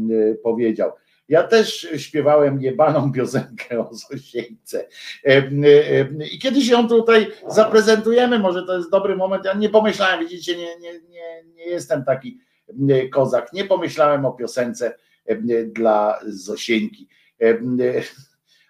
powiedział. 0.42 0.92
Ja 1.28 1.42
też 1.42 1.88
śpiewałem 1.96 2.62
jebaną 2.62 3.12
piosenkę 3.12 3.80
o 3.80 3.94
Zosieńce. 3.94 4.88
I 6.32 6.38
kiedyś 6.38 6.68
ją 6.68 6.88
tutaj 6.88 7.26
zaprezentujemy, 7.48 8.38
może 8.38 8.62
to 8.66 8.76
jest 8.76 8.90
dobry 8.90 9.16
moment. 9.16 9.44
Ja 9.44 9.54
nie 9.54 9.68
pomyślałem, 9.68 10.20
widzicie, 10.20 10.56
nie, 10.56 10.78
nie, 10.78 10.92
nie, 10.92 11.44
nie 11.54 11.64
jestem 11.64 12.04
taki 12.04 12.40
kozak. 13.12 13.52
Nie 13.52 13.64
pomyślałem 13.64 14.24
o 14.24 14.32
piosence 14.32 14.94
dla 15.66 16.20
Zosieńki. 16.26 17.08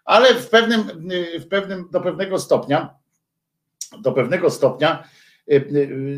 Ale 0.09 0.35
w 0.35 0.51
pewnym, 0.51 0.83
w 1.41 1.49
pewnym, 1.49 1.89
do 1.93 2.01
pewnego 2.01 2.39
stopnia, 2.39 2.95
do 4.01 4.13
pewnego 4.13 4.51
stopnia 4.51 5.09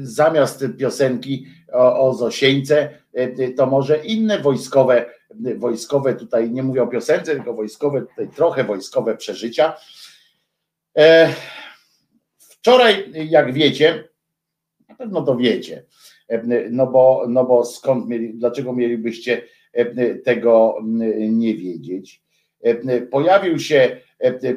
zamiast 0.03 0.65
piosenki 0.79 1.47
o, 1.73 2.09
o 2.09 2.15
Zosieńce, 2.15 2.99
to 3.57 3.67
może 3.67 4.05
inne 4.05 4.39
wojskowe, 4.39 5.07
wojskowe 5.57 6.15
tutaj, 6.15 6.51
nie 6.51 6.62
mówię 6.62 6.83
o 6.83 6.87
piosence, 6.87 7.35
tylko 7.35 7.55
wojskowe, 7.55 8.01
tutaj 8.01 8.29
trochę 8.29 8.65
wojskowe 8.65 9.17
przeżycia. 9.17 9.77
Wczoraj, 12.39 13.12
jak 13.29 13.53
wiecie, 13.53 14.09
na 14.89 14.95
pewno 14.95 15.23
to 15.23 15.37
wiecie, 15.37 15.85
no 16.71 16.87
bo, 16.87 17.25
no 17.29 17.45
bo 17.45 17.65
skąd 17.65 18.09
mieli, 18.09 18.35
dlaczego 18.35 18.73
mielibyście 18.73 19.43
tego 20.25 20.77
nie 21.29 21.55
wiedzieć? 21.55 22.30
Pojawił 23.11 23.59
się, 23.59 24.01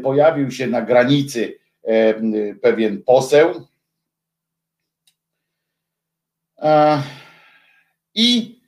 pojawił 0.04 0.52
się 0.52 0.68
na 0.68 0.82
granicy 0.82 1.60
pewien 2.62 3.04
poseł, 3.04 3.68
i 8.16 8.60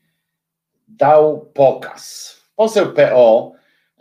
dał 0.87 1.45
pokaz. 1.45 2.35
Poseł 2.55 2.93
PO 2.93 3.55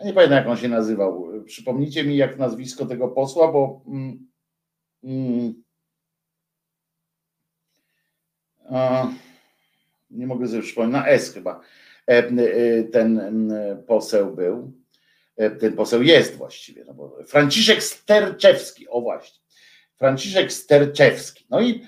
nie 0.04 0.12
pamiętam, 0.12 0.38
jak 0.38 0.46
on 0.46 0.56
się 0.56 0.68
nazywał. 0.68 1.28
Przypomnijcie 1.46 2.04
mi, 2.04 2.16
jak 2.16 2.38
nazwisko 2.38 2.86
tego 2.86 3.08
posła, 3.08 3.52
bo. 3.52 3.82
Mm, 3.86 4.26
mm, 5.04 5.62
a, 8.70 9.08
nie 10.10 10.26
mogę 10.26 10.48
sobie 10.48 10.62
przypomnieć, 10.62 10.92
na 10.92 11.06
S 11.08 11.34
chyba 11.34 11.60
e, 12.08 12.12
e, 12.12 12.84
ten 12.84 13.52
poseł 13.86 14.34
był. 14.34 14.72
E, 15.36 15.50
ten 15.50 15.72
poseł 15.72 16.02
jest 16.02 16.36
właściwie. 16.36 16.84
No 16.84 16.94
bo 16.94 17.18
Franciszek 17.26 17.82
Sterczewski, 17.82 18.88
o 18.88 19.00
właśnie. 19.00 19.40
Franciszek 19.96 20.52
Sterczewski. 20.52 21.46
No 21.50 21.60
i 21.60 21.82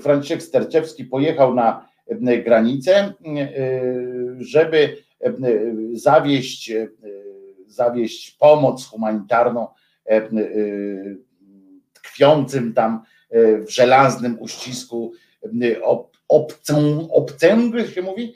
Franciszek 0.00 0.42
Sterczewski 0.42 1.04
pojechał 1.04 1.54
na 1.54 1.88
granicę, 2.44 3.12
żeby 4.38 4.96
zawieść, 5.92 6.72
zawieść 7.66 8.30
pomoc 8.30 8.86
humanitarną 8.86 9.68
tkwiącym 11.92 12.74
tam 12.74 13.02
w 13.66 13.70
żelaznym 13.70 14.40
uścisku 14.40 15.12
obcą, 16.28 17.08
obcęg 17.10 17.74
się 17.94 18.02
mówi, 18.02 18.34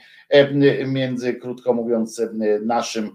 między, 0.87 1.35
krótko 1.35 1.75
mówiąc, 1.75 2.23
naszym 2.62 3.11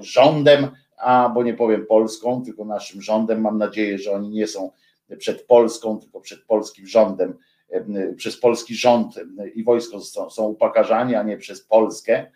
rządem, 0.00 0.68
a 0.96 1.28
bo 1.34 1.42
nie 1.42 1.54
powiem 1.54 1.86
Polską, 1.86 2.42
tylko 2.44 2.64
naszym 2.64 3.02
rządem. 3.02 3.40
Mam 3.40 3.58
nadzieję, 3.58 3.98
że 3.98 4.12
oni 4.12 4.28
nie 4.28 4.46
są 4.46 4.70
przed 5.18 5.46
Polską, 5.46 6.00
tylko 6.00 6.20
przed 6.20 6.44
polskim 6.44 6.86
rządem, 6.86 7.38
przez 8.16 8.40
polski 8.40 8.74
rząd 8.74 9.14
i 9.54 9.64
wojsko 9.64 10.00
są, 10.00 10.30
są 10.30 10.44
upakarzani, 10.44 11.14
a 11.14 11.22
nie 11.22 11.36
przez 11.36 11.64
Polskę. 11.64 12.30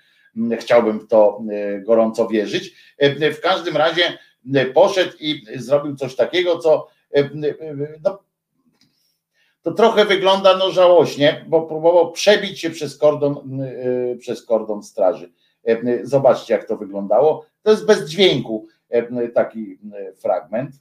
Chciałbym 0.59 1.01
w 1.01 1.09
to 1.09 1.43
gorąco 1.83 2.29
wierzyć. 2.29 2.75
W 3.37 3.41
każdym 3.41 3.77
razie 3.77 4.19
poszedł 4.75 5.13
i 5.21 5.47
zrobił 5.57 5.97
coś 5.97 6.17
takiego, 6.17 6.59
co 6.59 6.89
no, 8.05 8.23
to 9.63 9.73
trochę 9.73 10.05
wygląda 10.05 10.57
no 10.57 10.71
żałośnie, 10.71 11.45
bo 11.49 11.63
próbował 11.63 12.13
przebić 12.13 12.61
się 12.61 12.71
przez 12.71 12.99
kordon, 12.99 13.63
przez 14.19 14.47
kordon 14.47 14.83
straży. 14.83 15.33
Zobaczcie, 16.03 16.55
jak 16.55 16.65
to 16.69 16.77
wyglądało. 16.77 17.47
To 17.63 17.71
jest 17.71 17.87
bez 17.87 18.11
dźwięku 18.11 18.67
taki 19.35 19.79
fragment. 20.17 20.75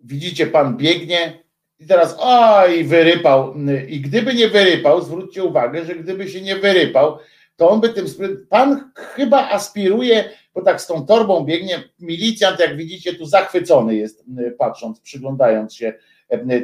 Widzicie, 0.00 0.46
pan 0.46 0.76
biegnie 0.76 1.42
i 1.78 1.86
teraz 1.86 2.16
oj, 2.18 2.84
wyrypał. 2.84 3.54
I 3.88 4.00
gdyby 4.00 4.34
nie 4.34 4.48
wyrypał, 4.48 5.02
zwróćcie 5.02 5.44
uwagę, 5.44 5.84
że 5.84 5.94
gdyby 5.94 6.28
się 6.28 6.40
nie 6.40 6.56
wyrypał, 6.56 7.18
to 7.56 7.70
on 7.70 7.80
by 7.80 7.88
tym. 7.88 8.06
Pan 8.48 8.90
chyba 8.96 9.50
aspiruje 9.50 10.30
bo 10.54 10.62
tak 10.62 10.80
z 10.80 10.86
tą 10.86 11.06
torbą 11.06 11.44
biegnie. 11.44 11.84
Milicjant, 12.00 12.60
jak 12.60 12.76
widzicie, 12.76 13.14
tu 13.14 13.26
zachwycony 13.26 13.94
jest, 13.94 14.24
patrząc, 14.58 15.00
przyglądając 15.00 15.74
się 15.74 15.94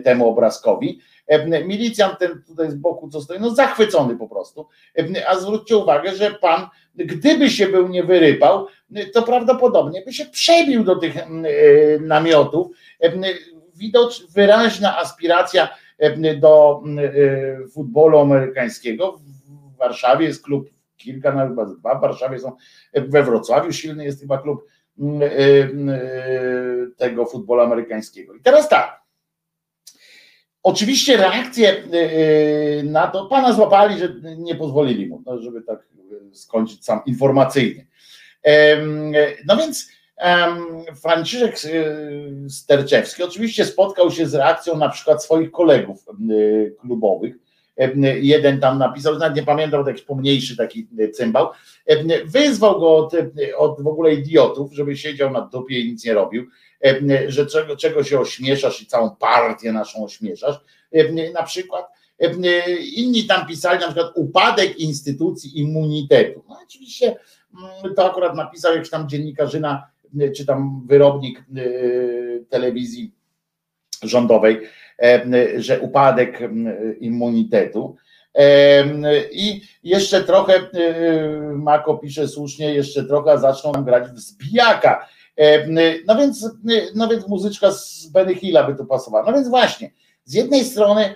temu 0.05 0.29
obrazkowi. 0.29 1.01
Milicjant 1.65 2.19
ten 2.19 2.43
tutaj 2.47 2.71
z 2.71 2.75
boku, 2.75 3.09
co 3.09 3.21
stoi, 3.21 3.41
no 3.41 3.51
zachwycony 3.51 4.17
po 4.17 4.29
prostu. 4.29 4.67
A 5.29 5.39
zwróćcie 5.39 5.77
uwagę, 5.77 6.15
że 6.15 6.31
pan, 6.31 6.67
gdyby 6.95 7.51
się 7.51 7.67
był 7.67 7.89
nie 7.89 8.05
wyrypał, 8.05 8.67
to 9.13 9.23
prawdopodobnie 9.23 10.03
by 10.05 10.13
się 10.13 10.25
przebił 10.25 10.85
do 10.85 10.97
tych 10.97 11.15
namiotów. 12.01 12.67
Widocz 13.75 14.27
wyraźna 14.27 14.99
aspiracja 14.99 15.69
do 16.41 16.83
futbolu 17.73 18.19
amerykańskiego. 18.19 19.19
W 19.75 19.79
Warszawie 19.79 20.27
jest 20.27 20.45
klub 20.45 20.71
kilka, 20.99 21.33
nawet 21.33 21.51
chyba 21.51 21.67
dwa 21.67 21.95
w 21.95 22.01
Warszawie 22.01 22.39
są, 22.39 22.53
we 22.95 23.23
Wrocławiu 23.23 23.73
silny 23.73 24.05
jest 24.05 24.21
chyba 24.21 24.39
klub 24.39 24.65
mm, 24.99 25.23
y, 25.23 26.91
tego 26.97 27.27
futbolu 27.27 27.61
amerykańskiego. 27.61 28.35
I 28.35 28.41
teraz 28.41 28.69
tak, 28.69 29.01
Oczywiście 30.69 31.17
reakcje 31.17 31.77
y, 31.77 32.83
na 32.85 33.07
to, 33.07 33.27
pana 33.27 33.53
złapali, 33.53 33.99
że 33.99 34.15
nie 34.39 34.55
pozwolili 34.55 35.07
mu, 35.07 35.23
no, 35.27 35.39
żeby 35.39 35.63
tak 35.63 35.89
skończyć 36.33 36.85
sam 36.85 37.01
informacyjnie. 37.07 37.87
No 39.47 39.57
więc 39.57 39.89
Franciszek 41.03 41.59
Sterczewski 42.49 43.23
oczywiście 43.23 43.65
spotkał 43.65 44.11
się 44.11 44.27
z 44.27 44.35
reakcją 44.35 44.77
na 44.77 44.89
przykład 44.89 45.25
swoich 45.25 45.51
kolegów 45.51 46.05
klubowych, 46.81 47.35
jeden 48.21 48.61
tam 48.61 48.79
napisał, 48.79 49.19
nawet 49.19 49.37
nie 49.37 49.43
pamiętam, 49.43 49.87
jakiś 49.87 50.03
pomniejszy 50.03 50.57
taki 50.57 50.89
cymbał, 51.13 51.51
wyzwał 52.25 52.81
go 52.81 52.97
od, 52.97 53.13
od 53.57 53.83
w 53.83 53.87
ogóle 53.87 54.15
idiotów, 54.15 54.73
żeby 54.73 54.97
siedział 54.97 55.31
na 55.31 55.41
dupie 55.41 55.81
i 55.81 55.91
nic 55.91 56.05
nie 56.05 56.15
robił, 56.15 56.47
że 57.29 57.47
czego, 57.47 57.77
czego 57.77 58.05
się 58.05 58.21
ośmieszasz 58.21 58.83
i 58.83 58.87
całą 58.87 59.11
partię 59.11 59.73
naszą 59.73 60.05
ośmieszasz, 60.05 60.61
na 61.35 61.43
przykład 61.43 61.87
inni 62.97 63.25
tam 63.25 63.47
pisali 63.47 63.81
na 63.81 63.87
przykład 63.87 64.13
upadek 64.15 64.79
instytucji 64.79 65.61
immunitetu. 65.61 66.45
No 66.49 66.59
oczywiście 66.65 67.17
mm, 67.59 67.95
to 67.95 68.11
akurat 68.11 68.37
napisał 68.37 68.75
jakiś 68.75 68.91
tam 68.91 69.09
dziennikarzyna, 69.09 69.87
czy 70.37 70.47
tam 70.47 70.83
wyrobnik 70.87 71.45
telewizji 72.49 73.13
rządowej, 74.03 74.61
że 75.57 75.81
upadek 75.81 76.41
immunitetu. 77.01 77.97
I 79.33 79.61
jeszcze 79.83 80.25
trochę, 80.25 80.55
e, 80.55 80.69
Mako 81.53 81.99
pisze 81.99 82.29
słusznie, 82.29 82.75
jeszcze 82.75 83.05
trochę 83.05 83.39
zaczną 83.39 83.73
nam 83.73 83.85
grać 83.85 84.09
w 84.09 84.19
zbijaka. 84.19 85.09
No 86.07 86.17
więc, 86.17 86.51
no 86.95 87.09
więc 87.09 87.29
muzyczka 87.29 87.73
z 87.73 88.07
Benny 88.07 88.35
Hilla 88.35 88.65
by 88.65 88.75
tu 88.75 88.85
pasowała. 88.85 89.27
No 89.27 89.33
więc 89.33 89.49
właśnie, 89.49 89.91
z 90.25 90.35
jednej 90.35 90.65
strony, 90.65 91.15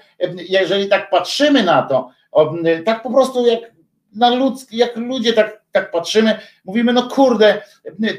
jeżeli 0.49 0.89
tak 0.89 1.11
patrzymy 1.11 1.63
na 1.63 1.83
to, 1.83 2.11
tak 2.85 3.03
po 3.03 3.11
prostu 3.11 3.47
jak 3.47 3.61
na 4.15 4.31
ludzki, 4.31 4.77
jak 4.77 4.97
ludzie 4.97 5.33
tak, 5.33 5.63
tak 5.73 5.91
patrzymy, 5.91 6.39
mówimy, 6.65 6.93
no 6.93 7.09
kurde, 7.09 7.63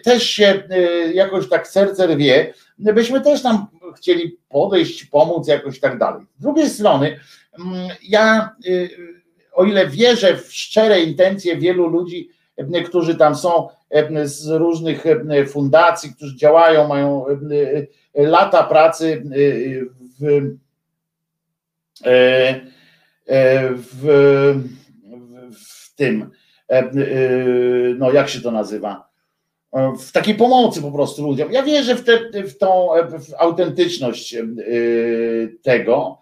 też 0.04 0.24
się 0.24 0.64
e, 0.70 0.80
jakoś 1.14 1.50
tak 1.50 1.68
serce 1.68 2.08
rwie, 2.08 2.54
byśmy 2.78 3.22
też 3.22 3.42
tam 3.42 3.68
chcieli 3.98 4.38
podejść, 4.50 5.06
pomóc 5.06 5.48
jakoś 5.48 5.80
tak 5.80 5.98
dalej. 5.98 6.26
Z 6.38 6.42
drugiej 6.42 6.70
strony, 6.70 7.20
mm, 7.60 7.88
ja 8.04 8.56
o 9.54 9.66
ile 9.66 9.88
wierzę 9.88 10.38
w 10.38 10.54
szczere 10.54 11.02
intencje 11.02 11.58
wielu 11.58 11.88
ludzi, 11.88 12.30
którzy 12.86 13.16
tam 13.16 13.36
są 13.36 13.68
z 14.24 14.48
różnych 14.48 15.04
fundacji, 15.48 16.14
którzy 16.16 16.38
działają, 16.38 16.88
mają 16.88 17.26
lata 18.16 18.64
pracy 18.64 19.24
w, 20.20 20.56
e, 22.06 23.70
w, 23.76 24.06
w, 25.52 25.96
tym, 25.96 26.32
no 27.98 28.12
jak 28.12 28.30
się 28.30 28.42
to 28.42 28.52
nazywa? 28.52 29.14
w 30.00 30.12
takiej 30.12 30.36
pomocy 30.36 30.82
po 30.82 30.92
prostu 30.92 31.24
ludziom. 31.24 31.52
Ja 31.52 31.64
wierzę 31.64 31.96
w, 31.96 32.04
te, 32.04 32.44
w 32.44 32.58
tą 32.58 32.90
w 33.20 33.34
autentyczność 33.38 34.36
e, 34.36 34.44
tego. 35.64 36.20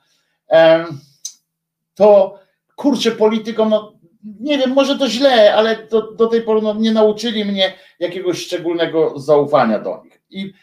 To 1.95 2.39
kurczę 2.75 3.11
politykom, 3.11 3.69
no 3.69 3.90
nie 4.39 4.57
wiem, 4.57 4.73
może 4.73 4.97
to 4.97 5.09
źle, 5.09 5.55
ale 5.55 5.87
do, 5.91 6.11
do 6.11 6.27
tej 6.27 6.41
pory 6.41 6.61
no, 6.61 6.73
nie 6.73 6.91
nauczyli 6.91 7.45
mnie 7.45 7.73
jakiegoś 7.99 8.45
szczególnego 8.45 9.19
zaufania 9.19 9.79
do 9.79 10.03
nich. 10.03 10.21
I 10.29 10.53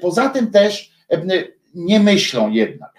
poza 0.00 0.28
tym 0.28 0.50
też 0.50 0.92
nie 1.74 2.00
myślą 2.00 2.50
jednak. 2.50 2.94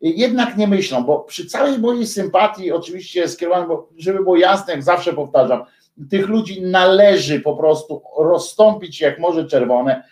Jednak 0.00 0.56
nie 0.56 0.66
myślą, 0.66 1.04
bo 1.04 1.18
przy 1.18 1.46
całej 1.46 1.78
mojej 1.78 2.06
sympatii, 2.06 2.72
oczywiście 2.72 3.28
skierowanej, 3.28 3.68
bo 3.68 3.88
żeby 3.96 4.18
było 4.18 4.36
jasne, 4.36 4.72
jak 4.72 4.82
zawsze 4.82 5.12
powtarzam, 5.12 5.64
tych 6.10 6.28
ludzi 6.28 6.62
należy 6.62 7.40
po 7.40 7.56
prostu 7.56 8.02
rozstąpić 8.18 9.00
jak 9.00 9.18
Morze 9.18 9.44
Czerwone, 9.44 10.02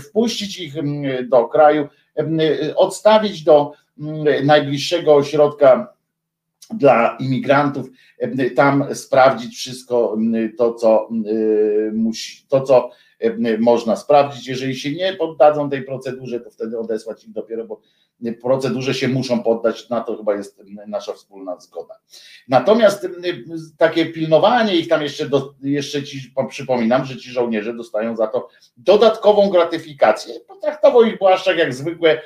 wpuścić 0.00 0.58
ich 0.58 0.74
do 1.28 1.48
kraju, 1.48 1.88
odstawić 2.76 3.42
do 3.42 3.72
najbliższego 4.44 5.14
ośrodka 5.14 5.97
dla 6.74 7.16
imigrantów, 7.20 7.86
tam 8.56 8.94
sprawdzić 8.94 9.56
wszystko 9.56 10.16
to, 10.58 10.74
co 10.74 11.08
musi, 11.92 12.46
to, 12.48 12.60
co 12.60 12.90
można 13.58 13.96
sprawdzić. 13.96 14.46
Jeżeli 14.46 14.76
się 14.76 14.92
nie 14.92 15.12
poddadzą 15.12 15.70
tej 15.70 15.82
procedurze, 15.82 16.40
to 16.40 16.50
wtedy 16.50 16.78
odesłać 16.78 17.24
ich 17.24 17.32
dopiero, 17.32 17.66
bo 17.66 17.80
procedurze 18.42 18.94
się 18.94 19.08
muszą 19.08 19.42
poddać, 19.42 19.88
na 19.88 20.00
to 20.00 20.16
chyba 20.16 20.34
jest 20.34 20.62
nasza 20.86 21.12
wspólna 21.12 21.60
zgoda. 21.60 21.94
Natomiast 22.48 23.08
takie 23.76 24.06
pilnowanie 24.06 24.76
ich 24.76 24.88
tam 24.88 25.02
jeszcze, 25.02 25.28
do, 25.28 25.54
jeszcze 25.62 26.02
ci 26.02 26.32
przypominam, 26.48 27.04
że 27.04 27.16
ci 27.16 27.30
żołnierze 27.30 27.74
dostają 27.74 28.16
za 28.16 28.26
to 28.26 28.48
dodatkową 28.76 29.50
gratyfikację. 29.50 30.40
Potraktował 30.40 31.04
ich 31.04 31.18
Błaszczak 31.18 31.58
jak 31.58 31.74
zwykłe 31.74 32.20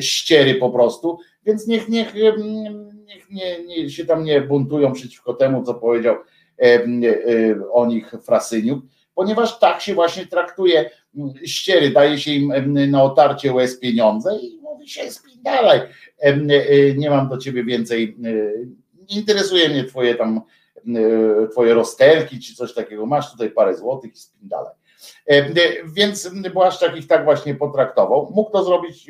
ściery 0.00 0.54
po 0.54 0.70
prostu, 0.70 1.18
więc 1.46 1.66
niech, 1.66 1.88
niech, 1.88 2.14
niech 3.14 3.30
nie, 3.30 3.64
nie, 3.64 3.90
się 3.90 4.04
tam 4.04 4.24
nie 4.24 4.40
buntują 4.40 4.92
przeciwko 4.92 5.34
temu, 5.34 5.64
co 5.64 5.74
powiedział 5.74 6.16
o 7.72 7.86
nich 7.86 8.14
Frasyniuk, 8.22 8.84
ponieważ 9.14 9.58
tak 9.58 9.80
się 9.80 9.94
właśnie 9.94 10.26
traktuje 10.26 10.90
ściery, 11.44 11.90
daje 11.90 12.18
się 12.18 12.30
im 12.30 12.90
na 12.90 13.02
otarcie 13.02 13.52
łez 13.52 13.80
pieniądze 13.80 14.38
i 14.42 14.58
mówi 14.62 14.88
się 14.88 15.02
dalej, 15.42 15.80
nie 16.96 17.10
mam 17.10 17.28
do 17.28 17.38
ciebie 17.38 17.64
więcej, 17.64 18.16
interesuje 19.08 19.68
mnie 19.68 19.84
twoje 19.84 20.14
tam, 20.14 20.40
twoje 21.52 21.74
rozterki 21.74 22.40
czy 22.40 22.54
coś 22.54 22.74
takiego, 22.74 23.06
masz 23.06 23.32
tutaj 23.32 23.50
parę 23.50 23.76
złotych 23.76 24.14
i 24.14 24.18
spin 24.18 24.48
dalej. 24.48 24.72
Więc 25.84 26.28
Błaszczak 26.52 26.96
ich 26.96 27.06
tak 27.06 27.24
właśnie 27.24 27.54
potraktował. 27.54 28.32
Mógł 28.34 28.50
to 28.50 28.64
zrobić 28.64 29.06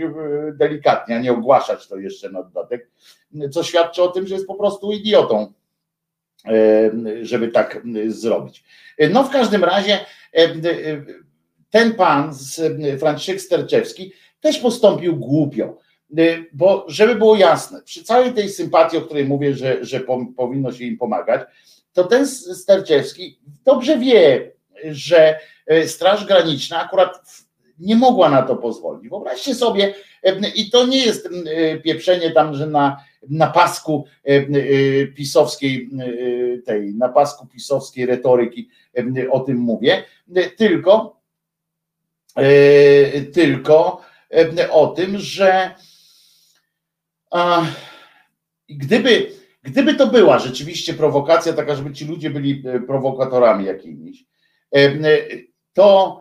delikatnie, 0.52 1.16
a 1.16 1.20
nie 1.20 1.32
ogłaszać 1.32 1.88
to 1.88 1.96
jeszcze 1.96 2.30
na 2.30 2.42
dodatek, 2.42 2.90
co 3.50 3.62
świadczy 3.62 4.02
o 4.02 4.08
tym, 4.08 4.26
że 4.26 4.34
jest 4.34 4.46
po 4.46 4.54
prostu 4.54 4.92
idiotą, 4.92 5.52
żeby 7.22 7.48
tak 7.48 7.82
zrobić. 8.06 8.64
No 9.10 9.24
w 9.24 9.30
każdym 9.30 9.64
razie 9.64 9.98
ten 11.70 11.94
pan, 11.94 12.34
Franciszek 12.98 13.40
Sterczewski, 13.40 14.12
też 14.40 14.58
postąpił 14.58 15.16
głupio, 15.16 15.78
bo 16.52 16.84
żeby 16.88 17.14
było 17.14 17.36
jasne, 17.36 17.82
przy 17.82 18.04
całej 18.04 18.32
tej 18.32 18.48
sympatii, 18.48 18.96
o 18.96 19.02
której 19.02 19.24
mówię, 19.24 19.54
że, 19.54 19.84
że 19.84 20.00
powinno 20.36 20.72
się 20.72 20.84
im 20.84 20.98
pomagać, 20.98 21.40
to 21.92 22.04
ten 22.04 22.26
Sterczewski 22.26 23.38
dobrze 23.64 23.98
wie, 23.98 24.52
że 24.90 25.38
e, 25.66 25.88
Straż 25.88 26.26
Graniczna 26.26 26.84
akurat 26.84 27.44
nie 27.78 27.96
mogła 27.96 28.30
na 28.30 28.42
to 28.42 28.56
pozwolić. 28.56 29.08
Wyobraźcie 29.08 29.54
sobie, 29.54 29.94
e, 30.22 30.48
i 30.54 30.70
to 30.70 30.86
nie 30.86 31.04
jest 31.04 31.28
e, 31.46 31.78
pieprzenie 31.78 32.30
tam, 32.30 32.54
że 32.54 32.66
na, 32.66 33.04
na 33.30 33.46
pasku 33.46 34.04
pisowskiej, 35.16 35.90
tej, 36.66 36.94
na 36.94 37.08
pasku 37.08 37.46
pisowskiej 37.46 38.06
retoryki 38.06 38.68
o 39.30 39.40
tym 39.40 39.56
mówię, 39.56 40.04
tylko, 40.56 41.20
tylko 43.32 44.00
o 44.70 44.86
tym, 44.86 45.18
że 45.18 45.74
gdyby, 48.68 49.30
gdyby 49.62 49.94
to 49.94 50.06
była 50.06 50.38
rzeczywiście 50.38 50.94
prowokacja 50.94 51.52
taka, 51.52 51.74
żeby 51.74 51.92
ci 51.92 52.04
ludzie 52.04 52.30
byli 52.30 52.62
prowokatorami 52.86 53.64
jakimiś, 53.64 54.24
to, 55.72 56.20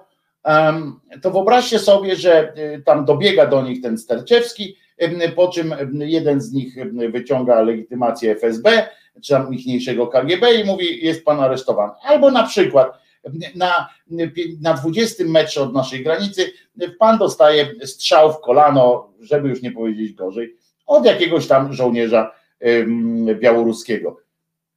to 1.21 1.31
wyobraźcie 1.31 1.79
sobie, 1.79 2.15
że 2.15 2.53
e, 2.53 2.81
tam 2.81 3.05
dobiega 3.05 3.47
do 3.47 3.61
nich 3.61 3.81
ten 3.81 3.97
Sterczewski, 3.97 4.77
po 5.35 5.47
czym 5.47 5.75
jeden 5.99 6.41
z 6.41 6.51
nich 6.51 6.75
wyciąga 7.11 7.61
legitymację 7.61 8.31
FSB, 8.31 8.87
czy 9.23 9.33
tam 9.33 9.53
ichniejszego 9.53 10.07
KGB 10.07 10.53
i 10.53 10.63
mówi, 10.63 11.05
jest 11.05 11.25
pan 11.25 11.39
aresztowany. 11.39 11.93
Albo 12.03 12.31
na 12.31 12.43
przykład 12.43 12.99
na, 13.55 13.89
na 14.61 14.73
20 14.73 15.23
metrze 15.23 15.61
od 15.61 15.73
naszej 15.73 16.03
granicy 16.03 16.51
pan 16.99 17.17
dostaje 17.17 17.71
strzał 17.85 18.33
w 18.33 18.39
kolano, 18.39 19.13
żeby 19.19 19.49
już 19.49 19.61
nie 19.61 19.71
powiedzieć 19.71 20.13
gorzej, 20.13 20.55
od 20.85 21.05
jakiegoś 21.05 21.47
tam 21.47 21.73
żołnierza 21.73 22.31
białoruskiego. 23.39 24.22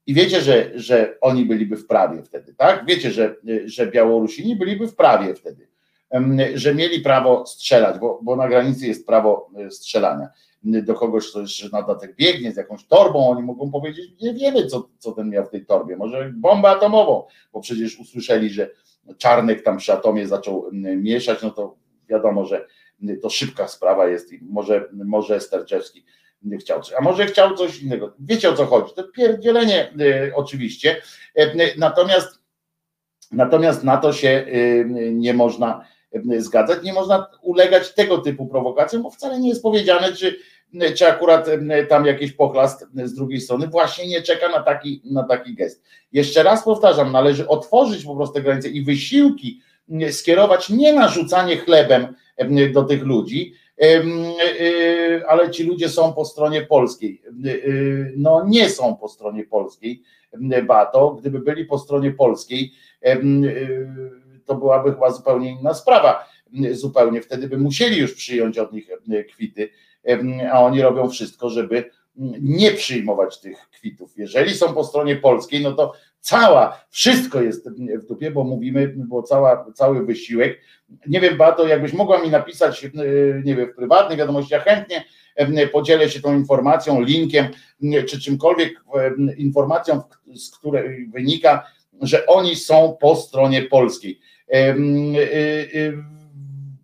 I 0.06 0.14
wiecie, 0.14 0.40
że, 0.40 0.70
że 0.74 1.18
oni 1.20 1.44
byliby 1.44 1.76
w 1.76 1.86
prawie 1.86 2.22
wtedy, 2.22 2.54
tak? 2.54 2.84
Wiecie, 2.86 3.10
że, 3.10 3.36
że 3.64 3.86
Białorusini 3.86 4.56
byliby 4.56 4.88
w 4.88 4.96
prawie 4.96 5.34
wtedy, 5.34 5.68
że 6.54 6.74
mieli 6.74 7.00
prawo 7.00 7.46
strzelać, 7.46 7.98
bo, 7.98 8.20
bo 8.22 8.36
na 8.36 8.48
granicy 8.48 8.86
jest 8.86 9.06
prawo 9.06 9.50
e, 9.56 9.70
strzelania. 9.70 10.28
Do 10.62 10.94
kogoś, 10.94 11.30
kto 11.30 11.40
jeszcze 11.40 11.68
na 11.72 11.82
dodatek 11.82 12.16
biegnie 12.16 12.52
z 12.52 12.56
jakąś 12.56 12.86
torbą, 12.86 13.28
oni 13.28 13.42
mogą 13.42 13.70
powiedzieć, 13.70 14.10
nie 14.22 14.34
wiemy, 14.34 14.66
co, 14.66 14.88
co 14.98 15.12
ten 15.12 15.30
miał 15.30 15.46
w 15.46 15.50
tej 15.50 15.66
torbie, 15.66 15.96
może 15.96 16.32
bombę 16.36 16.68
atomową, 16.68 17.24
bo 17.52 17.60
przecież 17.60 17.98
usłyszeli, 17.98 18.50
że 18.50 18.70
Czarnek 19.18 19.62
tam 19.62 19.76
przy 19.76 19.92
atomie 19.92 20.28
zaczął 20.28 20.70
mieszać, 20.96 21.42
no 21.42 21.50
to 21.50 21.76
wiadomo, 22.08 22.44
że 22.44 22.66
to 23.22 23.30
szybka 23.30 23.68
sprawa 23.68 24.08
jest 24.08 24.32
i 24.32 24.38
może, 24.42 24.88
może 24.92 25.40
Sterczewski 25.40 26.04
chciał 26.60 26.82
coś, 26.82 26.94
a 26.98 27.00
może 27.00 27.26
chciał 27.26 27.56
coś 27.56 27.82
innego. 27.82 28.14
Wiecie 28.18 28.50
o 28.50 28.52
co 28.52 28.66
chodzi? 28.66 28.94
To 28.94 29.04
pierdzielenie 29.04 29.92
y, 30.00 30.32
oczywiście, 30.34 30.96
y, 31.38 31.74
natomiast, 31.78 32.38
natomiast 33.32 33.84
na 33.84 33.96
to 33.96 34.12
się 34.12 34.46
y, 34.48 34.84
nie 35.12 35.34
można 35.34 35.84
zgadzać, 36.38 36.82
nie 36.82 36.92
można 36.92 37.26
ulegać 37.42 37.94
tego 37.94 38.18
typu 38.18 38.46
prowokacjom, 38.46 39.02
bo 39.02 39.10
wcale 39.10 39.40
nie 39.40 39.48
jest 39.48 39.62
powiedziane, 39.62 40.12
czy, 40.12 40.36
czy 40.94 41.06
akurat 41.08 41.46
tam 41.88 42.06
jakiś 42.06 42.32
pochlast 42.32 42.86
z 43.04 43.14
drugiej 43.14 43.40
strony 43.40 43.66
właśnie 43.66 44.08
nie 44.08 44.22
czeka 44.22 44.48
na 44.48 44.62
taki, 44.62 45.02
na 45.04 45.22
taki 45.22 45.54
gest. 45.54 45.84
Jeszcze 46.12 46.42
raz 46.42 46.64
powtarzam, 46.64 47.12
należy 47.12 47.48
otworzyć 47.48 48.04
po 48.04 48.16
prostu 48.16 48.42
granice 48.42 48.68
i 48.68 48.84
wysiłki 48.84 49.60
skierować 50.10 50.70
nie 50.70 50.92
na 50.92 51.08
rzucanie 51.08 51.56
chlebem 51.56 52.14
do 52.72 52.82
tych 52.82 53.02
ludzi, 53.02 53.54
ale 55.28 55.50
ci 55.50 55.64
ludzie 55.64 55.88
są 55.88 56.12
po 56.12 56.24
stronie 56.24 56.62
polskiej. 56.62 57.22
Y, 57.46 57.48
y, 57.48 58.14
no 58.16 58.44
nie 58.46 58.70
są 58.70 58.96
po 58.96 59.08
stronie 59.08 59.44
polskiej, 59.44 60.02
Bato. 60.66 61.10
Gdyby 61.10 61.38
byli 61.38 61.64
po 61.64 61.78
stronie 61.78 62.10
polskiej, 62.10 62.72
to 64.44 64.54
byłaby 64.54 64.92
chyba 64.92 65.10
zupełnie 65.10 65.50
inna 65.50 65.74
sprawa. 65.74 66.28
Zupełnie 66.72 67.22
wtedy 67.22 67.48
by 67.48 67.58
musieli 67.58 67.98
już 67.98 68.14
przyjąć 68.14 68.58
od 68.58 68.72
nich 68.72 68.90
kwity, 69.28 69.68
a 70.52 70.62
oni 70.62 70.82
robią 70.82 71.08
wszystko, 71.08 71.50
żeby 71.50 71.90
nie 72.40 72.70
przyjmować 72.70 73.40
tych 73.40 73.68
kwitów. 73.70 74.12
Jeżeli 74.16 74.54
są 74.54 74.74
po 74.74 74.84
stronie 74.84 75.16
polskiej, 75.16 75.62
no 75.62 75.72
to 75.72 75.92
cała, 76.26 76.84
wszystko 76.90 77.42
jest 77.42 77.70
w 77.70 78.06
dupie, 78.06 78.30
bo 78.30 78.44
mówimy, 78.44 78.94
bo 78.96 79.22
cała, 79.22 79.72
cały 79.74 80.06
wysiłek. 80.06 80.60
Nie 81.06 81.20
wiem, 81.20 81.36
Bato, 81.36 81.66
jakbyś 81.66 81.92
mogła 81.92 82.22
mi 82.22 82.30
napisać, 82.30 82.84
e, 82.84 82.88
nie 83.44 83.56
wiem, 83.56 83.68
w 83.72 83.74
prywatnej 83.74 84.18
wiadomości, 84.18 84.54
ja 84.54 84.60
chętnie 84.60 85.04
e, 85.36 85.66
podzielę 85.66 86.10
się 86.10 86.20
tą 86.20 86.34
informacją, 86.34 87.00
linkiem, 87.00 87.46
e, 87.82 88.02
czy 88.02 88.20
czymkolwiek 88.20 88.84
informacją, 89.36 90.02
z 90.34 90.50
której 90.50 91.08
wynika, 91.08 91.66
że 92.02 92.26
oni 92.26 92.56
są 92.56 92.96
po 93.00 93.16
stronie 93.16 93.62
polskiej. 93.62 94.20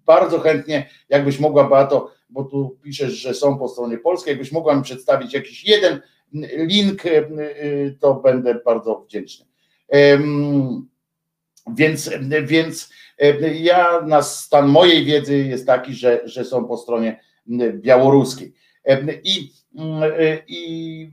Bardzo 0.06 0.40
chętnie, 0.40 0.88
jakbyś 1.08 1.40
mogła, 1.40 1.68
Bato, 1.68 2.12
bo 2.30 2.44
tu 2.44 2.78
piszesz, 2.82 3.12
że 3.12 3.34
są 3.34 3.58
po 3.58 3.68
stronie 3.68 3.98
polskiej, 3.98 4.32
jakbyś 4.32 4.52
mogła 4.52 4.76
mi 4.76 4.82
przedstawić 4.82 5.34
jakiś 5.34 5.64
jeden 5.64 6.00
link, 6.56 7.06
e, 7.06 7.18
e, 7.18 7.90
to 8.00 8.14
będę 8.14 8.54
bardzo 8.54 9.00
wdzięczny. 9.00 9.46
Więc, 11.74 12.10
więc 12.42 12.90
e, 13.18 13.54
ja 13.54 14.00
na 14.00 14.22
stan 14.22 14.68
mojej 14.68 15.04
wiedzy 15.04 15.38
jest 15.38 15.66
taki, 15.66 15.94
że, 15.94 16.20
że 16.24 16.44
są 16.44 16.64
po 16.64 16.76
stronie 16.76 17.20
białoruskiej. 17.72 18.54
I, 19.24 19.52
i, 20.48 21.10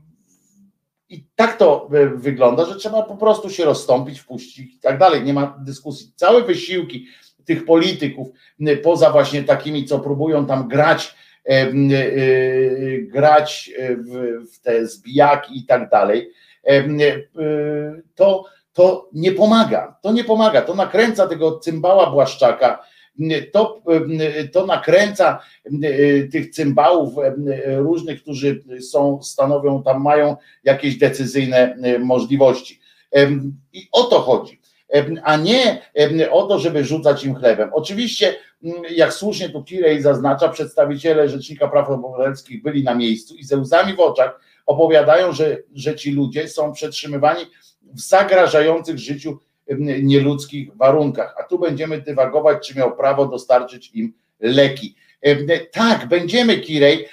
I 1.10 1.26
tak 1.36 1.58
to 1.58 1.90
wygląda, 2.16 2.66
że 2.66 2.76
trzeba 2.76 3.04
po 3.04 3.18
prostu 3.18 3.50
się 3.50 3.66
rozstąpić, 3.66 4.20
wpuścić 4.20 4.76
i 4.76 4.80
tak 4.80 4.98
dalej. 4.98 5.24
Nie 5.24 5.34
ma 5.34 5.60
dyskusji. 5.66 6.12
Całe 6.16 6.44
wysiłki 6.44 7.08
tych 7.46 7.66
polityków, 7.66 8.28
poza 8.84 9.12
właśnie 9.12 9.44
takimi, 9.44 9.86
co 9.86 10.00
próbują 10.00 10.46
tam 10.46 10.68
grać 10.68 11.16
E, 11.29 11.29
e, 11.29 11.29
grać 13.02 13.72
w, 13.98 14.44
w 14.54 14.62
te 14.62 14.88
zbijaki 14.88 15.60
i 15.60 15.66
tak 15.66 15.90
dalej, 15.90 16.32
e, 16.68 16.84
to, 18.16 18.46
to 18.74 19.10
nie 19.14 19.32
pomaga. 19.32 19.98
To 20.02 20.12
nie 20.12 20.24
pomaga. 20.24 20.62
To 20.62 20.76
nakręca 20.76 21.28
tego 21.28 21.60
cymbała 21.60 22.12
Błaszczaka, 22.12 22.84
to, 23.52 23.82
to 24.54 24.66
nakręca 24.66 25.40
tych 26.32 26.50
cymbałów 26.50 27.14
różnych, 27.66 28.22
którzy 28.22 28.64
są, 28.82 29.24
stanowią, 29.24 29.84
tam 29.84 30.02
mają 30.02 30.36
jakieś 30.64 30.98
decyzyjne 30.98 31.76
możliwości. 32.00 32.80
I 33.74 33.88
o 33.92 34.04
to 34.04 34.20
chodzi, 34.20 34.60
a 35.24 35.38
nie 35.38 35.82
o 36.32 36.44
to, 36.44 36.60
żeby 36.60 36.84
rzucać 36.84 37.24
im 37.24 37.36
chlebem. 37.36 37.70
Oczywiście 37.74 38.36
jak 38.90 39.14
słusznie 39.14 39.50
tu 39.50 39.64
Kirej 39.64 40.02
zaznacza, 40.02 40.50
przedstawiciele 40.50 41.30
Rzecznika 41.30 41.68
Praw 41.68 41.90
Obywatelskich 41.90 42.62
byli 42.64 42.84
na 42.84 42.96
miejscu 42.96 43.36
i 43.36 43.44
ze 43.44 43.58
łzami 43.58 43.96
w 43.96 44.00
oczach 44.00 44.40
opowiadają, 44.66 45.32
że, 45.32 45.58
że 45.74 45.96
ci 45.96 46.12
ludzie 46.12 46.48
są 46.48 46.74
przetrzymywani 46.74 47.46
w 47.82 48.00
zagrażających 48.00 48.98
życiu 48.98 49.40
nieludzkich 50.02 50.76
warunkach. 50.76 51.36
A 51.40 51.44
tu 51.44 51.60
będziemy 51.60 52.02
dywagować, 52.02 52.68
czy 52.68 52.78
miał 52.78 52.96
prawo 52.96 53.26
dostarczyć 53.26 53.92
im 53.94 54.14
leki. 54.40 54.96
Tak, 55.72 56.08
będziemy 56.08 56.58
Kirej, 56.58 57.08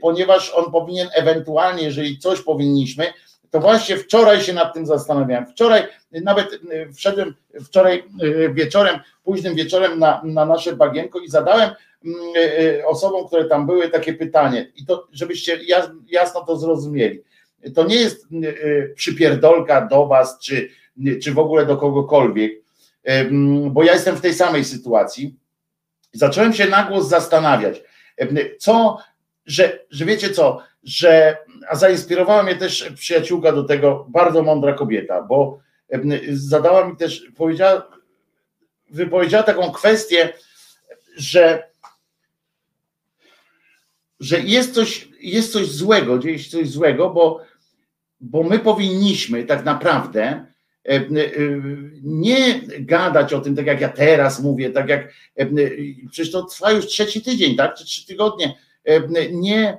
ponieważ 0.00 0.52
on 0.54 0.72
powinien 0.72 1.08
ewentualnie, 1.14 1.82
jeżeli 1.82 2.18
coś 2.18 2.42
powinniśmy, 2.42 3.12
to 3.50 3.60
właśnie 3.60 3.96
wczoraj 3.96 4.40
się 4.40 4.52
nad 4.52 4.74
tym 4.74 4.86
zastanawiałem. 4.86 5.46
Wczoraj, 5.46 5.82
nawet 6.12 6.60
e, 6.70 6.92
wszedłem 6.92 7.34
wczoraj 7.64 8.04
e, 8.22 8.48
wieczorem, 8.48 8.98
późnym 9.24 9.54
wieczorem 9.54 9.98
na, 9.98 10.22
na 10.24 10.46
nasze 10.46 10.76
bagienko 10.76 11.18
i 11.18 11.28
zadałem 11.28 11.70
mm, 12.04 12.16
osobom, 12.86 13.26
które 13.26 13.44
tam 13.44 13.66
były, 13.66 13.88
takie 13.88 14.14
pytanie. 14.14 14.72
I 14.76 14.86
to, 14.86 15.08
żebyście 15.12 15.60
jasno 16.10 16.40
to 16.40 16.56
zrozumieli. 16.56 17.22
To 17.74 17.86
nie 17.86 17.96
jest 17.96 18.26
przypierdolka 18.94 19.86
do 19.86 20.06
was, 20.06 20.38
czy, 20.38 20.68
czy 21.22 21.32
w 21.34 21.38
ogóle 21.38 21.66
do 21.66 21.76
kogokolwiek, 21.76 22.52
bo 23.70 23.82
ja 23.82 23.92
jestem 23.92 24.16
w 24.16 24.20
tej 24.20 24.34
samej 24.34 24.64
sytuacji. 24.64 25.36
Zacząłem 26.12 26.52
się 26.52 26.66
na 26.66 26.84
głos 26.84 27.08
zastanawiać, 27.08 27.82
co, 28.58 28.98
że, 29.46 29.78
że 29.90 30.04
wiecie 30.04 30.30
co, 30.30 30.62
że, 30.82 31.36
a 31.68 31.76
zainspirowała 31.76 32.42
mnie 32.42 32.56
też 32.56 32.92
przyjaciółka 32.94 33.52
do 33.52 33.64
tego, 33.64 34.06
bardzo 34.08 34.42
mądra 34.42 34.72
kobieta, 34.72 35.22
bo 35.22 35.60
zadała 36.32 36.88
mi 36.88 36.96
też, 36.96 37.26
powiedziała, 37.36 37.90
wypowiedziała 38.90 39.42
taką 39.42 39.72
kwestię, 39.72 40.32
że 41.16 41.70
że 44.20 44.40
jest 44.40 44.74
coś, 44.74 45.08
jest 45.20 45.52
coś 45.52 45.66
złego, 45.66 46.18
dzieje 46.18 46.38
się 46.38 46.50
coś 46.50 46.68
złego, 46.68 47.10
bo, 47.10 47.40
bo 48.20 48.42
my 48.42 48.58
powinniśmy 48.58 49.44
tak 49.44 49.64
naprawdę 49.64 50.46
e, 50.88 51.00
nie 52.02 52.60
gadać 52.78 53.34
o 53.34 53.40
tym, 53.40 53.56
tak 53.56 53.66
jak 53.66 53.80
ja 53.80 53.88
teraz 53.88 54.42
mówię, 54.42 54.70
tak 54.70 54.88
jak 54.88 55.12
e, 55.36 55.46
przecież 56.10 56.32
to 56.32 56.42
trwa 56.42 56.72
już 56.72 56.86
trzeci 56.86 57.22
tydzień, 57.22 57.56
tak, 57.56 57.74
czy 57.74 57.84
trzy 57.84 58.06
tygodnie, 58.06 58.56
nie 59.32 59.78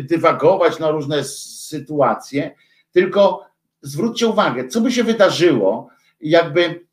dywagować 0.00 0.78
na 0.78 0.90
różne 0.90 1.24
sytuacje, 1.24 2.54
tylko 2.92 3.46
zwróćcie 3.82 4.26
uwagę, 4.26 4.68
co 4.68 4.80
by 4.80 4.92
się 4.92 5.04
wydarzyło, 5.04 5.88
jakby 6.20 6.86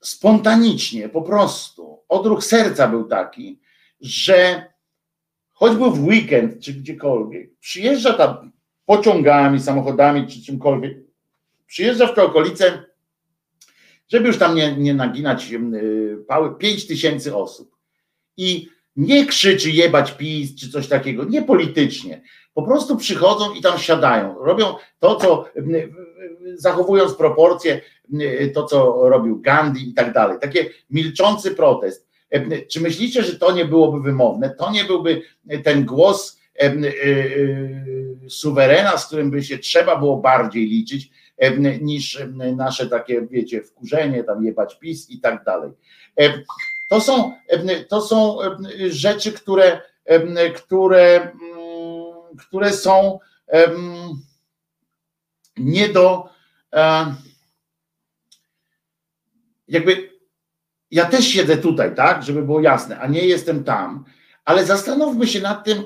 spontanicznie, 0.00 1.08
po 1.08 1.22
prostu, 1.22 1.98
odruch 2.08 2.44
serca 2.44 2.88
był 2.88 3.04
taki, 3.04 3.60
że 4.00 4.66
choćby 5.52 5.90
w 5.90 6.04
weekend 6.04 6.60
czy 6.60 6.72
gdziekolwiek, 6.72 7.50
przyjeżdża 7.60 8.12
tam 8.12 8.52
pociągami, 8.86 9.60
samochodami 9.60 10.26
czy 10.26 10.42
czymkolwiek, 10.42 10.98
przyjeżdża 11.66 12.06
w 12.06 12.14
te 12.14 12.22
okolice, 12.22 12.84
żeby 14.08 14.26
już 14.26 14.38
tam 14.38 14.54
nie, 14.54 14.76
nie 14.76 14.94
naginać 14.94 15.52
y, 15.52 16.24
pały, 16.28 16.54
5 16.58 16.86
tysięcy 16.86 17.36
osób. 17.36 17.76
I 18.36 18.68
nie 18.96 19.26
krzyczy 19.26 19.70
jebać 19.70 20.12
PiS 20.12 20.54
czy 20.54 20.70
coś 20.70 20.88
takiego, 20.88 21.24
nie 21.24 21.42
politycznie. 21.42 22.22
Po 22.54 22.62
prostu 22.62 22.96
przychodzą 22.96 23.54
i 23.54 23.62
tam 23.62 23.78
siadają. 23.78 24.38
Robią 24.38 24.74
to, 24.98 25.16
co 25.16 25.44
zachowując 26.54 27.14
proporcje, 27.14 27.80
to, 28.54 28.64
co 28.64 29.08
robił 29.08 29.40
Gandhi 29.40 29.90
i 29.90 29.94
tak 29.94 30.12
dalej. 30.12 30.38
Takie 30.40 30.70
milczący 30.90 31.50
protest. 31.50 32.12
E, 32.32 32.62
czy 32.62 32.80
myślicie, 32.80 33.22
że 33.22 33.38
to 33.38 33.52
nie 33.52 33.64
byłoby 33.64 34.00
wymowne? 34.00 34.54
To 34.58 34.70
nie 34.70 34.84
byłby 34.84 35.22
ten 35.64 35.84
głos 35.84 36.40
e, 36.60 36.64
e, 36.64 36.80
suwerena, 38.28 38.98
z 38.98 39.06
którym 39.06 39.30
by 39.30 39.42
się 39.42 39.58
trzeba 39.58 39.96
było 39.96 40.16
bardziej 40.16 40.66
liczyć, 40.66 41.10
niż 41.80 42.22
nasze 42.56 42.86
takie, 42.86 43.26
wiecie, 43.30 43.62
wkurzenie, 43.62 44.24
tam 44.24 44.44
jebać 44.44 44.78
PiS 44.78 45.10
i 45.10 45.20
tak 45.20 45.44
dalej. 45.44 45.70
To 46.88 47.00
są, 47.00 47.32
to 47.88 48.02
są 48.02 48.38
rzeczy, 48.88 49.32
które, 49.32 49.80
które, 50.56 51.20
mm, 51.20 52.36
które 52.38 52.72
są 52.72 53.18
nie 55.56 55.88
do 55.88 56.28
jakby 59.68 60.12
ja 60.90 61.04
też 61.04 61.28
siedzę 61.28 61.56
tutaj, 61.56 61.94
tak, 61.94 62.22
żeby 62.22 62.42
było 62.42 62.60
jasne, 62.60 63.00
a 63.00 63.06
nie 63.06 63.26
jestem 63.26 63.64
tam, 63.64 64.04
ale 64.44 64.66
zastanówmy 64.66 65.26
się 65.26 65.40
nad 65.40 65.64
tym, 65.64 65.84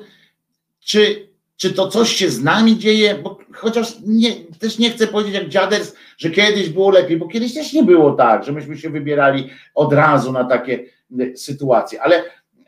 czy, 0.79 1.29
czy 1.57 1.73
to 1.73 1.87
coś 1.87 2.15
się 2.15 2.29
z 2.29 2.43
nami 2.43 2.77
dzieje, 2.77 3.15
bo 3.15 3.36
chociaż 3.53 3.95
nie, 4.05 4.35
też 4.35 4.79
nie 4.79 4.91
chcę 4.91 5.07
powiedzieć 5.07 5.33
jak 5.33 5.49
dziaders, 5.49 5.93
że 6.17 6.29
kiedyś 6.29 6.69
było 6.69 6.91
lepiej, 6.91 7.17
bo 7.17 7.27
kiedyś 7.27 7.53
też 7.53 7.73
nie 7.73 7.83
było 7.83 8.11
tak, 8.11 8.43
że 8.43 8.51
myśmy 8.51 8.77
się 8.77 8.89
wybierali 8.89 9.49
od 9.75 9.93
razu 9.93 10.31
na 10.31 10.43
takie 10.43 10.83
y, 11.19 11.37
sytuacje, 11.37 12.01
ale 12.01 12.23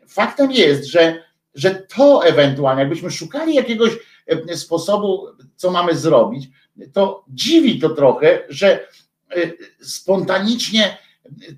faktem 0.08 0.50
jest, 0.50 0.84
że, 0.84 1.22
że 1.54 1.70
to 1.74 2.24
ewentualnie, 2.24 2.80
jakbyśmy 2.80 3.10
szukali 3.10 3.54
jakiegoś 3.54 3.90
y, 4.50 4.56
sposobu, 4.56 5.26
co 5.56 5.70
mamy 5.70 5.96
zrobić, 5.96 6.48
to 6.92 7.24
dziwi 7.28 7.80
to 7.80 7.90
trochę, 7.90 8.38
że 8.48 8.80
y, 9.36 9.56
spontanicznie 9.80 10.98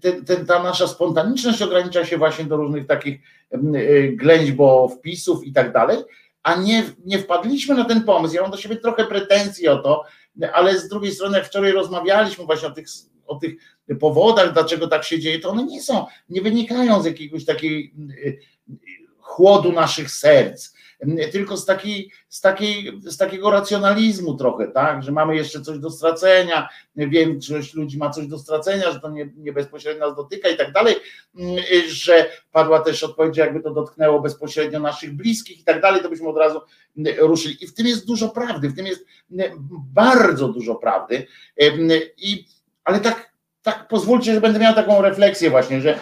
ten, 0.01 0.25
ten, 0.25 0.47
ta 0.47 0.63
nasza 0.63 0.89
spontaniczność 0.89 1.63
ogranicza 1.63 2.05
się 2.05 2.19
właśnie 2.19 2.45
do 2.45 2.57
różnych 2.57 2.87
takich 2.87 3.21
ględźbo 4.13 4.89
wpisów 4.89 5.45
i 5.45 5.53
tak 5.53 5.73
dalej, 5.73 5.99
a 6.43 6.57
nie, 6.57 6.85
nie 7.05 7.19
wpadliśmy 7.19 7.75
na 7.75 7.85
ten 7.85 8.05
pomysł. 8.05 8.35
Ja 8.35 8.43
mam 8.43 8.51
do 8.51 8.57
siebie 8.57 8.77
trochę 8.77 9.05
pretensji 9.05 9.69
o 9.69 9.79
to, 9.79 10.05
ale 10.53 10.79
z 10.79 10.89
drugiej 10.89 11.13
strony, 11.13 11.39
jak 11.39 11.47
wczoraj 11.47 11.73
rozmawialiśmy 11.73 12.45
właśnie 12.45 12.69
o 12.69 12.71
tych, 12.71 12.87
o 13.27 13.37
tych 13.37 13.55
powodach, 14.01 14.53
dlaczego 14.53 14.89
tak 14.89 15.05
się 15.05 15.19
dzieje, 15.19 15.41
to 15.41 15.51
one 15.51 15.65
nie 15.65 15.83
są, 15.83 16.07
nie 16.29 16.43
wynikają 16.43 17.03
z 17.03 17.07
jakiegoś 17.07 17.45
takiej 17.45 17.95
y, 18.11 18.39
chłodu 19.19 19.73
naszych 19.73 20.11
serc, 20.11 20.73
tylko 21.33 21.57
z, 21.57 21.67
takiej, 21.67 22.11
z, 22.29 22.41
takiej, 22.41 23.01
z 23.05 23.17
takiego 23.17 23.51
racjonalizmu 23.51 24.35
trochę, 24.35 24.69
tak, 24.69 25.03
że 25.03 25.13
mamy 25.13 25.37
jeszcze 25.37 25.61
coś 25.61 25.79
do 25.79 25.91
stracenia, 25.91 26.69
większość 26.97 27.75
ludzi 27.75 27.99
ma 27.99 28.11
coś 28.11 28.27
do 28.27 28.39
stracenia, 28.39 28.93
że 28.93 29.01
to 29.01 29.11
nie, 29.11 29.31
nie 29.37 29.53
bezpośrednio 29.53 30.07
nas 30.07 30.17
dotyka 30.17 30.49
i 30.49 30.57
tak 30.57 30.73
dalej, 30.73 30.95
że 31.89 32.31
padła 32.53 32.81
też 32.81 33.03
odpowiedź, 33.05 33.37
jakby 33.37 33.61
to 33.61 33.71
dotknęło 33.71 34.21
bezpośrednio 34.21 34.81
naszych 34.81 35.17
bliskich 35.17 35.61
i 35.61 35.65
tak 35.65 35.81
dalej, 35.81 36.03
to 36.03 36.09
byśmy 36.09 36.29
od 36.29 36.37
razu 36.37 36.61
ruszyli. 37.19 37.65
I 37.65 37.67
w 37.67 37.75
tym 37.75 37.87
jest 37.87 38.07
dużo 38.07 38.29
prawdy, 38.29 38.69
w 38.69 38.77
tym 38.77 38.87
jest 38.87 39.07
bardzo 39.95 40.49
dużo 40.49 40.75
prawdy, 40.75 41.27
i, 42.17 42.45
ale 42.85 43.01
tak 43.01 43.33
tak 43.63 43.89
pozwólcie, 43.89 44.35
że 44.35 44.41
będę 44.41 44.59
miał 44.59 44.75
taką 44.75 45.03
refleksję 45.03 45.51
właśnie, 45.51 45.81
że, 45.81 45.99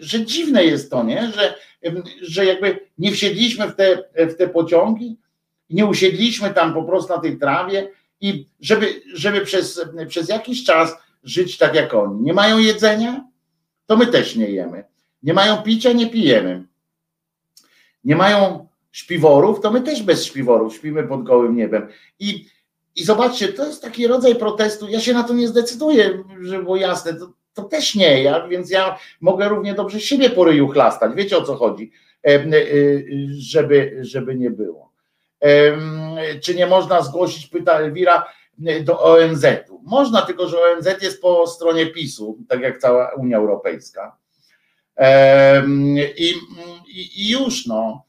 że 0.00 0.24
dziwne 0.24 0.64
jest 0.64 0.90
to, 0.90 1.02
nie? 1.02 1.32
Że, 1.32 1.54
że 2.22 2.46
jakby 2.46 2.78
nie 2.98 3.12
wsiedliśmy 3.12 3.68
w 3.68 3.74
te, 3.74 4.04
w 4.16 4.34
te 4.34 4.48
pociągi, 4.48 5.16
nie 5.70 5.86
usiedliśmy 5.86 6.50
tam 6.50 6.74
po 6.74 6.82
prostu 6.82 7.12
na 7.12 7.20
tej 7.20 7.38
trawie 7.38 7.90
i 8.20 8.46
żeby, 8.60 9.02
żeby 9.14 9.40
przez, 9.40 9.80
przez 10.08 10.28
jakiś 10.28 10.64
czas 10.64 10.96
żyć 11.24 11.58
tak 11.58 11.74
jak 11.74 11.94
oni. 11.94 12.22
Nie 12.22 12.32
mają 12.32 12.58
jedzenia, 12.58 13.24
to 13.86 13.96
my 13.96 14.06
też 14.06 14.36
nie 14.36 14.50
jemy. 14.50 14.84
Nie 15.22 15.34
mają 15.34 15.62
picia, 15.62 15.92
nie 15.92 16.10
pijemy. 16.10 16.64
Nie 18.04 18.16
mają 18.16 18.68
śpiworów, 18.92 19.60
to 19.60 19.70
my 19.70 19.80
też 19.80 20.02
bez 20.02 20.24
śpiworów 20.24 20.74
śpimy 20.74 21.02
pod 21.02 21.22
gołym 21.22 21.56
niebem. 21.56 21.88
I 22.18 22.46
i 22.98 23.04
zobaczcie, 23.04 23.48
to 23.48 23.66
jest 23.66 23.82
taki 23.82 24.06
rodzaj 24.06 24.34
protestu. 24.36 24.88
Ja 24.88 25.00
się 25.00 25.14
na 25.14 25.24
to 25.24 25.34
nie 25.34 25.48
zdecyduję, 25.48 26.24
żeby 26.40 26.62
było 26.62 26.76
jasne. 26.76 27.14
To, 27.14 27.32
to 27.58 27.64
też 27.64 27.94
nie 27.94 28.22
ja, 28.22 28.48
więc 28.48 28.70
ja 28.70 28.98
mogę 29.20 29.48
równie 29.48 29.74
dobrze 29.74 30.00
siebie 30.00 30.30
po 30.30 30.44
ryju 30.44 30.68
chlastać. 30.68 31.12
Wiecie 31.14 31.38
o 31.38 31.42
co 31.42 31.54
chodzi, 31.54 31.92
e, 32.26 32.34
e, 32.34 32.44
żeby, 33.38 33.98
żeby 34.00 34.34
nie 34.34 34.50
było. 34.50 34.88
Czy 36.42 36.54
nie 36.54 36.66
można 36.66 37.02
zgłosić, 37.02 37.46
pyta 37.46 37.72
Elwira, 37.72 38.26
do 38.82 39.02
ONZ-u? 39.02 39.80
Można, 39.84 40.22
tylko 40.22 40.48
że 40.48 40.56
ONZ 40.60 41.02
jest 41.02 41.22
po 41.22 41.46
stronie 41.46 41.86
PiSu, 41.86 42.38
tak 42.48 42.60
jak 42.60 42.78
cała 42.78 43.14
Unia 43.14 43.36
Europejska. 43.36 44.16
I, 46.16 46.34
i, 46.86 47.22
i 47.22 47.30
już 47.30 47.66
no 47.66 48.04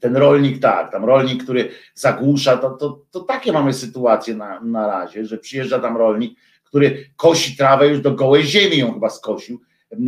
ten 0.00 0.16
rolnik 0.16 0.62
tak, 0.62 0.92
tam 0.92 1.04
rolnik, 1.04 1.44
który 1.44 1.68
zagłusza, 1.94 2.56
to, 2.56 2.70
to, 2.70 3.02
to 3.10 3.20
takie 3.20 3.52
mamy 3.52 3.72
sytuacje 3.72 4.34
na, 4.34 4.60
na 4.60 4.86
razie, 4.86 5.24
że 5.24 5.38
przyjeżdża 5.38 5.78
tam 5.78 5.96
rolnik, 5.96 6.38
który 6.66 7.10
kosi 7.16 7.56
trawę 7.56 7.88
już 7.88 8.00
do 8.00 8.12
gołej 8.12 8.44
ziemi 8.44 8.78
ją 8.78 8.94
chyba 8.94 9.10
skosił, 9.10 9.60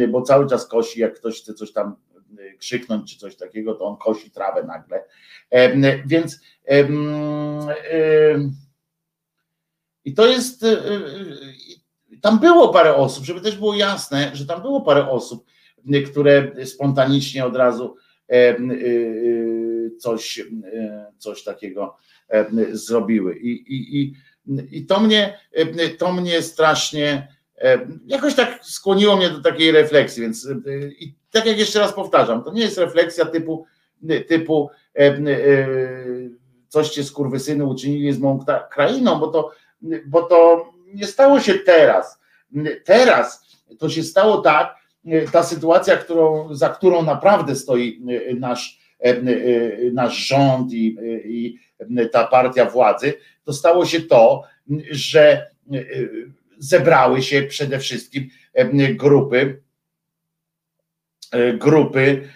bo 0.08 0.22
cały 0.22 0.46
czas 0.46 0.66
kosi, 0.66 1.00
jak 1.00 1.14
ktoś 1.14 1.42
chce 1.42 1.54
coś 1.54 1.72
tam 1.72 1.96
krzyknąć 2.58 3.12
czy 3.12 3.18
coś 3.18 3.36
takiego, 3.36 3.74
to 3.74 3.84
on 3.84 3.96
kosi 3.96 4.30
trawę 4.30 4.64
nagle. 4.64 5.04
Więc 6.06 6.40
i 10.08 10.14
to 10.14 10.26
jest 10.26 10.64
e, 10.64 10.68
e, 10.68 11.00
tam 12.20 12.38
było 12.38 12.68
parę 12.68 12.94
osób, 12.94 13.24
żeby 13.24 13.40
też 13.40 13.56
było 13.56 13.74
jasne, 13.74 14.30
że 14.34 14.46
tam 14.46 14.62
było 14.62 14.80
parę 14.80 15.10
osób, 15.10 15.46
które 16.10 16.66
spontanicznie 16.66 17.44
od 17.44 17.56
razu 17.56 17.96
e, 18.28 18.56
coś, 19.98 20.38
e, 20.38 21.12
coś 21.18 21.44
takiego 21.44 21.96
zrobiły. 22.72 23.38
I, 23.38 23.50
i, 23.50 24.00
i, 24.00 24.14
i 24.70 24.86
to, 24.86 25.00
mnie, 25.00 25.38
e, 25.52 25.88
to 25.88 26.12
mnie 26.12 26.42
strasznie 26.42 27.38
jakoś 28.06 28.34
tak 28.34 28.58
skłoniło 28.62 29.16
mnie 29.16 29.30
do 29.30 29.40
takiej 29.40 29.70
refleksji, 29.70 30.22
więc 30.22 30.48
i 30.98 31.14
tak 31.30 31.46
jak 31.46 31.58
jeszcze 31.58 31.78
raz 31.78 31.92
powtarzam, 31.92 32.44
to 32.44 32.52
nie 32.52 32.62
jest 32.62 32.78
refleksja 32.78 33.24
typu, 33.24 33.64
typu 34.28 34.70
coś 36.68 36.88
cię 36.88 37.04
skurwysyny 37.04 37.64
uczynili 37.64 38.12
z 38.12 38.18
moją 38.18 38.44
krainą, 38.70 39.18
bo 39.18 39.26
to, 39.26 39.50
bo 40.06 40.22
to 40.22 40.70
nie 40.94 41.06
stało 41.06 41.40
się 41.40 41.54
teraz. 41.54 42.18
Teraz 42.84 43.46
to 43.78 43.88
się 43.88 44.02
stało 44.02 44.38
tak, 44.38 44.74
ta 45.32 45.42
sytuacja, 45.42 45.96
którą, 45.96 46.54
za 46.54 46.68
którą 46.68 47.02
naprawdę 47.02 47.56
stoi 47.56 48.02
nasz 48.40 48.78
E, 49.00 49.10
e, 49.10 49.92
nasz 49.92 50.16
rząd 50.16 50.72
i, 50.72 50.96
i 51.24 51.58
ta 52.12 52.26
partia 52.26 52.64
władzy, 52.64 53.14
to 53.44 53.52
stało 53.52 53.86
się 53.86 54.00
to, 54.00 54.42
że 54.90 55.50
zebrały 56.58 57.22
się 57.22 57.42
przede 57.42 57.78
wszystkim 57.78 58.28
grupy, 58.94 59.62
grupy 61.54 62.28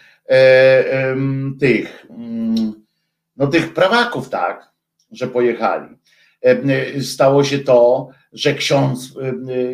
tych, 1.61 2.07
no 3.37 3.47
tych 3.47 3.75
prawaków, 3.75 4.29
tak, 4.29 4.73
że 5.13 5.27
pojechali. 5.27 5.89
Stało 7.03 7.45
się 7.45 7.59
to, 7.59 8.09
że 8.33 8.55
ksiądz 8.55 9.15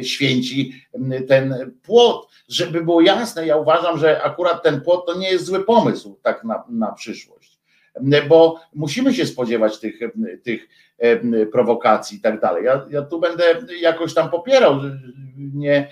święci 0.03 0.87
ten 1.29 1.73
płot, 1.83 2.29
żeby 2.49 2.85
było 2.85 3.01
jasne, 3.01 3.47
ja 3.47 3.57
uważam, 3.57 3.99
że 3.99 4.23
akurat 4.23 4.63
ten 4.63 4.81
płot 4.81 5.07
to 5.07 5.19
nie 5.19 5.31
jest 5.31 5.45
zły 5.45 5.65
pomysł 5.65 6.19
tak 6.23 6.45
na, 6.45 6.65
na 6.69 6.93
przyszłość, 6.93 7.48
bo 8.29 8.61
musimy 8.75 9.15
się 9.15 9.27
spodziewać 9.27 9.81
tych, 9.81 9.99
tych 10.43 10.69
prowokacji 11.53 12.19
i 12.19 12.21
tak 12.21 12.41
dalej. 12.41 12.65
Ja, 12.65 12.87
ja 12.91 13.03
tu 13.03 13.21
będę 13.21 13.45
jakoś 13.81 14.15
tam 14.15 14.31
popierał, 14.31 14.81
nie, 15.55 15.91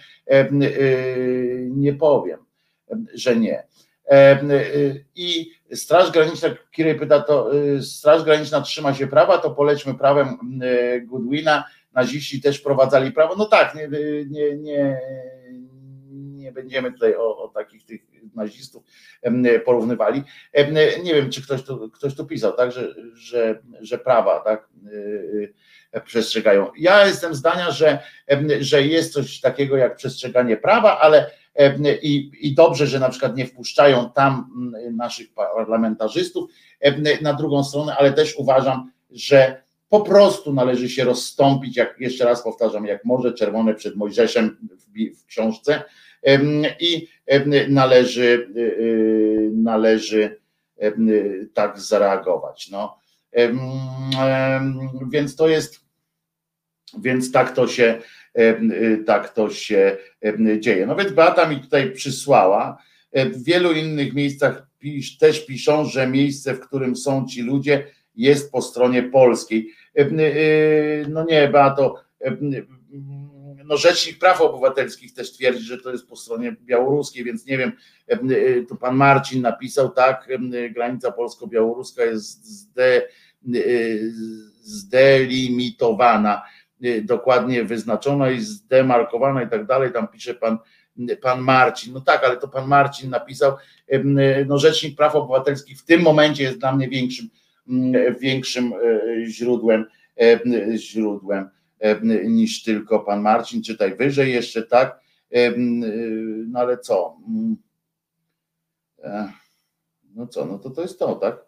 nie 1.71 1.93
powiem, 1.93 2.39
że 3.15 3.37
nie. 3.37 3.65
I 5.17 5.51
Straż 5.75 6.11
Graniczna, 6.11 6.49
Kirej 6.71 6.95
pyta, 6.95 7.21
to 7.21 7.51
Straż 7.81 8.25
Graniczna 8.25 8.61
trzyma 8.61 8.95
się 8.95 9.07
prawa, 9.07 9.39
to 9.39 9.51
polećmy 9.51 9.95
prawem 9.95 10.39
Goodwina, 11.05 11.65
naziści 11.93 12.41
też 12.41 12.59
prowadzali 12.59 13.13
prawo. 13.13 13.35
No 13.39 13.45
tak, 13.47 13.75
nie, 13.75 13.89
nie, 14.31 14.57
nie, 14.57 15.01
nie 16.11 16.53
będziemy 16.53 16.93
tutaj 16.93 17.15
o, 17.15 17.39
o 17.39 17.49
takich 17.49 17.85
tych 17.85 18.01
nazistów 18.37 18.85
porównywali. 19.65 20.23
Nie 21.03 21.15
wiem, 21.15 21.31
czy 21.31 21.43
ktoś 21.43 21.63
tu, 21.63 21.91
ktoś 21.91 22.15
tu 22.15 22.27
pisał, 22.27 22.53
tak, 22.53 22.73
że, 22.73 22.95
że, 23.15 23.63
że 23.81 23.99
prawa 23.99 24.41
tak, 24.41 24.69
przestrzegają. 26.05 26.71
Ja 26.79 27.07
jestem 27.07 27.35
zdania, 27.35 27.71
że, 27.71 27.99
że 28.61 28.83
jest 28.83 29.13
coś 29.13 29.41
takiego 29.41 29.77
jak 29.77 29.97
przestrzeganie 29.97 30.57
prawa, 30.57 31.01
ale 31.01 31.31
i, 32.03 32.31
i 32.41 32.55
dobrze, 32.55 32.87
że 32.87 32.99
na 32.99 33.09
przykład 33.09 33.37
nie 33.37 33.47
wpuszczają 33.47 34.11
tam 34.11 34.51
naszych 34.93 35.35
parlamentarzystów 35.35 36.51
na 37.23 37.35
drugą 37.35 37.65
stronę, 37.65 37.97
ale 37.97 38.13
też 38.13 38.37
uważam, 38.37 38.93
że 39.11 39.63
po 39.89 40.01
prostu 40.01 40.53
należy 40.53 40.89
się 40.89 41.05
rozstąpić, 41.05 41.77
jak 41.77 42.01
jeszcze 42.01 42.25
raz 42.25 42.43
powtarzam, 42.43 42.87
jak 42.87 43.05
Morze 43.05 43.33
Czerwone 43.33 43.75
przed 43.75 43.97
Mojżeszem 43.97 44.57
w, 44.71 45.21
w 45.21 45.27
książce 45.27 45.83
i 46.81 47.09
należy, 47.69 48.49
należy 49.53 50.41
tak 51.55 51.81
zareagować. 51.81 52.71
No. 52.71 52.99
Więc 55.13 55.37
to 55.37 55.49
jest, 55.49 55.81
więc 56.99 57.33
tak 57.33 57.53
to 57.53 57.69
się, 57.69 57.99
tak 59.07 59.33
to 59.33 59.51
się 59.51 59.97
dzieje. 60.59 60.87
No 60.87 60.97
więc 60.97 61.13
Beata 61.13 61.49
mi 61.49 61.61
tutaj 61.61 61.93
przysłała. 61.93 62.83
W 63.13 63.45
wielu 63.45 63.73
innych 63.73 64.15
miejscach 64.15 64.67
też 65.21 65.47
piszą, 65.47 65.85
że 65.85 66.07
miejsce, 66.07 66.55
w 66.55 66.61
którym 66.61 66.97
są 66.97 67.27
ci 67.27 67.43
ludzie, 67.43 67.87
jest 68.15 68.53
po 68.53 68.63
stronie 68.63 69.03
polskiej. 69.03 69.71
No 71.09 71.25
nie, 71.25 71.49
Beato, 71.49 71.95
no 73.67 73.77
Rzecznik 73.77 74.19
Praw 74.19 74.41
Obywatelskich 74.41 75.15
też 75.15 75.33
twierdzi, 75.33 75.65
że 75.65 75.79
to 75.79 75.93
jest 75.93 76.09
po 76.09 76.17
stronie 76.17 76.57
białoruskiej, 76.65 77.25
więc 77.25 77.47
nie 77.47 77.59
wiem, 77.59 77.73
tu 78.69 78.77
pan 78.77 78.97
Marcin 78.97 79.43
napisał, 79.43 79.89
tak, 79.89 80.29
granica 80.75 81.13
polsko-białoruska 81.13 82.05
jest 82.05 82.45
zde, 82.47 83.03
zdelimitowana, 84.61 86.43
dokładnie 87.03 87.65
wyznaczona 87.65 88.31
i 88.31 88.41
zdemarkowana 88.41 89.43
i 89.43 89.49
tak 89.49 89.67
dalej, 89.67 89.93
tam 89.93 90.09
pisze 90.09 90.35
pan, 90.35 90.59
pan 91.23 91.41
Marcin, 91.41 91.93
no 91.93 92.01
tak, 92.01 92.25
ale 92.25 92.37
to 92.37 92.49
pan 92.49 92.69
Marcin 92.69 93.11
napisał, 93.11 93.53
no 94.47 94.59
Rzecznik 94.59 94.97
Praw 94.97 95.15
Obywatelskich 95.15 95.79
w 95.79 95.85
tym 95.85 96.03
momencie 96.03 96.43
jest 96.43 96.59
dla 96.59 96.73
mnie 96.77 96.89
większym, 96.89 97.31
większym 98.21 98.73
źródłem, 99.27 99.87
źródłem 100.77 101.56
niż 102.25 102.63
tylko 102.63 103.01
pan 103.01 103.21
Marcin, 103.21 103.63
czytaj 103.63 103.97
wyżej 103.97 104.33
jeszcze, 104.33 104.63
tak? 104.63 105.01
No 106.49 106.61
ale 106.61 106.79
co? 106.79 107.17
No 110.15 110.27
co, 110.27 110.45
no 110.45 110.59
to 110.59 110.71
to 110.71 110.83
jest 110.83 110.99
to, 110.99 111.15
tak? 111.15 111.47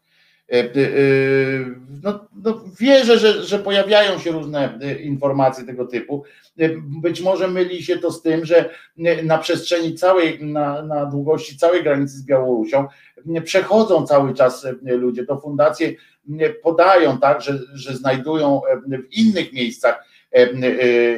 No, 2.02 2.28
no 2.44 2.64
wierzę, 2.80 3.18
że, 3.18 3.42
że 3.42 3.58
pojawiają 3.58 4.18
się 4.18 4.30
różne 4.30 4.78
informacje 5.02 5.64
tego 5.64 5.86
typu. 5.86 6.24
Być 7.02 7.20
może 7.20 7.48
myli 7.48 7.82
się 7.82 7.98
to 7.98 8.12
z 8.12 8.22
tym, 8.22 8.44
że 8.44 8.70
na 9.24 9.38
przestrzeni 9.38 9.94
całej, 9.94 10.44
na, 10.44 10.82
na 10.82 11.06
długości 11.06 11.58
całej 11.58 11.82
granicy 11.82 12.18
z 12.18 12.24
Białorusią 12.24 12.86
przechodzą 13.44 14.06
cały 14.06 14.34
czas 14.34 14.66
ludzie. 14.82 15.26
To 15.26 15.40
fundacje 15.40 15.94
podają 16.62 17.18
tak, 17.18 17.42
że, 17.42 17.58
że 17.74 17.96
znajdują 17.96 18.60
w 18.86 19.12
innych 19.12 19.52
miejscach 19.52 20.07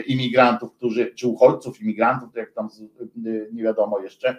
imigrantów, 0.06 0.74
którzy, 0.76 1.14
czy 1.14 1.28
uchodźców, 1.28 1.80
imigrantów, 1.80 2.36
jak 2.36 2.52
tam 2.52 2.68
nie 3.52 3.62
wiadomo 3.62 4.00
jeszcze, 4.00 4.36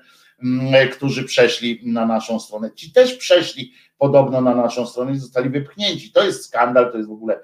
którzy 0.91 1.23
przeszli 1.23 1.81
na 1.83 2.05
naszą 2.05 2.39
stronę. 2.39 2.71
Ci 2.75 2.93
też 2.93 3.17
przeszli 3.17 3.73
podobno 3.97 4.41
na 4.41 4.55
naszą 4.55 4.87
stronę 4.87 5.11
i 5.11 5.17
zostali 5.17 5.49
wypchnięci. 5.49 6.11
To 6.11 6.23
jest 6.23 6.45
skandal, 6.45 6.91
to 6.91 6.97
jest 6.97 7.09
w 7.09 7.13
ogóle 7.13 7.39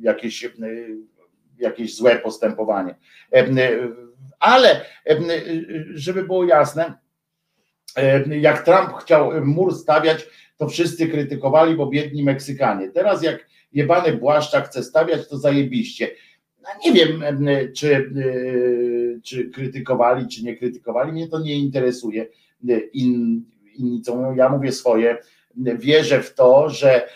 jakieś, 0.00 0.50
jakieś 1.58 1.96
złe 1.96 2.18
postępowanie. 2.18 2.94
Ale, 4.40 4.80
żeby 5.94 6.22
było 6.22 6.44
jasne, 6.44 6.94
jak 8.40 8.64
Trump 8.64 8.92
chciał 9.00 9.44
mur 9.44 9.74
stawiać, 9.74 10.26
to 10.56 10.68
wszyscy 10.68 11.08
krytykowali, 11.08 11.76
bo 11.76 11.86
biedni 11.86 12.24
Meksykanie. 12.24 12.90
Teraz 12.90 13.22
jak 13.22 13.46
jebany 13.74 14.16
Błaszczak 14.16 14.68
chce 14.68 14.82
stawiać, 14.82 15.28
to 15.28 15.38
zajebiście. 15.38 16.10
No 16.62 16.68
nie 16.84 16.92
wiem, 16.92 17.24
czy, 17.76 18.10
czy 19.22 19.50
krytykowali, 19.50 20.28
czy 20.28 20.44
nie 20.44 20.56
krytykowali, 20.56 21.12
mnie 21.12 21.28
to 21.28 21.40
nie 21.40 21.58
interesuje. 21.58 22.26
In, 22.92 23.44
inni 23.76 24.02
co 24.02 24.16
mówią, 24.16 24.34
ja 24.34 24.48
mówię 24.48 24.72
swoje. 24.72 25.16
Wierzę 25.56 26.22
w 26.22 26.34
to, 26.34 26.70
że, 26.70 27.08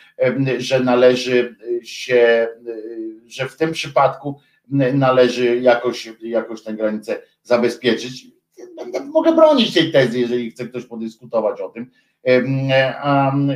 że 0.59 0.81
należy 0.81 1.57
się, 1.83 2.49
że 3.27 3.49
w 3.49 3.57
tym 3.57 3.73
przypadku 3.73 4.39
należy 4.95 5.61
jakoś, 5.61 6.13
jakoś 6.23 6.63
tę 6.63 6.75
granicę 6.75 7.23
zabezpieczyć. 7.43 8.27
Będę, 8.77 9.05
mogę 9.05 9.35
bronić 9.35 9.75
tej 9.75 9.93
tezy, 9.93 10.21
jeżeli 10.21 10.51
chce 10.51 10.69
ktoś 10.69 10.85
podyskutować 10.85 11.61
o 11.61 11.69
tym. 11.69 11.91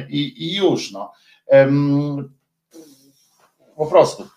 I, 0.09 0.35
i 0.37 0.57
już, 0.57 0.93
no 0.93 1.13
po 3.77 3.87
prostu. 3.87 4.29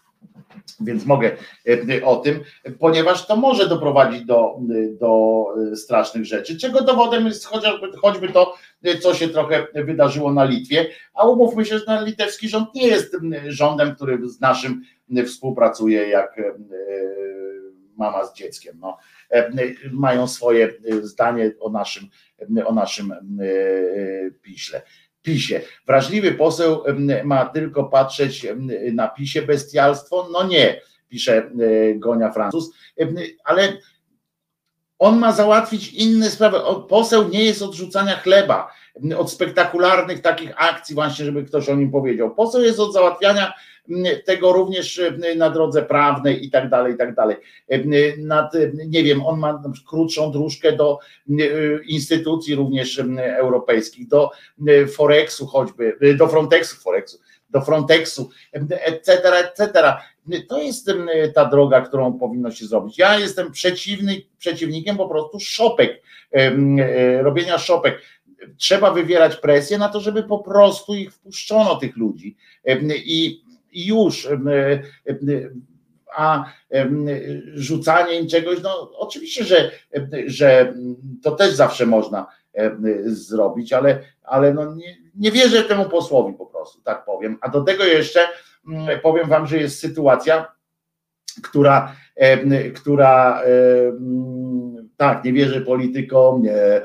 Więc 0.80 1.06
mogę 1.06 1.32
e, 1.68 2.06
o 2.06 2.16
tym, 2.16 2.40
ponieważ 2.80 3.28
to 3.28 3.36
może 3.36 3.70
doprowadzić 3.70 4.26
do, 4.26 4.60
do 5.00 5.46
strasznych 5.76 6.26
rzeczy, 6.26 6.58
czego 6.58 6.82
dowodem 6.82 7.26
jest 7.26 7.46
chociażby, 7.46 7.92
choćby 8.02 8.30
to, 8.30 8.56
co 9.02 9.14
się 9.14 9.30
trochę 9.30 9.68
wydarzyło 9.74 10.34
na 10.34 10.44
Litwie, 10.44 10.86
a 11.14 11.28
umówmy 11.28 11.66
się, 11.66 11.80
że 11.80 12.04
litewski 12.06 12.50
rząd 12.50 12.76
nie 12.76 12.88
jest 12.88 13.18
rządem, 13.48 13.96
który 13.96 14.30
z 14.30 14.40
naszym 14.42 14.82
współpracuje 15.26 16.10
jak 16.10 16.40
e, 16.40 16.54
mama 17.98 18.26
z 18.26 18.34
dzieckiem. 18.34 18.78
No, 18.80 18.98
e, 19.32 19.52
mają 19.92 20.28
swoje 20.28 20.74
zdanie 21.02 21.52
o 21.60 21.70
naszym, 21.70 22.10
o 22.66 22.74
naszym 22.74 23.14
piśle. 24.42 24.82
PiSie. 25.26 25.62
Wrażliwy 25.88 26.32
poseł 26.32 26.84
ma 27.24 27.46
tylko 27.46 27.84
patrzeć 27.84 28.48
na 28.94 29.08
PiSie 29.08 29.42
bestialstwo? 29.42 30.30
No 30.32 30.48
nie, 30.48 30.82
pisze 31.10 31.52
Gonia 31.96 32.32
Francuz, 32.32 32.72
ale 33.44 33.78
on 35.00 35.20
ma 35.20 35.32
załatwić 35.32 35.94
inne 35.94 36.30
sprawy. 36.30 36.60
Poseł 36.90 37.30
nie 37.30 37.44
jest 37.44 37.62
od 37.62 37.74
rzucania 37.74 38.16
chleba, 38.16 38.74
od 39.18 39.32
spektakularnych 39.32 40.22
takich 40.22 40.52
akcji, 40.58 40.96
właśnie, 40.96 41.26
żeby 41.26 41.44
ktoś 41.44 41.70
o 41.70 41.76
nim 41.76 41.92
powiedział. 41.92 42.36
Poseł 42.36 42.62
jest 42.62 42.80
od 42.80 42.94
załatwiania 42.94 43.54
tego 44.26 44.54
również 44.54 45.02
na 45.38 45.50
drodze 45.50 45.82
prawnej 45.82 46.46
i 46.46 46.52
tak 46.52 46.70
dalej, 46.70 46.94
i 46.94 46.98
tak 46.98 47.16
dalej. 47.16 47.36
Nad, 48.18 48.54
nie 48.88 49.04
wiem, 49.04 49.26
on 49.26 49.40
ma 49.40 49.64
krótszą 49.88 50.32
dróżkę 50.32 50.72
do 50.72 51.00
instytucji 51.88 52.56
również 52.56 53.02
europejskich, 53.18 54.08
do 54.08 54.30
Forexu 54.96 55.48
choćby, 55.48 55.98
do 56.18 56.28
Frontexu, 56.28 56.76
Forexu, 56.76 57.18
do 57.50 57.62
Frontexu, 57.62 58.30
etc., 58.52 59.22
etc. 59.38 59.94
To 60.48 60.62
jest 60.62 60.92
ta 61.34 61.46
droga, 61.46 61.82
którą 61.82 62.14
powinno 62.14 62.52
się 62.52 62.66
zrobić. 62.66 62.98
Ja 62.98 63.20
jestem 63.20 63.52
przeciwny, 63.52 64.22
przeciwnikiem 64.38 64.98
po 64.98 65.10
prostu 65.10 65.40
szopek, 65.40 66.02
robienia 67.22 67.58
szopek. 67.58 68.02
Trzeba 68.58 68.92
wywierać 68.92 69.36
presję 69.36 69.78
na 69.78 69.90
to, 69.90 70.00
żeby 70.00 70.24
po 70.24 70.40
prostu 70.40 70.96
ich 70.96 71.14
wpuszczono, 71.14 71.76
tych 71.76 71.98
ludzi. 71.98 72.36
I 72.96 73.42
i 73.76 73.86
już. 73.86 74.28
A 76.16 76.46
rzucanie 77.54 78.20
im 78.20 78.28
czegoś, 78.28 78.62
no 78.62 78.92
oczywiście, 78.98 79.44
że, 79.44 79.72
że 80.26 80.74
to 81.24 81.32
też 81.32 81.54
zawsze 81.54 81.86
można 81.86 82.28
zrobić, 83.06 83.74
ale, 83.74 84.00
ale 84.24 84.54
no 84.54 84.76
nie, 84.76 84.98
nie 85.16 85.32
wierzę 85.32 85.64
temu 85.64 85.86
posłowi 85.86 86.34
po 86.34 86.46
prostu, 86.46 86.82
tak 86.82 87.06
powiem. 87.06 87.38
A 87.42 87.50
do 87.50 87.62
tego 87.62 87.84
jeszcze 87.84 88.20
powiem 89.04 89.30
wam, 89.30 89.48
że 89.48 89.58
jest 89.58 89.80
sytuacja, 89.80 90.52
która, 91.44 91.96
która 92.76 93.42
tak, 94.98 95.24
nie 95.24 95.34
wierzę 95.34 95.62
politykom, 95.62 96.42
nie. 96.42 96.82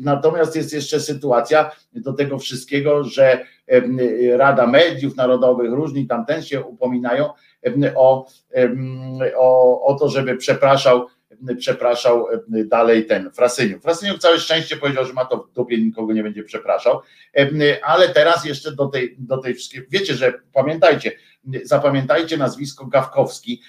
Natomiast 0.00 0.56
jest 0.56 0.72
jeszcze 0.72 1.00
sytuacja 1.00 1.70
do 1.92 2.12
tego 2.12 2.38
wszystkiego, 2.38 3.04
że 3.04 3.44
Rada 4.36 4.66
Mediów 4.66 5.16
Narodowych, 5.16 5.72
różni 5.72 6.06
tamten 6.06 6.42
się 6.42 6.62
upominają 6.62 7.30
o, 7.96 8.26
o, 9.36 9.82
o 9.84 9.94
to, 9.94 10.08
żeby 10.08 10.36
przepraszał 10.36 11.06
przepraszał 11.58 12.26
dalej 12.48 13.06
ten 13.06 13.30
Frasyniuk. 13.30 13.82
Frasyniuk 13.82 14.18
całe 14.18 14.38
szczęście 14.38 14.76
powiedział, 14.76 15.04
że 15.04 15.12
ma 15.12 15.24
to 15.24 15.36
w 15.36 15.52
dupie, 15.52 15.78
nikogo 15.78 16.12
nie 16.12 16.22
będzie 16.22 16.42
przepraszał, 16.42 17.00
ale 17.82 18.08
teraz 18.08 18.44
jeszcze 18.44 18.72
do 18.72 18.86
tej, 18.86 19.16
do 19.18 19.38
tej 19.38 19.54
wszystkiej, 19.54 19.86
wiecie, 19.90 20.14
że 20.14 20.32
pamiętajcie, 20.52 21.12
zapamiętajcie 21.62 22.36
nazwisko 22.36 22.86
Gawkowski, 22.86 23.62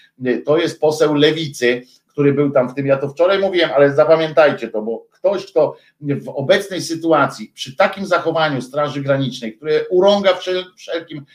to 0.45 0.57
jest 0.57 0.79
poseł 0.79 1.13
Lewicy, 1.13 1.81
który 2.19 2.33
był 2.33 2.51
tam 2.51 2.69
w 2.69 2.73
tym, 2.73 2.87
ja 2.87 2.97
to 2.97 3.09
wczoraj 3.09 3.39
mówiłem, 3.39 3.69
ale 3.75 3.93
zapamiętajcie 3.93 4.67
to, 4.67 4.81
bo 4.81 5.05
ktoś, 5.11 5.45
kto 5.45 5.75
w 6.01 6.29
obecnej 6.29 6.81
sytuacji, 6.81 7.51
przy 7.53 7.75
takim 7.75 8.05
zachowaniu 8.05 8.61
Straży 8.61 9.01
Granicznej, 9.01 9.57
które 9.57 9.87
urąga 9.89 10.29
wszelkim 10.75 11.25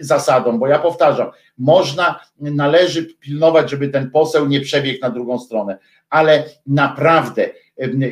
zasadom, 0.00 0.58
bo 0.58 0.66
ja 0.66 0.78
powtarzam, 0.78 1.30
można, 1.58 2.20
należy 2.40 3.04
pilnować, 3.04 3.70
żeby 3.70 3.88
ten 3.88 4.10
poseł 4.10 4.46
nie 4.46 4.60
przebiegł 4.60 4.98
na 5.02 5.10
drugą 5.10 5.38
stronę, 5.38 5.78
ale 6.10 6.44
naprawdę 6.66 7.50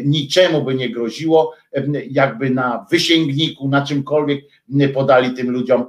niczemu 0.05 0.63
by 0.65 0.75
nie 0.75 0.91
groziło, 0.91 1.55
jakby 2.11 2.51
na 2.51 2.87
wysięgniku, 2.91 3.69
na 3.69 3.87
czymkolwiek 3.87 4.45
podali 4.95 5.35
tym 5.35 5.51
ludziom, 5.51 5.87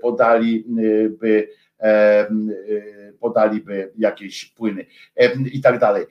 podali 0.00 0.64
by 1.20 1.48
podaliby 3.20 3.92
jakieś 3.98 4.44
płyny 4.44 4.86
i 5.52 5.60
tak 5.60 5.78
dalej. 5.78 6.06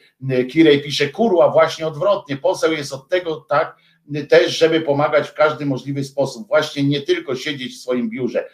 Kirej 0.52 0.82
pisze, 0.82 1.08
kurła, 1.08 1.50
właśnie 1.50 1.88
odwrotnie, 1.88 2.38
poseł 2.38 2.72
jest 2.74 2.94
od 2.94 3.10
tego 3.10 3.36
tak, 3.36 3.76
też, 4.30 4.58
żeby 4.58 4.82
pomagać 4.82 5.30
w 5.30 5.34
każdy 5.34 5.66
możliwy 5.66 6.04
sposób, 6.04 6.48
właśnie 6.48 6.84
nie 6.84 7.02
tylko 7.02 7.36
siedzieć 7.36 7.74
w 7.74 7.82
swoim 7.82 8.10
biurze, 8.10 8.50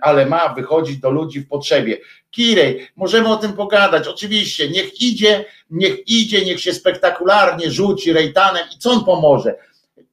ale 0.00 0.26
ma 0.26 0.54
wychodzić 0.54 0.98
do 0.98 1.10
ludzi 1.10 1.40
w 1.40 1.48
potrzebie. 1.48 1.98
Kirej, 2.30 2.88
możemy 2.96 3.28
o 3.28 3.36
tym 3.36 3.52
pogadać, 3.52 4.08
oczywiście, 4.08 4.70
niech 4.70 5.00
idzie, 5.00 5.44
niech 5.70 6.08
idzie, 6.08 6.44
niech 6.44 6.60
się 6.60 6.72
spektakularnie 6.72 7.70
rzuci 7.70 8.12
rejtanem 8.12 8.62
i 8.76 8.78
co 8.78 8.90
on 8.90 9.04
pomoże? 9.04 9.54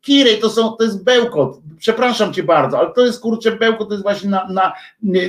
Kirej 0.05 0.39
to, 0.39 0.49
są, 0.49 0.71
to 0.71 0.83
jest 0.83 1.03
bełkot, 1.03 1.59
przepraszam 1.77 2.33
cię 2.33 2.43
bardzo, 2.43 2.79
ale 2.79 2.93
to 2.93 3.05
jest 3.05 3.19
kurczę 3.19 3.51
bełkot, 3.51 3.87
to 3.87 3.93
jest 3.93 4.03
właśnie 4.03 4.29
na, 4.29 4.47
na, 4.49 4.73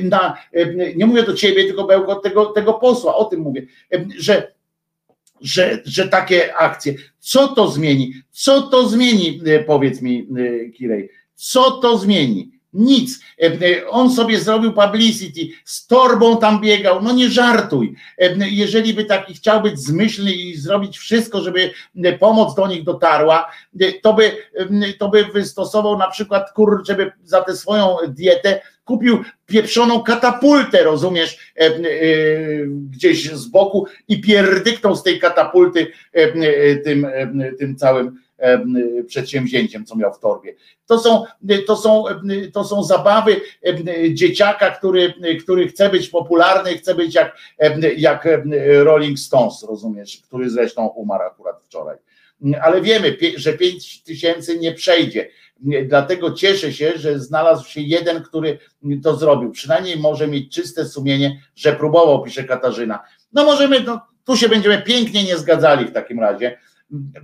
na 0.02 0.36
nie 0.96 1.06
mówię 1.06 1.22
do 1.22 1.34
ciebie, 1.34 1.64
tylko 1.64 1.84
bełkot 1.84 2.22
tego, 2.22 2.46
tego 2.46 2.74
posła, 2.74 3.16
o 3.16 3.24
tym 3.24 3.40
mówię, 3.40 3.66
że, 4.18 4.52
że, 5.40 5.82
że 5.84 6.08
takie 6.08 6.56
akcje, 6.56 6.94
co 7.18 7.48
to 7.48 7.68
zmieni, 7.68 8.12
co 8.30 8.62
to 8.62 8.88
zmieni, 8.88 9.40
powiedz 9.66 10.02
mi 10.02 10.28
Kirej, 10.78 11.10
co 11.34 11.70
to 11.70 11.98
zmieni? 11.98 12.55
Nic. 12.76 13.20
On 13.88 14.10
sobie 14.10 14.40
zrobił 14.40 14.72
publicity, 14.72 15.40
z 15.64 15.86
torbą 15.86 16.38
tam 16.38 16.60
biegał. 16.60 17.02
No 17.02 17.12
nie 17.12 17.30
żartuj. 17.30 17.94
Jeżeli 18.50 18.94
by 18.94 19.04
taki 19.04 19.34
chciał 19.34 19.62
być 19.62 19.80
zmyślny 19.80 20.32
i 20.32 20.56
zrobić 20.56 20.98
wszystko, 20.98 21.40
żeby 21.40 21.70
pomoc 22.20 22.54
do 22.54 22.66
nich 22.66 22.84
dotarła, 22.84 23.50
to 24.02 24.14
by, 24.14 24.36
to 24.98 25.08
by 25.08 25.24
wystosował 25.24 25.98
na 25.98 26.10
przykład 26.10 26.52
kur, 26.52 26.82
żeby 26.86 27.12
za 27.24 27.40
tę 27.40 27.56
swoją 27.56 27.96
dietę 28.08 28.60
kupił 28.84 29.24
pieprzoną 29.46 30.02
katapultę, 30.02 30.82
rozumiesz, 30.82 31.52
gdzieś 32.90 33.30
z 33.32 33.46
boku 33.46 33.86
i 34.08 34.20
pierdyknął 34.20 34.96
z 34.96 35.02
tej 35.02 35.18
katapulty 35.18 35.86
tym, 36.84 37.06
tym 37.58 37.76
całym 37.76 38.25
przedsięwzięciem, 39.06 39.84
co 39.84 39.96
miał 39.96 40.14
w 40.14 40.18
torbie. 40.18 40.54
To 40.86 40.98
są, 40.98 41.24
to 41.66 41.76
są, 41.76 42.04
to 42.52 42.64
są 42.64 42.82
zabawy 42.82 43.40
dzieciaka, 44.12 44.70
który, 44.70 45.14
który 45.42 45.68
chce 45.68 45.90
być 45.90 46.08
popularny, 46.08 46.78
chce 46.78 46.94
być 46.94 47.14
jak, 47.14 47.36
jak 47.96 48.28
Rolling 48.82 49.18
Stones, 49.18 49.62
rozumiesz, 49.68 50.20
który 50.24 50.50
zresztą 50.50 50.86
umarł 50.86 51.22
akurat 51.22 51.62
wczoraj. 51.62 51.96
Ale 52.62 52.80
wiemy, 52.80 53.16
że 53.36 53.52
5 53.52 54.02
tysięcy 54.02 54.58
nie 54.58 54.72
przejdzie. 54.72 55.28
Dlatego 55.84 56.32
cieszę 56.32 56.72
się, 56.72 56.92
że 56.96 57.18
znalazł 57.18 57.68
się 57.68 57.80
jeden, 57.80 58.22
który 58.22 58.58
to 59.02 59.16
zrobił. 59.16 59.50
Przynajmniej 59.50 59.96
może 59.96 60.28
mieć 60.28 60.54
czyste 60.54 60.84
sumienie, 60.84 61.40
że 61.54 61.72
próbował, 61.72 62.22
pisze 62.22 62.44
Katarzyna. 62.44 63.02
No 63.32 63.44
możemy, 63.44 63.80
no, 63.80 64.00
tu 64.24 64.36
się 64.36 64.48
będziemy 64.48 64.82
pięknie 64.82 65.24
nie 65.24 65.36
zgadzali 65.36 65.84
w 65.84 65.92
takim 65.92 66.20
razie 66.20 66.58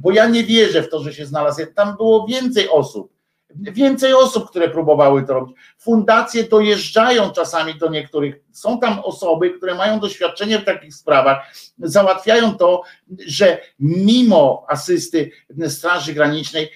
bo 0.00 0.10
ja 0.10 0.28
nie 0.28 0.44
wierzę 0.44 0.82
w 0.82 0.88
to, 0.88 1.00
że 1.00 1.12
się 1.12 1.26
znalazł. 1.26 1.62
Tam 1.74 1.96
było 1.96 2.26
więcej 2.26 2.68
osób, 2.68 3.12
więcej 3.54 4.14
osób, 4.14 4.50
które 4.50 4.70
próbowały 4.70 5.22
to 5.22 5.34
robić. 5.34 5.56
Fundacje 5.78 6.44
dojeżdżają 6.44 7.30
czasami 7.30 7.74
do 7.74 7.88
niektórych. 7.88 8.40
Są 8.52 8.78
tam 8.80 8.98
osoby, 8.98 9.50
które 9.50 9.74
mają 9.74 10.00
doświadczenie 10.00 10.58
w 10.58 10.64
takich 10.64 10.94
sprawach, 10.94 11.54
załatwiają 11.78 12.54
to, 12.54 12.82
że 13.26 13.60
mimo 13.78 14.66
asysty 14.68 15.30
Straży 15.68 16.14
Granicznej 16.14 16.70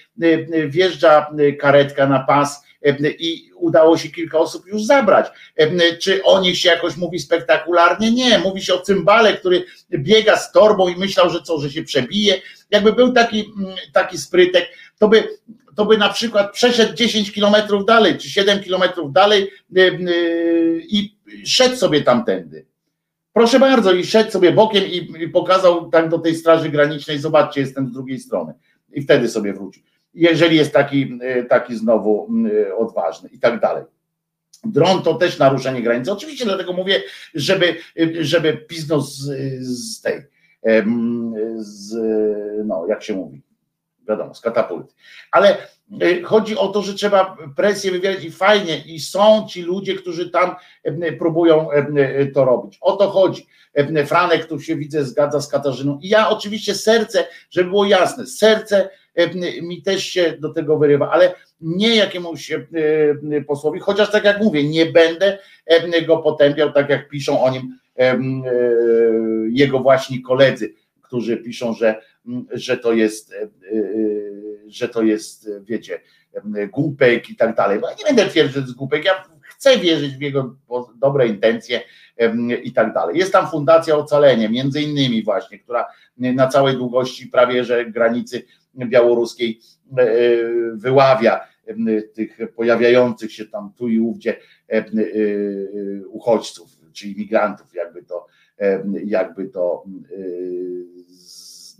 wjeżdża 0.67 1.31
karetka 1.59 2.07
na 2.07 2.19
pas 2.19 2.66
i 3.19 3.51
udało 3.55 3.97
się 3.97 4.09
kilka 4.09 4.39
osób 4.39 4.67
już 4.67 4.83
zabrać. 4.83 5.27
Czy 6.01 6.23
o 6.23 6.41
nich 6.41 6.57
się 6.57 6.69
jakoś 6.69 6.97
mówi 6.97 7.19
spektakularnie? 7.19 8.11
Nie. 8.11 8.39
Mówi 8.39 8.61
się 8.61 8.73
o 8.73 8.81
cymbale, 8.81 9.33
który 9.33 9.65
biega 9.91 10.37
z 10.37 10.51
torbą 10.51 10.87
i 10.87 10.95
myślał, 10.95 11.29
że 11.29 11.41
co, 11.41 11.59
że 11.59 11.71
się 11.71 11.83
przebije. 11.83 12.41
Jakby 12.71 12.93
był 12.93 13.13
taki, 13.13 13.53
mm, 13.57 13.75
taki 13.93 14.17
sprytek, 14.17 14.69
to 14.99 15.07
by, 15.07 15.27
to 15.75 15.85
by 15.85 15.97
na 15.97 16.09
przykład 16.09 16.53
przeszedł 16.53 16.93
10 16.93 17.31
kilometrów 17.31 17.85
dalej, 17.85 18.17
czy 18.17 18.29
7 18.29 18.59
kilometrów 18.59 19.13
dalej 19.13 19.51
i 20.89 21.15
szedł 21.45 21.75
sobie 21.75 22.01
tamtędy. 22.01 22.65
Proszę 23.33 23.59
bardzo, 23.59 23.93
i 23.93 24.05
szedł 24.05 24.31
sobie 24.31 24.51
bokiem 24.51 24.83
i, 24.85 25.27
pokazał 25.27 25.89
tak 25.89 26.09
do 26.09 26.19
tej 26.19 26.35
Straży 26.35 26.69
Granicznej, 26.69 27.19
zobaczcie, 27.19 27.61
jestem 27.61 27.87
z 27.87 27.91
drugiej 27.91 28.19
strony. 28.19 28.53
I 28.93 29.01
wtedy 29.01 29.29
sobie 29.29 29.53
wrócił 29.53 29.83
jeżeli 30.17 30.57
jest 30.57 30.73
taki, 30.73 31.19
e, 31.21 31.43
taki 31.43 31.75
znowu 31.75 32.29
e, 32.69 32.75
odważny 32.75 33.29
i 33.29 33.39
tak 33.39 33.59
dalej. 33.59 33.83
Dron 34.63 35.03
to 35.03 35.13
też 35.13 35.39
naruszenie 35.39 35.81
granicy. 35.81 36.11
Oczywiście 36.11 36.45
dlatego 36.45 36.73
mówię, 36.73 37.03
żeby, 37.33 37.75
żeby 38.19 38.57
pizno 38.57 39.01
z, 39.01 39.15
z 39.61 40.01
tej, 40.01 40.21
z, 41.57 41.95
no 42.65 42.85
jak 42.87 43.03
się 43.03 43.13
mówi, 43.13 43.41
wiadomo, 44.07 44.33
z 44.33 44.41
katapulty. 44.41 44.93
Ale 45.31 45.57
chodzi 46.23 46.57
o 46.57 46.67
to, 46.67 46.81
że 46.81 46.93
trzeba 46.93 47.37
presję 47.55 47.91
wywierać 47.91 48.23
i 48.23 48.31
fajnie, 48.31 48.77
i 48.85 48.99
są 48.99 49.45
ci 49.49 49.61
ludzie, 49.61 49.95
którzy 49.95 50.29
tam 50.29 50.55
próbują 51.19 51.69
to 52.33 52.45
robić. 52.45 52.77
O 52.81 52.95
to 52.95 53.09
chodzi. 53.09 53.47
Franek 54.05 54.45
tu 54.45 54.59
się 54.59 54.75
widzę, 54.75 55.05
zgadza 55.05 55.41
z 55.41 55.47
Katarzyną. 55.47 55.99
I 56.01 56.09
ja 56.09 56.29
oczywiście 56.29 56.75
serce, 56.75 57.27
żeby 57.49 57.69
było 57.69 57.85
jasne, 57.85 58.25
serce 58.25 58.89
mi 59.61 59.81
też 59.81 60.03
się 60.03 60.37
do 60.39 60.49
tego 60.49 60.77
wyrywa, 60.77 61.11
ale 61.11 61.35
nie 61.61 61.95
jakiemuś 61.95 62.51
posłowi, 63.47 63.79
chociaż 63.79 64.11
tak 64.11 64.23
jak 64.23 64.41
mówię, 64.41 64.63
nie 64.63 64.85
będę 64.85 65.37
go 66.07 66.17
potępiał, 66.17 66.71
tak 66.71 66.89
jak 66.89 67.09
piszą 67.09 67.43
o 67.43 67.51
nim 67.51 67.77
e, 67.97 68.19
jego 69.49 69.79
właśnie 69.79 70.21
koledzy, 70.21 70.73
którzy 71.01 71.37
piszą, 71.37 71.73
że, 71.73 72.01
że 72.51 72.77
to 72.77 72.93
jest, 72.93 73.33
e, 73.33 73.49
że 74.67 74.89
to 74.89 75.03
jest, 75.03 75.49
wiecie, 75.61 76.01
głupek 76.71 77.29
i 77.29 77.35
tak 77.35 77.55
dalej. 77.55 77.79
Bo 77.79 77.89
ja 77.89 77.95
nie 77.99 78.05
będę 78.05 78.27
twierdzić, 78.27 78.55
że 78.55 78.61
to 78.61 78.67
jest 78.67 78.77
głupek, 78.77 79.05
ja 79.05 79.23
chcę 79.41 79.77
wierzyć 79.77 80.15
w 80.15 80.21
jego 80.21 80.55
dobre 80.95 81.27
intencje 81.27 81.81
i 82.63 82.73
tak 82.73 82.93
dalej. 82.93 83.17
Jest 83.17 83.31
tam 83.31 83.49
Fundacja 83.49 83.95
Ocalenie, 83.95 84.49
między 84.49 84.81
innymi 84.81 85.23
właśnie, 85.23 85.59
która 85.59 85.85
na 86.17 86.47
całej 86.47 86.75
długości 86.75 87.27
prawie 87.27 87.63
że 87.63 87.85
granicy 87.85 88.45
białoruskiej 88.85 89.59
e, 89.97 90.01
e, 90.01 90.15
wyławia 90.73 91.39
e, 91.67 92.01
tych 92.01 92.37
pojawiających 92.55 93.33
się 93.33 93.45
tam 93.45 93.73
tu 93.77 93.87
i 93.87 93.99
ówdzie 93.99 94.37
uchodźców 96.09 96.69
czy 96.93 97.07
imigrantów, 97.07 97.73
jakby 97.73 98.03
to, 98.03 98.25
jakby 99.05 99.45
to 99.45 99.83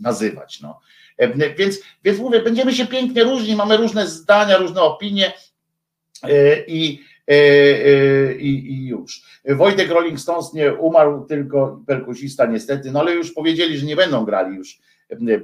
nazywać. 0.00 0.60
No. 0.60 0.80
Więc, 1.58 1.80
więc 2.04 2.18
mówię, 2.18 2.42
będziemy 2.42 2.72
się 2.72 2.86
pięknie 2.86 3.24
różni, 3.24 3.56
mamy 3.56 3.76
różne 3.76 4.06
zdania, 4.06 4.58
różne 4.58 4.80
opinie 4.80 5.32
i, 6.66 7.00
i, 8.38 8.72
i 8.72 8.86
już. 8.86 9.22
Wojtek 9.44 9.90
Rolling 9.90 10.20
Stones 10.20 10.52
nie 10.52 10.74
umarł, 10.74 11.24
tylko 11.24 11.82
perkusista 11.86 12.46
niestety, 12.46 12.90
no 12.90 13.00
ale 13.00 13.14
już 13.14 13.32
powiedzieli, 13.32 13.78
że 13.78 13.86
nie 13.86 13.96
będą 13.96 14.24
grali 14.24 14.56
już 14.56 14.78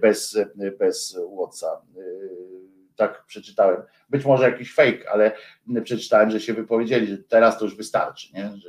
bez, 0.00 0.38
bez 0.78 1.18
Watsa. 1.38 1.82
Tak 2.96 3.24
przeczytałem. 3.26 3.82
Być 4.10 4.24
może 4.24 4.50
jakiś 4.50 4.74
fake, 4.74 5.10
ale 5.10 5.32
przeczytałem, 5.84 6.30
że 6.30 6.40
się 6.40 6.54
wypowiedzieli, 6.54 7.06
że 7.06 7.18
teraz 7.18 7.58
to 7.58 7.64
już 7.64 7.76
wystarczy, 7.76 8.32
nie? 8.34 8.56
że 8.56 8.68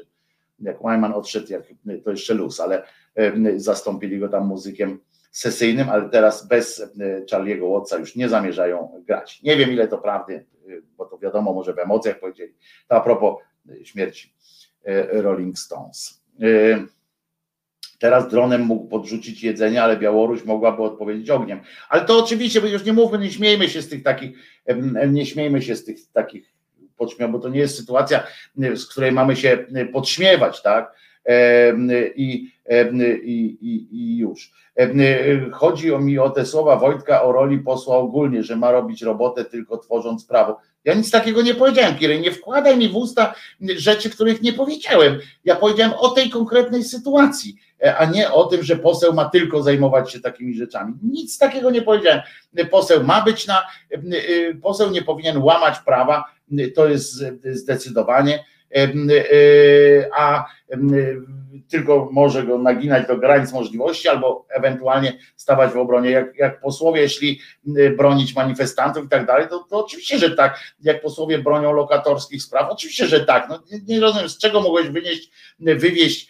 jak 0.60 0.78
Wyman 0.78 1.14
odszedł, 1.14 1.54
jak, 1.54 1.64
to 2.04 2.12
jeszcze 2.12 2.34
luz, 2.34 2.60
ale 2.60 2.84
zastąpili 3.56 4.20
go 4.20 4.30
tam 4.30 4.48
muzykiem 4.48 5.00
sesyjnym, 5.32 5.90
ale 5.90 6.10
teraz 6.10 6.48
bez 6.48 6.84
Charlie'ego 7.32 7.72
Watsa 7.74 7.98
już 7.98 8.16
nie 8.16 8.30
zamierzają 8.30 9.04
grać. 9.08 9.42
Nie 9.44 9.58
wiem 9.58 9.72
ile 9.72 9.88
to 9.88 9.98
prawdy, 9.98 10.46
bo 10.98 11.06
to 11.06 11.18
wiadomo, 11.18 11.54
może 11.54 11.74
w 11.74 11.80
emocjach 11.80 12.20
powiedzieli. 12.20 12.54
To 12.88 12.96
a 12.96 13.02
propos 13.02 13.36
śmierci 13.84 14.34
Rolling 15.12 15.60
Stones. 15.60 16.24
Teraz 18.00 18.30
dronem 18.30 18.62
mógł 18.62 18.88
podrzucić 18.88 19.44
jedzenie, 19.44 19.84
ale 19.84 19.98
Białoruś 19.98 20.44
mogłaby 20.44 20.84
odpowiedzieć 20.84 21.30
ogniem. 21.30 21.60
Ale 21.90 22.06
to 22.06 22.24
oczywiście, 22.24 22.62
bo 22.62 22.68
już 22.68 22.86
nie 22.86 22.94
mówmy, 22.94 23.20
nie 23.20 23.32
śmiejmy 23.32 23.70
się 23.70 23.82
z 23.82 23.90
tych 23.90 24.04
takich, 24.04 24.38
nie 25.08 25.26
śmiejmy 25.26 25.62
się 25.62 25.76
z 25.76 25.86
tych 25.86 25.98
takich 26.14 26.54
podśmiał, 26.98 27.30
bo 27.30 27.40
to 27.40 27.50
nie 27.50 27.60
jest 27.60 27.78
sytuacja, 27.78 28.24
z 28.76 28.86
której 28.86 29.12
mamy 29.12 29.36
się 29.36 29.66
podśmiewać, 29.94 30.62
tak? 30.62 30.96
I, 32.16 32.52
i, 33.26 33.58
i, 33.62 33.88
i 33.92 34.18
już. 34.18 34.52
Chodzi 35.52 35.94
o 35.94 36.00
mi 36.00 36.20
o 36.20 36.30
te 36.30 36.46
słowa 36.46 36.76
Wojtka 36.76 37.24
o 37.24 37.32
roli 37.32 37.60
posła 37.60 37.98
ogólnie, 37.98 38.44
że 38.44 38.56
ma 38.56 38.72
robić 38.72 39.02
robotę 39.02 39.46
tylko 39.46 39.78
tworząc 39.78 40.26
prawo. 40.26 40.58
Ja 40.84 40.94
nic 40.94 41.12
takiego 41.12 41.42
nie 41.42 41.54
powiedziałem, 41.54 41.96
Kiry, 41.96 42.20
nie 42.20 42.32
wkładaj 42.32 42.78
mi 42.78 42.90
w 42.90 42.96
usta 42.96 43.36
rzeczy, 43.76 44.10
których 44.10 44.42
nie 44.42 44.54
powiedziałem. 44.54 45.20
Ja 45.46 45.56
powiedziałem 45.56 45.94
o 45.98 46.10
tej 46.10 46.30
konkretnej 46.30 46.84
sytuacji, 46.84 47.56
a 47.98 48.06
nie 48.06 48.32
o 48.32 48.46
tym, 48.46 48.64
że 48.64 48.76
poseł 48.76 49.14
ma 49.14 49.26
tylko 49.26 49.64
zajmować 49.64 50.12
się 50.12 50.20
takimi 50.20 50.58
rzeczami. 50.58 50.94
Nic 51.04 51.38
takiego 51.38 51.72
nie 51.72 51.82
powiedziałem. 51.82 52.22
Poseł 52.72 53.04
ma 53.04 53.22
być 53.22 53.48
na, 53.48 53.68
poseł 54.62 54.92
nie 54.92 55.02
powinien 55.02 55.38
łamać 55.38 55.80
prawa, 55.80 56.24
to 56.76 56.88
jest 56.88 57.24
zdecydowanie, 57.46 58.44
a 60.18 60.46
tylko 61.70 62.10
może 62.12 62.44
go 62.44 62.58
naginać 62.58 63.08
do 63.08 63.18
granic 63.18 63.54
możliwości 63.54 64.08
albo 64.08 64.46
ewentualnie 64.50 65.18
stawać 65.36 65.72
w 65.72 65.78
obronie. 65.78 66.10
Jak, 66.10 66.38
jak 66.38 66.62
posłowie, 66.62 67.02
jeśli 67.02 67.40
bronić 67.98 68.36
manifestantów 68.36 69.06
i 69.06 69.10
tak 69.10 69.26
dalej, 69.26 69.48
to, 69.50 69.60
to 69.70 69.86
oczywiście, 69.86 70.20
że 70.20 70.36
tak. 70.36 70.60
Jak 70.82 71.02
posłowie 71.02 71.40
bronią 71.40 71.74
lokatorskich 71.74 72.44
spraw, 72.44 72.72
oczywiście, 72.72 73.08
że 73.08 73.26
tak. 73.26 73.50
No, 73.50 73.64
nie, 73.72 73.80
nie 73.88 74.00
rozumiem, 74.00 74.30
z 74.30 74.38
czego 74.38 74.62
mogłeś 74.62 74.88
wynieść, 74.88 75.32
wywieźć 75.60 76.30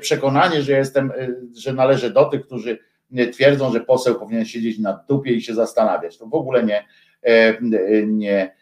przekonanie, 0.00 0.62
że 0.62 0.72
jestem, 0.72 1.12
że 1.56 1.72
należę 1.72 2.10
do 2.10 2.24
tych, 2.24 2.46
którzy 2.46 2.78
twierdzą, 3.32 3.72
że 3.72 3.80
poseł 3.80 4.14
powinien 4.14 4.44
siedzieć 4.44 4.78
na 4.78 5.04
dupie 5.08 5.32
i 5.32 5.42
się 5.42 5.54
zastanawiać. 5.54 6.18
To 6.18 6.26
w 6.26 6.34
ogóle 6.34 6.62
nie, 6.64 6.84
nie 8.06 8.56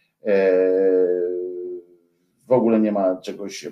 w 2.46 2.52
ogóle 2.52 2.80
nie 2.80 2.92
ma 2.92 3.16
czegoś 3.16 3.68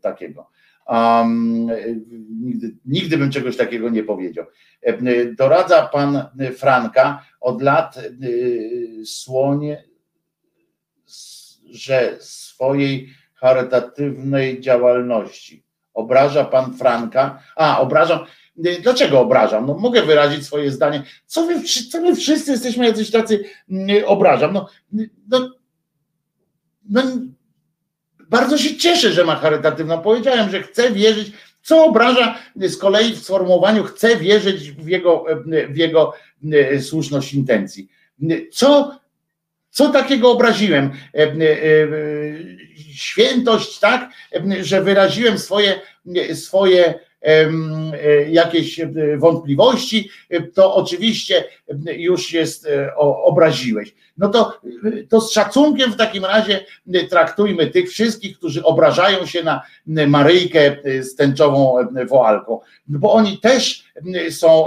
takiego. 0.00 0.50
Um, 0.86 1.70
nigdy, 2.42 2.76
nigdy 2.84 3.18
bym 3.18 3.30
czegoś 3.30 3.56
takiego 3.56 3.88
nie 3.88 4.02
powiedział. 4.02 4.44
Doradza 5.38 5.86
pan 5.86 6.28
Franka 6.56 7.24
od 7.40 7.62
lat 7.62 7.98
słonie, 9.04 9.84
że 11.70 12.16
swojej 12.20 13.08
charytatywnej 13.34 14.60
działalności. 14.60 15.64
Obraża 15.94 16.44
pan 16.44 16.74
Franka. 16.76 17.42
A, 17.56 17.80
obrażam. 17.80 18.18
Dlaczego 18.82 19.20
obrażam? 19.20 19.66
No 19.66 19.74
mogę 19.74 20.02
wyrazić 20.02 20.46
swoje 20.46 20.70
zdanie. 20.70 21.02
Co 21.26 21.46
wy, 21.46 21.62
co 21.90 22.00
my 22.00 22.16
wszyscy 22.16 22.50
jesteśmy 22.50 22.86
jacyś 22.86 23.10
tacy 23.10 23.44
obrażam? 24.06 24.52
No, 24.52 24.68
no, 25.28 25.50
no 26.88 27.02
bardzo 28.28 28.58
się 28.58 28.76
cieszę, 28.76 29.12
że 29.12 29.24
ma 29.24 29.36
charytatywną. 29.36 30.02
Powiedziałem, 30.02 30.50
że 30.50 30.62
chcę 30.62 30.90
wierzyć, 30.90 31.32
co 31.62 31.84
obraża 31.84 32.38
z 32.56 32.76
kolei 32.76 33.12
w 33.12 33.18
sformułowaniu, 33.18 33.84
chcę 33.84 34.16
wierzyć 34.16 34.72
w 34.72 34.88
jego, 34.88 35.24
w 35.68 35.76
jego 35.76 36.12
e, 36.52 36.80
słuszność 36.80 37.34
intencji. 37.34 37.88
Co, 38.52 39.00
co 39.70 39.88
takiego 39.88 40.30
obraziłem? 40.30 40.90
E, 41.14 41.22
e, 41.22 41.36
świętość, 42.94 43.78
tak, 43.78 44.10
że 44.60 44.82
wyraziłem 44.82 45.38
swoje, 45.38 45.80
swoje 46.34 46.94
jakieś 48.28 48.80
wątpliwości, 49.16 50.10
to 50.54 50.74
oczywiście 50.74 51.44
już 51.96 52.32
jest 52.32 52.68
obraziłeś. 53.24 53.94
No 54.18 54.28
to, 54.28 54.60
to 55.08 55.20
z 55.20 55.32
szacunkiem 55.32 55.92
w 55.92 55.96
takim 55.96 56.24
razie 56.24 56.64
traktujmy 57.10 57.66
tych 57.66 57.90
wszystkich, 57.90 58.38
którzy 58.38 58.64
obrażają 58.64 59.26
się 59.26 59.42
na 59.42 59.62
Maryjkę 60.06 60.76
z 61.00 61.14
tęczową 61.14 61.76
woalką, 62.08 62.60
bo 62.86 63.12
oni 63.12 63.38
też 63.38 63.84
są 64.30 64.66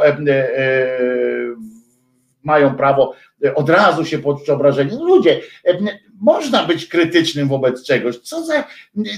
mają 2.48 2.76
prawo 2.76 3.14
od 3.56 3.70
razu 3.70 4.06
się 4.06 4.20
poczuć 4.20 4.50
obrażeni. 4.50 4.92
No 4.92 5.06
ludzie, 5.06 5.42
można 6.22 6.66
być 6.66 6.86
krytycznym 6.86 7.48
wobec 7.48 7.84
czegoś. 7.86 8.18
Co 8.18 8.46
za, 8.46 8.64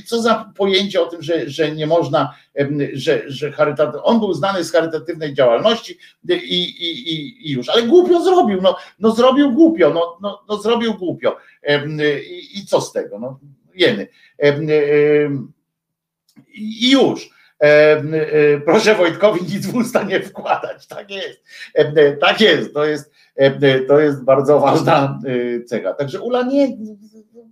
co 0.05 0.21
za 0.21 0.51
pojęcie 0.57 1.01
o 1.01 1.05
tym, 1.05 1.21
że, 1.21 1.49
że 1.49 1.71
nie 1.71 1.87
można, 1.87 2.35
że, 2.93 3.21
że 3.27 3.51
charytat... 3.51 3.95
on 4.03 4.19
był 4.19 4.33
znany 4.33 4.63
z 4.63 4.71
charytatywnej 4.71 5.33
działalności 5.33 5.97
i, 6.29 6.63
i, 6.63 7.49
i 7.49 7.51
już, 7.51 7.69
ale 7.69 7.83
głupio 7.83 8.23
zrobił, 8.23 8.61
no, 8.61 8.75
no 8.99 9.11
zrobił 9.11 9.51
głupio, 9.51 9.89
no, 9.93 10.17
no, 10.21 10.43
no 10.49 10.57
zrobił 10.57 10.93
głupio. 10.93 11.37
I, 12.29 12.59
I 12.59 12.65
co 12.65 12.81
z 12.81 12.91
tego? 12.91 13.19
No, 13.19 13.39
jeny. 13.75 14.07
I 16.53 16.91
już. 16.91 17.29
Proszę 18.65 18.95
Wojtkowi 18.95 19.41
nic 19.41 19.65
w 19.67 19.75
usta 19.75 20.03
nie 20.03 20.19
wkładać. 20.19 20.87
Tak 20.87 21.11
jest. 21.11 21.43
Tak 22.21 22.41
jest. 22.41 22.73
To 22.73 22.85
jest, 22.85 23.11
to 23.87 23.99
jest 23.99 24.23
bardzo 24.23 24.59
ważna 24.59 25.19
cecha. 25.65 25.93
Także 25.93 26.21
Ula 26.21 26.43
nie, 26.43 26.77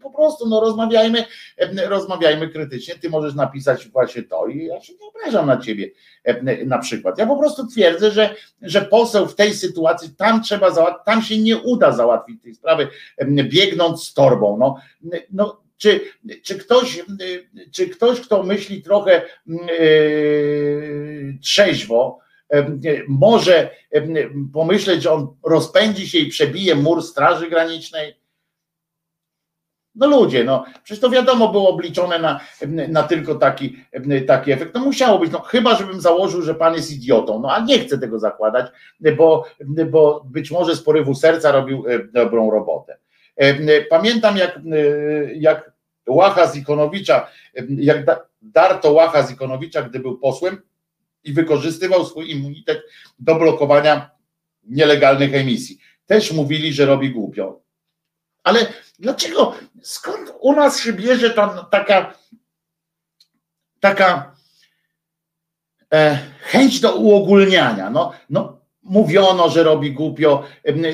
po 0.01 0.11
prostu 0.11 0.49
no 0.49 0.59
rozmawiajmy, 0.59 1.25
rozmawiajmy 1.87 2.49
krytycznie. 2.49 2.95
Ty 2.95 3.09
możesz 3.09 3.35
napisać 3.35 3.87
właśnie 3.87 4.23
to 4.23 4.47
i 4.47 4.65
ja 4.65 4.81
się 4.81 4.93
nie 4.93 5.07
obrażam 5.07 5.47
na 5.47 5.57
ciebie 5.57 5.89
na 6.65 6.77
przykład. 6.77 7.17
Ja 7.17 7.27
po 7.27 7.37
prostu 7.37 7.67
twierdzę, 7.67 8.11
że, 8.11 8.35
że 8.61 8.81
poseł 8.81 9.27
w 9.27 9.35
tej 9.35 9.53
sytuacji 9.53 10.09
tam 10.17 10.43
trzeba 10.43 10.71
załatwić, 10.71 11.05
tam 11.05 11.21
się 11.21 11.41
nie 11.41 11.57
uda 11.57 11.91
załatwić 11.91 12.41
tej 12.43 12.55
sprawy 12.55 12.87
biegnąc 13.27 14.03
z 14.03 14.13
torbą. 14.13 14.57
No, 14.57 14.75
no 15.31 15.61
czy, 15.77 16.01
czy, 16.43 16.55
ktoś, 16.57 17.05
czy 17.71 17.89
ktoś, 17.89 18.21
kto 18.21 18.43
myśli 18.43 18.81
trochę 18.81 19.21
yy, 19.47 21.37
trzeźwo, 21.41 22.19
może 23.07 23.69
pomyśleć, 24.53 25.03
że 25.03 25.11
on 25.11 25.27
rozpędzi 25.43 26.09
się 26.09 26.17
i 26.17 26.29
przebije 26.29 26.75
mur 26.75 27.03
Straży 27.03 27.49
Granicznej? 27.49 28.15
No 29.95 30.07
ludzie, 30.07 30.43
no 30.43 30.65
przecież 30.83 31.01
to 31.01 31.09
wiadomo 31.09 31.51
było 31.51 31.69
obliczone 31.69 32.19
na, 32.19 32.39
na 32.67 33.03
tylko 33.03 33.35
taki, 33.35 33.77
taki 34.27 34.51
efekt. 34.51 34.75
No 34.75 34.81
musiało 34.81 35.19
być, 35.19 35.31
no 35.31 35.39
chyba 35.39 35.75
żebym 35.75 36.01
założył, 36.01 36.41
że 36.41 36.55
pan 36.55 36.73
jest 36.73 36.91
idiotą, 36.91 37.39
no 37.39 37.51
a 37.53 37.59
nie 37.59 37.79
chcę 37.79 37.97
tego 37.97 38.19
zakładać, 38.19 38.65
bo, 39.17 39.45
bo 39.91 40.23
być 40.25 40.51
może 40.51 40.75
z 40.75 40.81
porywu 40.81 41.15
serca 41.15 41.51
robił 41.51 41.85
dobrą 42.13 42.51
robotę. 42.51 42.97
Pamiętam 43.89 44.37
jak, 44.37 44.59
jak 45.35 45.71
Łacha 46.07 46.47
z 46.47 46.55
Ikonowicza, 46.55 47.27
jak 47.69 47.97
darto 48.41 48.91
Łacha 48.91 49.23
z 49.23 49.31
Ikonowicza, 49.31 49.81
gdy 49.81 49.99
był 49.99 50.17
posłem 50.17 50.61
i 51.27 51.33
wykorzystywał 51.33 52.05
swój 52.05 52.31
immunitet 52.31 52.81
do 53.19 53.35
blokowania 53.35 54.09
nielegalnych 54.63 55.33
emisji. 55.33 55.79
Też 56.05 56.31
mówili, 56.31 56.73
że 56.73 56.85
robi 56.85 57.11
głupio. 57.11 57.61
Ale 58.43 58.73
dlaczego, 58.99 59.55
skąd 59.81 60.33
u 60.39 60.53
nas 60.53 60.79
się 60.79 60.93
bierze 60.93 61.29
ta 61.29 61.67
taka 61.71 62.13
taka 63.79 64.35
e, 65.93 66.19
chęć 66.41 66.79
do 66.79 66.95
uogólniania? 66.95 67.89
No, 67.89 68.13
no 68.29 68.56
mówiono, 68.87 69.49
że 69.49 69.63
robi 69.63 69.91
głupio. 69.91 70.43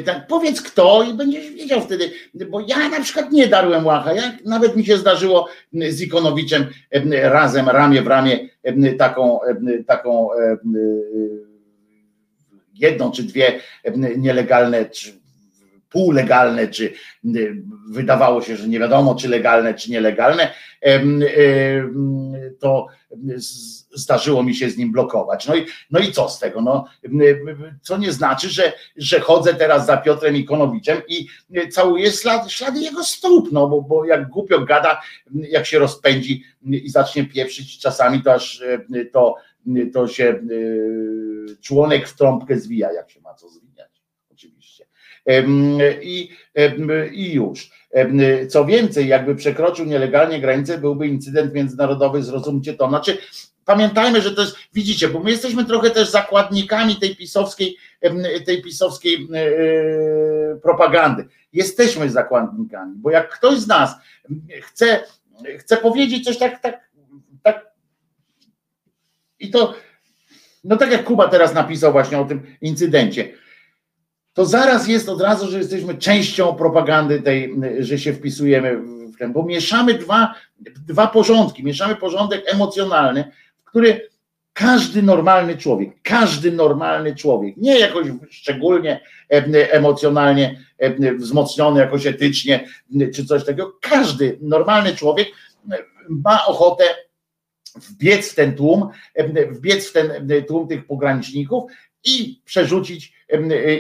Tak, 0.06 0.28
powiedz 0.28 0.62
kto 0.62 1.04
i 1.04 1.14
będziesz 1.14 1.52
wiedział 1.52 1.82
wtedy, 1.82 2.12
bo 2.50 2.60
ja 2.60 2.90
na 2.90 3.02
przykład 3.02 3.32
nie 3.32 3.48
darłem 3.48 3.86
łacha. 3.86 4.14
Ja, 4.14 4.38
nawet 4.46 4.76
mi 4.76 4.86
się 4.86 4.98
zdarzyło 4.98 5.48
z 5.90 6.02
Ikonowiczem 6.02 6.66
razem, 7.12 7.70
ramię 7.70 8.02
w 8.02 8.08
ramię, 8.08 8.50
taką, 8.98 9.40
taką 9.88 10.28
jedną 12.74 13.12
czy 13.12 13.24
dwie 13.24 13.60
nielegalne 14.18 14.86
czy 14.86 15.23
półlegalne, 15.94 16.68
czy 16.68 16.94
wydawało 17.92 18.42
się, 18.42 18.56
że 18.56 18.68
nie 18.68 18.80
wiadomo, 18.80 19.16
czy 19.16 19.30
legalne, 19.30 19.74
czy 19.74 19.92
nielegalne, 19.92 20.54
to 22.60 22.88
zdarzyło 23.94 24.44
mi 24.44 24.56
się 24.56 24.70
z 24.70 24.78
nim 24.78 24.92
blokować. 24.92 25.48
No 25.48 25.56
i, 25.56 25.66
no 25.92 26.00
i 26.00 26.12
co 26.12 26.30
z 26.30 26.40
tego? 26.40 26.62
No, 26.62 26.86
co 27.82 27.98
nie 27.98 28.12
znaczy, 28.12 28.50
że, 28.50 28.74
że 28.98 29.20
chodzę 29.20 29.54
teraz 29.54 29.86
za 29.86 29.98
Piotrem 29.98 30.36
Ikonowiczem 30.36 31.02
i 31.08 31.28
całuję 31.72 32.12
ślad, 32.12 32.52
ślady 32.52 32.80
jego 32.80 33.04
stóp, 33.04 33.52
no 33.52 33.68
bo, 33.68 33.82
bo 33.82 34.06
jak 34.06 34.30
głupio 34.30 34.60
gada, 34.60 35.02
jak 35.34 35.66
się 35.66 35.80
rozpędzi 35.80 36.44
i 36.66 36.90
zacznie 36.90 37.26
pieprzyć 37.26 37.80
czasami, 37.80 38.24
to 38.24 38.34
aż 38.34 38.64
to, 39.12 39.36
to 39.94 40.08
się 40.08 40.40
członek 41.62 42.08
w 42.08 42.18
trąbkę 42.18 42.58
zwija, 42.58 42.92
jak 42.92 43.10
się 43.10 43.22
ma 43.22 43.34
co. 43.34 43.48
I, 46.02 46.30
i 47.12 47.34
już. 47.34 47.72
Co 48.50 48.66
więcej, 48.66 49.08
jakby 49.08 49.36
przekroczył 49.36 49.86
nielegalnie 49.86 50.40
granicę, 50.40 50.78
byłby 50.78 51.08
incydent 51.08 51.54
międzynarodowy, 51.54 52.24
zrozumcie 52.24 52.74
to. 52.74 52.90
Znaczy, 52.90 53.18
pamiętajmy, 53.66 54.22
że 54.22 54.32
to 54.32 54.42
jest, 54.42 54.56
widzicie, 54.74 55.08
bo 55.08 55.20
my 55.20 55.32
jesteśmy 55.32 55.66
trochę 55.66 55.90
też 55.90 56.10
zakładnikami 56.10 56.96
tej 56.96 57.16
pisowskiej, 57.16 57.78
tej 58.46 58.62
pisowskiej 58.62 59.28
e, 59.34 60.56
propagandy. 60.56 61.28
Jesteśmy 61.54 62.10
zakładnikami, 62.10 62.94
bo 62.98 63.12
jak 63.12 63.30
ktoś 63.30 63.60
z 63.60 63.68
nas 63.68 63.96
chce, 64.62 65.04
chce 65.58 65.78
powiedzieć 65.78 66.26
coś 66.26 66.38
tak, 66.38 66.62
tak, 66.62 66.90
tak 67.44 67.74
i 69.40 69.50
to, 69.50 69.74
no 70.64 70.78
tak 70.78 70.92
jak 70.92 71.04
Kuba 71.04 71.28
teraz 71.28 71.54
napisał 71.54 71.92
właśnie 71.92 72.20
o 72.20 72.26
tym 72.26 72.42
incydencie, 72.62 73.34
to 74.34 74.46
zaraz 74.46 74.88
jest 74.88 75.10
od 75.10 75.22
razu, 75.22 75.52
że 75.52 75.58
jesteśmy 75.58 75.98
częścią 75.98 76.56
propagandy 76.56 77.22
tej, 77.22 77.56
że 77.80 78.00
się 78.00 78.14
wpisujemy 78.14 78.78
w 78.78 79.18
ten, 79.18 79.34
bo 79.34 79.44
mieszamy 79.44 79.94
dwa, 79.94 80.36
dwa 80.88 81.08
porządki, 81.08 81.64
mieszamy 81.64 81.96
porządek 81.96 82.44
emocjonalny, 82.54 83.32
który 83.66 84.10
każdy 84.54 85.02
normalny 85.02 85.58
człowiek, 85.58 85.90
każdy 86.04 86.52
normalny 86.52 87.16
człowiek, 87.16 87.58
nie 87.58 87.80
jakoś 87.80 88.08
szczególnie 88.30 89.02
emocjonalnie 89.72 90.60
wzmocniony, 91.18 91.80
jakoś 91.80 92.06
etycznie 92.06 92.68
czy 93.16 93.26
coś 93.26 93.46
takiego, 93.46 93.78
każdy 93.82 94.38
normalny 94.42 94.96
człowiek 94.96 95.28
ma 96.10 96.46
ochotę 96.46 96.84
wbiec 97.76 98.32
w 98.32 98.36
ten 98.36 98.56
tłum, 98.56 98.90
wbiec 99.52 99.90
w 99.90 99.94
ten 99.94 100.32
tłum 100.48 100.68
tych 100.68 100.88
pograniczników 100.88 101.64
i 102.04 102.42
przerzucić 102.46 103.14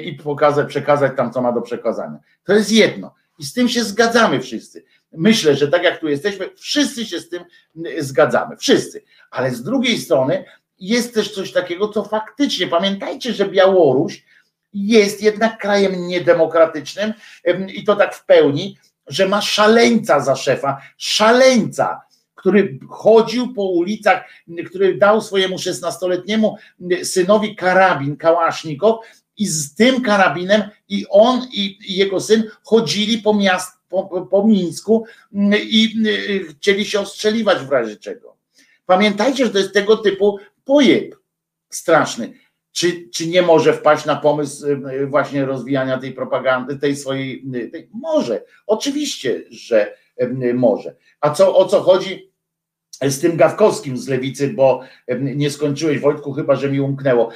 i 0.03 0.13
pokazać, 0.13 0.67
przekazać 0.67 1.11
tam, 1.17 1.33
co 1.33 1.41
ma 1.41 1.51
do 1.51 1.61
przekazania. 1.61 2.19
To 2.43 2.53
jest 2.53 2.71
jedno. 2.71 3.13
I 3.39 3.45
z 3.45 3.53
tym 3.53 3.69
się 3.69 3.83
zgadzamy 3.83 4.39
wszyscy. 4.39 4.85
Myślę, 5.11 5.55
że 5.55 5.67
tak 5.67 5.83
jak 5.83 5.99
tu 5.99 6.07
jesteśmy, 6.07 6.49
wszyscy 6.55 7.05
się 7.05 7.19
z 7.19 7.29
tym 7.29 7.43
zgadzamy. 7.99 8.57
Wszyscy. 8.57 9.03
Ale 9.31 9.51
z 9.51 9.63
drugiej 9.63 9.97
strony 9.97 10.45
jest 10.79 11.13
też 11.13 11.31
coś 11.31 11.51
takiego, 11.51 11.87
co 11.87 12.03
faktycznie, 12.03 12.67
pamiętajcie, 12.67 13.33
że 13.33 13.49
Białoruś 13.49 14.23
jest 14.73 15.21
jednak 15.21 15.57
krajem 15.57 16.07
niedemokratycznym 16.07 17.13
i 17.67 17.83
to 17.83 17.95
tak 17.95 18.15
w 18.15 18.25
pełni, 18.25 18.77
że 19.07 19.27
ma 19.27 19.41
szaleńca 19.41 20.19
za 20.19 20.35
szefa, 20.35 20.81
szaleńca, 20.97 22.01
który 22.43 22.79
chodził 22.89 23.53
po 23.53 23.63
ulicach, 23.63 24.23
który 24.65 24.97
dał 24.97 25.21
swojemu 25.21 25.55
16-letniemu 25.55 26.55
synowi 27.03 27.55
karabin 27.55 28.17
Kałasznikow 28.17 29.05
i 29.37 29.47
z 29.47 29.75
tym 29.75 30.01
karabinem 30.01 30.61
i 30.89 31.05
on 31.09 31.47
i 31.53 31.77
jego 31.97 32.19
syn 32.19 32.43
chodzili 32.63 33.17
po 33.17 33.33
miast, 33.33 33.71
po, 33.89 34.27
po 34.31 34.47
Mińsku 34.47 35.05
i 35.53 35.95
chcieli 36.49 36.85
się 36.85 36.99
ostrzeliwać 36.99 37.57
w 37.57 37.71
razie 37.71 37.95
czego. 37.95 38.37
Pamiętajcie, 38.85 39.45
że 39.45 39.51
to 39.51 39.57
jest 39.57 39.73
tego 39.73 39.97
typu 39.97 40.39
pojeb 40.65 41.15
straszny. 41.69 42.33
Czy, 42.71 43.09
czy 43.13 43.27
nie 43.27 43.41
może 43.41 43.73
wpaść 43.73 44.05
na 44.05 44.15
pomysł 44.15 44.65
właśnie 45.07 45.45
rozwijania 45.45 45.97
tej 45.97 46.13
propagandy, 46.13 46.75
tej 46.75 46.95
swojej. 46.95 47.43
Tej, 47.71 47.89
może, 47.93 48.43
oczywiście, 48.67 49.43
że 49.49 49.93
może. 50.53 50.95
A 51.21 51.29
co 51.29 51.57
o 51.57 51.65
co 51.65 51.81
chodzi? 51.81 52.32
Z 53.01 53.19
tym 53.19 53.37
Gawkowskim 53.37 53.97
z 53.97 54.07
lewicy, 54.07 54.53
bo 54.53 54.81
nie 55.19 55.49
skończyłeś, 55.49 55.99
Wojtku, 55.99 56.33
chyba 56.33 56.55
że 56.55 56.71
mi 56.71 56.79
umknęło. 56.79 57.29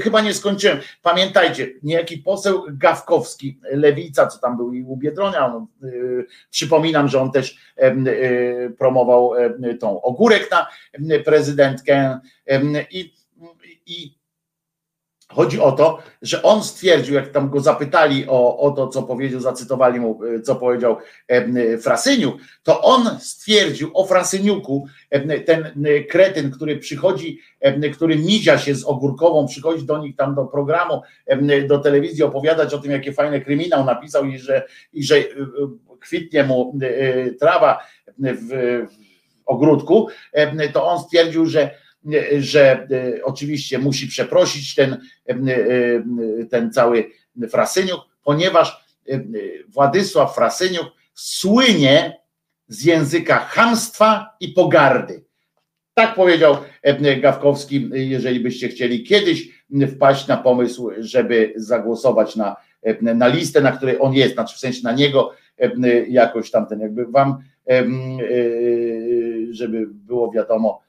Chyba 0.00 0.20
nie 0.20 0.34
skończyłem. 0.34 0.78
Pamiętajcie, 1.02 1.68
niejaki 1.82 2.18
poseł 2.18 2.64
Gawkowski, 2.68 3.60
lewica, 3.70 4.26
co 4.26 4.38
tam 4.38 4.56
był 4.56 4.72
i 4.72 4.82
u 4.82 4.96
Biedronia, 4.96 5.46
on, 5.46 5.66
przypominam, 6.50 7.08
że 7.08 7.20
on 7.20 7.32
też 7.32 7.58
promował 8.78 9.32
tą 9.80 10.02
ogórek 10.02 10.50
na 10.50 10.66
prezydentkę 11.24 12.18
i, 12.90 13.14
i 13.86 14.17
Chodzi 15.32 15.60
o 15.60 15.72
to, 15.72 15.98
że 16.22 16.42
on 16.42 16.64
stwierdził, 16.64 17.14
jak 17.14 17.28
tam 17.28 17.50
go 17.50 17.60
zapytali 17.60 18.24
o, 18.28 18.58
o 18.58 18.70
to, 18.70 18.88
co 18.88 19.02
powiedział, 19.02 19.40
zacytowali 19.40 20.00
mu, 20.00 20.20
e, 20.24 20.40
co 20.40 20.56
powiedział 20.56 20.96
e, 21.28 21.78
Frasyniuk, 21.78 22.36
to 22.62 22.82
on 22.82 23.20
stwierdził 23.20 23.90
o 23.94 24.06
Frasyniuku, 24.06 24.86
e, 25.10 25.40
ten 25.40 25.84
kretyn, 26.10 26.50
który 26.50 26.78
przychodzi, 26.78 27.40
który 27.92 28.16
mizia 28.16 28.58
się 28.58 28.74
z 28.74 28.84
Ogórkową, 28.84 29.46
przychodzi 29.46 29.86
do 29.86 29.98
nich 29.98 30.16
tam 30.16 30.34
do 30.34 30.44
programu, 30.44 31.02
do 31.68 31.78
telewizji 31.78 32.24
opowiadać 32.24 32.74
o 32.74 32.78
tym, 32.78 32.90
jakie 32.90 33.12
fajne 33.12 33.40
kryminał 33.40 33.84
napisał 33.84 34.24
i 34.24 34.38
że, 34.38 34.66
i 34.92 35.04
że 35.04 35.24
kwitnie 36.00 36.44
mu 36.44 36.78
trawa 37.40 37.78
w 38.18 38.86
ogródku, 39.46 40.08
to 40.72 40.86
on 40.86 40.98
stwierdził, 40.98 41.46
że 41.46 41.70
że 42.38 42.88
e, 42.90 43.24
oczywiście 43.24 43.78
musi 43.78 44.08
przeprosić 44.08 44.74
ten, 44.74 44.92
e, 44.92 45.34
e, 45.34 46.44
ten 46.50 46.72
cały 46.72 47.10
Frasyniuk, 47.50 48.00
ponieważ 48.22 48.88
Władysław 49.68 50.34
Frasyniuk 50.34 50.86
słynie 51.14 52.20
z 52.68 52.84
języka 52.84 53.38
hamstwa 53.38 54.36
i 54.40 54.48
pogardy. 54.48 55.24
Tak 55.94 56.14
powiedział 56.14 56.56
Gawkowski, 57.20 57.90
jeżeli 57.92 58.40
byście 58.40 58.68
chcieli 58.68 59.04
kiedyś 59.04 59.48
wpaść 59.96 60.26
na 60.26 60.36
pomysł, 60.36 60.90
żeby 60.98 61.52
zagłosować 61.56 62.36
na, 62.36 62.56
na 63.00 63.28
listę, 63.28 63.60
na 63.60 63.72
której 63.72 63.96
on 64.00 64.14
jest, 64.14 64.34
znaczy 64.34 64.56
w 64.56 64.60
sensie 64.60 64.80
na 64.84 64.92
niego 64.92 65.32
jakoś 66.08 66.50
tamten, 66.50 66.80
jakby 66.80 67.06
wam, 67.06 67.36
żeby 69.50 69.86
było 69.86 70.32
wiadomo, 70.32 70.82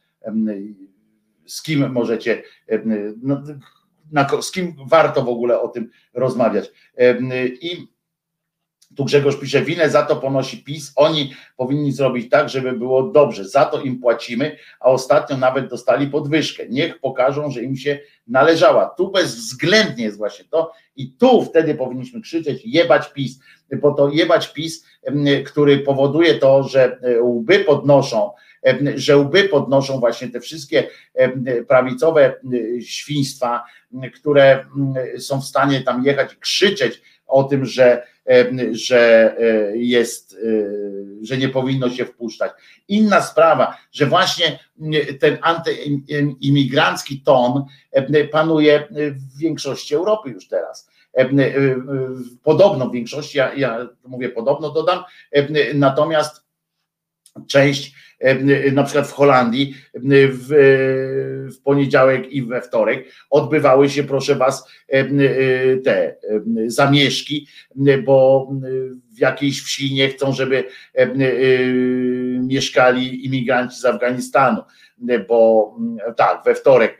z 1.50 1.62
kim 1.62 1.92
możecie, 1.92 2.44
no, 3.22 3.42
na, 4.12 4.42
z 4.42 4.52
kim 4.52 4.76
warto 4.86 5.24
w 5.24 5.30
ogóle 5.30 5.62
o 5.62 5.68
tym 5.68 5.90
rozmawiać. 6.14 6.72
I 7.62 7.88
tu 8.96 9.06
Grzegorz 9.06 9.40
pisze, 9.40 9.62
winę 9.62 9.90
za 9.90 10.04
to 10.04 10.16
ponosi 10.16 10.64
PiS, 10.64 10.94
oni 10.96 11.34
powinni 11.58 11.92
zrobić 11.92 12.30
tak, 12.30 12.50
żeby 12.50 12.72
było 12.72 13.04
dobrze, 13.04 13.48
za 13.48 13.66
to 13.66 13.82
im 13.82 14.00
płacimy, 14.00 14.58
a 14.80 14.86
ostatnio 14.86 15.38
nawet 15.38 15.70
dostali 15.70 16.08
podwyżkę. 16.08 16.64
Niech 16.70 17.00
pokażą, 17.00 17.52
że 17.52 17.64
im 17.64 17.76
się 17.76 18.00
należała. 18.28 18.86
Tu 18.86 19.12
bezwzględnie 19.12 20.04
jest 20.04 20.18
właśnie 20.18 20.46
to 20.46 20.72
i 20.96 21.12
tu 21.12 21.46
wtedy 21.46 21.76
powinniśmy 21.76 22.22
krzyczeć 22.22 22.62
jebać 22.66 23.14
PiS, 23.14 23.40
bo 23.82 23.94
to 23.94 24.10
jebać 24.10 24.54
PiS, 24.54 24.86
który 25.46 25.80
powoduje 25.80 26.36
to, 26.36 26.64
że 26.64 27.00
łby 27.22 27.60
podnoszą, 27.60 28.32
że 28.96 29.18
łby 29.18 29.44
podnoszą 29.44 30.00
właśnie 30.00 30.30
te 30.30 30.40
wszystkie 30.40 30.88
prawicowe 31.68 32.34
świństwa, 32.82 33.64
które 34.16 34.66
są 35.18 35.42
w 35.42 35.46
stanie 35.46 35.82
tam 35.82 36.06
jechać 36.06 36.34
i 36.34 36.38
krzyczeć 36.38 37.02
o 37.30 37.44
tym, 37.44 37.66
że, 37.66 38.04
że 38.72 39.36
e, 39.40 39.78
jest, 39.78 40.34
e, 40.34 40.38
że 41.22 41.38
nie 41.38 41.50
powinno 41.50 41.90
się 41.90 42.06
wpuszczać. 42.06 42.52
Inna 42.88 43.22
sprawa, 43.22 43.78
że 43.92 44.06
właśnie 44.06 44.60
ten 45.20 45.38
antyimigrancki 45.42 47.22
ton 47.22 47.64
panuje 48.32 48.88
w 48.92 49.40
większości 49.40 49.96
Europy 49.96 50.30
już 50.30 50.48
teraz. 50.48 50.90
Podobno 52.44 52.90
w 52.90 52.94
większości, 52.94 53.38
ja, 53.38 53.54
ja 53.54 53.88
mówię 54.06 54.30
podobno 54.30 54.70
dodam, 54.70 55.04
natomiast 55.74 56.44
część 57.48 57.94
na 58.74 58.84
przykład 58.84 59.08
w 59.08 59.12
Holandii 59.12 59.76
w, 59.94 60.48
w 61.58 61.62
poniedziałek 61.62 62.32
i 62.32 62.42
we 62.42 62.62
wtorek 62.62 63.06
odbywały 63.30 63.90
się, 63.90 64.04
proszę 64.04 64.36
Was, 64.36 64.72
te 65.84 66.16
zamieszki, 66.68 67.48
bo 68.04 68.50
w 69.12 69.20
jakiejś 69.20 69.62
wsi 69.62 69.94
nie 69.94 70.10
chcą, 70.10 70.34
żeby 70.34 70.64
mieszkali 72.40 73.26
imigranci 73.26 73.80
z 73.80 73.86
Afganistanu, 73.86 74.62
bo 75.28 75.76
tak, 76.18 76.42
we 76.46 76.56
wtorek 76.56 76.98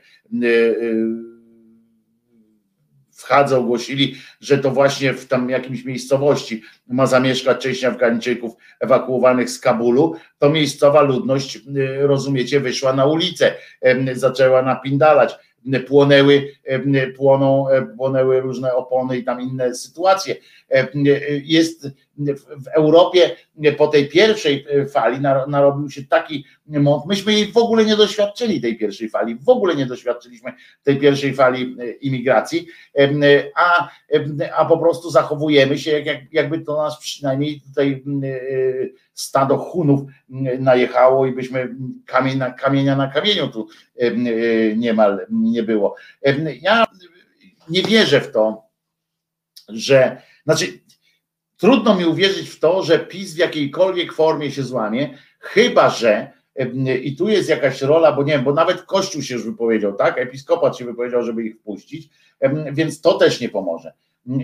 w 3.20 3.24
Hadze 3.24 3.58
ogłosili, 3.58 4.16
że 4.40 4.58
to 4.58 4.70
właśnie 4.70 5.14
w 5.14 5.26
tam 5.26 5.50
jakimś 5.50 5.84
miejscowości 5.84 6.62
ma 6.88 7.06
zamieszkać 7.06 7.62
część 7.62 7.84
Afgańczyków 7.84 8.52
ewakuowanych 8.80 9.50
z 9.50 9.58
Kabulu, 9.60 10.16
to 10.38 10.50
miejscowa 10.50 11.02
ludność, 11.02 11.58
rozumiecie, 11.98 12.60
wyszła 12.60 12.92
na 12.92 13.06
ulicę, 13.06 13.54
zaczęła 14.12 14.62
napindalać 14.62 15.34
płonęły, 15.86 16.52
płoną, 17.16 17.66
płonęły 17.96 18.40
różne 18.40 18.74
opony 18.74 19.18
i 19.18 19.24
tam 19.24 19.40
inne 19.40 19.74
sytuacje. 19.74 20.36
Jest 21.44 21.88
w 22.56 22.68
Europie 22.74 23.36
po 23.78 23.88
tej 23.88 24.08
pierwszej 24.08 24.66
fali 24.92 25.20
narobił 25.48 25.90
się 25.90 26.04
taki 26.04 26.44
mąd. 26.66 27.06
Myśmy 27.06 27.32
jej 27.32 27.52
w 27.52 27.56
ogóle 27.56 27.84
nie 27.84 27.96
doświadczyli 27.96 28.60
tej 28.60 28.78
pierwszej 28.78 29.10
fali, 29.10 29.36
w 29.36 29.48
ogóle 29.48 29.74
nie 29.74 29.86
doświadczyliśmy 29.86 30.52
tej 30.82 30.96
pierwszej 30.96 31.34
fali 31.34 31.76
imigracji, 32.00 32.66
a, 33.56 33.88
a 34.56 34.64
po 34.64 34.78
prostu 34.78 35.10
zachowujemy 35.10 35.78
się, 35.78 36.00
jak, 36.00 36.32
jakby 36.32 36.60
to 36.60 36.76
nas 36.82 36.98
przynajmniej 37.00 37.60
tutaj 37.60 38.04
stado 39.14 39.58
Hunów 39.58 40.00
najechało 40.58 41.26
i 41.26 41.32
byśmy 41.32 41.74
kamienia 42.56 42.96
na 42.96 43.06
kamieniu 43.06 43.48
tu 43.48 43.68
niemal 44.76 45.26
nie 45.30 45.62
było. 45.62 45.96
Ja 46.60 46.86
nie 47.68 47.82
wierzę 47.82 48.20
w 48.20 48.32
to, 48.32 48.62
że, 49.68 50.22
znaczy 50.44 50.66
trudno 51.60 51.94
mi 51.94 52.04
uwierzyć 52.04 52.48
w 52.48 52.58
to, 52.58 52.82
że 52.82 52.98
PiS 52.98 53.34
w 53.34 53.38
jakiejkolwiek 53.38 54.12
formie 54.12 54.50
się 54.50 54.62
złamie, 54.62 55.18
chyba 55.38 55.90
że 55.90 56.32
i 57.02 57.16
tu 57.16 57.28
jest 57.28 57.48
jakaś 57.48 57.82
rola, 57.82 58.12
bo 58.12 58.22
nie 58.22 58.32
wiem, 58.32 58.44
bo 58.44 58.52
nawet 58.52 58.82
Kościół 58.82 59.22
się 59.22 59.34
już 59.34 59.44
wypowiedział, 59.44 59.92
tak? 59.92 60.18
Episkopat 60.18 60.76
się 60.76 60.84
wypowiedział, 60.84 61.22
żeby 61.22 61.44
ich 61.44 61.56
wpuścić, 61.56 62.08
więc 62.72 63.00
to 63.00 63.14
też 63.14 63.40
nie 63.40 63.48
pomoże. 63.48 63.92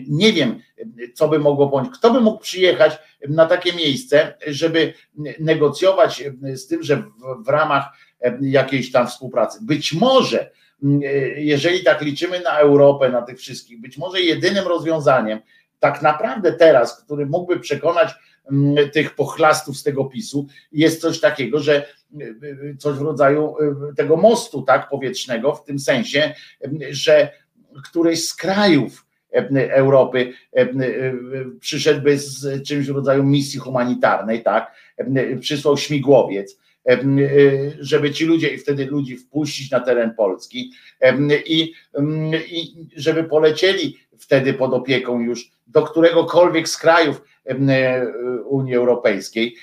Nie 0.08 0.32
wiem, 0.32 0.60
co 1.14 1.28
by 1.28 1.38
mogło 1.38 1.66
bądź. 1.66 1.88
Kto 1.94 2.10
by 2.10 2.20
mógł 2.20 2.38
przyjechać 2.38 2.98
na 3.28 3.46
takie 3.46 3.72
miejsce, 3.72 4.34
żeby 4.46 4.92
negocjować 5.40 6.24
z 6.54 6.66
tym, 6.66 6.82
że 6.82 7.02
w, 7.44 7.48
ramach 7.48 7.84
jakiejś 8.40 8.92
tam 8.92 9.06
współpracy. 9.06 9.58
Być 9.62 9.92
może, 9.92 10.50
jeżeli 11.36 11.84
tak 11.84 12.02
liczymy 12.02 12.40
na 12.40 12.58
Europę, 12.58 13.08
na 13.08 13.22
tych 13.22 13.38
wszystkich, 13.38 13.80
być 13.80 13.98
może 13.98 14.20
jedynym 14.20 14.66
rozwiązaniem, 14.66 15.40
tak 15.92 16.02
naprawdę 16.02 16.52
teraz, 16.52 17.04
który 17.04 17.26
mógłby 17.26 17.60
przekonać 17.60 18.14
tych 18.92 19.14
pochlastów 19.14 19.76
z 19.76 19.82
tego 19.82 20.04
PiSu, 20.04 20.46
jest 20.72 21.00
coś 21.00 21.20
takiego, 21.20 21.60
że 21.60 21.86
coś 22.78 22.96
w 22.96 23.02
rodzaju 23.02 23.54
tego 23.96 24.16
mostu 24.16 24.62
tak 24.62 24.88
powietrznego, 24.88 25.54
w 25.54 25.64
tym 25.64 25.78
sensie, 25.78 26.34
że 26.90 27.32
któryś 27.84 28.28
z 28.28 28.34
krajów 28.34 29.06
Europy 29.70 30.32
przyszedłby 31.60 32.18
z 32.18 32.62
czymś 32.66 32.86
w 32.86 32.94
rodzaju 32.94 33.22
misji 33.24 33.60
humanitarnej, 33.60 34.42
tak, 34.42 34.74
przysłał 35.40 35.76
śmigłowiec, 35.76 36.58
żeby 37.80 38.10
ci 38.10 38.24
ludzie 38.24 38.48
i 38.48 38.58
wtedy 38.58 38.86
ludzi 38.86 39.16
wpuścić 39.16 39.70
na 39.70 39.80
teren 39.80 40.14
Polski 40.14 40.72
i, 41.46 41.72
i 42.50 42.88
żeby 42.96 43.24
polecieli 43.24 43.96
wtedy 44.18 44.54
pod 44.54 44.74
opieką 44.74 45.20
już 45.20 45.50
do 45.66 45.82
któregokolwiek 45.82 46.68
z 46.68 46.76
krajów 46.78 47.22
Unii 48.44 48.74
Europejskiej. 48.74 49.56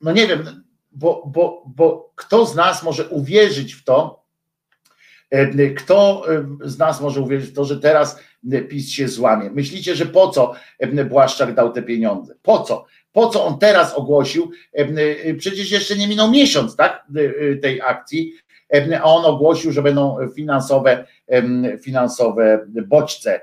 No 0.00 0.12
nie 0.12 0.26
wiem, 0.26 0.64
bo, 0.92 1.30
bo, 1.34 1.64
bo 1.76 2.12
kto 2.14 2.46
z 2.46 2.56
nas 2.56 2.82
może 2.82 3.08
uwierzyć 3.08 3.74
w 3.74 3.84
to, 3.84 4.24
kto 5.76 6.24
z 6.60 6.78
nas 6.78 7.00
może 7.00 7.20
uwierzyć 7.20 7.50
w 7.50 7.54
to, 7.54 7.64
że 7.64 7.80
teraz 7.80 8.20
PiS 8.68 8.90
się 8.90 9.08
złamie? 9.08 9.50
Myślicie, 9.50 9.94
że 9.94 10.06
po 10.06 10.28
co 10.28 10.54
Błaszczak 11.08 11.54
dał 11.54 11.72
te 11.72 11.82
pieniądze? 11.82 12.34
Po 12.42 12.62
co? 12.62 12.86
Po 13.12 13.28
co 13.28 13.44
on 13.44 13.58
teraz 13.58 13.94
ogłosił? 13.94 14.50
Przecież 15.38 15.70
jeszcze 15.70 15.96
nie 15.96 16.08
minął 16.08 16.30
miesiąc 16.30 16.76
tak, 16.76 17.06
tej 17.62 17.80
akcji, 17.80 18.32
a 19.00 19.04
on 19.04 19.24
ogłosił, 19.24 19.72
że 19.72 19.82
będą 19.82 20.16
finansowe, 20.34 21.06
finansowe 21.82 22.66
bodźce. 22.86 23.40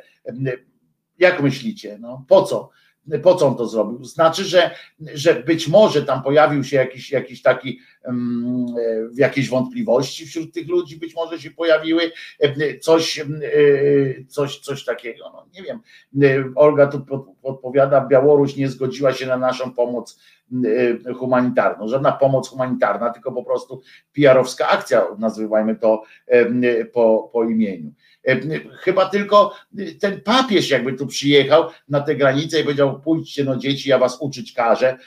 Jak 1.19 1.41
myślicie? 1.41 1.97
No, 1.99 2.25
po 2.27 2.43
co? 2.43 2.69
Po 3.23 3.35
co 3.35 3.47
on 3.47 3.55
to 3.55 3.67
zrobił? 3.67 4.03
Znaczy, 4.03 4.43
że, 4.43 4.71
że 4.99 5.35
być 5.35 5.67
może 5.67 6.03
tam 6.03 6.23
pojawił 6.23 6.63
się 6.63 6.77
jakiś, 6.77 7.11
jakiś 7.11 7.41
taki, 7.41 7.79
jakieś 9.15 9.49
wątpliwości 9.49 10.25
wśród 10.25 10.53
tych 10.53 10.67
ludzi, 10.67 10.97
być 10.97 11.15
może 11.15 11.39
się 11.39 11.51
pojawiły 11.51 12.11
coś, 12.81 13.25
coś, 14.27 14.59
coś 14.59 14.85
takiego. 14.85 15.31
No, 15.33 15.45
nie 15.53 15.63
wiem. 15.63 15.79
Olga 16.55 16.87
tu 16.87 17.05
podpowiada, 17.41 18.07
Białoruś 18.07 18.55
nie 18.55 18.69
zgodziła 18.69 19.13
się 19.13 19.25
na 19.25 19.37
naszą 19.37 19.73
pomoc 19.73 20.19
humanitarną. 21.15 21.87
Żadna 21.87 22.11
pomoc 22.11 22.49
humanitarna, 22.49 23.09
tylko 23.09 23.31
po 23.31 23.43
prostu 23.43 23.81
PR-owska 24.17 24.67
akcja, 24.67 25.07
nazywajmy 25.19 25.75
to 25.75 26.03
po, 26.93 27.29
po 27.33 27.43
imieniu. 27.43 27.91
Chyba 28.79 29.09
tylko 29.09 29.53
ten 29.99 30.21
papież 30.21 30.69
jakby 30.69 30.93
tu 30.93 31.07
przyjechał 31.07 31.69
na 31.89 32.01
tę 32.01 32.15
granicę 32.15 32.59
i 32.59 32.63
powiedział 32.63 33.01
pójdźcie 33.01 33.43
no 33.43 33.57
dzieci, 33.57 33.89
ja 33.89 33.97
was 33.97 34.17
uczyć 34.21 34.53
każę 34.53 34.97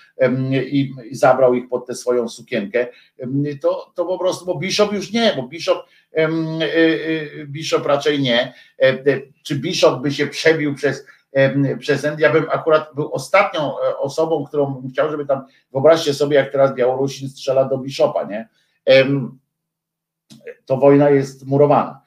i 0.53 0.95
zabrał 1.13 1.55
ich 1.55 1.69
pod 1.69 1.87
tę 1.87 1.95
swoją 1.95 2.29
sukienkę, 2.29 2.87
to, 3.61 3.93
to 3.95 4.05
po 4.05 4.19
prostu, 4.19 4.47
bo 4.47 4.59
Bishop 4.59 4.93
już 4.93 5.13
nie, 5.13 5.33
bo 5.37 5.43
Bishop, 5.43 5.87
y, 6.19 6.23
y, 6.63 7.47
Bishop 7.49 7.87
raczej 7.87 8.21
nie. 8.21 8.55
Czy 9.43 9.55
Bishop 9.55 10.03
by 10.03 10.13
się 10.13 10.27
przebił 10.27 10.75
przez 10.75 11.07
przez 11.79 12.07
Ja 12.19 12.33
bym 12.33 12.47
akurat 12.51 12.95
był 12.95 13.13
ostatnią 13.13 13.61
e, 13.61 13.99
osobą, 13.99 14.45
którą 14.45 14.83
chciał, 14.93 15.11
żeby 15.11 15.27
tam, 15.27 15.47
wyobraźcie 15.73 16.15
sobie, 16.15 16.37
jak 16.37 16.53
teraz 16.53 16.75
Białorusin 16.75 17.29
strzela 17.29 17.65
do 17.65 17.79
Biszopa, 17.79 18.25
nie? 18.25 18.49
To 20.67 20.77
wojna 20.77 21.11
jest 21.11 21.47
murowana 21.47 22.01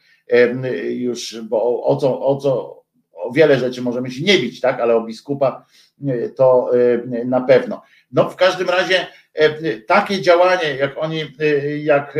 już, 0.89 1.41
bo 1.41 1.83
o 1.83 1.95
co, 1.95 2.25
o 2.25 2.35
co, 2.35 2.81
o 3.21 3.31
wiele 3.31 3.59
rzeczy 3.59 3.81
możemy 3.81 4.11
się 4.11 4.23
nie 4.23 4.39
bić, 4.39 4.61
tak, 4.61 4.79
ale 4.79 4.95
o 4.95 5.01
biskupa 5.01 5.65
e, 6.07 6.29
to 6.29 6.71
e, 6.73 7.25
na 7.25 7.41
pewno. 7.41 7.81
No 8.11 8.29
w 8.29 8.35
każdym 8.35 8.69
razie 8.69 9.07
e, 9.33 9.77
takie 9.77 10.21
działanie, 10.21 10.75
jak 10.75 10.97
oni, 10.97 11.23
jak 11.83 12.17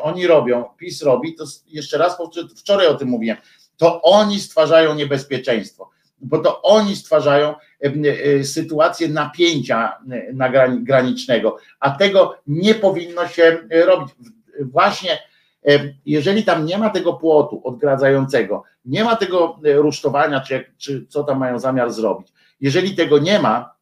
oni 0.00 0.26
robią, 0.26 0.64
PiS 0.76 1.02
robi, 1.02 1.34
to 1.34 1.44
jeszcze 1.66 1.98
raz 1.98 2.18
wczoraj 2.58 2.86
o 2.86 2.94
tym 2.94 3.08
mówiłem, 3.08 3.36
to 3.76 4.02
oni 4.02 4.40
stwarzają 4.40 4.94
niebezpieczeństwo, 4.94 5.90
bo 6.20 6.38
to 6.38 6.62
oni 6.62 6.96
stwarzają 6.96 7.54
sytuację 8.42 9.08
napięcia 9.08 9.98
granicznego, 10.80 11.56
a 11.80 11.90
tego 11.90 12.34
nie 12.46 12.74
powinno 12.74 13.28
się 13.28 13.58
robić. 13.70 14.14
Właśnie 14.60 15.18
jeżeli 16.06 16.44
tam 16.44 16.66
nie 16.66 16.78
ma 16.78 16.90
tego 16.90 17.12
płotu 17.12 17.60
odgradzającego, 17.64 18.62
nie 18.84 19.04
ma 19.04 19.16
tego 19.16 19.60
e, 19.64 19.72
rusztowania, 19.72 20.40
czy, 20.40 20.72
czy 20.78 21.06
co 21.08 21.24
tam 21.24 21.38
mają 21.38 21.58
zamiar 21.58 21.92
zrobić, 21.92 22.32
jeżeli 22.60 22.94
tego 22.94 23.18
nie 23.18 23.38
ma, 23.38 23.74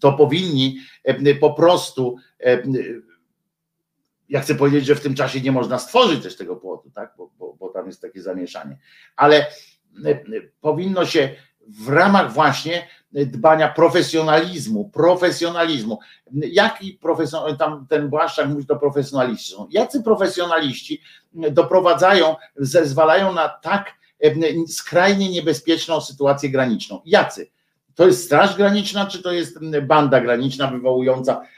to 0.00 0.12
powinni 0.12 0.78
po 1.40 1.54
prostu, 1.54 2.16
ja 4.28 4.40
chcę 4.40 4.54
powiedzieć, 4.54 4.86
że 4.86 4.94
w 4.94 5.00
tym 5.00 5.14
czasie 5.14 5.40
nie 5.40 5.52
można 5.52 5.78
stworzyć 5.78 6.22
też 6.22 6.36
tego 6.36 6.56
płotu, 6.56 6.90
tak? 6.90 7.14
bo, 7.18 7.30
bo, 7.38 7.56
bo 7.60 7.68
tam 7.68 7.86
jest 7.86 8.02
takie 8.02 8.22
zamieszanie, 8.22 8.78
ale 9.16 9.46
powinno 10.60 11.06
się 11.06 11.34
w 11.68 11.88
ramach 11.88 12.32
właśnie 12.32 12.88
dbania 13.24 13.68
profesjonalizmu, 13.68 14.90
profesjonalizmu. 14.90 15.98
Jaki 16.32 16.92
profesjonalizm, 16.92 17.58
tam 17.58 17.86
ten 17.88 18.08
Błaszczak 18.08 18.48
mówi 18.48 18.66
to 18.66 18.76
profesjonaliści 18.76 19.52
są. 19.52 19.68
Jacy 19.70 20.02
profesjonaliści 20.02 21.00
doprowadzają, 21.32 22.36
zezwalają 22.56 23.32
na 23.32 23.48
tak 23.48 23.92
skrajnie 24.68 25.30
niebezpieczną 25.30 26.00
sytuację 26.00 26.50
graniczną? 26.50 27.00
Jacy? 27.04 27.50
To 27.94 28.06
jest 28.06 28.24
Straż 28.24 28.56
Graniczna, 28.56 29.06
czy 29.06 29.22
to 29.22 29.32
jest 29.32 29.58
banda 29.82 30.20
graniczna 30.20 30.66
wywołująca, 30.66 31.42
y, 31.42 31.44
y, 31.44 31.55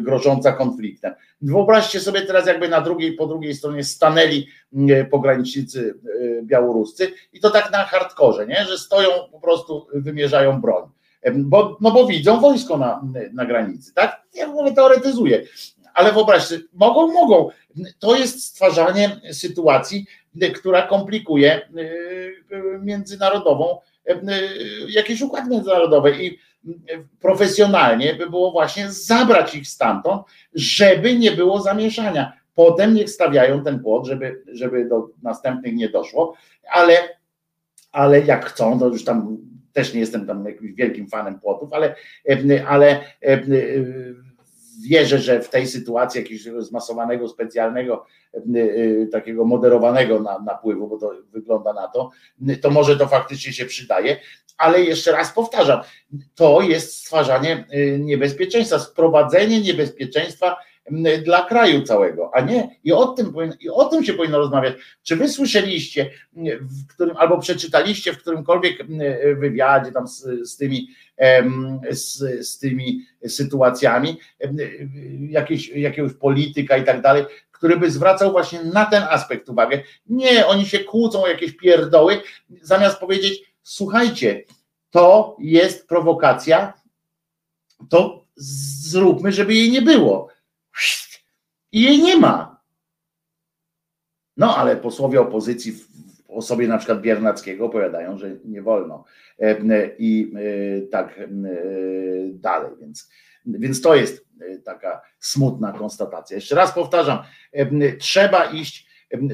grożąca 0.00 0.52
konfliktem? 0.52 1.14
Wyobraźcie 1.42 2.00
sobie 2.00 2.22
teraz, 2.22 2.46
jakby 2.46 2.68
na 2.68 2.80
drugiej, 2.80 3.12
po 3.12 3.26
drugiej 3.26 3.54
stronie 3.54 3.84
stanęli 3.84 4.46
y, 4.90 5.06
pogranicznicy 5.10 5.94
białoruscy 6.42 7.12
i 7.32 7.40
to 7.40 7.50
tak 7.50 7.72
na 7.72 7.84
hardkorze, 7.84 8.46
nie? 8.46 8.64
że 8.64 8.78
stoją, 8.78 9.10
po 9.32 9.40
prostu 9.40 9.86
wymierzają 9.94 10.60
broń. 10.60 10.88
Bo, 11.34 11.78
no 11.80 11.90
bo 11.90 12.06
widzą 12.06 12.40
wojsko 12.40 12.78
na, 12.78 13.02
na 13.32 13.46
granicy, 13.46 13.94
tak? 13.94 14.22
Ja 14.34 14.46
ogóle 14.62 14.74
teoretyzuję. 14.74 15.42
Ale 15.94 16.12
wyobraźcie, 16.12 16.60
mogą, 16.72 17.12
mogą. 17.12 17.48
To 17.98 18.16
jest 18.16 18.44
stwarzanie 18.44 19.20
sytuacji, 19.32 20.06
która 20.54 20.86
komplikuje 20.86 21.68
międzynarodową 22.80 23.78
E, 24.06 24.16
jakieś 24.88 25.22
układy 25.22 25.50
międzynarodowe 25.50 26.10
i 26.10 26.38
profesjonalnie 27.20 28.14
by 28.14 28.30
było 28.30 28.52
właśnie 28.52 28.92
zabrać 28.92 29.54
ich 29.54 29.68
stamtąd, 29.68 30.22
żeby 30.54 31.18
nie 31.18 31.32
było 31.32 31.60
zamieszania. 31.60 32.32
Potem 32.54 32.94
niech 32.94 33.10
stawiają 33.10 33.64
ten 33.64 33.80
płot, 33.80 34.06
żeby, 34.06 34.42
żeby 34.52 34.88
do 34.88 35.08
następnych 35.22 35.74
nie 35.74 35.88
doszło, 35.88 36.34
ale 36.72 36.94
ale 37.92 38.20
jak 38.20 38.44
chcą, 38.44 38.78
to 38.78 38.88
już 38.88 39.04
tam 39.04 39.38
też 39.72 39.94
nie 39.94 40.00
jestem 40.00 40.26
tam 40.26 40.46
jakimś 40.46 40.72
wielkim 40.72 41.08
fanem 41.08 41.40
płotów, 41.40 41.72
ale, 41.72 41.94
ale 42.66 43.00
wierzę, 44.88 45.18
że 45.18 45.40
w 45.40 45.48
tej 45.48 45.66
sytuacji 45.66 46.20
jakiegoś 46.20 46.64
zmasowanego, 46.64 47.28
specjalnego, 47.28 48.06
takiego 49.12 49.44
moderowanego 49.44 50.20
napływu, 50.44 50.88
bo 50.88 50.98
to 50.98 51.12
wygląda 51.32 51.72
na 51.72 51.88
to, 51.88 52.10
to 52.62 52.70
może 52.70 52.96
to 52.96 53.08
faktycznie 53.08 53.52
się 53.52 53.64
przydaje, 53.64 54.16
ale 54.58 54.82
jeszcze 54.82 55.12
raz 55.12 55.32
powtarzam, 55.32 55.80
to 56.34 56.60
jest 56.60 56.96
stwarzanie 56.96 57.64
niebezpieczeństwa, 57.98 58.78
sprowadzenie 58.78 59.60
niebezpieczeństwa 59.60 60.56
dla 61.24 61.44
kraju 61.44 61.82
całego, 61.82 62.30
a 62.34 62.40
nie 62.40 62.76
i 62.84 62.92
o 62.92 63.06
tym, 63.06 63.34
i 63.60 63.68
o 63.68 63.84
tym 63.84 64.04
się 64.04 64.14
powinno 64.14 64.38
rozmawiać. 64.38 64.74
Czy 65.02 65.16
wy 65.16 65.28
słyszeliście, 65.28 66.10
w 66.60 66.94
którym, 66.94 67.16
albo 67.16 67.38
przeczytaliście 67.38 68.12
w 68.12 68.18
którymkolwiek 68.18 68.78
wywiadzie 69.38 69.92
tam 69.92 70.08
z, 70.08 70.26
z 70.50 70.56
tymi, 70.56 70.88
z, 71.90 72.18
z 72.48 72.58
tymi 72.58 73.06
sytuacjami 73.26 74.18
jakieś, 75.28 75.68
jakiegoś 75.68 76.12
polityka 76.12 76.76
i 76.76 76.84
tak 76.84 77.00
dalej, 77.00 77.24
który 77.52 77.76
by 77.76 77.90
zwracał 77.90 78.32
właśnie 78.32 78.64
na 78.64 78.86
ten 78.86 79.02
aspekt 79.02 79.48
uwagę. 79.48 79.82
Nie, 80.06 80.46
oni 80.46 80.66
się 80.66 80.78
kłócą 80.78 81.22
o 81.22 81.28
jakieś 81.28 81.56
pierdoły, 81.56 82.22
zamiast 82.62 82.98
powiedzieć, 82.98 83.54
słuchajcie, 83.62 84.44
to 84.90 85.36
jest 85.40 85.88
prowokacja, 85.88 86.72
to 87.88 88.24
zróbmy, 88.36 89.32
żeby 89.32 89.54
jej 89.54 89.70
nie 89.70 89.82
było 89.82 90.28
i 91.72 91.82
jej 91.82 92.02
nie 92.02 92.16
ma. 92.16 92.60
No 94.36 94.56
ale 94.56 94.76
posłowie 94.76 95.20
opozycji 95.20 95.72
w 96.32 96.36
osobie 96.36 96.68
na 96.68 96.78
przykład 96.78 97.00
Biernackiego 97.00 97.66
opowiadają, 97.66 98.18
że 98.18 98.36
nie 98.44 98.62
wolno 98.62 99.04
i 99.98 100.32
e, 100.36 100.82
tak 100.86 101.18
e, 101.18 101.28
dalej, 102.32 102.70
więc, 102.80 103.10
więc 103.46 103.80
to 103.80 103.94
jest 103.94 104.26
e, 104.40 104.58
taka 104.58 105.02
smutna 105.18 105.72
konstatacja. 105.72 106.34
Jeszcze 106.34 106.54
raz 106.54 106.72
powtarzam, 106.72 107.18
trzeba 107.98 108.44
iść, 108.44 108.86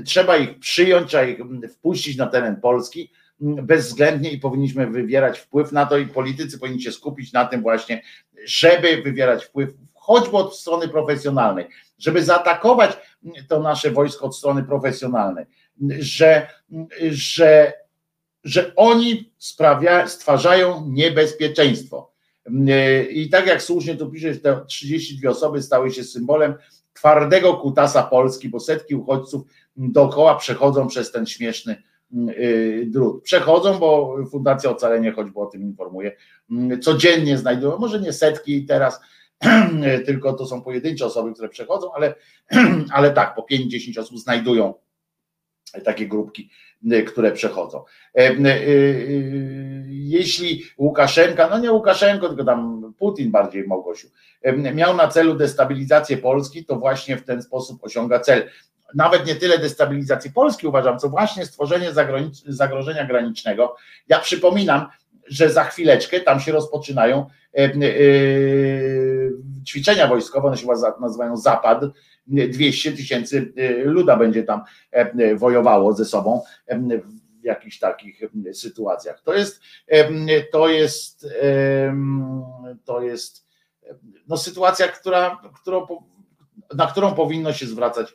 trzeba 0.04 0.36
ich 0.36 0.58
przyjąć, 0.58 1.08
trzeba 1.08 1.24
ich 1.24 1.38
wpuścić 1.70 2.16
na 2.16 2.26
teren 2.26 2.60
Polski 2.60 3.12
bezwzględnie 3.40 4.30
i 4.30 4.38
powinniśmy 4.38 4.86
wywierać 4.86 5.38
wpływ 5.38 5.72
na 5.72 5.86
to 5.86 5.98
i 5.98 6.06
politycy 6.06 6.58
powinni 6.58 6.82
się 6.82 6.92
skupić 6.92 7.32
na 7.32 7.44
tym 7.44 7.62
właśnie, 7.62 8.02
żeby 8.44 9.02
wywierać 9.02 9.44
wpływ 9.44 9.70
choćby 9.94 10.36
od 10.36 10.56
strony 10.56 10.88
profesjonalnej, 10.88 11.66
żeby 11.98 12.22
zaatakować 12.22 12.96
to 13.48 13.60
nasze 13.60 13.90
wojsko 13.90 14.26
od 14.26 14.36
strony 14.36 14.64
profesjonalnej, 14.64 15.46
że, 15.98 16.46
że, 17.10 17.72
że 18.44 18.72
oni 18.76 19.32
sprawia, 19.38 20.06
stwarzają 20.06 20.86
niebezpieczeństwo. 20.88 22.12
I 23.10 23.28
tak 23.30 23.46
jak 23.46 23.62
słusznie 23.62 23.96
tu 23.96 24.10
piszesz, 24.10 24.42
te 24.42 24.64
32 24.66 25.30
osoby 25.30 25.62
stały 25.62 25.90
się 25.90 26.04
symbolem 26.04 26.54
twardego 26.92 27.54
kutasa 27.54 28.02
Polski, 28.02 28.48
bo 28.48 28.60
setki 28.60 28.94
uchodźców 28.94 29.42
dookoła 29.76 30.36
przechodzą 30.36 30.88
przez 30.88 31.12
ten 31.12 31.26
śmieszny 31.26 31.82
y, 32.28 32.86
drut. 32.90 33.22
Przechodzą, 33.22 33.78
bo 33.78 34.16
Fundacja 34.30 34.70
Ocalenie 34.70 35.12
choćby 35.12 35.40
o 35.40 35.46
tym 35.46 35.62
informuje, 35.62 36.16
codziennie 36.80 37.38
znajdują, 37.38 37.78
może 37.78 38.00
nie 38.00 38.12
setki 38.12 38.66
teraz, 38.66 39.00
tylko 40.06 40.32
to 40.32 40.46
są 40.46 40.62
pojedyncze 40.62 41.06
osoby, 41.06 41.32
które 41.32 41.48
przechodzą, 41.48 41.92
ale, 41.92 42.14
ale 42.96 43.10
tak, 43.10 43.34
po 43.34 43.42
5-10 43.42 44.00
osób 44.00 44.18
znajdują 44.18 44.74
takie 45.84 46.06
grupki, 46.06 46.50
które 47.06 47.32
przechodzą. 47.32 47.84
E, 48.14 48.20
e, 48.20 48.30
e, 48.30 48.60
jeśli 49.88 50.64
Łukaszenka, 50.78 51.48
no 51.48 51.58
nie 51.58 51.72
Łukaszenko, 51.72 52.28
tylko 52.28 52.44
tam 52.44 52.92
Putin 52.98 53.30
bardziej 53.30 53.66
Małgosiu, 53.66 54.08
miał 54.74 54.96
na 54.96 55.08
celu 55.08 55.34
destabilizację 55.34 56.16
Polski, 56.16 56.64
to 56.64 56.76
właśnie 56.76 57.16
w 57.16 57.24
ten 57.24 57.42
sposób 57.42 57.84
osiąga 57.84 58.20
cel. 58.20 58.50
Nawet 58.94 59.26
nie 59.26 59.34
tyle 59.34 59.58
destabilizacji 59.58 60.32
Polski 60.32 60.66
uważam, 60.66 60.98
co 60.98 61.08
właśnie 61.08 61.46
stworzenie 61.46 61.90
zagrożenia 62.46 63.06
granicznego. 63.06 63.76
Ja 64.08 64.18
przypominam, 64.18 64.86
że 65.26 65.50
za 65.50 65.64
chwileczkę 65.64 66.20
tam 66.20 66.40
się 66.40 66.52
rozpoczynają 66.52 67.26
ćwiczenia 69.68 70.08
wojskowe, 70.08 70.48
one 70.48 70.56
się 70.56 70.66
nazywają 71.00 71.36
Zapad, 71.36 71.84
200 72.26 72.92
tysięcy 72.92 73.52
y, 73.58 73.84
luda 73.84 74.16
będzie 74.16 74.42
tam 74.42 74.62
e, 74.90 75.36
wojowało 75.36 75.92
ze 75.92 76.04
sobą 76.04 76.42
w 77.40 77.44
jakichś 77.44 77.78
takich 77.78 78.20
sytuacjach. 78.52 79.22
To 79.22 79.34
jest, 79.34 79.60
to 80.52 80.68
jest, 80.68 81.26
to 82.84 83.02
jest 83.02 83.46
no, 84.28 84.36
sytuacja, 84.36 84.88
która, 84.88 85.40
którą, 85.60 85.86
na 86.74 86.86
którą 86.86 87.14
powinno 87.14 87.52
się 87.52 87.66
zwracać 87.66 88.14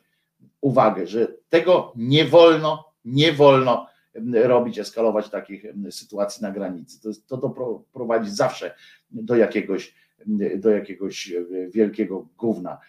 uwagę, 0.61 1.07
że 1.07 1.27
tego 1.49 1.93
nie 1.95 2.25
wolno, 2.25 2.93
nie 3.06 3.33
wolno 3.33 3.88
robić, 4.33 4.80
eskalować 4.80 5.30
takich 5.30 5.65
sytuacji 5.90 6.41
na 6.41 6.51
granicy. 6.51 7.01
To, 7.01 7.07
jest, 7.07 7.27
to, 7.27 7.38
to 7.38 7.83
prowadzi 7.93 8.32
zawsze 8.32 8.75
do 9.11 9.35
jakiegoś 9.35 9.95
do 10.58 10.69
jakiegoś 10.69 11.34
wielkiego 11.69 12.27
gówna, 12.38 12.80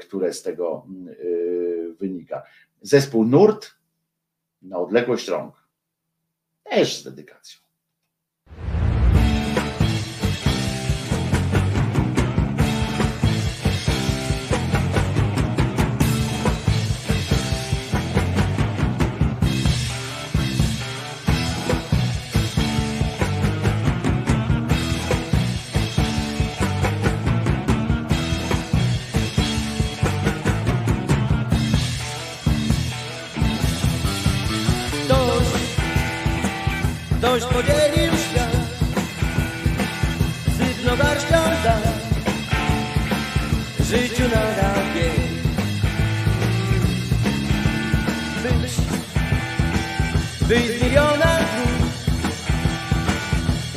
które 0.00 0.32
z 0.32 0.42
tego 0.42 0.86
e, 1.08 1.14
wynika. 1.92 2.42
Zespół 2.82 3.24
Nurt 3.24 3.70
na 4.62 4.78
odległość 4.78 5.28
rąk. 5.28 5.64
Też 6.64 7.00
z 7.00 7.04
dedykacją. 7.04 7.63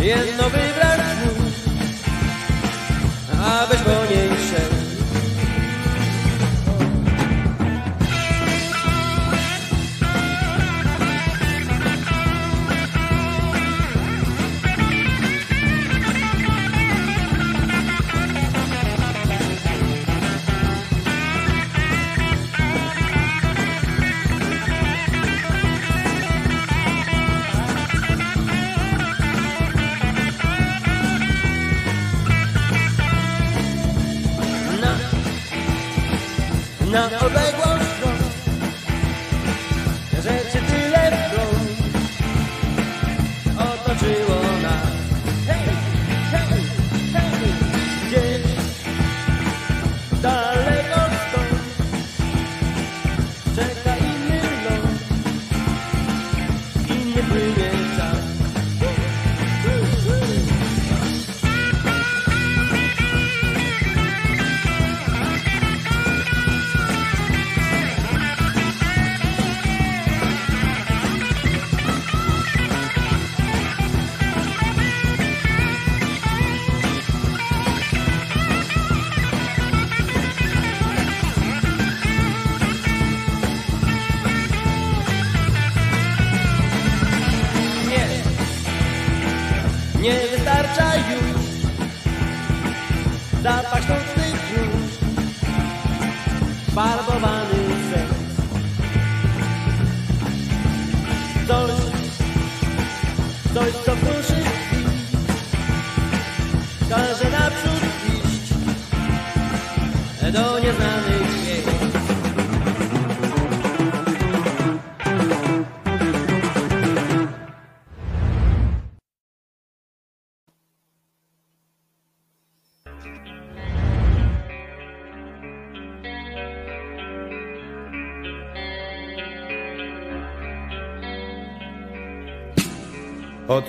Jedno 0.08 0.50
wybrać 0.50 0.77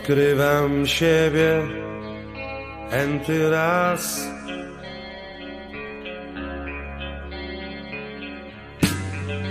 Odkrywam 0.09 0.87
siebie 0.87 1.63
enty 2.91 3.51
raz. 3.51 4.31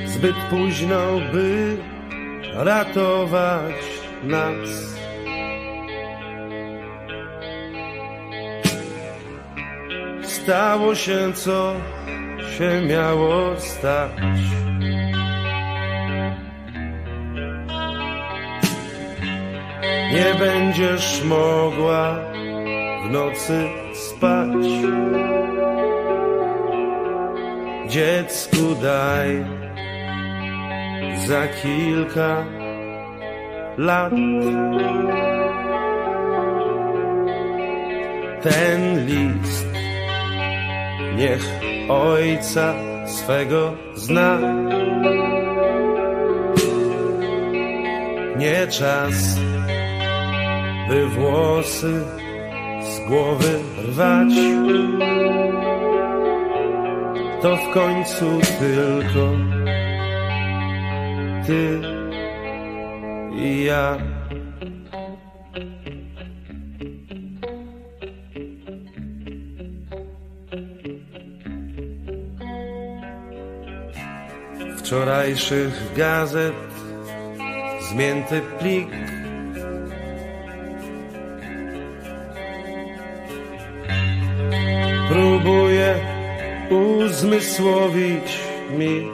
Zbyt 0.06 0.36
późno, 0.50 1.22
by 1.34 1.78
ratować 2.54 3.76
nas. 4.24 4.70
Stało 10.24 10.96
się, 10.96 11.34
co 11.34 11.74
się 12.58 12.82
miało 12.82 13.60
stać. 13.60 14.57
Nie 20.18 20.34
będziesz 20.40 21.24
mogła 21.24 22.16
w 23.06 23.12
nocy 23.12 23.68
spać. 23.94 24.66
Dziecku 27.90 28.76
daj 28.82 29.46
za 31.28 31.48
kilka 31.48 32.46
lat 33.78 34.14
ten 38.42 39.06
list 39.06 39.68
niech 41.18 41.46
ojca 41.90 42.74
swego 43.08 43.74
zna. 43.96 44.40
Nie 48.38 48.68
czas, 48.68 49.40
by 50.88 51.08
włosy 51.08 52.04
z 52.82 53.00
głowy 53.08 53.60
rwać. 53.88 54.34
To 57.42 57.58
w 57.58 57.74
końcu 57.74 58.26
tylko 58.60 59.32
ty 61.48 61.82
i 63.36 63.64
ja. 63.64 63.98
Wczorajszych 74.78 75.94
gazet 75.96 76.54
zmięty 77.90 78.42
plik 78.60 79.17
uzmysłowić 87.18 88.40
mi. 88.78 89.08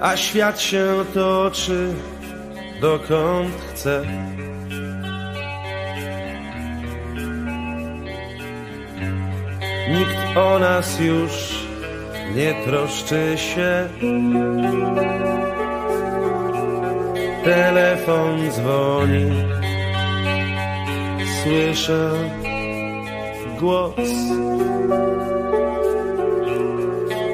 A 0.00 0.16
świat 0.16 0.60
się 0.60 1.04
toczy 1.14 1.94
dokąd 2.80 3.54
chce. 3.72 4.02
Nikt 9.90 10.36
o 10.36 10.58
nas 10.58 11.00
już 11.00 11.32
nie 12.34 12.54
troszczy 12.64 13.34
się. 13.36 13.88
Telefon 17.44 18.50
dzwoni 18.50 19.63
Słyszę 21.44 22.10
głos 23.60 23.94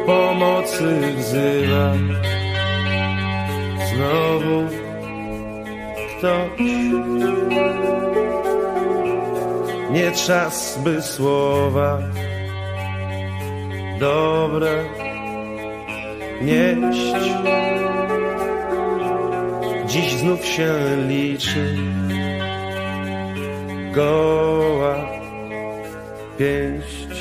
Pomocy 0.06 1.14
wzywa. 1.16 1.92
Znowu 3.94 4.68
ktoś 6.18 6.60
Nie 9.90 10.12
czas 10.12 10.78
by 10.84 11.02
słowa 11.02 11.98
Dobre 14.00 14.84
nieść. 16.42 17.24
Dziś 19.86 20.12
znów 20.12 20.46
się 20.46 20.74
liczy 21.08 21.76
goła 23.92 25.08
pięść. 26.38 27.19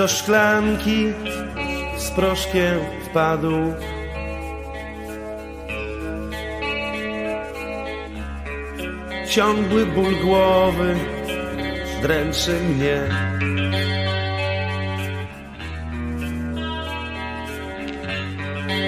Do 0.00 0.08
szklanki 0.08 1.12
z 1.98 2.10
proszkiem 2.10 2.80
wpadł. 3.04 3.52
Ciągły 9.28 9.86
ból 9.86 10.16
głowy 10.24 10.96
dręczy 12.02 12.60
mnie. 12.60 13.00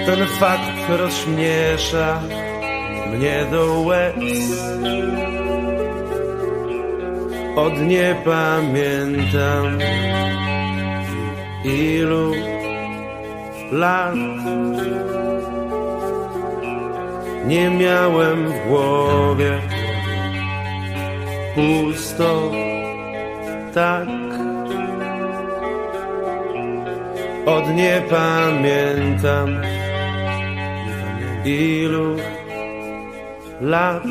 Ten 0.05 0.27
fakt 0.27 0.89
rozśmiesza 0.89 2.21
mnie 3.13 3.45
do 3.51 3.79
łez. 3.79 4.15
Od 7.55 7.81
nie 7.81 8.15
pamiętam 8.25 9.79
ilu 11.65 12.31
lat 13.71 14.15
nie 17.47 17.69
miałem 17.69 18.47
w 18.47 18.67
głowie. 18.67 19.59
Pusto, 21.55 22.51
tak. 23.73 24.07
Od 27.45 27.75
nie 27.75 28.01
pamiętam 28.09 29.61
ilu 31.45 32.15
lat 33.61 34.03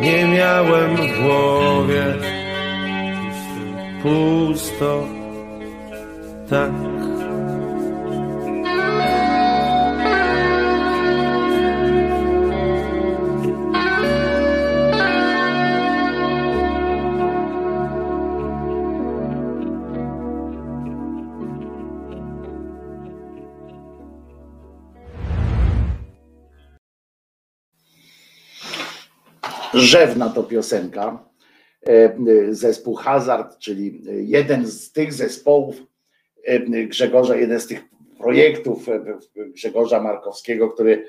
nie 0.00 0.26
miałem 0.26 0.96
w 0.96 1.22
głowie 1.22 2.31
pusto 4.02 5.06
tak. 6.48 6.70
Rzewna 29.74 30.28
to 30.28 30.42
piosenka. 30.42 31.31
E, 31.86 32.16
Zespół 32.50 32.94
Hazard, 32.94 33.58
czyli 33.58 34.02
jeden 34.30 34.66
z 34.66 34.92
tych 34.92 35.12
zespołów 35.12 35.82
e, 36.44 36.58
Grzegorza, 36.86 37.36
jeden 37.36 37.60
z 37.60 37.66
tych 37.66 37.84
projektów 38.18 38.88
e, 38.88 39.18
Grzegorza 39.36 40.02
Markowskiego, 40.02 40.70
który, 40.70 41.08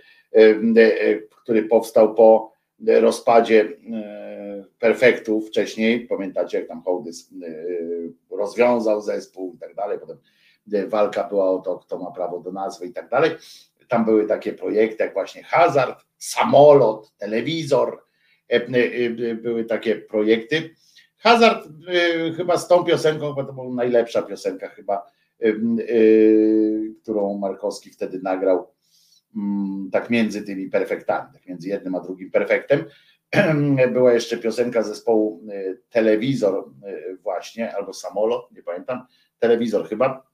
który 1.44 1.64
powstał 1.64 2.16
po 2.16 2.54
rozpadzie 2.88 3.78
Perfektów 4.80 5.48
wcześniej. 5.48 6.08
Pamiętacie, 6.08 6.60
jak 6.60 6.68
tam 6.68 6.84
Hołdys 6.84 7.30
rozwiązał 8.32 9.02
zespół 9.02 9.54
i 9.56 9.58
tak 9.58 9.76
dalej. 9.76 10.00
Potem 10.00 10.18
walka 10.90 11.24
była 11.24 11.52
o 11.52 11.60
to, 11.60 11.78
kto 11.80 12.00
ma 12.00 12.12
prawo 12.12 12.40
do 12.40 12.52
nazwy 12.52 12.86
i 12.86 12.94
tak 12.94 13.10
dalej. 13.10 13.32
Tam 13.88 14.06
były 14.06 14.28
takie 14.28 14.54
projekty 14.54 15.04
jak 15.04 15.14
właśnie 15.14 15.44
Hazard, 15.44 16.06
samolot, 16.18 17.14
telewizor, 17.18 18.04
były 19.36 19.66
takie 19.66 19.96
projekty. 19.96 20.76
Hazard 21.18 21.68
chyba 22.38 22.58
z 22.58 22.68
tą 22.68 22.84
piosenką, 22.84 23.34
bo 23.34 23.44
to 23.44 23.54
była 23.54 23.74
najlepsza 23.74 24.22
piosenka 24.22 24.68
chyba, 24.70 25.12
którą 27.02 27.38
Markowski 27.38 27.90
wtedy 27.90 28.20
nagrał 28.24 28.74
tak 29.92 30.10
między 30.10 30.42
tymi 30.42 30.70
perfektami, 30.70 31.30
tak 31.34 31.46
między 31.46 31.70
jednym 31.70 31.96
a 31.96 32.00
drugim 32.00 32.32
perfektem. 32.32 32.86
Była 33.94 34.14
jeszcze 34.14 34.38
piosenka 34.38 34.84
zespołu 34.84 35.44
Telewizor 35.90 36.70
właśnie, 37.22 37.76
albo 37.76 37.94
Samolot, 37.94 38.52
nie 38.52 38.64
pamiętam, 38.64 39.06
Telewizor 39.40 39.90
chyba, 39.90 40.33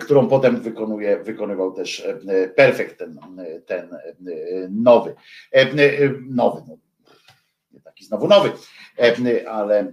którą 0.00 0.28
potem 0.28 0.60
wykonuje, 0.60 1.22
wykonywał 1.22 1.72
też 1.72 2.08
perfekt 2.56 2.98
ten, 2.98 3.18
ten 3.66 3.96
nowy. 4.70 5.14
Nowy, 6.30 6.62
no, 6.66 6.78
nie 7.72 7.80
taki 7.80 8.04
znowu 8.04 8.28
nowy, 8.28 8.52
ale 9.48 9.92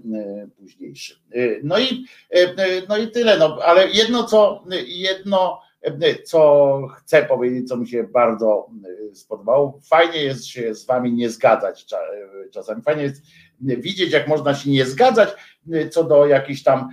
późniejszy. 0.58 1.16
No 1.64 1.80
i, 1.80 2.06
no 2.90 2.98
i 2.98 3.12
tyle, 3.12 3.38
no, 3.38 3.58
ale 3.64 3.88
jedno 3.88 4.24
co, 4.24 4.64
jedno 4.88 5.62
co 6.24 6.82
chcę 6.98 7.26
powiedzieć, 7.26 7.68
co 7.68 7.78
mi 7.78 7.88
się 7.88 8.04
bardzo 8.04 8.70
spodobało, 9.14 9.82
fajnie 9.90 10.24
jest 10.24 10.46
się 10.46 10.76
z 10.76 10.86
wami 10.86 11.14
nie 11.14 11.30
zgadzać 11.30 11.86
czasami, 12.52 12.82
fajnie 12.82 13.04
jest 13.04 13.22
widzieć, 13.62 14.12
jak 14.12 14.28
można 14.28 14.56
się 14.56 14.70
nie 14.70 14.86
zgadzać 14.86 15.30
co 15.92 16.04
do 16.04 16.28
jakichś 16.28 16.64
tam 16.64 16.90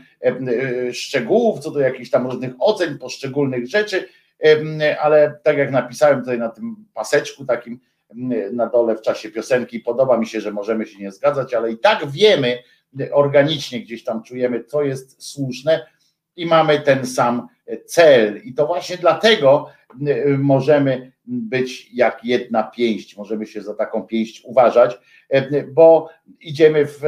szczegółów, 0.92 1.60
co 1.60 1.70
do 1.70 1.80
jakichś 1.80 2.10
tam 2.10 2.26
różnych 2.26 2.52
ocen 2.58 2.98
poszczególnych 2.98 3.66
rzeczy, 3.66 4.08
ale 5.00 5.38
tak 5.42 5.56
jak 5.56 5.70
napisałem 5.70 6.20
tutaj 6.20 6.38
na 6.38 6.48
tym 6.48 6.76
paseczku 6.94 7.44
takim 7.44 7.80
na 8.52 8.66
dole 8.66 8.96
w 8.96 9.02
czasie 9.02 9.30
piosenki, 9.30 9.80
podoba 9.80 10.18
mi 10.18 10.26
się, 10.26 10.40
że 10.40 10.52
możemy 10.52 10.86
się 10.86 10.98
nie 10.98 11.12
zgadzać, 11.12 11.54
ale 11.54 11.72
i 11.72 11.78
tak 11.78 12.10
wiemy, 12.10 12.58
organicznie 13.12 13.80
gdzieś 13.80 14.04
tam 14.04 14.22
czujemy, 14.22 14.64
co 14.64 14.82
jest 14.82 15.22
słuszne 15.22 15.86
i 16.36 16.46
mamy 16.46 16.80
ten 16.80 17.06
sam 17.06 17.48
cel. 17.86 18.40
I 18.44 18.54
to 18.54 18.66
właśnie 18.66 18.96
dlatego 18.96 19.68
możemy 20.38 21.11
być 21.26 21.90
jak 21.94 22.24
jedna 22.24 22.62
pięść, 22.62 23.16
możemy 23.16 23.46
się 23.46 23.62
za 23.62 23.74
taką 23.74 24.02
pięść 24.02 24.42
uważać, 24.44 24.98
bo 25.72 26.08
idziemy 26.40 26.86
w 26.86 27.00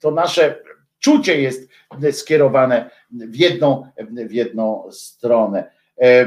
to 0.00 0.10
nasze 0.10 0.62
czucie 0.98 1.40
jest 1.40 1.68
skierowane 2.12 2.90
w 3.10 3.36
jedną, 3.36 3.86
w 4.28 4.32
jedną 4.32 4.88
stronę. 4.90 5.70
E, 6.00 6.26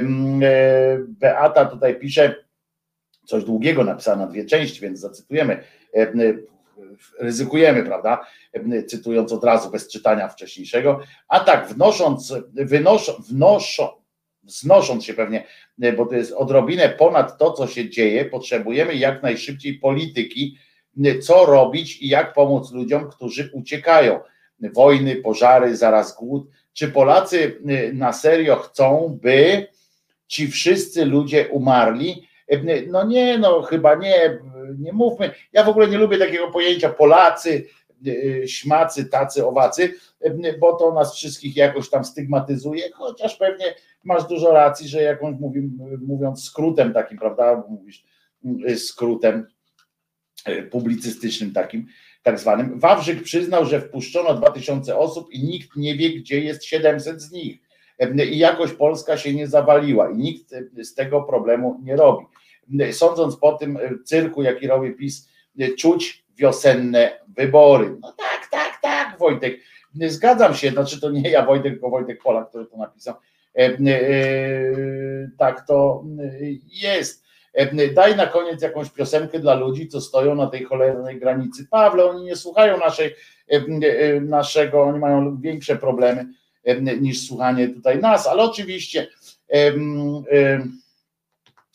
Beata 1.08 1.66
tutaj 1.66 2.00
pisze 2.00 2.36
coś 3.26 3.44
długiego 3.44 3.84
napisała 3.84 4.18
na 4.18 4.28
dwie 4.28 4.46
części, 4.46 4.82
więc 4.82 5.00
zacytujemy. 5.00 5.64
Ryzykujemy, 7.20 7.84
prawda? 7.84 8.26
Cytując 8.88 9.32
od 9.32 9.44
razu 9.44 9.72
bez 9.72 9.88
czytania 9.88 10.28
wcześniejszego. 10.28 11.00
A 11.28 11.40
tak, 11.40 11.68
wnosząc, 11.68 12.34
wynoszą, 12.54 13.14
wnoszą, 13.30 14.01
wznosząc 14.44 15.06
się 15.06 15.14
pewnie, 15.14 15.44
bo 15.98 16.06
to 16.06 16.16
jest 16.16 16.32
odrobinę 16.32 16.90
ponad 16.90 17.38
to, 17.38 17.52
co 17.52 17.68
się 17.68 17.90
dzieje, 17.90 18.26
potrzebujemy 18.26 18.96
jak 18.96 19.24
najszybciej 19.24 19.74
polityki, 19.74 20.58
co 21.22 21.46
robić 21.46 22.02
i 22.02 22.08
jak 22.08 22.34
pomóc 22.34 22.72
ludziom, 22.72 23.10
którzy 23.10 23.50
uciekają. 23.54 24.20
Wojny, 24.74 25.16
pożary, 25.16 25.78
zaraz 25.78 26.16
głód. 26.16 26.50
Czy 26.74 26.88
Polacy 26.88 27.62
na 27.94 28.14
serio 28.14 28.56
chcą, 28.56 29.20
by 29.22 29.68
ci 30.28 30.48
wszyscy 30.48 31.06
ludzie 31.06 31.48
umarli? 31.48 32.28
No 32.88 33.06
nie, 33.06 33.38
no 33.38 33.62
chyba 33.62 33.96
nie, 33.96 34.40
nie 34.80 34.94
mówmy. 34.94 35.32
Ja 35.54 35.64
w 35.64 35.70
ogóle 35.70 35.88
nie 35.88 35.98
lubię 35.98 36.18
takiego 36.18 36.52
pojęcia 36.52 36.90
Polacy, 36.90 37.68
śmacy, 38.46 39.06
tacy, 39.06 39.48
owacy, 39.48 39.94
bo 40.60 40.74
to 40.74 40.94
nas 40.94 41.16
wszystkich 41.16 41.56
jakoś 41.56 41.90
tam 41.90 42.06
stygmatyzuje, 42.06 42.92
chociaż 42.94 43.36
pewnie 43.36 43.66
masz 44.04 44.28
dużo 44.28 44.52
racji, 44.52 44.88
że 44.88 45.02
jakąś 45.02 45.36
mówiąc 46.02 46.44
skrótem 46.44 46.94
takim, 46.94 47.18
prawda, 47.18 47.64
mówisz 47.70 48.04
skrótem, 48.78 49.48
publicystycznym 50.72 51.54
takim, 51.54 51.88
tak 52.24 52.40
zwanym. 52.40 52.80
Wawrzyk 52.80 53.24
przyznał, 53.24 53.66
że 53.66 53.82
wpuszczono 53.82 54.34
2000 54.34 54.98
osób 54.98 55.32
i 55.32 55.44
nikt 55.44 55.76
nie 55.76 55.96
wie, 55.96 56.10
gdzie 56.10 56.40
jest 56.40 56.66
700 56.66 57.22
z 57.22 57.32
nich. 57.32 57.60
I 58.32 58.38
jakoś 58.38 58.74
Polska 58.74 59.18
się 59.18 59.34
nie 59.34 59.48
zawaliła 59.48 60.12
i 60.12 60.18
nikt 60.18 60.54
z 60.84 60.94
tego 60.94 61.22
problemu 61.22 61.80
nie 61.84 61.96
robi. 61.96 62.26
Sądząc 62.92 63.36
po 63.36 63.54
tym 63.54 63.80
cyrku, 64.06 64.44
jaki 64.44 64.68
robi 64.68 64.92
PiS, 64.92 65.30
czuć 65.78 66.26
wiosenne 66.42 67.20
wybory. 67.28 67.96
No 68.02 68.12
tak, 68.18 68.48
tak, 68.52 68.82
tak, 68.82 69.20
Wojtek. 69.20 69.60
Zgadzam 70.08 70.56
się, 70.56 70.70
znaczy 70.70 71.02
to 71.02 71.10
nie 71.10 71.30
ja 71.30 71.46
Wojtek, 71.46 71.74
tylko 71.74 71.90
Wojtek 71.90 72.22
Polak, 72.24 72.50
który 72.50 72.66
to 72.66 72.78
napisał. 72.78 73.16
Tak 75.38 75.68
to 75.68 76.04
jest. 76.82 77.24
Daj 77.94 78.16
na 78.16 78.28
koniec 78.28 78.62
jakąś 78.62 78.90
piosenkę 78.90 79.40
dla 79.40 79.54
ludzi, 79.54 79.88
co 79.88 80.02
stoją 80.02 80.36
na 80.36 80.48
tej 80.48 80.64
cholernej 80.64 81.20
granicy. 81.20 81.68
Pawle, 81.72 82.06
oni 82.06 82.24
nie 82.24 82.36
słuchają 82.36 82.78
naszej, 82.78 83.16
naszego, 84.22 84.82
oni 84.82 85.00
mają 85.00 85.42
większe 85.42 85.76
problemy 85.76 86.26
niż 87.02 87.28
słuchanie 87.28 87.68
tutaj 87.68 88.00
nas, 88.00 88.28
ale 88.28 88.44
oczywiście 88.44 89.08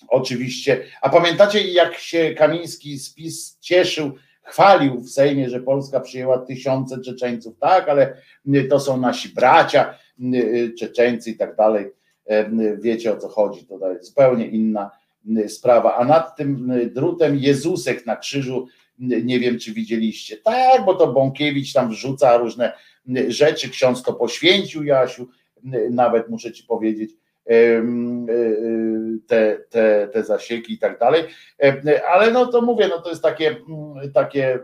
oczywiście, 0.09 0.85
a 1.03 1.09
pamiętacie 1.09 1.61
jak 1.61 1.95
się 1.95 2.35
Kamiński 2.35 2.99
spis 2.99 3.59
cieszył, 3.61 4.13
chwalił 4.47 5.01
w 5.01 5.11
Sejmie, 5.11 5.51
że 5.51 5.61
Polska 5.61 6.01
przyjęła 6.01 6.39
tysiące 6.39 7.01
Czeczeńców, 7.01 7.59
tak, 7.59 7.89
ale 7.89 8.17
to 8.71 8.81
są 8.81 8.97
nasi 8.97 9.29
bracia 9.29 9.99
Czeczeńcy 10.79 11.31
i 11.31 11.37
tak 11.37 11.57
dalej, 11.57 11.87
wiecie 12.79 13.13
o 13.13 13.17
co 13.17 13.29
chodzi, 13.29 13.67
to 13.67 13.93
jest 13.93 14.05
zupełnie 14.05 14.47
inna 14.47 14.91
sprawa, 15.49 15.97
a 15.97 16.05
nad 16.05 16.37
tym 16.37 16.73
drutem 16.95 17.37
Jezusek 17.37 18.07
na 18.07 18.17
krzyżu, 18.17 18.67
nie 18.99 19.41
wiem 19.41 19.59
czy 19.59 19.73
widzieliście, 19.73 20.37
tak, 20.37 20.85
bo 20.85 20.95
to 20.95 21.13
Bąkiewicz 21.13 21.73
tam 21.73 21.91
wrzuca 21.91 22.37
różne 22.37 22.73
rzeczy, 23.29 23.69
ksiądz 23.71 24.03
to 24.03 24.13
poświęcił 24.13 24.85
Jasiu, 24.85 25.29
nawet 25.91 26.29
muszę 26.29 26.53
ci 26.53 26.65
powiedzieć, 26.65 27.11
te, 29.27 29.59
te, 29.71 30.09
te 30.13 30.25
zasieki 30.25 30.73
i 30.73 30.79
tak 30.79 30.99
dalej, 30.99 31.25
ale 32.09 32.31
no 32.31 32.47
to 32.47 32.63
mówię, 32.63 32.89
no 32.89 33.01
to 33.01 33.09
jest 33.09 33.23
takie, 33.23 33.57
takie 34.15 34.59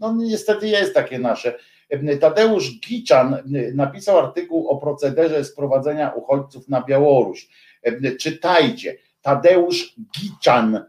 no 0.00 0.14
niestety 0.16 0.68
jest 0.68 0.94
takie 0.94 1.18
nasze. 1.18 1.58
Tadeusz 2.20 2.80
Giczan 2.80 3.36
napisał 3.74 4.18
artykuł 4.18 4.68
o 4.68 4.76
procederze 4.76 5.44
sprowadzenia 5.44 6.10
uchodźców 6.10 6.68
na 6.68 6.84
Białoruś. 6.84 7.48
czytajcie. 8.20 8.96
Tadeusz 9.22 9.94
Giczan 10.18 10.84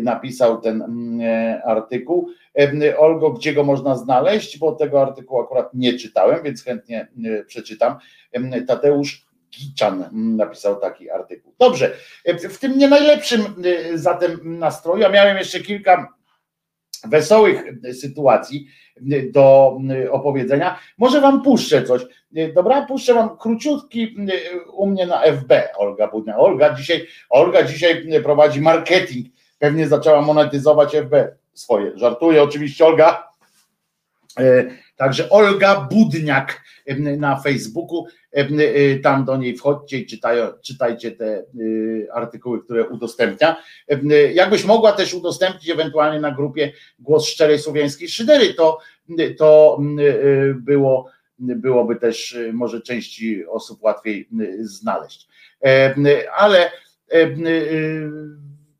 napisał 0.00 0.60
ten 0.60 0.82
mm, 0.82 1.60
artykuł. 1.64 2.28
Olgo, 2.98 3.30
gdzie 3.30 3.52
go 3.52 3.64
można 3.64 3.96
znaleźć? 3.96 4.58
Bo 4.58 4.72
tego 4.72 5.02
artykułu 5.02 5.40
akurat 5.40 5.74
nie 5.74 5.98
czytałem, 5.98 6.42
więc 6.42 6.64
chętnie 6.64 7.08
przeczytam. 7.46 7.96
Tadeusz 8.66 9.25
Giczan 9.58 10.08
napisał 10.12 10.80
taki 10.80 11.10
artykuł. 11.10 11.54
Dobrze, 11.58 11.92
w 12.50 12.58
tym 12.58 12.78
nie 12.78 12.88
najlepszym 12.88 13.62
zatem 13.94 14.58
nastroju, 14.58 15.02
ja 15.02 15.08
miałem 15.08 15.36
jeszcze 15.36 15.60
kilka 15.60 16.16
wesołych 17.04 17.62
sytuacji 17.92 18.68
do 19.32 19.78
opowiedzenia. 20.10 20.78
Może 20.98 21.20
wam 21.20 21.42
puszczę 21.42 21.82
coś. 21.82 22.02
Dobra, 22.54 22.86
puszczę 22.86 23.14
wam 23.14 23.38
króciutki 23.38 24.16
u 24.72 24.86
mnie 24.86 25.06
na 25.06 25.22
FB 25.22 25.68
Olga 25.76 26.08
Budnia. 26.08 26.36
Olga 26.36 26.74
dzisiaj, 26.74 27.06
Olga 27.30 27.62
dzisiaj 27.62 28.22
prowadzi 28.22 28.60
marketing. 28.60 29.26
Pewnie 29.58 29.88
zaczęła 29.88 30.22
monetyzować 30.22 30.96
FB 30.96 31.14
swoje. 31.52 31.98
Żartuję 31.98 32.42
oczywiście 32.42 32.86
Olga. 32.86 33.28
Także 34.96 35.30
Olga 35.30 35.88
Budniak 35.90 36.62
na 37.18 37.40
Facebooku, 37.40 38.06
tam 39.02 39.24
do 39.24 39.36
niej 39.36 39.56
wchodźcie 39.56 39.98
i 39.98 40.06
czytajcie 40.64 41.12
te 41.12 41.44
artykuły, 42.12 42.64
które 42.64 42.88
udostępnia. 42.88 43.56
Jakbyś 44.34 44.64
mogła 44.64 44.92
też 44.92 45.14
udostępnić 45.14 45.70
ewentualnie 45.70 46.20
na 46.20 46.30
grupie 46.30 46.72
Głos 46.98 47.26
Szczerej 47.26 47.58
Słowiańskiej 47.58 48.08
Szydery, 48.08 48.54
to, 48.54 48.78
to 49.38 49.80
było, 50.54 51.10
byłoby 51.38 51.96
też 51.96 52.38
może 52.52 52.80
części 52.80 53.46
osób 53.46 53.82
łatwiej 53.82 54.28
znaleźć. 54.60 55.28
Ale 56.36 56.70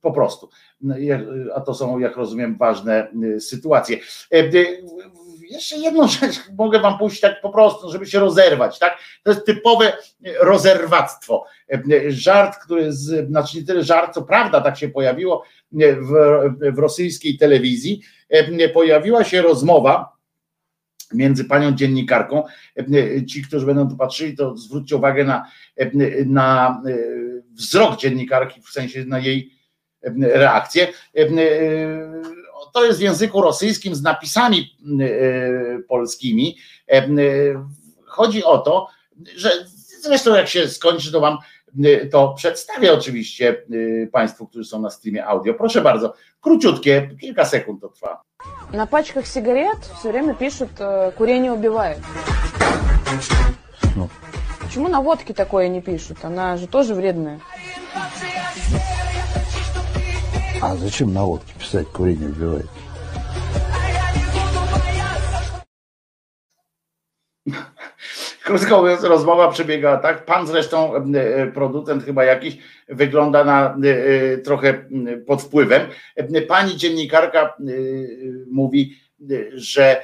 po 0.01 0.13
prostu 0.13 0.49
a 1.55 1.61
to 1.61 1.75
są, 1.75 1.99
jak 1.99 2.17
rozumiem, 2.17 2.57
ważne 2.57 3.13
sytuacje 3.41 3.99
jeszcze 5.51 5.77
jedną 5.77 6.09
rzecz 6.09 6.37
mogę 6.59 6.81
wam 6.81 6.99
puścić 6.99 7.21
tak 7.21 7.41
po 7.41 7.51
prostu, 7.51 7.91
żeby 7.91 8.07
się 8.07 8.19
rozerwać, 8.19 8.79
tak? 8.79 8.99
To 9.23 9.31
jest 9.31 9.47
typowe 9.47 9.93
rozerwactwo. 10.41 11.45
Żart, 12.09 12.57
który, 12.65 12.93
z, 12.93 13.29
znaczy 13.29 13.57
nie 13.57 13.65
tyle 13.65 13.85
żart, 13.85 14.15
co 14.15 14.23
prawda 14.23 14.61
tak 14.61 14.79
się 14.79 14.89
pojawiło 14.89 15.45
w, 15.73 16.13
w 16.75 16.79
rosyjskiej 16.79 17.39
telewizji, 17.39 18.03
pojawiła 18.75 19.25
się 19.25 19.43
rozmowa 19.43 20.17
między 21.13 21.45
panią 21.45 21.73
dziennikarką. 21.73 22.43
Ci, 23.29 23.43
którzy 23.43 23.67
będą 23.67 23.89
tu 23.89 23.97
patrzyli, 23.97 24.37
to 24.37 24.57
zwróćcie 24.57 24.97
uwagę 24.97 25.25
na, 25.25 25.47
na 26.27 26.83
wzrok 27.53 27.97
dziennikarki, 27.97 28.63
w 28.63 28.69
sensie 28.69 29.05
na 29.05 29.19
jej 29.19 29.51
reakcję 30.21 30.89
to 32.76 32.86
jest 32.86 33.00
w 33.00 33.02
języku 33.02 33.42
rosyjskim 33.42 33.96
z 33.96 34.02
napisami 34.02 34.78
e, 35.02 35.80
polskimi. 35.80 36.58
E, 36.88 36.98
e, 36.98 37.08
chodzi 38.06 38.44
o 38.44 38.58
to, 38.58 38.88
że 39.36 39.52
zresztą 40.02 40.36
jak 40.36 40.48
się 40.48 40.68
skończy, 40.68 41.12
to 41.12 41.20
wam 41.20 41.38
to 42.12 42.34
przedstawię 42.34 42.94
oczywiście 42.94 43.64
Państwu, 44.12 44.48
którzy 44.48 44.66
są 44.66 44.82
na 44.82 44.90
streamie 44.90 45.26
audio. 45.26 45.54
Proszę 45.54 45.82
bardzo, 45.82 46.14
króciutkie, 46.42 47.10
kilka 47.22 47.46
sekund 47.46 47.82
to 47.82 47.90
trwa. 47.90 48.22
Na 48.74 48.88
пачках 48.88 49.28
сигарет 49.28 49.80
все 50.00 50.12
время 50.12 50.34
пишут 50.34 50.70
«курение 51.18 51.54
убивает». 51.54 52.00
Ну. 53.96 54.10
Почему 54.60 54.88
на 54.88 55.02
водке 55.02 55.34
такое 55.34 55.68
не 55.68 55.82
пишут? 55.82 56.26
Она 56.26 56.58
же 56.58 56.68
тоже 56.68 56.96
вредная. 56.96 57.40
А 60.62 60.76
зачем 60.76 61.14
на 61.14 61.26
водке 61.26 61.54
писать 61.60 61.88
«курение 61.88 62.30
убивает»? 62.30 62.70
Krótko 68.44 68.78
mówiąc, 68.78 69.04
rozmowa 69.04 69.52
przebiegała 69.52 69.98
tak. 69.98 70.26
Pan 70.26 70.48
zresztą, 70.48 70.96
e, 70.96 71.48
producent 71.48 72.04
chyba 72.04 72.24
jakiś, 72.24 72.58
wygląda 72.90 73.44
na 73.44 73.78
e, 73.84 74.38
trochę 74.38 74.86
pod 75.28 75.42
wpływem. 75.42 75.82
Pani 76.48 76.78
dziennikarka 76.78 77.42
e, 77.42 77.52
mówi, 78.52 78.98
że 79.54 80.02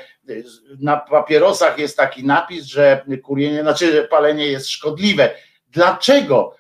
na 0.80 0.98
papierosach 0.98 1.80
jest 1.80 1.98
taki 1.98 2.26
napis, 2.26 2.66
że 2.66 3.06
kurienie, 3.24 3.62
znaczy 3.62 3.92
że 3.92 4.04
palenie 4.04 4.48
jest 4.48 4.70
szkodliwe. 4.70 5.30
Dlaczego 5.70 6.56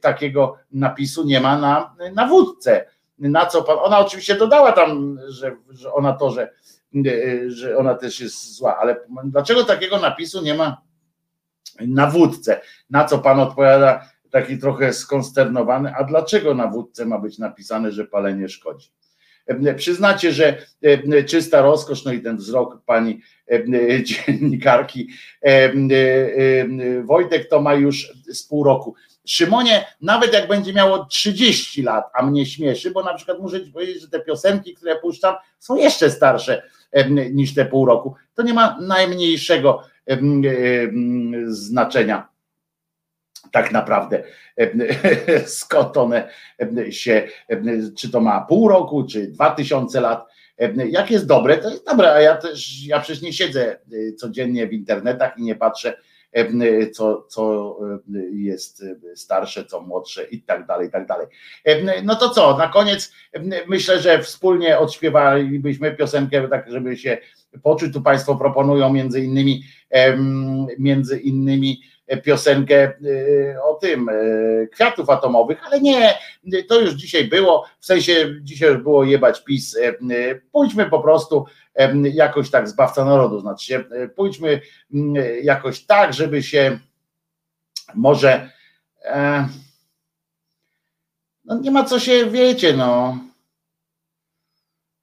takiego 0.00 0.56
napisu 0.72 1.24
nie 1.24 1.40
ma 1.40 1.58
na, 1.58 1.96
na 2.14 2.26
wódce? 2.26 2.86
Na 3.19 3.45
co 3.45 3.63
pan, 3.63 3.77
ona 3.81 3.99
oczywiście 3.99 4.35
dodała 4.35 4.71
tam, 4.71 5.19
że, 5.27 5.55
że 5.69 5.93
ona 5.93 6.13
to, 6.13 6.31
że, 6.31 6.51
że 7.47 7.77
ona 7.77 7.95
też 7.95 8.19
jest 8.19 8.55
zła, 8.55 8.77
ale 8.77 8.95
dlaczego 9.23 9.63
takiego 9.63 9.97
napisu 9.97 10.41
nie 10.41 10.53
ma 10.53 10.81
na 11.79 12.07
wódce. 12.07 12.61
Na 12.89 13.05
co 13.05 13.19
pan 13.19 13.39
odpowiada, 13.39 14.09
taki 14.31 14.57
trochę 14.57 14.93
skonsternowany, 14.93 15.95
a 15.95 16.03
dlaczego 16.03 16.53
na 16.53 16.67
wódce 16.67 17.05
ma 17.05 17.19
być 17.19 17.37
napisane, 17.37 17.91
że 17.91 18.05
palenie 18.05 18.49
szkodzi? 18.49 18.91
Przyznacie, 19.75 20.31
że 20.31 20.57
czysta 21.27 21.61
rozkosz, 21.61 22.05
no 22.05 22.11
i 22.11 22.21
ten 22.21 22.37
wzrok 22.37 22.81
pani 22.85 23.21
dziennikarki 24.03 25.09
Wojtek 27.03 27.49
to 27.49 27.61
ma 27.61 27.73
już 27.73 28.13
z 28.27 28.43
pół 28.43 28.63
roku. 28.63 28.95
Szymonie, 29.27 29.85
nawet 30.01 30.33
jak 30.33 30.47
będzie 30.47 30.73
miało 30.73 31.05
30 31.05 31.81
lat, 31.81 32.05
a 32.13 32.25
mnie 32.25 32.45
śmieszy, 32.45 32.91
bo 32.91 33.03
na 33.03 33.13
przykład 33.13 33.39
muszę 33.39 33.65
ci 33.65 33.71
powiedzieć, 33.71 34.01
że 34.01 34.09
te 34.09 34.19
piosenki, 34.19 34.73
które 34.73 34.95
puszczam, 34.95 35.35
są 35.59 35.75
jeszcze 35.75 36.11
starsze 36.11 36.63
niż 37.31 37.53
te 37.53 37.65
pół 37.65 37.85
roku. 37.85 38.15
To 38.35 38.43
nie 38.43 38.53
ma 38.53 38.77
najmniejszego 38.81 39.83
znaczenia 41.47 42.27
tak 43.51 43.71
naprawdę 43.71 44.23
skąd 45.45 45.97
one 45.97 46.29
się, 46.89 47.27
czy 47.97 48.11
to 48.11 48.21
ma 48.21 48.41
pół 48.41 48.67
roku, 48.67 49.03
czy 49.03 49.27
dwa 49.27 49.51
tysiące 49.51 50.01
lat. 50.01 50.27
Jak 50.89 51.11
jest 51.11 51.25
dobre, 51.25 51.57
to 51.57 51.69
jest 51.69 51.85
dobre, 51.85 52.13
a 52.13 52.21
ja 52.21 52.35
też, 52.35 52.85
ja 52.85 52.99
przecież 52.99 53.21
nie 53.21 53.33
siedzę 53.33 53.77
y, 53.93 54.13
codziennie 54.13 54.67
w 54.67 54.73
internetach 54.73 55.37
i 55.37 55.43
nie 55.43 55.55
patrzę, 55.55 55.97
co, 56.93 57.25
co 57.29 57.77
jest 58.31 58.83
starsze, 59.15 59.65
co 59.65 59.81
młodsze 59.81 60.23
i 60.23 60.41
tak 60.41 60.65
dalej, 60.65 60.87
i 60.87 60.91
tak 60.91 61.07
dalej. 61.07 61.27
No 62.03 62.15
to 62.15 62.29
co, 62.29 62.57
na 62.57 62.67
koniec 62.67 63.11
myślę, 63.67 63.99
że 63.99 64.23
wspólnie 64.23 64.79
odśpiewalibyśmy 64.79 65.91
piosenkę, 65.91 66.47
tak 66.47 66.71
żeby 66.71 66.97
się 66.97 67.17
poczuć. 67.63 67.93
Tu 67.93 68.01
Państwo 68.01 68.35
proponują 68.35 68.93
między 68.93 69.21
innymi 69.21 69.63
między 70.79 71.19
innymi 71.19 71.81
piosenkę 72.23 72.93
y, 73.01 73.55
o 73.63 73.73
tym, 73.73 74.09
y, 74.09 74.69
kwiatów 74.71 75.09
atomowych, 75.09 75.65
ale 75.65 75.81
nie, 75.81 76.17
to 76.69 76.81
już 76.81 76.93
dzisiaj 76.93 77.27
było, 77.27 77.65
w 77.79 77.85
sensie 77.85 78.35
dzisiaj 78.41 78.69
już 78.69 78.83
było 78.83 79.03
jebać 79.03 79.43
PiS, 79.43 79.75
y, 79.75 80.41
pójdźmy 80.51 80.89
po 80.89 80.99
prostu 80.99 81.45
jakoś 82.13 82.49
tak, 82.49 82.69
zbawca 82.69 83.05
narodu, 83.05 83.39
znaczy 83.39 83.65
się, 83.65 83.83
pójdźmy 84.15 84.61
jakoś 85.43 85.85
tak, 85.85 86.13
żeby 86.13 86.43
się 86.43 86.79
może 87.95 88.49
e, 89.03 89.47
no 91.45 91.59
nie 91.59 91.71
ma 91.71 91.83
co 91.83 91.99
się, 91.99 92.29
wiecie, 92.29 92.73
no 92.73 93.17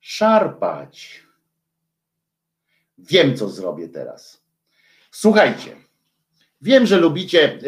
szarpać. 0.01 1.25
Wiem, 2.99 3.37
co 3.37 3.49
zrobię 3.49 3.89
teraz. 3.89 4.43
Słuchajcie, 5.11 5.77
wiem, 6.65 6.87
że 6.87 6.97
lubicie 6.97 7.59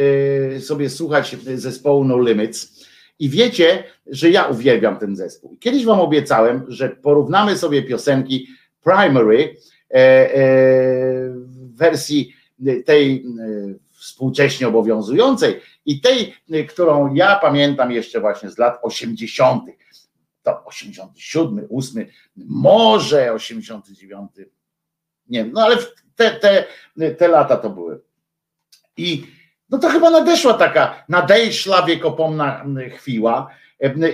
y, 0.56 0.60
sobie 0.60 0.90
słuchać 0.90 1.36
zespołu 1.54 2.04
No 2.04 2.20
Limits 2.20 2.86
i 3.18 3.28
wiecie, 3.28 3.84
że 4.06 4.30
ja 4.30 4.46
uwielbiam 4.46 4.98
ten 4.98 5.16
zespół. 5.16 5.56
Kiedyś 5.60 5.84
wam 5.84 6.00
obiecałem, 6.00 6.64
że 6.68 6.88
porównamy 6.88 7.58
sobie 7.58 7.82
piosenki 7.82 8.48
Primary 8.82 9.56
e, 9.90 9.94
e, 9.94 10.34
w 11.30 11.76
wersji 11.76 12.34
tej 12.84 13.16
e, 13.16 13.74
współcześnie 13.92 14.68
obowiązującej 14.68 15.60
i 15.86 16.00
tej, 16.00 16.34
którą 16.68 17.14
ja 17.14 17.36
pamiętam 17.36 17.92
jeszcze 17.92 18.20
właśnie 18.20 18.50
z 18.50 18.58
lat 18.58 18.78
80. 18.82 19.64
To 20.42 20.64
87, 20.64 21.66
8, 21.70 22.06
może 22.36 23.32
89. 23.32 24.30
Nie 25.28 25.44
wiem, 25.44 25.52
no 25.52 25.60
ale 25.60 25.76
te, 26.16 26.30
te, 26.30 26.64
te 27.14 27.28
lata 27.28 27.56
to 27.56 27.70
były. 27.70 28.00
I 28.96 29.26
no 29.70 29.78
to 29.78 29.88
chyba 29.88 30.10
nadeszła 30.10 30.54
taka, 30.54 31.04
nadeszła 31.08 31.82
wiekopomna 31.82 32.64
chwila 32.96 33.46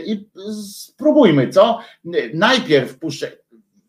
i 0.07 0.29
spróbujmy, 0.63 1.49
co? 1.49 1.81
Najpierw 2.35 2.99
puszczę, 2.99 3.33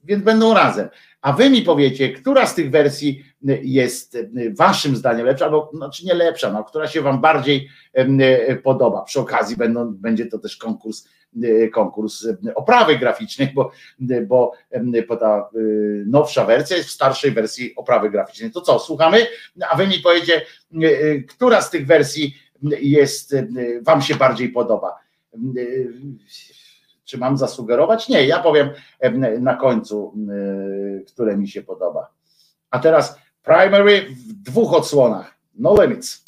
więc 0.03 0.23
będą 0.23 0.53
razem. 0.53 0.89
a 1.23 1.33
wy 1.33 1.49
mi 1.49 1.61
powiecie, 1.61 2.09
która 2.09 2.47
z 2.47 2.55
tych 2.55 2.71
wersji 2.71 3.25
jest 3.61 4.17
waszym 4.57 4.95
zdaniem 4.95 5.25
lepsza, 5.25 5.45
albo 5.45 5.71
znaczy 5.73 6.05
nie 6.05 6.13
lepsza, 6.13 6.51
no, 6.51 6.63
która 6.63 6.87
się 6.87 7.01
wam 7.01 7.21
bardziej 7.21 7.69
podoba. 8.63 9.01
Przy 9.03 9.19
okazji 9.19 9.57
będą, 9.57 9.93
będzie 9.93 10.25
to 10.25 10.39
też 10.39 10.57
konkurs, 10.57 11.07
konkurs 11.73 12.27
oprawy 12.55 12.97
graficznej, 12.97 13.47
bo, 13.55 13.71
bo, 14.27 14.51
bo 15.07 15.17
ta 15.17 15.49
nowsza 16.05 16.45
wersja 16.45 16.77
jest 16.77 16.89
w 16.89 16.93
starszej 16.93 17.31
wersji 17.31 17.75
oprawy 17.75 18.09
graficznej. 18.09 18.51
To 18.51 18.61
co, 18.61 18.79
słuchamy? 18.79 19.27
A 19.69 19.77
wy 19.77 19.87
mi 19.87 19.99
powiecie, 19.99 20.41
która 21.27 21.61
z 21.61 21.69
tych 21.69 21.85
wersji 21.85 22.35
jest, 22.81 23.35
wam 23.81 24.01
się 24.01 24.15
bardziej 24.15 24.49
podoba. 24.49 24.95
Czy 27.13 27.19
mam 27.19 27.37
zasugerować? 27.37 28.09
Nie, 28.09 28.25
ja 28.25 28.39
powiem 28.39 28.69
na 29.39 29.55
końcu, 29.55 30.13
które 31.07 31.37
mi 31.37 31.47
się 31.47 31.61
podoba. 31.61 32.07
A 32.71 32.79
teraz 32.79 33.19
primary 33.43 34.05
w 34.29 34.33
dwóch 34.33 34.73
odsłonach. 34.73 35.37
No 35.55 35.83
limits. 35.83 36.23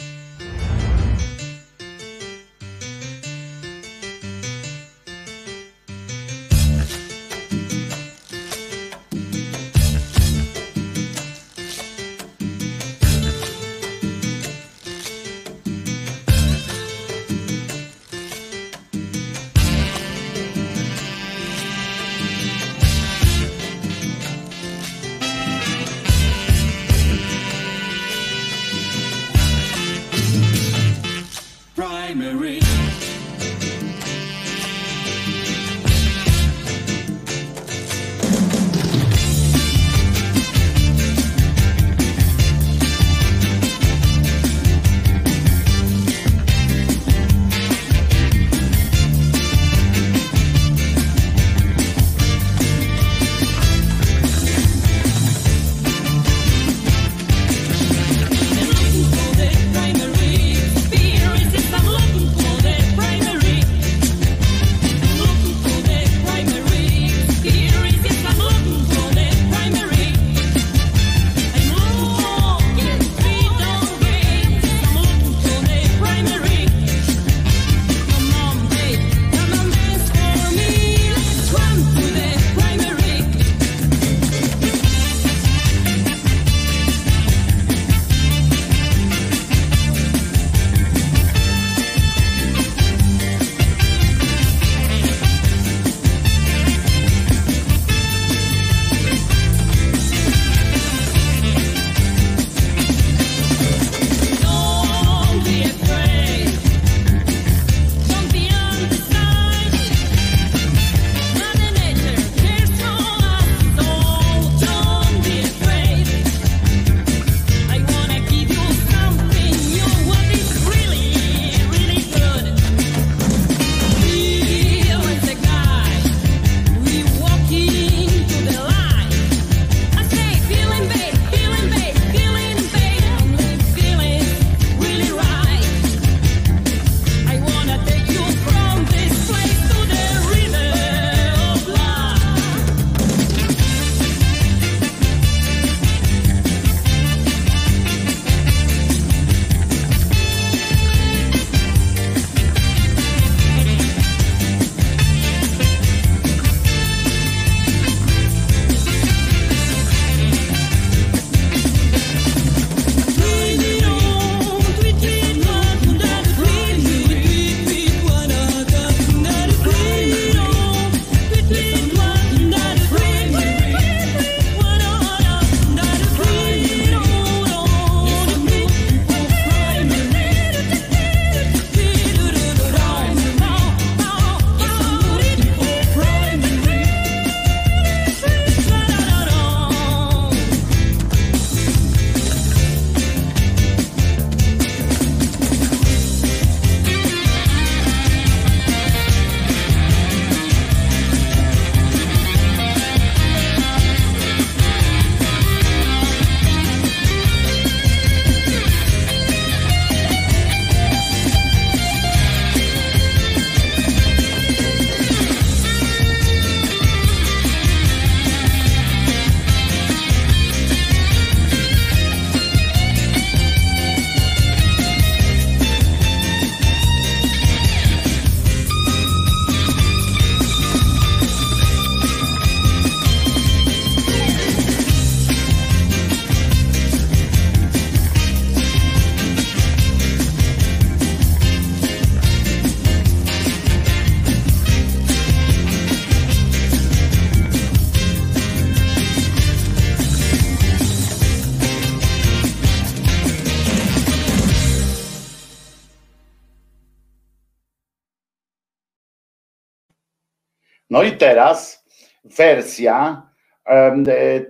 Teraz 261.16 261.86
wersja 262.24 263.26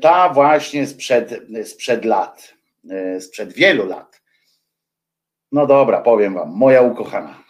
Ta 0.02 0.30
właśnie 0.30 0.88
sprzed, 0.88 1.42
sprzed 1.64 2.06
lat, 2.06 2.54
sprzed 3.20 3.54
wielu 3.54 3.86
lat. 3.86 4.22
No 5.52 5.68
dobra, 5.68 6.02
powiem 6.02 6.34
wam, 6.34 6.50
moja 6.50 6.82
ukochana. 6.82 7.45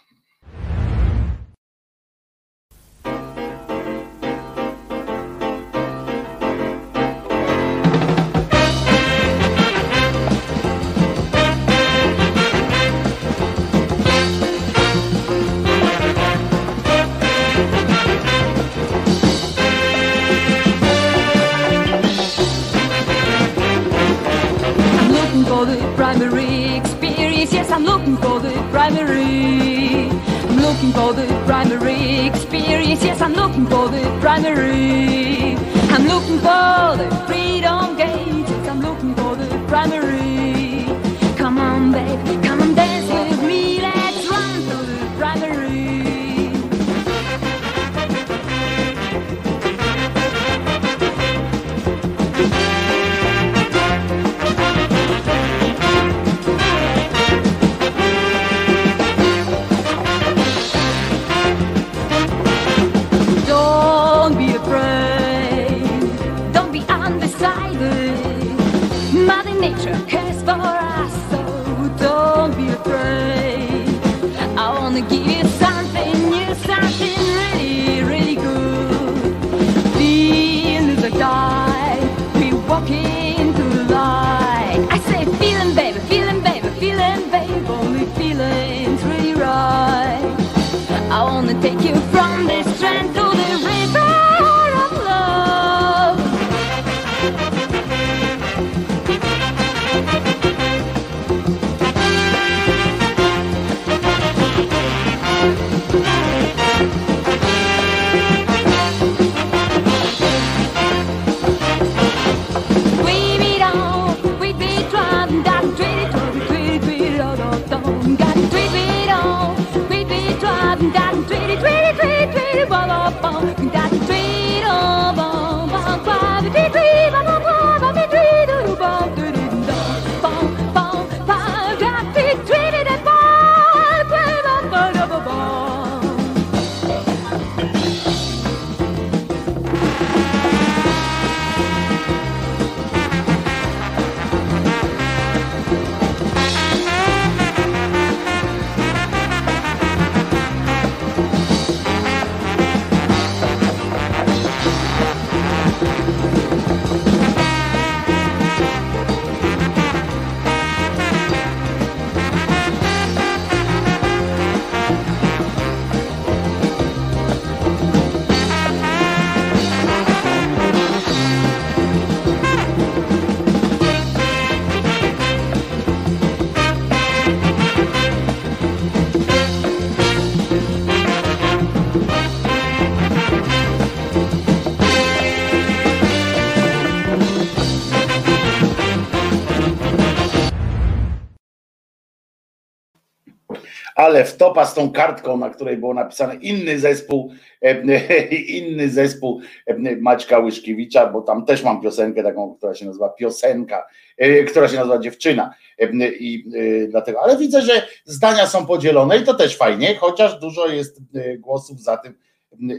Ale 194.06 194.24
wtopa 194.24 194.66
z 194.66 194.74
tą 194.74 194.92
kartką, 194.92 195.36
na 195.36 195.50
której 195.50 195.76
było 195.76 195.94
napisane 195.94 196.34
inny 196.34 196.78
zespół, 196.78 197.32
e, 197.62 198.26
inny 198.30 198.88
zespół 198.88 199.40
e, 199.66 199.96
Maćka 199.96 200.38
Łyszkiewicza, 200.38 201.06
bo 201.06 201.20
tam 201.20 201.44
też 201.44 201.62
mam 201.62 201.80
piosenkę 201.80 202.22
taką, 202.22 202.54
która 202.54 202.74
się 202.74 202.86
nazywa 202.86 203.08
Piosenka, 203.08 203.86
e, 204.16 204.44
która 204.44 204.68
się 204.68 204.76
nazywa 204.76 204.98
Dziewczyna. 204.98 205.54
E, 205.78 205.88
I 206.08 206.44
e, 206.84 206.88
dlatego, 206.88 207.22
ale 207.22 207.36
widzę, 207.36 207.62
że 207.62 207.86
zdania 208.04 208.46
są 208.46 208.66
podzielone 208.66 209.18
i 209.18 209.24
to 209.24 209.34
też 209.34 209.56
fajnie, 209.56 209.94
chociaż 209.94 210.38
dużo 210.38 210.66
jest 210.66 211.00
e, 211.14 211.38
głosów 211.38 211.80
za 211.80 211.96
tym, 211.96 212.14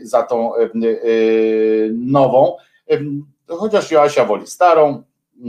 za 0.01 0.23
tą 0.23 0.55
e, 0.55 0.61
e, 0.63 0.69
nową. 1.93 2.57
E, 2.89 2.99
Chociaż 3.47 3.91
Joasia 3.91 4.25
woli 4.25 4.47
starą, 4.47 5.03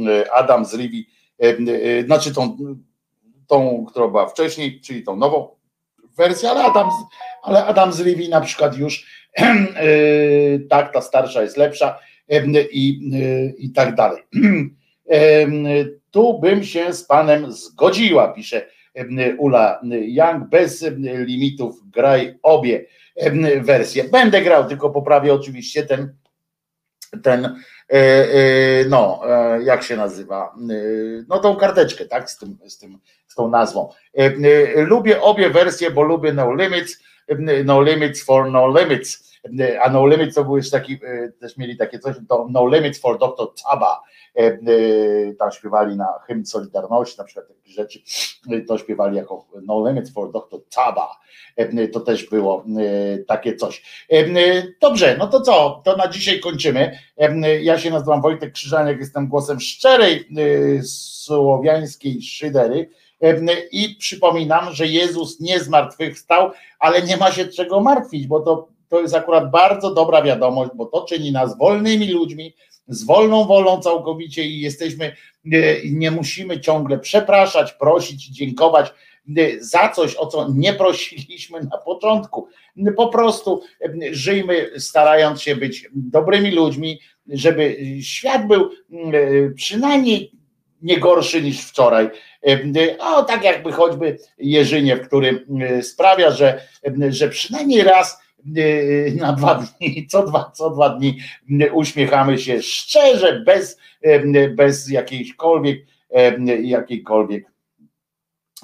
e, 0.07 0.33
Adam 0.33 0.65
z 0.65 0.75
Rivi, 0.75 1.09
e, 1.43 1.45
e, 1.45 2.05
znaczy 2.05 2.35
tą, 2.35 2.57
tą, 3.47 3.87
która 3.89 4.09
była 4.09 4.27
wcześniej, 4.27 4.81
czyli 4.81 5.03
tą 5.03 5.17
nową 5.17 5.58
wersję, 6.19 6.51
ale 6.51 6.65
Adam, 6.65 6.89
ale 7.43 7.67
Adam 7.67 7.93
z 7.93 8.01
Rivi 8.01 8.29
na 8.29 8.41
przykład 8.41 8.79
już 8.79 9.07
e, 9.39 9.45
tak, 10.71 10.93
ta 10.93 11.01
starsza 11.01 11.43
jest 11.43 11.57
lepsza 11.57 11.99
i, 12.73 13.11
e, 13.15 13.51
i 13.59 13.71
tak 13.71 13.95
dalej. 13.95 14.23
Tu 16.11 16.39
bym 16.41 16.65
się 16.65 16.93
z 16.93 17.05
panem 17.05 17.53
zgodziła, 17.53 18.33
pisze 18.33 18.67
Ula 19.39 19.81
Young, 19.91 20.49
bez 20.49 20.85
limitów 20.99 21.91
graj 21.91 22.39
obie 22.43 22.85
wersje. 23.61 24.05
Będę 24.05 24.43
grał, 24.43 24.69
tylko 24.69 24.91
poprawię 24.91 25.35
oczywiście 25.35 25.83
ten 25.83 26.15
ten, 27.23 27.57
no, 28.89 29.21
e, 29.27 29.63
jak 29.63 29.83
się 29.83 29.97
nazywa, 29.97 30.55
E, 30.71 30.75
no 31.29 31.39
tą 31.39 31.57
karteczkę, 31.57 32.05
tak, 32.05 32.31
z 32.31 32.39
tym, 32.39 32.59
z 32.69 32.79
tym, 32.79 32.99
z 33.27 33.35
tą 33.35 33.49
nazwą. 33.49 33.91
E, 34.19 34.25
e, 34.77 34.83
Lubię 34.83 35.23
obie 35.23 35.51
wersje, 35.51 35.91
bo 35.91 36.03
lubię 36.03 36.33
No 36.33 36.55
Limits, 36.55 36.99
e, 37.29 37.65
No 37.65 37.83
Limits 37.83 38.25
for 38.25 38.51
No 38.51 38.69
Limits, 38.69 39.29
E, 39.61 39.81
a 39.83 39.91
No 39.91 40.07
Limits 40.07 40.35
to 40.35 40.45
był 40.45 40.57
jeszcze 40.57 40.79
taki, 40.81 40.93
e, 40.93 41.33
też 41.41 41.57
mieli 41.57 41.77
takie 41.77 41.99
coś, 41.99 42.17
to 42.29 42.47
No 42.51 42.69
Limits 42.69 43.01
for 43.01 43.19
Dr. 43.19 43.47
Taba, 43.65 43.87
E, 43.93 43.97
e, 43.97 44.18
tam 45.39 45.53
śpiewali 45.53 45.97
na 45.97 46.07
hymn 46.27 46.47
Solidarności, 46.47 47.19
na 47.19 47.25
przykład 47.25 47.49
takie 47.49 47.73
rzeczy, 47.73 48.01
e, 48.51 48.61
to 48.61 48.79
śpiewali 48.79 49.17
jako 49.17 49.47
No 49.63 49.89
Limits 49.89 50.13
for 50.13 50.33
Dr. 50.33 50.61
Taba, 50.71 51.19
E, 51.57 51.89
to 51.89 52.01
też 52.01 52.31
było 52.31 52.65
e, 52.79 53.19
takie 53.19 53.57
coś. 53.57 53.83
E, 54.13 54.17
e, 54.17 54.63
Dobrze, 54.81 55.17
no 55.19 55.27
to 55.27 55.41
co, 55.41 55.83
to 55.85 55.97
na 55.97 56.09
dzisiaj 56.09 56.41
kończymy. 56.41 56.99
E, 57.19 57.63
Ja 57.63 57.79
się 57.79 57.91
nazywam 57.91 58.23
Wojtek 58.23 58.53
Krzyżaniak, 58.53 58.99
jestem 58.99 59.29
głosem 59.29 59.61
szczerej 59.61 60.17
e, 60.17 60.83
słowiańskiej 60.83 62.23
szydery 62.23 62.91
E, 63.23 63.37
i 63.73 63.97
przypominam, 63.97 64.73
że 64.73 64.87
Jezus 64.87 65.41
nie 65.41 65.61
zmartwychwstał, 65.61 66.51
ale 66.79 67.03
nie 67.03 67.17
ma 67.17 67.31
się 67.31 67.47
czego 67.47 67.81
martwić, 67.81 68.27
bo 68.27 68.41
to, 68.41 68.69
to 68.89 69.01
jest 69.01 69.15
akurat 69.15 69.51
bardzo 69.51 69.95
dobra 69.95 70.23
wiadomość, 70.23 70.71
bo 70.75 70.87
to 70.87 71.05
czyni 71.05 71.33
nas 71.33 71.59
wolnymi 71.59 72.13
ludźmi, 72.13 72.55
z 72.89 73.05
wolną 73.05 73.45
wolą 73.45 73.81
całkowicie 73.81 74.45
i 74.45 74.61
jesteśmy, 74.61 75.07
e, 75.07 75.13
nie 75.85 76.11
musimy 76.11 76.61
ciągle 76.61 76.99
przepraszać, 76.99 77.73
prosić, 77.73 78.29
dziękować 78.29 78.89
e, 78.89 78.93
za 79.61 79.89
coś, 79.89 80.17
o 80.17 80.27
co 80.27 80.49
nie 80.55 80.73
prosiliśmy 80.73 81.61
na 81.61 81.79
początku. 81.79 82.49
Po 82.97 83.09
prostu 83.09 83.63
e, 83.81 83.89
żyjmy 84.11 84.71
starając 84.79 85.43
się 85.43 85.57
być 85.57 85.89
dobrymi 85.95 86.51
ludźmi, 86.51 87.01
żeby 87.29 87.77
świat 88.03 88.47
był 88.47 88.71
przynajmniej 89.55 90.33
nie 90.83 90.99
gorszy 90.99 91.43
niż 91.43 91.61
wczoraj. 91.61 92.11
O, 92.99 93.23
tak 93.23 93.45
jakby 93.45 93.73
choćby 93.73 94.19
Jerzyniew, 94.39 95.01
który 95.07 95.47
sprawia, 95.83 96.31
że, 96.31 96.61
że 97.09 97.29
przynajmniej 97.29 97.83
raz 97.83 98.19
na 99.17 99.33
dwa 99.33 99.55
dni, 99.55 100.07
co 100.07 100.27
dwa, 100.27 100.51
co 100.55 100.71
dwa 100.71 100.89
dni 100.89 101.19
e, 101.61 101.73
uśmiechamy 101.73 102.39
się 102.39 102.63
szczerze, 102.63 103.43
bez, 103.47 103.79
e, 104.03 104.49
bez 104.49 104.91
jakiejkolwiek, 104.91 105.87
e, 106.11 106.39
jakiejkolwiek 106.63 107.45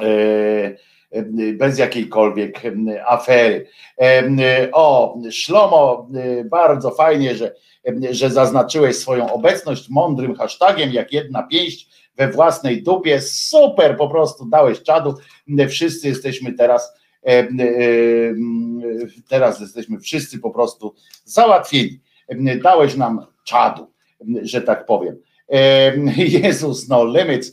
e, 0.01 0.77
e, 1.11 1.23
bez 1.53 1.79
jakiejkolwiek 1.79 2.63
afery. 3.07 3.67
O, 4.73 5.19
Szlomo, 5.31 6.09
e, 6.15 6.45
bardzo 6.45 6.91
fajnie, 6.91 7.37
że, 7.37 7.55
że 8.11 8.31
zaznaczyłeś 8.31 8.97
swoją 8.97 9.33
obecność 9.33 9.89
mądrym 9.89 10.35
hashtagiem, 10.35 10.93
jak 10.93 11.13
jedna 11.13 11.43
pięść 11.43 11.89
we 12.17 12.29
własnej 12.29 12.83
dupie. 12.83 13.21
Super, 13.21 13.97
po 13.97 14.09
prostu 14.09 14.47
dałeś 14.47 14.83
czadu. 14.83 15.15
Wszyscy 15.69 16.09
jesteśmy 16.09 16.53
teraz, 16.53 16.93
teraz 19.29 19.61
jesteśmy 19.61 20.01
wszyscy 20.01 20.39
po 20.39 20.51
prostu 20.51 20.95
załatwieni. 21.25 22.01
Dałeś 22.63 22.97
nam 22.97 23.27
czadu, 23.45 23.87
że 24.43 24.63
tak 24.63 24.87
powiem. 24.87 25.17
Em, 25.49 26.13
Jezus, 26.17 26.89
no 26.89 27.05
limits. 27.05 27.53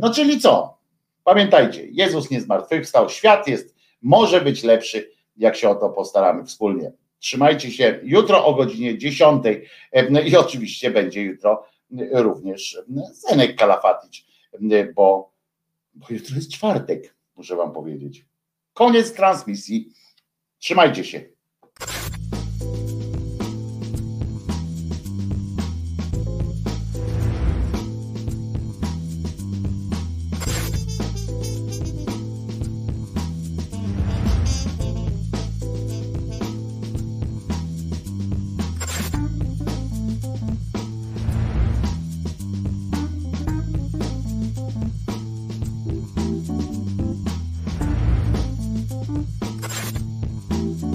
No 0.00 0.14
czyli 0.14 0.40
co? 0.40 0.78
Pamiętajcie, 1.24 1.86
Jezus 1.90 2.30
nie 2.30 2.40
zmartwychwstał, 2.40 3.08
świat 3.08 3.48
jest, 3.48 3.76
może 4.02 4.40
być 4.40 4.62
lepszy, 4.64 5.10
jak 5.36 5.56
się 5.56 5.68
o 5.68 5.74
to 5.74 5.88
postaramy 5.88 6.44
wspólnie. 6.44 6.92
Trzymajcie 7.18 7.70
się 7.70 8.00
jutro 8.02 8.44
o 8.44 8.54
godzinie 8.54 8.98
10 8.98 9.44
em, 9.92 10.26
i 10.26 10.36
oczywiście 10.36 10.90
będzie 10.90 11.22
jutro 11.22 11.66
również 12.12 12.78
Zenek 13.12 13.56
Kalafaticz, 13.56 14.26
bo, 14.94 15.32
bo 15.94 16.06
jutro 16.10 16.36
jest 16.36 16.52
czwartek, 16.52 17.14
muszę 17.36 17.56
wam 17.56 17.72
powiedzieć. 17.72 18.25
Koniec 18.76 19.12
transmisji. 19.12 19.92
Trzymajcie 20.58 21.04
się. 21.04 21.35